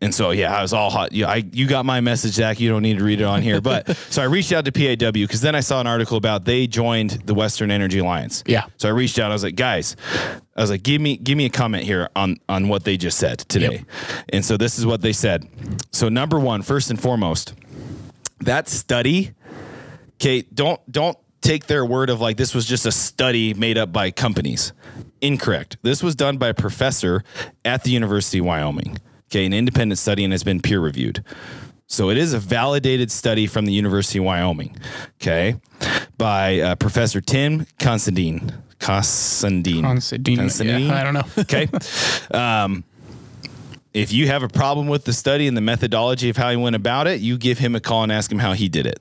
and 0.00 0.14
so 0.14 0.30
yeah, 0.30 0.56
I 0.56 0.62
was 0.62 0.72
all 0.72 0.90
hot. 0.90 1.12
You, 1.12 1.26
I, 1.26 1.44
you 1.52 1.66
got 1.66 1.84
my 1.84 2.00
message, 2.00 2.32
Zach. 2.32 2.60
You 2.60 2.70
don't 2.70 2.82
need 2.82 2.98
to 2.98 3.04
read 3.04 3.20
it 3.20 3.24
on 3.24 3.42
here. 3.42 3.60
But 3.60 3.94
so 4.10 4.22
I 4.22 4.26
reached 4.26 4.52
out 4.52 4.64
to 4.64 4.72
PAW 4.72 5.12
because 5.12 5.42
then 5.42 5.54
I 5.54 5.60
saw 5.60 5.80
an 5.80 5.86
article 5.86 6.16
about 6.16 6.46
they 6.46 6.66
joined 6.66 7.10
the 7.10 7.34
Western 7.34 7.70
Energy 7.70 7.98
Alliance. 7.98 8.42
Yeah. 8.46 8.64
So 8.78 8.88
I 8.88 8.92
reached 8.92 9.18
out. 9.18 9.30
I 9.30 9.34
was 9.34 9.44
like, 9.44 9.54
guys, 9.54 9.96
I 10.56 10.60
was 10.60 10.70
like, 10.70 10.82
give 10.82 11.00
me 11.00 11.16
give 11.16 11.36
me 11.36 11.46
a 11.46 11.50
comment 11.50 11.84
here 11.84 12.08
on 12.14 12.38
on 12.48 12.68
what 12.68 12.84
they 12.84 12.96
just 12.96 13.18
said 13.18 13.40
today. 13.40 13.72
Yep. 13.72 13.84
And 14.30 14.44
so 14.44 14.56
this 14.56 14.78
is 14.78 14.86
what 14.86 15.00
they 15.00 15.12
said. 15.12 15.48
So 15.92 16.08
number 16.08 16.38
one, 16.38 16.62
first 16.62 16.90
and 16.90 17.00
foremost, 17.00 17.54
that 18.40 18.68
study. 18.68 19.32
Okay, 20.14 20.42
don't 20.42 20.80
don't 20.90 21.18
take 21.40 21.66
their 21.66 21.84
word 21.84 22.08
of 22.08 22.20
like 22.20 22.36
this 22.36 22.54
was 22.54 22.66
just 22.66 22.86
a 22.86 22.92
study 22.92 23.52
made 23.54 23.76
up 23.76 23.92
by 23.92 24.10
companies. 24.10 24.72
Incorrect. 25.20 25.76
This 25.82 26.02
was 26.02 26.14
done 26.14 26.38
by 26.38 26.48
a 26.48 26.54
professor 26.54 27.24
at 27.64 27.82
the 27.82 27.90
University 27.90 28.38
of 28.38 28.44
Wyoming. 28.44 28.98
Okay, 29.30 29.44
an 29.44 29.52
independent 29.52 29.98
study 29.98 30.22
and 30.22 30.32
has 30.32 30.44
been 30.44 30.60
peer 30.60 30.80
reviewed. 30.80 31.24
So 31.86 32.10
it 32.10 32.16
is 32.16 32.32
a 32.32 32.38
validated 32.38 33.10
study 33.10 33.46
from 33.46 33.66
the 33.66 33.72
University 33.72 34.18
of 34.18 34.24
Wyoming. 34.24 34.76
Okay, 35.20 35.56
by 36.16 36.60
uh, 36.60 36.74
Professor 36.76 37.20
Tim 37.20 37.66
Considine. 37.78 38.63
Considine? 39.88 40.86
yeah, 40.86 41.00
I 41.00 41.04
don't 41.04 41.14
know. 41.14 41.24
okay. 41.38 41.68
Um, 42.30 42.84
if 43.92 44.12
you 44.12 44.26
have 44.26 44.42
a 44.42 44.48
problem 44.48 44.88
with 44.88 45.04
the 45.04 45.12
study 45.12 45.46
and 45.46 45.56
the 45.56 45.60
methodology 45.60 46.28
of 46.28 46.36
how 46.36 46.50
he 46.50 46.56
went 46.56 46.74
about 46.76 47.06
it, 47.06 47.20
you 47.20 47.38
give 47.38 47.58
him 47.58 47.74
a 47.76 47.80
call 47.80 48.02
and 48.02 48.10
ask 48.10 48.30
him 48.30 48.40
how 48.40 48.52
he 48.52 48.68
did 48.68 48.86
it. 48.86 48.98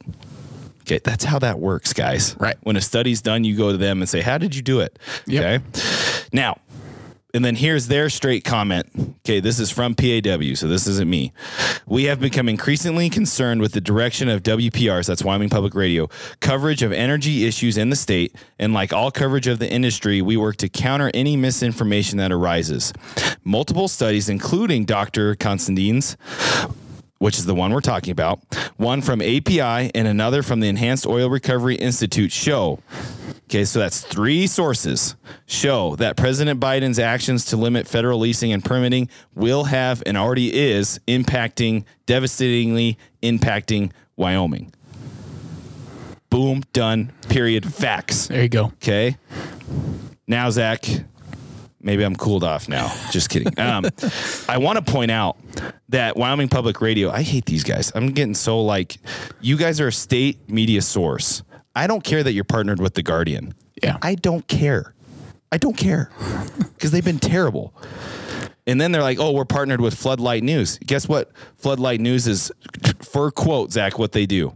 Okay, 0.82 1.00
that's 1.04 1.24
how 1.24 1.40
that 1.40 1.60
works, 1.60 1.94
guys. 1.94 2.36
Right. 2.40 2.58
When 2.64 2.76
a 2.76 2.82
study's 2.82 3.22
done, 3.22 3.44
you 3.46 3.56
go 3.56 3.72
to 3.72 3.78
them 3.78 4.02
and 4.02 4.10
say, 4.10 4.22
"How 4.22 4.38
did 4.38 4.54
you 4.54 4.62
do 4.62 4.82
it?" 4.82 5.00
Yep. 5.28 5.64
Okay. 5.64 6.28
Now, 6.34 6.58
and 7.34 7.44
then 7.44 7.56
here's 7.56 7.88
their 7.88 8.10
straight 8.10 8.44
comment. 8.44 8.88
Okay, 9.22 9.40
this 9.40 9.60
is 9.60 9.72
from 9.72 9.96
PAW, 9.96 10.54
so 10.56 10.68
this 10.68 10.86
isn't 10.86 11.10
me. 11.10 11.34
We 11.88 12.04
have 12.04 12.20
become 12.20 12.48
increasingly 12.48 13.10
concerned 13.10 13.60
with 13.60 13.72
the 13.72 13.82
direction 13.82 14.30
of 14.30 14.44
WPRs, 14.44 15.08
that's 15.08 15.24
Wyoming 15.24 15.50
Public 15.50 15.74
Radio, 15.74 16.10
coverage 16.42 16.84
of 16.84 16.92
energy 16.92 17.46
issues 17.46 17.78
in 17.78 17.90
the 17.90 17.96
state. 17.96 18.36
And 18.60 18.72
like 18.72 18.94
all 18.94 19.10
coverage 19.10 19.48
of 19.48 19.58
the 19.58 19.70
industry, 19.72 20.22
we 20.22 20.38
work 20.38 20.58
to 20.58 20.70
counter 20.70 21.10
any 21.16 21.36
misinformation 21.36 22.20
that 22.20 22.32
arises. 22.32 22.94
Multiple 23.44 23.88
studies, 23.88 24.30
including 24.30 24.86
Dr. 24.86 25.36
Constantine's, 25.36 26.16
which 27.18 27.40
is 27.40 27.46
the 27.46 27.56
one 27.56 27.72
we're 27.72 27.82
talking 27.82 28.12
about, 28.12 28.42
one 28.78 29.02
from 29.02 29.22
API 29.22 29.90
and 29.96 30.08
another 30.08 30.44
from 30.44 30.60
the 30.60 30.68
Enhanced 30.68 31.08
Oil 31.08 31.30
Recovery 31.30 31.76
Institute 31.76 32.32
show. 32.32 32.80
Okay, 33.54 33.66
so 33.66 33.78
that's 33.78 34.02
three 34.02 34.48
sources 34.48 35.16
show 35.46 35.96
that 35.98 36.18
President 36.18 36.60
Biden's 36.60 36.98
actions 36.98 37.46
to 37.46 37.56
limit 37.56 37.88
federal 37.88 38.18
leasing 38.18 38.52
and 38.52 38.66
permitting 38.66 39.10
will 39.36 39.66
have 39.66 40.02
and 40.08 40.18
already 40.18 40.52
is 40.52 41.00
impacting, 41.08 41.84
devastatingly 42.08 42.98
impacting 43.22 43.92
Wyoming. 44.16 44.74
Boom, 46.32 46.64
done, 46.74 47.14
period, 47.30 47.72
facts. 47.72 48.26
There 48.26 48.42
you 48.42 48.50
go. 48.50 48.66
Okay. 48.82 49.18
Now, 50.28 50.50
Zach, 50.50 50.84
maybe 51.80 52.02
I'm 52.04 52.16
cooled 52.16 52.44
off 52.44 52.68
now. 52.68 52.92
Just 53.12 53.30
kidding. 53.30 53.54
Um, 53.60 53.86
I 54.50 54.58
want 54.58 54.84
to 54.84 54.92
point 54.92 55.12
out 55.12 55.38
that 55.90 56.18
Wyoming 56.18 56.50
Public 56.50 56.82
Radio, 56.82 57.12
I 57.12 57.22
hate 57.22 57.46
these 57.46 57.64
guys. 57.64 57.92
I'm 57.94 58.14
getting 58.14 58.34
so 58.34 58.64
like, 58.64 58.98
you 59.42 59.58
guys 59.58 59.80
are 59.80 59.90
a 59.90 59.94
state 59.94 60.50
media 60.50 60.82
source. 60.82 61.44
I 61.76 61.88
don't 61.88 62.04
care 62.04 62.24
that 62.24 62.34
you're 62.34 62.44
partnered 62.44 62.80
with 62.80 62.94
The 62.94 63.04
Guardian. 63.04 63.54
Yeah. 63.82 63.98
I 64.02 64.16
don't 64.16 64.48
care. 64.48 64.94
I 65.52 65.58
don't 65.58 65.78
care 65.78 66.10
because 66.76 66.92
they've 66.92 67.06
been 67.06 67.20
terrible. 67.20 67.74
And 68.66 68.80
then 68.80 68.92
they're 68.92 69.02
like, 69.02 69.20
oh, 69.20 69.32
we're 69.32 69.46
partnered 69.46 69.82
with 69.82 69.94
Floodlight 69.94 70.44
News. 70.44 70.80
Guess 70.80 71.10
what? 71.10 71.32
Floodlight 71.58 72.00
News 72.00 72.28
is, 72.28 72.52
for 73.02 73.30
quote, 73.30 73.72
Zach, 73.72 74.00
what 74.00 74.14
they 74.14 74.26
do. 74.26 74.54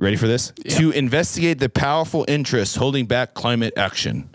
Ready 0.00 0.16
for 0.16 0.26
this? 0.26 0.52
To 0.68 0.90
investigate 0.90 1.58
the 1.58 1.68
powerful 1.68 2.24
interests 2.28 2.76
holding 2.76 3.06
back 3.06 3.34
climate 3.34 3.74
action. 3.76 4.28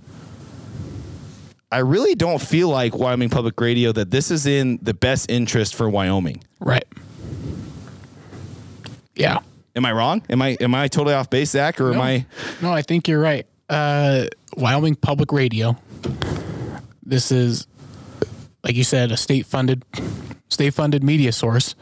I 1.72 1.80
really 1.80 2.16
don't 2.16 2.42
feel 2.42 2.70
like 2.70 2.96
Wyoming 2.96 3.30
Public 3.30 3.60
Radio 3.60 3.92
that 3.94 4.12
this 4.12 4.30
is 4.30 4.46
in 4.46 4.78
the 4.82 4.94
best 4.94 5.32
interest 5.32 5.74
for 5.76 5.90
Wyoming. 5.90 6.44
Right. 6.60 6.86
Yeah. 9.16 9.40
Am 9.76 9.86
I 9.86 9.92
wrong? 9.92 10.22
Am 10.30 10.42
I 10.42 10.50
am 10.62 10.76
I 10.76 10.88
totally 10.88 11.16
off 11.16 11.30
base, 11.30 11.52
Zach, 11.52 11.82
or 11.82 11.94
am 11.94 12.02
I? 12.02 12.26
No, 12.62 12.72
I 12.72 12.82
think 12.84 13.08
you're 13.08 13.20
right. 13.22 13.48
Uh, 13.70 14.26
Wyoming 14.56 14.96
Public 14.96 15.32
Radio. 15.32 15.78
This 17.02 17.32
is, 17.32 17.68
like 18.64 18.76
you 18.76 18.84
said, 18.84 19.12
a 19.12 19.18
state 19.18 19.46
funded, 19.46 19.84
state 20.50 20.74
funded 20.74 21.04
media 21.04 21.32
source. 21.32 21.76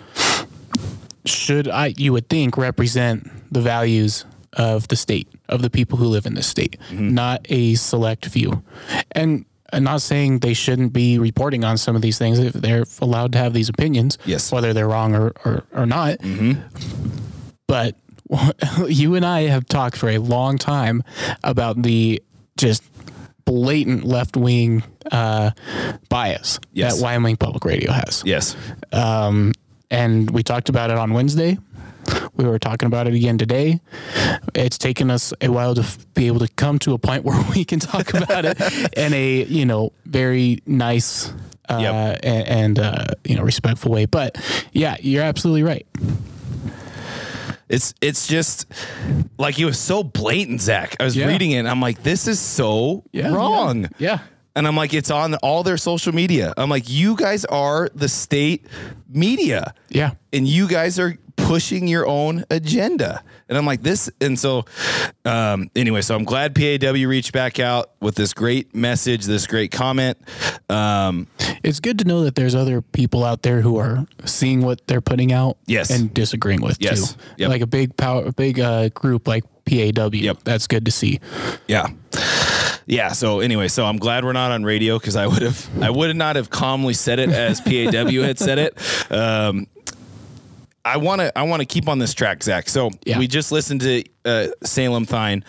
Should 1.25 1.67
I, 1.67 1.93
you 1.97 2.13
would 2.13 2.29
think, 2.29 2.57
represent 2.57 3.29
the 3.53 3.61
values 3.61 4.25
of 4.53 4.87
the 4.87 4.95
state, 4.95 5.27
of 5.49 5.61
the 5.61 5.69
people 5.69 5.97
who 5.97 6.05
live 6.05 6.25
in 6.25 6.33
this 6.33 6.47
state, 6.47 6.77
Mm-hmm. 6.89 7.13
not 7.13 7.45
a 7.49 7.75
select 7.75 8.25
few. 8.25 8.63
And 9.11 9.45
I'm 9.71 9.83
not 9.83 10.01
saying 10.01 10.39
they 10.39 10.53
shouldn't 10.55 10.91
be 10.93 11.19
reporting 11.19 11.63
on 11.63 11.77
some 11.77 11.95
of 11.95 12.01
these 12.01 12.17
things 12.17 12.39
if 12.39 12.53
they're 12.53 12.85
allowed 13.01 13.33
to 13.33 13.37
have 13.37 13.53
these 13.53 13.69
opinions, 13.69 14.17
Yes. 14.25 14.51
whether 14.51 14.73
they're 14.73 14.87
wrong 14.87 15.13
or, 15.13 15.31
or, 15.45 15.63
or 15.73 15.85
not 15.85 16.17
but 17.71 17.95
you 18.89 19.15
and 19.15 19.25
I 19.25 19.41
have 19.43 19.65
talked 19.65 19.95
for 19.97 20.09
a 20.09 20.17
long 20.17 20.57
time 20.57 21.03
about 21.43 21.81
the 21.81 22.21
just 22.57 22.83
blatant 23.45 24.03
left 24.03 24.35
wing 24.35 24.83
uh, 25.11 25.51
bias 26.09 26.59
Yes. 26.73 26.95
that 26.97 27.03
Wyoming 27.03 27.37
Public 27.37 27.63
Radio 27.65 27.91
has. 27.91 28.23
Yes. 28.25 28.55
Um, 28.91 29.53
and 29.89 30.29
we 30.31 30.43
talked 30.43 30.67
about 30.69 30.89
it 30.91 30.97
on 30.97 31.13
Wednesday. 31.13 31.57
We 32.35 32.45
were 32.45 32.59
talking 32.59 32.87
about 32.87 33.07
it 33.07 33.13
again 33.13 33.37
today. 33.37 33.79
It's 34.53 34.77
taken 34.77 35.09
us 35.11 35.33
a 35.39 35.49
while 35.49 35.75
to 35.75 35.81
f- 35.81 35.97
be 36.13 36.27
able 36.27 36.39
to 36.39 36.47
come 36.49 36.77
to 36.79 36.93
a 36.93 36.97
point 36.97 37.23
where 37.27 37.41
we 37.55 37.63
can 37.63 37.79
talk 37.79 38.13
about 38.13 38.43
it 38.45 38.59
in 38.97 39.13
a 39.13 39.43
you 39.45 39.65
know 39.65 39.91
very 40.05 40.61
nice 40.65 41.31
uh, 41.69 41.79
Yep. 41.79 41.93
a- 42.23 42.25
and 42.51 42.79
uh, 42.79 43.05
you 43.23 43.35
know 43.35 43.43
respectful 43.43 43.91
way. 43.91 44.05
But 44.07 44.37
yeah, 44.73 44.97
you're 44.99 45.23
absolutely 45.23 45.63
right. 45.63 45.85
It's 47.71 47.93
it's 48.01 48.27
just 48.27 48.65
like 49.39 49.57
it 49.57 49.65
was 49.65 49.79
so 49.79 50.03
blatant, 50.03 50.61
Zach. 50.61 50.95
I 50.99 51.03
was 51.05 51.15
Yeah. 51.15 51.27
reading 51.27 51.51
it 51.51 51.59
and 51.59 51.67
I'm 51.69 51.81
like, 51.81 52.03
this 52.03 52.27
is 52.27 52.39
so 52.39 53.03
Yeah, 53.11 53.29
wrong. 53.33 53.87
Yeah. 53.97 54.19
And 54.55 54.67
I'm 54.67 54.75
like, 54.75 54.93
it's 54.93 55.09
on 55.09 55.35
all 55.35 55.63
their 55.63 55.77
social 55.77 56.13
media. 56.13 56.53
I'm 56.57 56.69
like, 56.69 56.89
you 56.89 57.15
guys 57.15 57.45
are 57.45 57.89
the 57.95 58.09
state 58.09 58.65
media. 59.09 59.73
Yeah. 59.89 60.11
And 60.33 60.45
you 60.45 60.67
guys 60.67 60.99
are 60.99 61.17
pushing 61.47 61.87
your 61.87 62.07
own 62.07 62.43
agenda. 62.49 63.23
And 63.49 63.57
I'm 63.57 63.65
like, 63.65 63.81
this. 63.81 64.09
And 64.21 64.39
so, 64.39 64.65
um, 65.25 65.69
anyway, 65.75 66.01
so 66.01 66.15
I'm 66.15 66.23
glad 66.23 66.55
PAW 66.55 66.91
reached 67.07 67.33
back 67.33 67.59
out 67.59 67.91
with 67.99 68.15
this 68.15 68.33
great 68.33 68.73
message, 68.73 69.25
this 69.25 69.45
great 69.47 69.71
comment. 69.71 70.17
Um, 70.69 71.27
It's 71.63 71.79
good 71.79 71.99
to 71.99 72.05
know 72.05 72.23
that 72.23 72.35
there's 72.35 72.55
other 72.55 72.81
people 72.81 73.23
out 73.25 73.41
there 73.41 73.61
who 73.61 73.77
are 73.77 74.05
seeing 74.25 74.61
what 74.61 74.87
they're 74.87 75.01
putting 75.01 75.31
out 75.33 75.57
Yes. 75.65 75.89
and 75.89 76.13
disagreeing 76.13 76.61
with 76.61 76.77
Yes. 76.79 77.13
too. 77.13 77.19
Yep. 77.37 77.49
Like 77.49 77.61
a 77.61 77.67
big 77.67 77.97
power, 77.97 78.25
a 78.25 78.31
big 78.31 78.59
uh, 78.59 78.89
group 78.89 79.27
like 79.27 79.43
PAW. 79.65 80.09
Yep. 80.13 80.39
That's 80.43 80.67
good 80.67 80.85
to 80.85 80.91
see. 80.91 81.19
Yeah. 81.67 81.87
Yeah. 82.87 83.09
So 83.09 83.41
anyway, 83.41 83.67
so 83.67 83.85
I'm 83.85 83.97
glad 83.97 84.23
we're 84.23 84.33
not 84.33 84.51
on 84.51 84.63
radio 84.63 84.97
because 84.97 85.15
I 85.15 85.27
would 85.27 85.41
have, 85.41 85.69
I 85.81 85.89
would 85.89 86.15
not 86.15 86.35
have 86.35 86.49
calmly 86.49 86.93
said 86.93 87.19
it 87.19 87.29
as 87.29 87.59
PAW 87.61 88.21
had 88.23 88.39
said 88.39 88.57
it. 88.59 88.77
Um, 89.11 89.67
I 90.83 90.97
want 90.97 91.21
to, 91.21 91.37
I 91.37 91.43
want 91.43 91.61
to 91.61 91.65
keep 91.65 91.87
on 91.87 91.99
this 91.99 92.13
track, 92.13 92.43
Zach. 92.43 92.67
So 92.69 92.89
Yeah. 93.05 93.19
we 93.19 93.27
just 93.27 93.51
listened 93.51 93.81
to 93.81 94.03
uh, 94.25 94.47
Salem 94.63 95.05
Thyne 95.05 95.43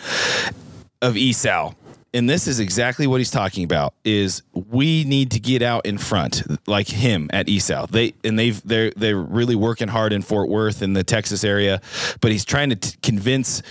of 1.00 1.14
ESAL. 1.14 1.74
And 2.14 2.28
this 2.28 2.46
is 2.46 2.60
exactly 2.60 3.06
what 3.06 3.18
he's 3.20 3.30
talking 3.30 3.64
about 3.64 3.94
is 4.04 4.42
we 4.52 5.04
need 5.04 5.30
to 5.30 5.40
get 5.40 5.62
out 5.62 5.86
in 5.86 5.96
front 5.96 6.42
like 6.68 6.88
him 6.88 7.30
at 7.32 7.46
ESAL. 7.46 7.88
They 7.88 8.12
and 8.22 8.38
they've 8.38 8.60
they're 8.66 8.90
they're 8.90 9.16
really 9.16 9.56
working 9.56 9.88
hard 9.88 10.12
in 10.12 10.20
Fort 10.20 10.50
Worth 10.50 10.82
in 10.82 10.92
the 10.92 11.04
Texas 11.04 11.42
area, 11.42 11.80
but 12.20 12.30
he's 12.30 12.44
trying 12.44 12.70
to 12.70 12.76
t- 12.76 12.96
convince 13.02 13.62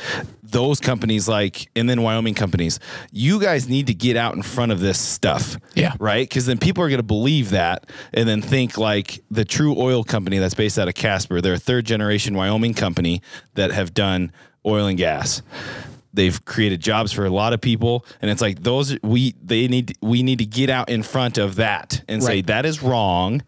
those 0.41 0.79
companies 0.79 1.27
like 1.27 1.69
and 1.75 1.87
then 1.87 2.01
Wyoming 2.01 2.33
companies, 2.33 2.79
you 3.11 3.39
guys 3.39 3.69
need 3.69 3.87
to 3.87 3.93
get 3.93 4.17
out 4.17 4.35
in 4.35 4.41
front 4.41 4.71
of 4.71 4.79
this 4.79 4.99
stuff. 4.99 5.57
Yeah. 5.75 5.93
Right? 5.99 6.27
Cuz 6.27 6.47
then 6.47 6.57
people 6.57 6.83
are 6.83 6.89
going 6.89 6.97
to 6.97 7.03
believe 7.03 7.51
that 7.51 7.85
and 8.11 8.27
then 8.27 8.41
think 8.41 8.77
like 8.77 9.23
the 9.29 9.45
True 9.45 9.75
Oil 9.77 10.03
company 10.03 10.39
that's 10.39 10.55
based 10.55 10.79
out 10.79 10.87
of 10.87 10.95
Casper, 10.95 11.41
they're 11.41 11.53
a 11.53 11.59
third 11.59 11.85
generation 11.85 12.33
Wyoming 12.35 12.73
company 12.73 13.21
that 13.53 13.71
have 13.71 13.93
done 13.93 14.31
oil 14.65 14.87
and 14.87 14.97
gas 14.97 15.41
they've 16.13 16.43
created 16.45 16.81
jobs 16.81 17.11
for 17.11 17.25
a 17.25 17.29
lot 17.29 17.53
of 17.53 17.61
people. 17.61 18.05
And 18.21 18.29
it's 18.29 18.41
like 18.41 18.63
those 18.63 18.97
we 19.01 19.35
they 19.43 19.67
need 19.67 19.97
we 20.01 20.23
need 20.23 20.39
to 20.39 20.45
get 20.45 20.69
out 20.69 20.89
in 20.89 21.03
front 21.03 21.37
of 21.37 21.55
that 21.55 22.03
and 22.07 22.23
say 22.23 22.41
that 22.41 22.65
is 22.65 22.81
wrong. 22.81 23.43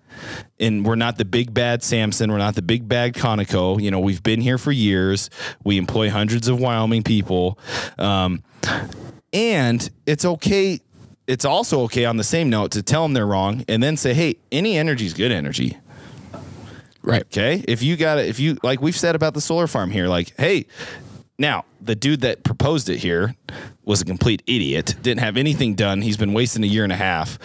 And 0.59 0.85
we're 0.85 0.95
not 0.95 1.17
the 1.17 1.25
big 1.25 1.53
bad 1.53 1.83
Samson. 1.83 2.31
We're 2.31 2.37
not 2.37 2.55
the 2.55 2.61
big 2.61 2.87
bad 2.87 3.13
Conoco. 3.13 3.81
You 3.81 3.91
know 3.91 3.99
we've 3.99 4.23
been 4.23 4.41
here 4.41 4.57
for 4.57 4.71
years. 4.71 5.29
We 5.63 5.77
employ 5.77 6.09
hundreds 6.09 6.47
of 6.47 6.59
Wyoming 6.59 7.03
people. 7.03 7.59
Um, 7.97 8.43
and 9.31 9.89
it's 10.05 10.25
okay 10.25 10.79
it's 11.25 11.45
also 11.45 11.81
okay 11.81 12.03
on 12.05 12.17
the 12.17 12.23
same 12.23 12.49
note 12.49 12.71
to 12.71 12.83
tell 12.83 13.03
them 13.03 13.13
they're 13.13 13.25
wrong 13.25 13.63
and 13.67 13.81
then 13.81 13.97
say 13.97 14.13
hey 14.13 14.35
any 14.51 14.77
energy 14.77 15.05
is 15.05 15.13
good 15.13 15.31
energy. 15.31 15.77
Right. 17.03 17.23
Okay. 17.23 17.63
If 17.67 17.83
you 17.83 17.97
got 17.97 18.17
it, 18.17 18.27
if 18.27 18.39
you 18.39 18.57
like 18.63 18.81
we've 18.81 18.95
said 18.95 19.13
about 19.13 19.33
the 19.33 19.41
solar 19.41 19.67
farm 19.67 19.91
here, 19.91 20.07
like, 20.07 20.33
hey, 20.37 20.67
now 21.43 21.65
the 21.81 21.93
dude 21.93 22.21
that 22.21 22.43
proposed 22.43 22.89
it 22.89 22.97
here 22.97 23.35
was 23.83 24.01
a 24.01 24.05
complete 24.05 24.41
idiot, 24.47 24.95
didn't 25.01 25.19
have 25.19 25.37
anything 25.37 25.75
done. 25.75 26.01
He's 26.01 26.17
been 26.17 26.33
wasting 26.33 26.63
a 26.63 26.67
year 26.67 26.83
and 26.83 26.93
a 26.93 26.95
half. 26.95 27.37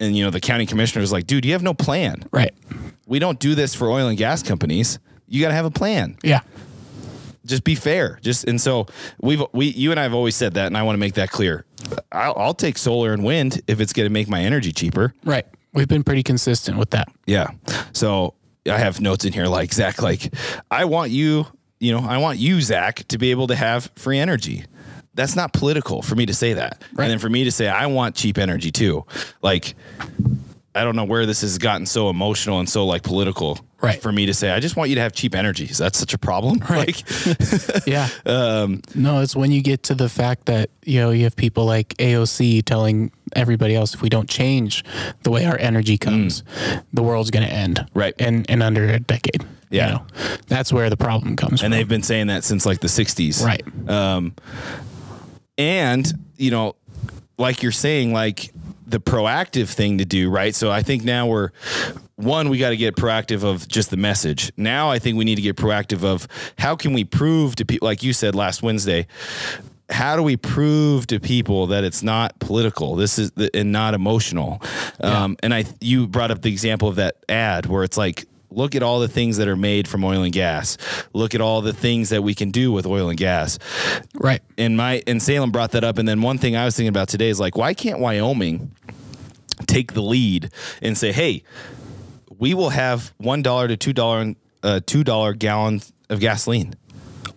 And 0.00 0.16
you 0.16 0.24
know, 0.24 0.30
the 0.30 0.40
county 0.40 0.64
commissioner 0.64 1.02
is 1.02 1.12
like, 1.12 1.26
dude, 1.26 1.44
you 1.44 1.52
have 1.52 1.62
no 1.62 1.74
plan. 1.74 2.24
Right. 2.32 2.54
We 3.06 3.18
don't 3.18 3.38
do 3.38 3.54
this 3.54 3.74
for 3.74 3.90
oil 3.90 4.08
and 4.08 4.16
gas 4.16 4.42
companies. 4.42 4.98
You 5.28 5.42
got 5.42 5.48
to 5.48 5.54
have 5.54 5.66
a 5.66 5.70
plan. 5.70 6.16
Yeah. 6.24 6.40
Just 7.44 7.64
be 7.64 7.74
fair. 7.74 8.18
Just 8.22 8.44
and 8.44 8.60
so 8.60 8.86
we've 9.20 9.42
we 9.52 9.66
you 9.66 9.90
and 9.90 10.00
I 10.00 10.04
have 10.04 10.14
always 10.14 10.36
said 10.36 10.54
that, 10.54 10.66
and 10.66 10.76
I 10.76 10.82
want 10.82 10.94
to 10.96 11.00
make 11.00 11.14
that 11.14 11.30
clear. 11.30 11.64
I'll, 12.12 12.34
I'll 12.36 12.54
take 12.54 12.78
solar 12.78 13.12
and 13.12 13.24
wind 13.24 13.60
if 13.66 13.80
it's 13.80 13.92
going 13.92 14.06
to 14.06 14.12
make 14.12 14.28
my 14.28 14.40
energy 14.40 14.72
cheaper. 14.72 15.14
Right. 15.24 15.46
We've 15.72 15.88
been 15.88 16.04
pretty 16.04 16.22
consistent 16.22 16.78
with 16.78 16.90
that. 16.90 17.08
Yeah. 17.26 17.48
So 17.92 18.34
I 18.66 18.78
have 18.78 19.00
notes 19.00 19.24
in 19.24 19.32
here 19.32 19.46
like 19.46 19.72
Zach, 19.72 20.02
like 20.02 20.32
I 20.70 20.84
want 20.84 21.10
you, 21.10 21.46
you 21.80 21.92
know, 21.92 22.06
I 22.06 22.18
want 22.18 22.38
you, 22.38 22.60
Zach, 22.60 23.06
to 23.08 23.18
be 23.18 23.30
able 23.32 23.48
to 23.48 23.56
have 23.56 23.90
free 23.96 24.18
energy. 24.18 24.64
That's 25.14 25.34
not 25.34 25.52
political 25.52 26.02
for 26.02 26.14
me 26.14 26.26
to 26.26 26.34
say 26.34 26.52
that. 26.52 26.82
Right. 26.92 27.04
And 27.04 27.10
then 27.12 27.18
for 27.18 27.28
me 27.28 27.44
to 27.44 27.50
say 27.50 27.68
I 27.68 27.86
want 27.86 28.14
cheap 28.14 28.38
energy 28.38 28.70
too. 28.70 29.04
Like 29.42 29.74
I 30.72 30.84
don't 30.84 30.94
know 30.94 31.04
where 31.04 31.26
this 31.26 31.40
has 31.40 31.58
gotten 31.58 31.84
so 31.84 32.10
emotional 32.10 32.60
and 32.60 32.68
so 32.68 32.86
like 32.86 33.02
political. 33.02 33.58
Right. 33.82 34.00
For 34.00 34.12
me 34.12 34.26
to 34.26 34.34
say, 34.34 34.50
I 34.50 34.60
just 34.60 34.76
want 34.76 34.90
you 34.90 34.96
to 34.96 35.00
have 35.00 35.12
cheap 35.14 35.34
energy. 35.34 35.64
Is 35.64 35.78
that 35.78 35.96
such 35.96 36.12
a 36.14 36.18
problem? 36.18 36.60
Right. 36.70 37.02
Like, 37.26 37.82
Yeah. 37.86 38.08
um, 38.26 38.82
No, 38.94 39.20
it's 39.20 39.34
when 39.34 39.50
you 39.50 39.62
get 39.62 39.82
to 39.84 39.94
the 39.94 40.08
fact 40.08 40.46
that, 40.46 40.68
you 40.84 41.00
know, 41.00 41.10
you 41.10 41.24
have 41.24 41.34
people 41.34 41.64
like 41.64 41.88
AOC 41.96 42.62
telling 42.66 43.10
everybody 43.34 43.74
else 43.74 43.94
if 43.94 44.02
we 44.02 44.10
don't 44.10 44.28
change 44.28 44.84
the 45.22 45.30
way 45.30 45.46
our 45.46 45.56
energy 45.58 45.96
comes, 45.98 46.44
the 46.92 47.02
world's 47.02 47.30
going 47.30 47.46
to 47.46 47.52
end. 47.52 47.76
Mm. 47.76 47.88
Right. 47.94 48.14
In, 48.18 48.44
in 48.44 48.60
under 48.62 48.84
a 48.84 49.00
decade. 49.00 49.44
You 49.70 49.78
Yeah. 49.78 49.90
know? 49.90 50.06
That's 50.48 50.72
where 50.72 50.90
the 50.90 50.96
problem 50.96 51.36
comes 51.36 51.52
and 51.52 51.58
from. 51.60 51.64
And 51.66 51.72
they've 51.74 51.88
been 51.88 52.02
saying 52.02 52.26
that 52.28 52.44
since 52.44 52.66
like 52.66 52.80
the 52.80 52.88
60s. 52.88 53.44
Right. 53.44 53.62
Um, 53.88 54.34
and 55.58 56.12
you 56.36 56.50
know, 56.50 56.76
like 57.38 57.62
you're 57.62 57.72
saying, 57.72 58.12
like 58.12 58.50
the 58.86 59.00
proactive 59.00 59.68
thing 59.68 59.98
to 59.98 60.04
do, 60.04 60.30
right? 60.30 60.54
So 60.54 60.70
I 60.70 60.82
think 60.82 61.04
now 61.04 61.26
we're 61.26 61.50
one, 62.16 62.48
we 62.48 62.58
got 62.58 62.70
to 62.70 62.76
get 62.76 62.96
proactive 62.96 63.44
of 63.44 63.66
just 63.68 63.90
the 63.90 63.96
message. 63.96 64.52
Now 64.56 64.90
I 64.90 64.98
think 64.98 65.16
we 65.16 65.24
need 65.24 65.36
to 65.36 65.42
get 65.42 65.56
proactive 65.56 66.04
of 66.04 66.26
how 66.58 66.76
can 66.76 66.92
we 66.92 67.04
prove 67.04 67.56
to 67.56 67.64
people, 67.64 67.86
like 67.86 68.02
you 68.02 68.12
said 68.12 68.34
last 68.34 68.62
Wednesday, 68.62 69.06
how 69.88 70.16
do 70.16 70.22
we 70.22 70.36
prove 70.36 71.06
to 71.08 71.18
people 71.18 71.68
that 71.68 71.82
it's 71.84 72.02
not 72.02 72.38
political? 72.38 72.94
This 72.96 73.18
is 73.18 73.30
the, 73.32 73.50
and 73.54 73.72
not 73.72 73.94
emotional. 73.94 74.60
Um, 75.00 75.36
and 75.42 75.52
I, 75.54 75.64
you 75.80 76.06
brought 76.06 76.30
up 76.30 76.42
the 76.42 76.50
example 76.52 76.88
of 76.88 76.96
that 76.96 77.16
ad 77.28 77.66
where 77.66 77.84
it's 77.84 77.96
like, 77.96 78.26
look 78.50 78.74
at 78.74 78.82
all 78.82 79.00
the 79.00 79.08
things 79.08 79.36
that 79.36 79.48
are 79.48 79.56
made 79.56 79.88
from 79.88 80.04
oil 80.04 80.22
and 80.22 80.32
gas. 80.32 80.76
Look 81.12 81.34
at 81.34 81.40
all 81.40 81.60
the 81.62 81.72
things 81.72 82.08
that 82.10 82.22
we 82.22 82.34
can 82.34 82.50
do 82.50 82.72
with 82.72 82.86
oil 82.86 83.08
and 83.08 83.18
gas. 83.18 83.58
Right. 84.14 84.42
And 84.58 84.76
my 84.76 85.02
and 85.06 85.22
Salem 85.22 85.50
brought 85.50 85.72
that 85.72 85.84
up. 85.84 85.98
And 85.98 86.08
then 86.08 86.22
one 86.22 86.38
thing 86.38 86.56
I 86.56 86.64
was 86.64 86.76
thinking 86.76 86.88
about 86.88 87.08
today 87.08 87.28
is 87.28 87.40
like, 87.40 87.56
why 87.56 87.74
can't 87.74 87.98
Wyoming 87.98 88.72
take 89.66 89.92
the 89.92 90.02
lead 90.02 90.50
and 90.82 90.96
say, 90.96 91.12
hey, 91.12 91.42
we 92.38 92.54
will 92.54 92.70
have 92.70 93.12
one 93.18 93.42
dollar 93.42 93.68
to 93.68 93.76
two 93.76 93.92
dollar 93.92 94.34
uh, 94.62 94.80
two 94.84 95.04
dollar 95.04 95.34
gallon 95.34 95.82
of 96.08 96.20
gasoline 96.20 96.74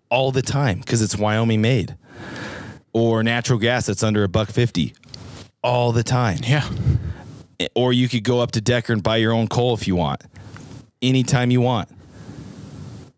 all 0.10 0.32
the 0.32 0.42
time 0.42 0.80
because 0.80 1.02
it's 1.02 1.18
Wyoming 1.18 1.62
made, 1.62 1.96
or 2.94 3.24
natural 3.24 3.60
gas 3.60 3.86
that's 3.86 4.04
under 4.04 4.24
a 4.24 4.30
buck 4.30 4.50
fifty 4.50 4.94
all 5.64 5.92
the 5.92 6.04
time. 6.04 6.40
Yeah. 6.44 6.70
Or 7.76 7.94
you 7.94 8.10
could 8.10 8.24
go 8.24 8.42
up 8.42 8.52
to 8.52 8.62
Decker 8.62 8.92
and 8.92 9.02
buy 9.02 9.18
your 9.18 9.32
own 9.32 9.48
coal 9.48 9.74
if 9.74 9.88
you 9.88 9.96
want, 9.96 10.24
anytime 11.04 11.52
you 11.52 11.62
want. 11.62 11.90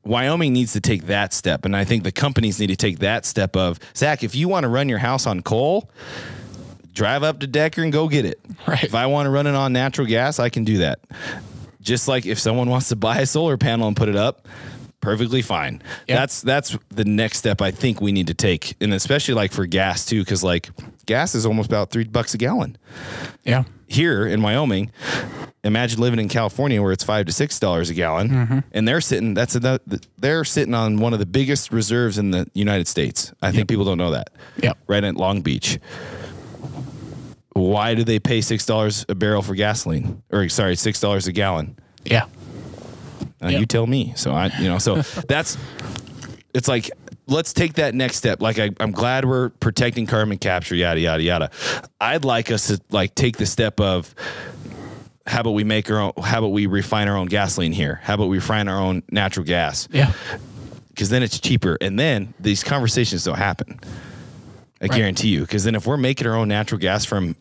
Wyoming 0.04 0.54
needs 0.54 0.74
to 0.74 0.82
take 0.82 1.08
that 1.08 1.34
step, 1.34 1.66
and 1.66 1.76
I 1.76 1.84
think 1.84 2.04
the 2.04 2.12
companies 2.12 2.60
need 2.60 2.68
to 2.68 2.76
take 2.76 3.00
that 3.00 3.26
step 3.26 3.56
of 3.56 3.80
Zach. 3.96 4.24
If 4.24 4.36
you 4.36 4.48
want 4.48 4.66
to 4.66 4.68
run 4.68 4.88
your 4.90 5.00
house 5.00 5.26
on 5.26 5.42
coal, 5.42 5.90
drive 6.94 7.24
up 7.24 7.40
to 7.40 7.48
Decker 7.48 7.82
and 7.82 7.92
go 7.92 8.08
get 8.08 8.26
it. 8.26 8.40
Right. 8.68 8.84
If 8.84 8.94
I 8.94 9.08
want 9.08 9.26
to 9.26 9.30
run 9.30 9.48
it 9.48 9.56
on 9.56 9.74
natural 9.74 10.06
gas, 10.08 10.40
I 10.40 10.50
can 10.50 10.64
do 10.64 10.80
that. 10.80 11.00
Just 11.82 12.08
like 12.08 12.26
if 12.26 12.40
someone 12.40 12.70
wants 12.70 12.90
to 12.90 12.96
buy 12.96 13.20
a 13.20 13.26
solar 13.26 13.58
panel 13.58 13.88
and 13.88 13.96
put 13.96 14.10
it 14.10 14.16
up, 14.16 14.48
perfectly 15.06 15.42
fine. 15.42 15.82
Yeah. 16.08 16.16
That's 16.18 16.42
that's 16.42 16.78
the 16.90 17.06
next 17.06 17.38
step 17.38 17.62
I 17.62 17.72
think 17.72 18.02
we 18.02 18.12
need 18.12 18.28
to 18.28 18.34
take, 18.34 18.76
and 18.82 18.94
especially 18.94 19.34
like 19.36 19.52
for 19.54 19.66
gas 19.66 20.06
too, 20.06 20.20
because 20.22 20.44
like 20.44 20.70
gas 21.06 21.36
is 21.36 21.46
almost 21.46 21.70
about 21.70 21.92
three 21.92 22.04
bucks 22.04 22.34
a 22.34 22.38
gallon 22.38 22.78
Yeah. 23.44 23.64
here 23.88 24.26
in 24.26 24.42
Wyoming. 24.42 24.92
Imagine 25.64 26.00
living 26.00 26.20
in 26.20 26.30
California 26.30 26.82
where 26.82 26.92
it's 26.92 27.04
five 27.04 27.26
to 27.26 27.32
six 27.32 27.58
dollars 27.60 27.90
a 27.90 27.94
gallon, 27.96 28.30
mm-hmm. 28.30 28.60
and 28.72 28.88
they're 28.88 29.02
sitting. 29.02 29.34
That's 29.34 29.56
a, 29.56 29.80
they're 30.18 30.44
sitting 30.44 30.76
on 30.76 30.98
one 31.00 31.14
of 31.14 31.20
the 31.20 31.26
biggest 31.26 31.72
reserves 31.72 32.18
in 32.20 32.30
the 32.32 32.48
United 32.54 32.88
States. 32.88 33.34
I 33.42 33.52
think 33.52 33.68
people 33.68 33.86
don't 33.86 33.98
know 33.98 34.12
that. 34.12 34.30
Yep. 34.62 34.78
Right 34.88 35.04
at 35.04 35.16
Long 35.16 35.42
Beach. 35.42 35.80
Why 37.54 37.96
do 37.96 38.04
they 38.04 38.20
pay 38.20 38.42
six 38.42 38.66
dollars 38.66 39.06
a 39.10 39.16
barrel 39.16 39.42
for 39.42 39.56
gasoline? 39.56 40.22
Or 40.32 40.50
sorry, 40.50 40.76
six 40.76 41.00
dollars 41.00 41.26
a 41.26 41.32
gallon? 41.32 41.78
Yeah. 42.04 42.26
Uh, 43.42 43.50
Yep. 43.50 43.60
You 43.60 43.66
tell 43.66 43.88
me. 43.88 44.14
So 44.16 44.32
I, 44.32 44.48
you 44.60 44.68
know, 44.70 44.78
so 44.78 44.96
that's 45.28 45.58
it's 46.54 46.68
like 46.68 46.90
let's 47.28 47.54
take 47.54 47.74
that 47.76 47.94
next 47.94 48.18
step. 48.18 48.42
Like 48.42 48.60
I, 48.60 48.70
I'm 48.80 48.92
glad 48.92 49.26
we're 49.26 49.50
protecting 49.50 50.06
carbon 50.06 50.38
capture, 50.38 50.76
yada 50.76 51.00
yada 51.00 51.24
yada. 51.24 51.52
I'd 52.00 52.26
like 52.26 52.52
us 52.52 52.68
to 52.68 52.80
like 52.92 53.16
take 53.16 53.38
the 53.38 53.46
step 53.46 53.80
of 53.80 54.14
how 55.28 55.42
about 55.42 55.52
we 55.52 55.64
make 55.64 55.90
our 55.90 56.00
own? 56.00 56.14
How 56.22 56.40
about 56.40 56.50
we 56.50 56.68
refine 56.68 57.08
our 57.08 57.18
own 57.18 57.28
gasoline 57.28 57.72
here? 57.72 58.00
How 58.04 58.14
about 58.14 58.28
we 58.30 58.38
refine 58.38 58.68
our 58.68 58.80
own 58.80 59.04
natural 59.12 59.46
gas? 59.46 59.88
Yeah. 59.92 60.12
Because 60.90 61.10
then 61.10 61.24
it's 61.24 61.40
cheaper, 61.40 61.78
and 61.82 62.00
then 62.00 62.34
these 62.40 62.64
conversations 62.64 63.24
don't 63.26 63.38
happen. 63.38 63.80
I 64.82 64.88
guarantee 64.88 65.30
you. 65.30 65.42
Because 65.42 65.64
then 65.64 65.74
if 65.76 65.88
we're 65.88 65.98
making 65.98 66.28
our 66.28 66.36
own 66.36 66.48
natural 66.48 66.80
gas 66.80 67.06
from 67.06 67.36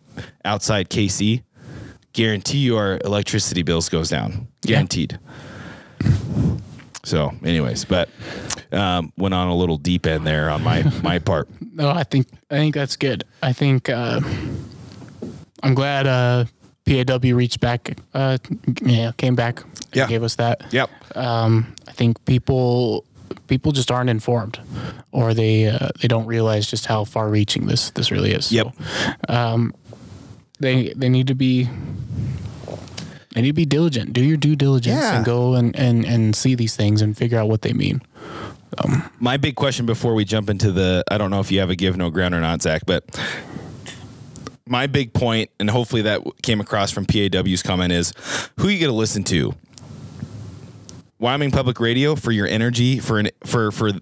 outside 0.45 0.89
Kaycee, 0.89 1.43
guarantee 2.13 2.59
you 2.59 2.77
our 2.79 2.99
electricity 3.05 3.63
bills 3.63 3.89
goes 3.89 4.09
down. 4.09 4.49
Yeah. 4.63 4.79
So, 7.05 7.33
anyways, 7.45 7.85
but 7.85 8.09
um, 8.73 9.13
went 9.19 9.35
on 9.35 9.49
a 9.49 9.55
little 9.55 9.77
deep 9.77 10.07
end 10.07 10.27
there 10.27 10.49
on 10.51 10.63
my 10.63 10.83
my 11.03 11.19
part. 11.19 11.49
No, 11.73 11.91
I 11.91 12.05
think 12.05 12.29
I 12.51 12.57
think 12.57 12.75
that's 12.75 12.97
good. 12.97 13.25
I 13.43 13.53
think 13.53 13.89
uh, 13.91 14.21
I'm 15.63 15.75
glad 15.75 16.07
uh, 16.07 16.45
PAW 16.87 17.35
reached 17.35 17.61
back. 17.61 17.99
Uh, 18.15 18.39
yeah, 18.83 19.13
came 19.17 19.35
back. 19.35 19.61
and 19.63 19.73
Yeah. 19.95 20.07
gave 20.09 20.23
us 20.23 20.37
that. 20.37 20.63
Yep. 20.73 20.91
Um, 21.15 21.75
I 21.87 21.93
think 21.93 22.25
people 22.25 23.05
people 23.49 23.73
just 23.73 23.91
aren't 23.91 24.09
informed, 24.09 24.59
or 25.13 25.35
they 25.35 25.67
uh, 25.67 25.89
they 26.01 26.09
don't 26.09 26.27
realize 26.27 26.67
just 26.71 26.87
how 26.87 27.05
far 27.05 27.29
reaching 27.29 27.67
this 27.67 27.91
this 27.91 28.11
really 28.11 28.33
is. 28.33 28.51
Yep. 28.51 28.75
So, 29.29 29.71
they 30.61 30.93
they 30.97 31.09
need 31.11 31.27
to 31.27 31.35
be. 31.35 31.69
They 33.35 33.43
need 33.43 33.49
to 33.49 33.53
be 33.53 33.67
diligent. 33.67 34.13
Do 34.13 34.25
your 34.25 34.37
due 34.37 34.57
diligence 34.57 35.03
Yeah. 35.03 35.17
and 35.17 35.25
go 35.25 35.55
and, 35.55 35.75
and, 35.77 36.05
and 36.05 36.35
see 36.35 36.55
these 36.55 36.75
things 36.77 37.03
and 37.03 37.17
figure 37.17 37.39
out 37.39 37.49
what 37.49 37.63
they 37.63 37.73
mean. 37.73 38.01
Um, 38.79 39.09
my 39.21 39.37
big 39.37 39.55
question 39.57 39.87
before 39.87 40.15
we 40.15 40.25
jump 40.25 40.49
into 40.51 40.73
the 40.73 41.05
I 41.11 41.19
don't 41.19 41.31
know 41.31 41.41
if 41.41 41.53
you 41.53 41.61
have 41.61 41.71
a 41.71 41.77
give 41.77 41.97
no 41.97 42.11
ground 42.11 42.35
or 42.35 42.41
not, 42.41 42.63
Zach, 42.63 42.83
but 42.87 43.05
my 44.67 44.87
big 44.87 45.13
point, 45.13 45.51
and 45.61 45.69
hopefully 45.69 46.03
that 46.03 46.23
came 46.43 46.61
across 46.61 46.91
from 46.91 47.05
PAW's 47.07 47.63
comment, 47.63 47.93
is 47.93 48.13
who 48.59 48.69
you 48.69 48.81
going 48.81 48.91
to 48.91 48.97
listen 48.97 49.23
to. 49.25 49.55
Wyoming 51.19 51.51
Public 51.51 51.79
Radio 51.81 52.17
for 52.17 52.33
your 52.33 52.47
energy 52.47 52.99
for 52.99 53.19
an 53.19 53.29
for 53.45 53.71
for 53.71 53.93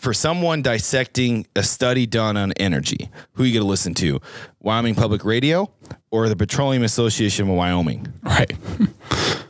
for 0.00 0.14
someone 0.14 0.62
dissecting 0.62 1.46
a 1.54 1.62
study 1.62 2.06
done 2.06 2.36
on 2.36 2.52
energy. 2.52 3.10
Who 3.34 3.42
are 3.42 3.46
you 3.46 3.52
going 3.54 3.64
to 3.64 3.68
listen 3.68 3.94
to? 3.94 4.20
Wyoming 4.60 4.94
Public 4.94 5.24
Radio 5.24 5.70
or 6.10 6.28
the 6.28 6.36
Petroleum 6.36 6.82
Association 6.82 7.48
of 7.48 7.54
Wyoming? 7.54 8.06
Right. 8.22 8.52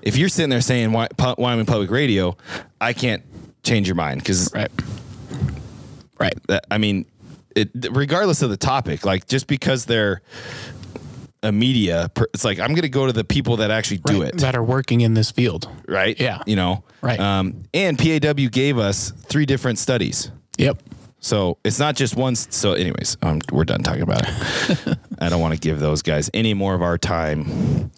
If 0.03 0.17
you're 0.17 0.31
sitting 0.31 0.49
there 0.49 0.63
saying 0.63 0.93
Wy- 0.93 1.09
Wyoming 1.37 1.67
Public 1.67 1.91
Radio, 1.91 2.35
I 2.81 2.95
can't 2.95 3.23
change 3.63 3.87
your 3.87 3.97
mind 3.97 4.23
because 4.23 4.51
Right. 4.55 4.71
Right. 6.19 6.33
that 6.49 6.65
I 6.71 6.79
mean, 6.79 7.05
it 7.55 7.71
regardless 7.91 8.41
of 8.41 8.49
the 8.49 8.57
topic, 8.57 9.05
like 9.05 9.27
just 9.27 9.47
because 9.47 9.85
they're 9.85 10.23
a 11.43 11.53
media, 11.53 12.11
per- 12.15 12.29
it's 12.33 12.45
like 12.45 12.59
I'm 12.61 12.69
going 12.71 12.81
to 12.83 12.89
go 12.89 13.07
to 13.07 13.13
the 13.13 13.25
people 13.25 13.59
that 13.59 13.71
actually 13.71 13.99
do 13.99 14.23
Right. 14.23 14.31
it, 14.35 14.39
That 14.41 14.57
are 14.57 14.65
working 14.65 15.03
in 15.03 15.13
this 15.13 15.31
field. 15.31 15.69
right? 15.87 16.19
Yeah. 16.19 16.43
you 16.47 16.57
know, 16.57 16.83
Right. 17.03 17.21
Um, 17.21 17.63
and 17.75 17.99
PAW 17.99 18.49
gave 18.51 18.79
us 18.79 19.11
three 19.11 19.45
different 19.45 19.79
studies. 19.79 20.31
Yep. 20.61 20.83
So 21.21 21.59
it's 21.65 21.79
not 21.79 21.97
just 21.97 22.17
one. 22.17 22.35
So, 22.35 22.73
anyways, 22.73 23.17
um, 23.23 23.41
we're 23.53 23.65
done 23.65 23.83
talking 23.83 24.03
about 24.03 24.23
it. 24.27 24.99
I 25.19 25.29
don't 25.29 25.41
want 25.41 25.53
to 25.55 25.61
give 25.61 25.79
those 25.81 26.01
guys 26.03 26.31
any 26.33 26.55
more 26.55 26.75
of 26.75 26.83
our 26.83 26.97
time 26.97 27.91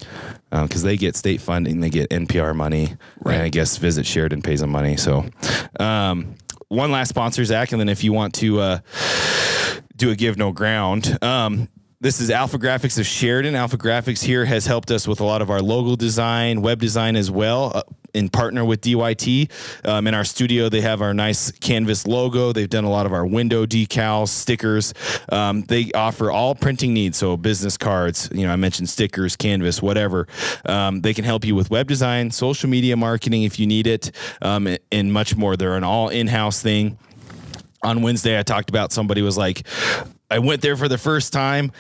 because 0.50 0.82
they 0.82 0.96
get 0.96 1.14
state 1.16 1.40
funding, 1.40 1.80
they 1.80 1.90
get 1.90 2.10
NPR 2.10 2.54
money, 2.54 2.94
Right. 3.20 3.34
and 3.34 3.42
I 3.44 3.48
guess 3.48 3.76
Visit 3.76 4.06
Sheridan 4.06 4.42
pays 4.42 4.60
them 4.60 4.70
money. 4.70 4.96
So, 4.96 5.24
um, 5.78 6.34
one 6.68 6.90
last 6.90 7.10
sponsor, 7.10 7.44
Zach, 7.44 7.70
and 7.72 7.80
then 7.80 7.88
if 7.88 8.02
you 8.02 8.12
want 8.12 8.34
to 8.34 8.60
uh, 8.60 8.78
do 9.96 10.10
a 10.10 10.16
give 10.16 10.36
no 10.36 10.50
ground. 10.52 11.16
Um, 11.22 11.68
this 12.00 12.20
is 12.20 12.30
AlphaGraphics 12.30 12.98
of 12.98 13.06
Sheridan. 13.06 13.54
AlphaGraphics 13.54 14.24
here 14.24 14.44
has 14.44 14.66
helped 14.66 14.90
us 14.90 15.06
with 15.06 15.20
a 15.20 15.24
lot 15.24 15.42
of 15.42 15.50
our 15.50 15.60
logo 15.60 15.94
design, 15.94 16.60
web 16.60 16.80
design 16.80 17.14
as 17.14 17.30
well. 17.30 17.70
Uh, 17.74 17.82
in 18.14 18.28
partner 18.28 18.64
with 18.64 18.80
DYT. 18.80 19.50
Um, 19.86 20.06
in 20.06 20.14
our 20.14 20.24
studio, 20.24 20.68
they 20.68 20.80
have 20.80 21.02
our 21.02 21.14
nice 21.14 21.50
canvas 21.50 22.06
logo. 22.06 22.52
They've 22.52 22.68
done 22.68 22.84
a 22.84 22.90
lot 22.90 23.06
of 23.06 23.12
our 23.12 23.26
window 23.26 23.66
decals, 23.66 24.28
stickers. 24.28 24.94
Um, 25.30 25.62
they 25.62 25.90
offer 25.92 26.30
all 26.30 26.54
printing 26.54 26.94
needs, 26.94 27.18
so 27.18 27.36
business 27.36 27.76
cards. 27.76 28.28
You 28.32 28.46
know, 28.46 28.52
I 28.52 28.56
mentioned 28.56 28.88
stickers, 28.88 29.36
canvas, 29.36 29.80
whatever. 29.82 30.26
Um, 30.66 31.00
they 31.00 31.14
can 31.14 31.24
help 31.24 31.44
you 31.44 31.54
with 31.54 31.70
web 31.70 31.88
design, 31.88 32.30
social 32.30 32.68
media 32.68 32.96
marketing 32.96 33.44
if 33.44 33.58
you 33.58 33.66
need 33.66 33.86
it, 33.86 34.10
um, 34.40 34.76
and 34.90 35.12
much 35.12 35.36
more. 35.36 35.56
They're 35.56 35.76
an 35.76 35.84
all 35.84 36.08
in-house 36.08 36.62
thing 36.62 36.98
on 37.84 38.02
Wednesday 38.02 38.38
I 38.38 38.42
talked 38.42 38.70
about 38.70 38.92
somebody 38.92 39.22
was 39.22 39.36
like 39.36 39.66
I 40.32 40.38
went 40.38 40.62
there 40.62 40.76
for 40.76 40.88
the 40.88 40.98
first 40.98 41.32
time 41.32 41.70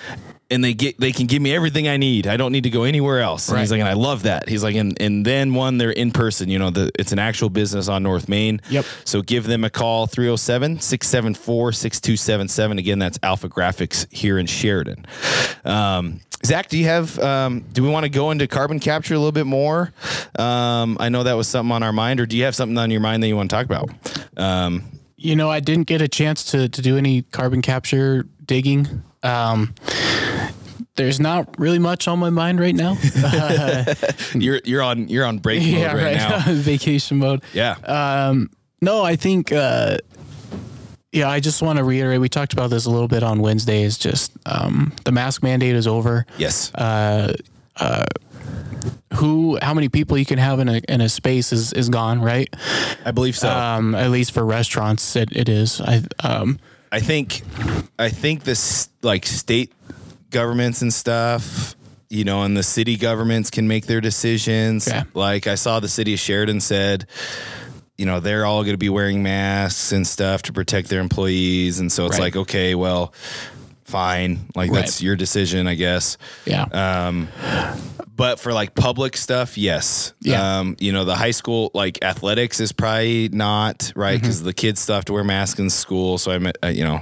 and 0.50 0.62
they 0.62 0.74
get 0.74 1.00
they 1.00 1.12
can 1.12 1.26
give 1.26 1.40
me 1.40 1.54
everything 1.54 1.88
I 1.88 1.96
need. 1.96 2.26
I 2.26 2.36
don't 2.36 2.52
need 2.52 2.64
to 2.64 2.70
go 2.70 2.82
anywhere 2.84 3.20
else. 3.20 3.48
And 3.48 3.58
he's 3.58 3.70
like, 3.70 3.80
and 3.80 3.88
I 3.88 3.94
love 3.94 4.24
that. 4.24 4.46
He's 4.48 4.62
like, 4.62 4.76
and 4.76 4.94
and 5.00 5.24
then 5.24 5.54
one, 5.54 5.78
they're 5.78 5.90
in 5.90 6.12
person, 6.12 6.50
you 6.50 6.58
know, 6.58 6.68
the 6.70 6.90
it's 6.98 7.12
an 7.12 7.18
actual 7.18 7.48
business 7.48 7.88
on 7.88 8.02
North 8.02 8.28
Main. 8.28 8.60
Yep. 8.68 8.84
So 9.04 9.22
give 9.22 9.46
them 9.46 9.64
a 9.64 9.70
call 9.70 10.06
307-674-6277. 10.08 12.78
Again, 12.78 12.98
that's 12.98 13.16
AlphaGraphics 13.18 14.12
here 14.12 14.38
in 14.38 14.44
Sheridan. 14.46 15.06
Um, 15.64 16.20
Zach, 16.44 16.68
do 16.68 16.76
you 16.76 16.84
have 16.84 17.18
um, 17.20 17.64
do 17.72 17.82
we 17.82 17.88
want 17.88 18.04
to 18.04 18.10
go 18.10 18.30
into 18.30 18.46
carbon 18.46 18.78
capture 18.80 19.14
a 19.14 19.18
little 19.18 19.32
bit 19.32 19.46
more? 19.46 19.94
Um, 20.38 20.98
I 21.00 21.08
know 21.08 21.22
that 21.22 21.32
was 21.34 21.48
something 21.48 21.72
on 21.72 21.82
our 21.82 21.92
mind, 21.92 22.20
or 22.20 22.26
do 22.26 22.36
you 22.36 22.44
have 22.44 22.54
something 22.54 22.76
on 22.76 22.90
your 22.90 23.00
mind 23.00 23.22
that 23.22 23.28
you 23.28 23.36
want 23.36 23.48
to 23.48 23.56
talk 23.56 23.64
about? 23.64 23.88
You 25.22 25.36
know, 25.36 25.48
I 25.48 25.60
didn't 25.60 25.86
get 25.86 26.02
a 26.02 26.08
chance 26.08 26.42
to, 26.50 26.68
to 26.68 26.82
do 26.82 26.96
any 26.96 27.22
carbon 27.22 27.62
capture 27.62 28.26
digging. 28.44 29.04
Um, 29.22 29.74
there's 30.96 31.20
not 31.20 31.58
really 31.60 31.78
much 31.78 32.08
on 32.08 32.18
my 32.18 32.30
mind 32.30 32.58
right 32.58 32.74
now. 32.74 32.98
you're 34.34 34.60
you're 34.64 34.82
on 34.82 35.08
you're 35.08 35.24
on 35.24 35.38
break 35.38 35.62
mode 35.62 35.94
right, 35.94 36.16
now. 36.16 36.40
Vacation 36.48 37.18
mode. 37.18 37.42
Yeah. 37.52 37.76
Um, 37.84 38.50
no, 38.80 39.04
I 39.04 39.14
think, 39.14 39.52
uh, 39.52 39.98
yeah, 41.12 41.30
I 41.30 41.38
just 41.38 41.62
want 41.62 41.78
to 41.78 41.84
reiterate. 41.84 42.20
We 42.20 42.28
talked 42.28 42.52
about 42.52 42.70
this 42.70 42.84
a 42.84 42.90
little 42.90 43.06
bit 43.06 43.22
on 43.22 43.40
Wednesday. 43.40 43.84
Is 43.84 43.96
just 43.96 44.32
um, 44.44 44.92
the 45.04 45.12
mask 45.12 45.42
mandate 45.42 45.76
is 45.76 45.86
over. 45.86 46.26
yes. 46.36 46.74
Uh, 46.74 47.32
Who, 49.14 49.58
how 49.60 49.74
many 49.74 49.88
people 49.90 50.16
you 50.16 50.24
can 50.24 50.38
have 50.38 50.58
in 50.58 50.68
a 50.68 50.80
in 50.88 51.00
a 51.00 51.08
space 51.08 51.52
is 51.52 51.72
is 51.74 51.88
gone, 51.90 52.20
right? 52.22 52.52
I 53.04 53.10
believe 53.10 53.36
so. 53.36 53.48
Um, 53.50 53.94
at 53.94 54.10
least 54.10 54.32
for 54.32 54.44
restaurants, 54.44 55.14
it, 55.16 55.30
it 55.36 55.48
is. 55.48 55.80
I 55.80 56.02
um, 56.24 56.58
I 56.90 57.00
think 57.00 57.42
I 57.98 58.08
think 58.08 58.44
this 58.44 58.88
like 59.02 59.26
state 59.26 59.70
governments 60.30 60.80
and 60.80 60.92
stuff, 60.92 61.76
you 62.08 62.24
know, 62.24 62.42
and 62.42 62.56
the 62.56 62.62
city 62.62 62.96
governments 62.96 63.50
can 63.50 63.68
make 63.68 63.84
their 63.86 64.00
decisions. 64.00 64.88
Like 65.14 65.46
I 65.46 65.56
saw 65.56 65.78
the 65.78 65.88
city 65.88 66.14
of 66.14 66.18
Sheridan 66.20 66.60
said, 66.60 67.06
you 67.98 68.06
know, 68.06 68.18
they're 68.18 68.46
all 68.46 68.62
going 68.62 68.72
to 68.74 68.78
be 68.78 68.88
wearing 68.88 69.22
masks 69.22 69.92
and 69.92 70.06
stuff 70.06 70.42
to 70.42 70.52
protect 70.54 70.88
their 70.88 71.00
employees, 71.00 71.80
and 71.80 71.92
so 71.92 72.06
it's 72.06 72.14
Right. 72.14 72.22
like, 72.24 72.36
okay, 72.36 72.74
well, 72.74 73.12
fine, 73.84 74.46
like 74.56 74.70
Right. 74.70 74.80
that's 74.80 75.02
your 75.02 75.16
decision, 75.16 75.66
I 75.68 75.74
guess. 75.74 76.16
Yeah. 76.46 76.62
Um, 76.72 77.28
but 78.22 78.38
for 78.38 78.52
like 78.52 78.72
public 78.76 79.16
stuff, 79.16 79.58
yes. 79.58 80.12
Yeah. 80.20 80.60
Um, 80.60 80.76
you 80.78 80.92
know, 80.92 81.04
the 81.04 81.16
high 81.16 81.32
school 81.32 81.72
like 81.74 82.04
athletics 82.04 82.60
is 82.60 82.70
probably 82.70 83.28
not 83.30 83.92
right 83.96 84.12
Mm-hmm. 84.14 84.20
because 84.22 84.42
the 84.44 84.52
kids 84.54 84.78
still 84.78 84.94
have 84.94 85.04
to 85.06 85.12
wear 85.12 85.24
masks 85.24 85.58
in 85.58 85.68
school. 85.70 86.18
So 86.18 86.30
I 86.30 86.38
meant, 86.38 86.56
uh, 86.62 86.68
you 86.68 86.84
know, 86.84 87.00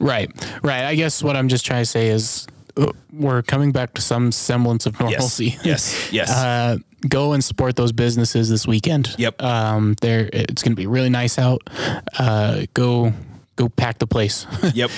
Right, 0.00 0.28
right. 0.64 0.84
I 0.86 0.96
guess 0.96 1.22
what 1.22 1.36
I'm 1.36 1.46
just 1.48 1.64
trying 1.64 1.82
to 1.82 1.86
say 1.86 2.08
is 2.08 2.48
uh, 2.76 2.90
we're 3.12 3.42
coming 3.42 3.70
back 3.70 3.94
to 3.94 4.02
some 4.02 4.32
semblance 4.32 4.86
of 4.86 4.94
yes, 4.94 5.00
normalcy. 5.10 5.56
yes, 5.64 6.12
yes. 6.12 6.30
Uh, 6.32 6.78
go 7.08 7.32
and 7.32 7.44
support 7.44 7.76
those 7.76 7.92
businesses 7.92 8.48
this 8.48 8.66
weekend. 8.66 9.14
Yep. 9.18 9.40
Um, 9.40 9.94
there, 10.00 10.28
it's 10.32 10.64
going 10.64 10.72
to 10.72 10.76
be 10.76 10.88
really 10.88 11.10
nice 11.10 11.38
out. 11.38 11.62
Uh, 12.18 12.66
go, 12.74 13.12
go 13.56 13.68
pack 13.68 13.98
the 13.98 14.06
place. 14.06 14.46
yep. 14.74 14.90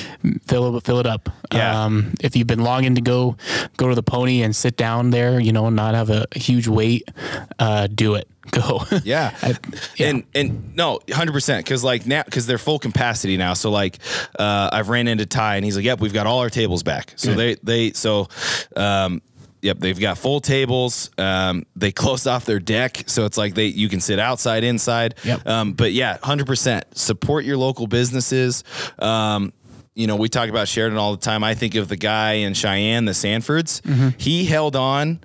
fill 0.46 0.76
it, 0.76 0.84
fill 0.84 0.98
it 0.98 1.06
up. 1.06 1.28
Yeah. 1.52 1.84
Um, 1.84 2.14
if 2.20 2.36
you've 2.36 2.46
been 2.46 2.62
longing 2.62 2.94
to 2.96 3.00
go, 3.00 3.36
go 3.76 3.88
to 3.88 3.94
the 3.94 4.02
pony 4.02 4.42
and 4.42 4.54
sit 4.54 4.76
down 4.76 5.10
there, 5.10 5.38
you 5.40 5.52
know, 5.52 5.68
not 5.70 5.94
have 5.94 6.10
a 6.10 6.26
huge 6.34 6.68
wait, 6.68 7.08
uh, 7.58 7.86
do 7.88 8.14
it. 8.14 8.28
Go. 8.52 8.82
Yeah. 9.02 9.34
I- 9.42 9.56
yeah. 9.96 10.06
And 10.06 10.24
and 10.32 10.76
no, 10.76 11.00
hundred 11.10 11.32
percent. 11.32 11.64
Because 11.64 11.82
like 11.82 12.06
now, 12.06 12.22
because 12.22 12.46
they're 12.46 12.58
full 12.58 12.78
capacity 12.78 13.36
now. 13.36 13.54
So 13.54 13.72
like, 13.72 13.98
uh, 14.38 14.70
I've 14.72 14.88
ran 14.88 15.08
into 15.08 15.26
Ty, 15.26 15.56
and 15.56 15.64
he's 15.64 15.74
like, 15.74 15.84
"Yep, 15.84 15.98
we've 15.98 16.12
got 16.12 16.28
all 16.28 16.38
our 16.38 16.48
tables 16.48 16.84
back." 16.84 17.12
So 17.16 17.34
Good. 17.34 17.58
they 17.64 17.88
they 17.88 17.92
so. 17.94 18.28
Um, 18.76 19.20
Yep, 19.62 19.78
they've 19.78 19.98
got 19.98 20.18
full 20.18 20.40
tables. 20.40 21.10
Um, 21.18 21.64
they 21.74 21.90
closed 21.92 22.26
off 22.28 22.44
their 22.44 22.60
deck, 22.60 23.04
so 23.06 23.24
it's 23.24 23.38
like 23.38 23.54
they 23.54 23.66
you 23.66 23.88
can 23.88 24.00
sit 24.00 24.18
outside, 24.18 24.64
inside. 24.64 25.14
Yep. 25.24 25.46
Um, 25.46 25.72
but 25.72 25.92
yeah, 25.92 26.18
hundred 26.22 26.46
percent 26.46 26.96
support 26.96 27.44
your 27.44 27.56
local 27.56 27.86
businesses. 27.86 28.64
Um, 28.98 29.52
you 29.94 30.06
know, 30.06 30.16
we 30.16 30.28
talk 30.28 30.50
about 30.50 30.68
Sheridan 30.68 30.98
all 30.98 31.12
the 31.12 31.20
time. 31.22 31.42
I 31.42 31.54
think 31.54 31.74
of 31.74 31.88
the 31.88 31.96
guy 31.96 32.34
in 32.34 32.52
Cheyenne, 32.52 33.06
the 33.06 33.12
Sanfords. 33.12 33.80
Mm-hmm. 33.80 34.10
He 34.18 34.44
held 34.44 34.76
on. 34.76 35.20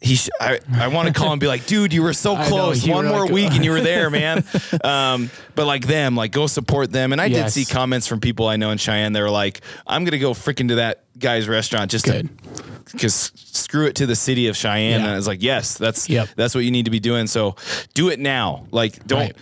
He, 0.00 0.14
sh- 0.16 0.28
I, 0.40 0.60
I 0.74 0.88
want 0.88 1.08
to 1.08 1.14
call 1.14 1.28
him 1.28 1.32
and 1.32 1.40
be 1.40 1.46
like, 1.46 1.66
dude, 1.66 1.92
you 1.92 2.02
were 2.02 2.12
so 2.12 2.34
I 2.36 2.42
know, 2.42 2.48
close. 2.48 2.86
One 2.86 3.06
more 3.06 3.22
like- 3.22 3.30
week 3.32 3.52
and 3.52 3.64
you 3.64 3.70
were 3.70 3.80
there, 3.92 4.10
man. 4.10 4.44
um, 4.84 5.30
but 5.54 5.66
like 5.66 5.86
them, 5.86 6.14
like 6.14 6.32
go 6.32 6.46
support 6.46 6.92
them. 6.92 7.12
And 7.12 7.20
I 7.20 7.26
Yes. 7.26 7.54
did 7.54 7.66
see 7.66 7.72
comments 7.72 8.06
from 8.06 8.20
people 8.20 8.46
I 8.46 8.56
know 8.56 8.70
in 8.70 8.78
Cheyenne. 8.78 9.12
They 9.14 9.22
were 9.22 9.30
like, 9.30 9.62
I'm 9.86 10.04
gonna 10.04 10.18
go 10.18 10.32
freaking 10.32 10.68
to 10.68 10.74
that 10.76 11.04
guy's 11.18 11.48
restaurant 11.48 11.90
just 11.90 12.04
Good. 12.04 12.28
because 12.92 13.32
screw 13.36 13.86
it 13.86 13.96
to 13.96 14.06
the 14.06 14.14
city 14.16 14.48
of 14.48 14.56
Cheyenne. 14.56 15.00
Yeah. 15.00 15.06
And 15.06 15.06
I 15.06 15.16
was 15.16 15.26
like, 15.26 15.42
yes, 15.42 15.78
that's 15.78 16.08
Yep. 16.10 16.28
that's 16.36 16.54
what 16.54 16.64
you 16.64 16.70
need 16.70 16.84
to 16.84 16.90
be 16.90 17.00
doing. 17.00 17.26
So 17.26 17.56
do 17.94 18.10
it 18.10 18.20
now. 18.20 18.66
Like 18.70 19.04
don't. 19.06 19.20
Right. 19.20 19.36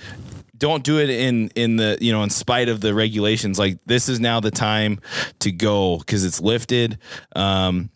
Don't 0.56 0.84
do 0.84 0.98
it 1.00 1.10
in 1.10 1.48
in 1.56 1.76
the 1.76 1.98
you 2.00 2.12
know 2.12 2.22
in 2.22 2.30
spite 2.30 2.68
of 2.68 2.80
the 2.80 2.94
regulations. 2.94 3.58
Like 3.58 3.78
this 3.86 4.08
is 4.08 4.20
now 4.20 4.38
the 4.38 4.52
time 4.52 5.00
to 5.40 5.50
go 5.50 5.98
because 5.98 6.24
it's 6.24 6.40
lifted. 6.40 6.98
Um, 7.34 7.90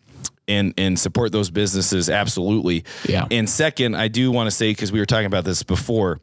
and 0.49 0.73
and 0.77 0.99
support 0.99 1.31
those 1.31 1.49
businesses 1.49 2.09
absolutely. 2.09 2.83
Yeah. 3.07 3.25
And 3.31 3.49
second, 3.49 3.95
I 3.95 4.09
do 4.09 4.31
want 4.31 4.47
to 4.47 4.51
say 4.51 4.71
because 4.71 4.91
we 4.91 4.99
were 4.99 5.05
talking 5.05 5.27
about 5.27 5.45
this 5.45 5.63
before, 5.63 6.19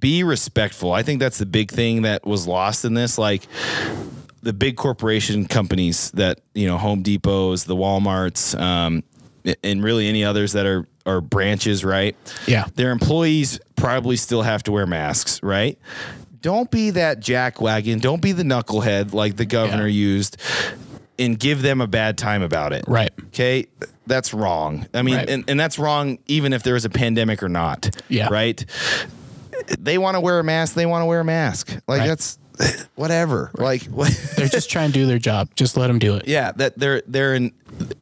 be 0.00 0.22
respectful. 0.24 0.92
I 0.92 1.02
think 1.02 1.20
that's 1.20 1.38
the 1.38 1.46
big 1.46 1.70
thing 1.70 2.02
that 2.02 2.24
was 2.26 2.46
lost 2.46 2.84
in 2.84 2.94
this. 2.94 3.18
Like 3.18 3.42
the 4.42 4.52
big 4.52 4.76
corporation 4.76 5.46
companies 5.46 6.10
that 6.12 6.40
you 6.54 6.66
know, 6.66 6.78
Home 6.78 7.02
Depots, 7.02 7.64
the 7.66 7.76
WalMarts, 7.76 8.58
um, 8.58 9.02
and 9.62 9.82
really 9.84 10.08
any 10.08 10.24
others 10.24 10.52
that 10.52 10.64
are 10.66 10.86
are 11.06 11.20
branches, 11.20 11.84
right? 11.84 12.16
Yeah. 12.46 12.64
Their 12.76 12.90
employees 12.90 13.58
probably 13.76 14.16
still 14.16 14.40
have 14.42 14.62
to 14.62 14.72
wear 14.72 14.86
masks, 14.86 15.42
right? 15.42 15.78
Don't 16.40 16.70
be 16.70 16.90
that 16.90 17.20
jackwagon. 17.20 18.00
Don't 18.00 18.20
be 18.22 18.32
the 18.32 18.42
knucklehead 18.42 19.12
like 19.14 19.36
the 19.36 19.44
governor 19.46 19.86
Yeah. 19.86 20.00
used 20.08 20.36
and 21.18 21.38
give 21.38 21.62
them 21.62 21.80
a 21.80 21.86
bad 21.86 22.18
time 22.18 22.42
about 22.42 22.72
it. 22.72 22.84
Right. 22.88 23.10
Okay. 23.28 23.66
That's 24.06 24.34
wrong. 24.34 24.86
I 24.92 25.02
mean, 25.02 25.14
Right. 25.16 25.30
and, 25.30 25.44
and 25.48 25.58
that's 25.58 25.78
wrong 25.78 26.18
even 26.26 26.52
if 26.52 26.62
there 26.62 26.76
is 26.76 26.84
a 26.84 26.90
pandemic 26.90 27.42
or 27.42 27.48
not. 27.48 27.90
Yeah. 28.08 28.28
Right. 28.30 28.64
They 29.78 29.98
want 29.98 30.16
to 30.16 30.20
wear 30.20 30.38
a 30.40 30.44
mask. 30.44 30.74
They 30.74 30.86
want 30.86 31.02
to 31.02 31.06
wear 31.06 31.20
a 31.20 31.24
mask. 31.24 31.70
Like 31.88 32.00
Right. 32.00 32.06
that's 32.08 32.38
whatever. 32.96 33.50
Like 33.54 33.84
what? 33.84 34.10
They're 34.36 34.48
just 34.48 34.70
trying 34.70 34.88
to 34.88 34.92
do 34.92 35.06
their 35.06 35.18
job. 35.18 35.48
Just 35.56 35.76
let 35.76 35.86
them 35.88 35.98
do 35.98 36.16
it. 36.16 36.28
yeah. 36.28 36.52
That 36.52 36.78
they're 36.78 37.02
they're 37.06 37.34
in 37.34 37.52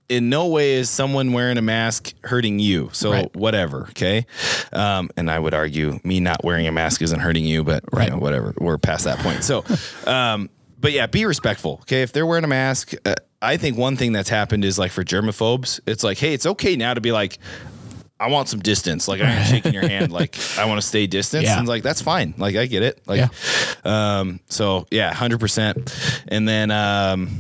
in 0.09 0.29
no 0.29 0.49
way 0.49 0.73
is 0.73 0.91
someone 0.91 1.33
wearing 1.33 1.57
a 1.57 1.63
mask 1.63 2.13
hurting 2.25 2.59
you. 2.59 2.91
So 2.93 3.13
Right. 3.13 3.37
whatever. 3.37 3.87
Okay. 3.91 4.27
Um, 4.73 5.09
and 5.17 5.31
I 5.31 5.39
would 5.39 5.55
argue 5.55 6.01
me 6.05 6.21
not 6.21 6.45
wearing 6.45 6.67
a 6.67 6.73
mask 6.73 7.01
isn't 7.03 7.21
hurting 7.21 7.45
you, 7.45 7.65
but 7.65 7.85
you 7.93 7.99
Right. 7.99 8.11
know, 8.11 8.19
whatever. 8.19 8.55
We're 8.59 8.77
past 8.79 9.05
that 9.05 9.19
point. 9.21 9.45
So, 9.45 9.65
um, 10.07 10.51
but 10.83 10.93
yeah, 10.93 11.07
be 11.07 11.25
respectful. 11.25 11.79
Okay. 11.83 12.03
If 12.03 12.13
they're 12.13 12.27
wearing 12.27 12.45
a 12.45 12.49
mask, 12.49 12.93
uh, 13.07 13.15
I 13.41 13.57
think 13.57 13.79
one 13.79 13.97
thing 13.97 14.13
that's 14.13 14.29
happened 14.29 14.65
is 14.65 14.79
like 14.79 14.91
for 14.91 15.05
germaphobes, 15.05 15.81
it's 15.87 16.05
like, 16.05 16.19
hey, 16.19 16.35
it's 16.35 16.45
okay 16.45 16.77
now 16.77 16.93
to 16.93 17.01
be 17.01 17.13
like, 17.13 17.39
I 18.21 18.29
want 18.29 18.49
some 18.49 18.61
distance. 18.61 19.09
Like 19.09 19.21
I 19.21 19.33
ain't 19.33 19.47
shaking 19.49 19.73
your 19.73 19.89
hand. 19.89 20.13
Like 20.13 20.37
I 20.59 20.67
want 20.67 20.81
to 20.81 20.87
stay 20.87 21.07
distance. 21.07 21.45
Yeah. 21.45 21.59
And 21.59 21.67
like 21.67 21.83
that's 21.83 22.03
fine. 22.03 22.35
Like 22.37 22.57
I 22.57 22.67
get 22.67 22.83
it. 22.83 23.01
Like, 23.07 23.31
um, 23.87 24.41
so 24.49 24.87
yeah, 24.91 25.13
hundred 25.15 25.41
percent. 25.41 25.95
And 26.29 26.47
then, 26.47 26.71
um, 26.71 27.31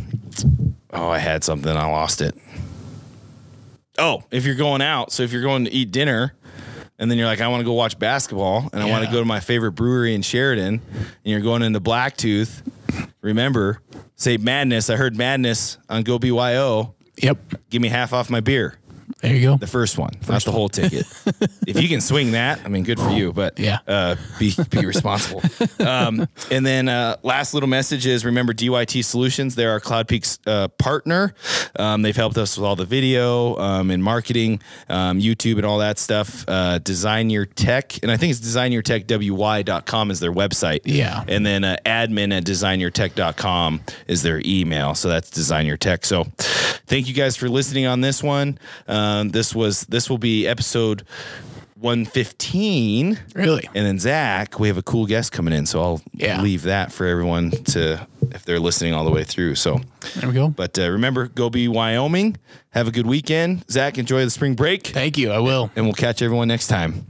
oh, 0.92 1.08
I 1.08 1.18
had 1.18 1.44
something. 1.44 1.70
I 1.70 1.86
lost 1.86 2.20
it. 2.20 2.36
Oh, 3.98 4.24
if 4.30 4.46
you're 4.46 4.54
going 4.54 4.82
out, 4.82 5.12
so 5.12 5.22
if 5.22 5.32
you're 5.32 5.42
going 5.42 5.66
to 5.66 5.70
eat 5.70 5.90
dinner, 5.92 6.34
and 6.98 7.10
then 7.10 7.18
you're 7.18 7.26
like, 7.26 7.40
I 7.40 7.48
want 7.48 7.60
to 7.60 7.64
go 7.64 7.72
watch 7.72 7.98
basketball, 7.98 8.70
and 8.72 8.82
I 8.82 8.88
want 8.88 9.04
to 9.04 9.10
go 9.10 9.18
to 9.18 9.24
my 9.24 9.40
favorite 9.40 9.72
brewery 9.72 10.14
in 10.14 10.22
Sheridan, 10.22 10.80
and 10.94 11.10
you're 11.24 11.40
going 11.40 11.62
into 11.62 11.80
Blacktooth. 11.80 12.62
Remember, 13.20 13.80
say 14.16 14.36
Madness. 14.36 14.90
I 14.90 14.96
heard 14.96 15.16
Madness 15.16 15.78
on 15.88 16.02
Go 16.02 16.18
BYO. 16.18 16.94
Yep. 17.22 17.38
Give 17.70 17.82
me 17.82 17.88
half 17.88 18.12
off 18.12 18.30
my 18.30 18.40
beer. 18.40 18.78
There 19.22 19.34
you 19.36 19.40
go. 19.42 19.56
The 19.56 19.68
first 19.68 19.98
one, 19.98 20.10
not 20.28 20.42
the 20.44 20.50
whole 20.50 20.68
ticket. 20.68 21.06
if 21.66 21.80
you 21.80 21.88
can 21.88 22.00
swing 22.00 22.32
that, 22.32 22.60
I 22.64 22.68
mean, 22.68 22.82
good 22.82 22.98
for 22.98 23.10
you. 23.10 23.32
But 23.32 23.56
Yeah. 23.58 23.78
uh, 23.86 24.16
be 24.40 24.52
be 24.68 24.84
responsible. 24.84 25.42
um, 25.86 26.26
and 26.50 26.66
then 26.66 26.88
uh, 26.88 27.16
last 27.22 27.54
little 27.54 27.68
message 27.68 28.04
is 28.04 28.24
remember 28.24 28.52
DYT 28.52 29.04
Solutions. 29.04 29.54
They're 29.54 29.70
our 29.70 29.78
Cloud 29.80 30.08
Peaks 30.08 30.40
uh, 30.46 30.66
partner. 30.68 31.34
Um, 31.78 32.02
they've 32.02 32.16
helped 32.16 32.36
us 32.36 32.58
with 32.58 32.66
all 32.66 32.74
the 32.74 32.84
video 32.84 33.56
um, 33.58 33.90
and 33.92 34.02
marketing, 34.02 34.60
um, 34.88 35.20
YouTube, 35.20 35.56
and 35.56 35.64
all 35.64 35.78
that 35.78 36.00
stuff. 36.00 36.44
Uh, 36.48 36.78
Design 36.78 37.30
Your 37.30 37.46
Tech, 37.46 38.02
and 38.02 38.10
I 38.10 38.16
think 38.16 38.32
it's 38.32 38.40
designyourtechwy.com 38.40 40.10
is 40.10 40.18
their 40.20 40.32
website. 40.32 40.80
Yeah. 40.84 41.24
And 41.28 41.46
then 41.46 41.62
uh, 41.62 41.76
admin 41.86 42.36
at 42.36 42.44
designyourtech.com 42.44 43.82
is 44.08 44.22
their 44.22 44.42
email. 44.44 44.94
So 44.96 45.08
that's 45.08 45.30
Design 45.30 45.66
Your 45.66 45.76
Tech. 45.76 46.04
So 46.04 46.24
thank 46.86 47.06
you 47.08 47.14
guys 47.14 47.36
for 47.36 47.48
listening 47.48 47.86
on 47.86 48.00
this 48.00 48.22
one. 48.22 48.58
Um, 49.12 49.28
this 49.30 49.54
was 49.54 49.82
this 49.82 50.08
will 50.08 50.18
be 50.18 50.46
episode 50.46 51.04
115. 51.80 53.18
Really? 53.34 53.68
And 53.74 53.84
then 53.86 53.98
Zach, 53.98 54.58
we 54.60 54.68
have 54.68 54.76
a 54.78 54.82
cool 54.82 55.06
guest 55.06 55.32
coming 55.32 55.52
in. 55.52 55.66
So 55.66 55.80
I'll 55.82 56.02
Yeah. 56.14 56.40
leave 56.40 56.62
that 56.62 56.92
for 56.92 57.06
everyone 57.06 57.50
to 57.50 58.06
if 58.30 58.44
they're 58.44 58.60
listening 58.60 58.94
all 58.94 59.04
the 59.04 59.10
way 59.10 59.24
through. 59.24 59.56
So 59.56 59.80
There 60.16 60.28
we 60.28 60.34
go. 60.34 60.48
but 60.48 60.78
uh, 60.78 60.90
remember, 60.90 61.28
go 61.28 61.50
be 61.50 61.68
Wyoming. 61.68 62.36
Have 62.70 62.88
a 62.88 62.90
good 62.92 63.06
weekend. 63.06 63.64
Zach, 63.70 63.98
enjoy 63.98 64.24
the 64.24 64.30
spring 64.30 64.54
break. 64.54 64.86
Thank 64.86 65.18
you. 65.18 65.30
I 65.32 65.38
will. 65.40 65.70
And 65.76 65.84
we'll 65.84 65.94
catch 65.94 66.22
everyone 66.22 66.48
next 66.48 66.68
time. 66.68 67.06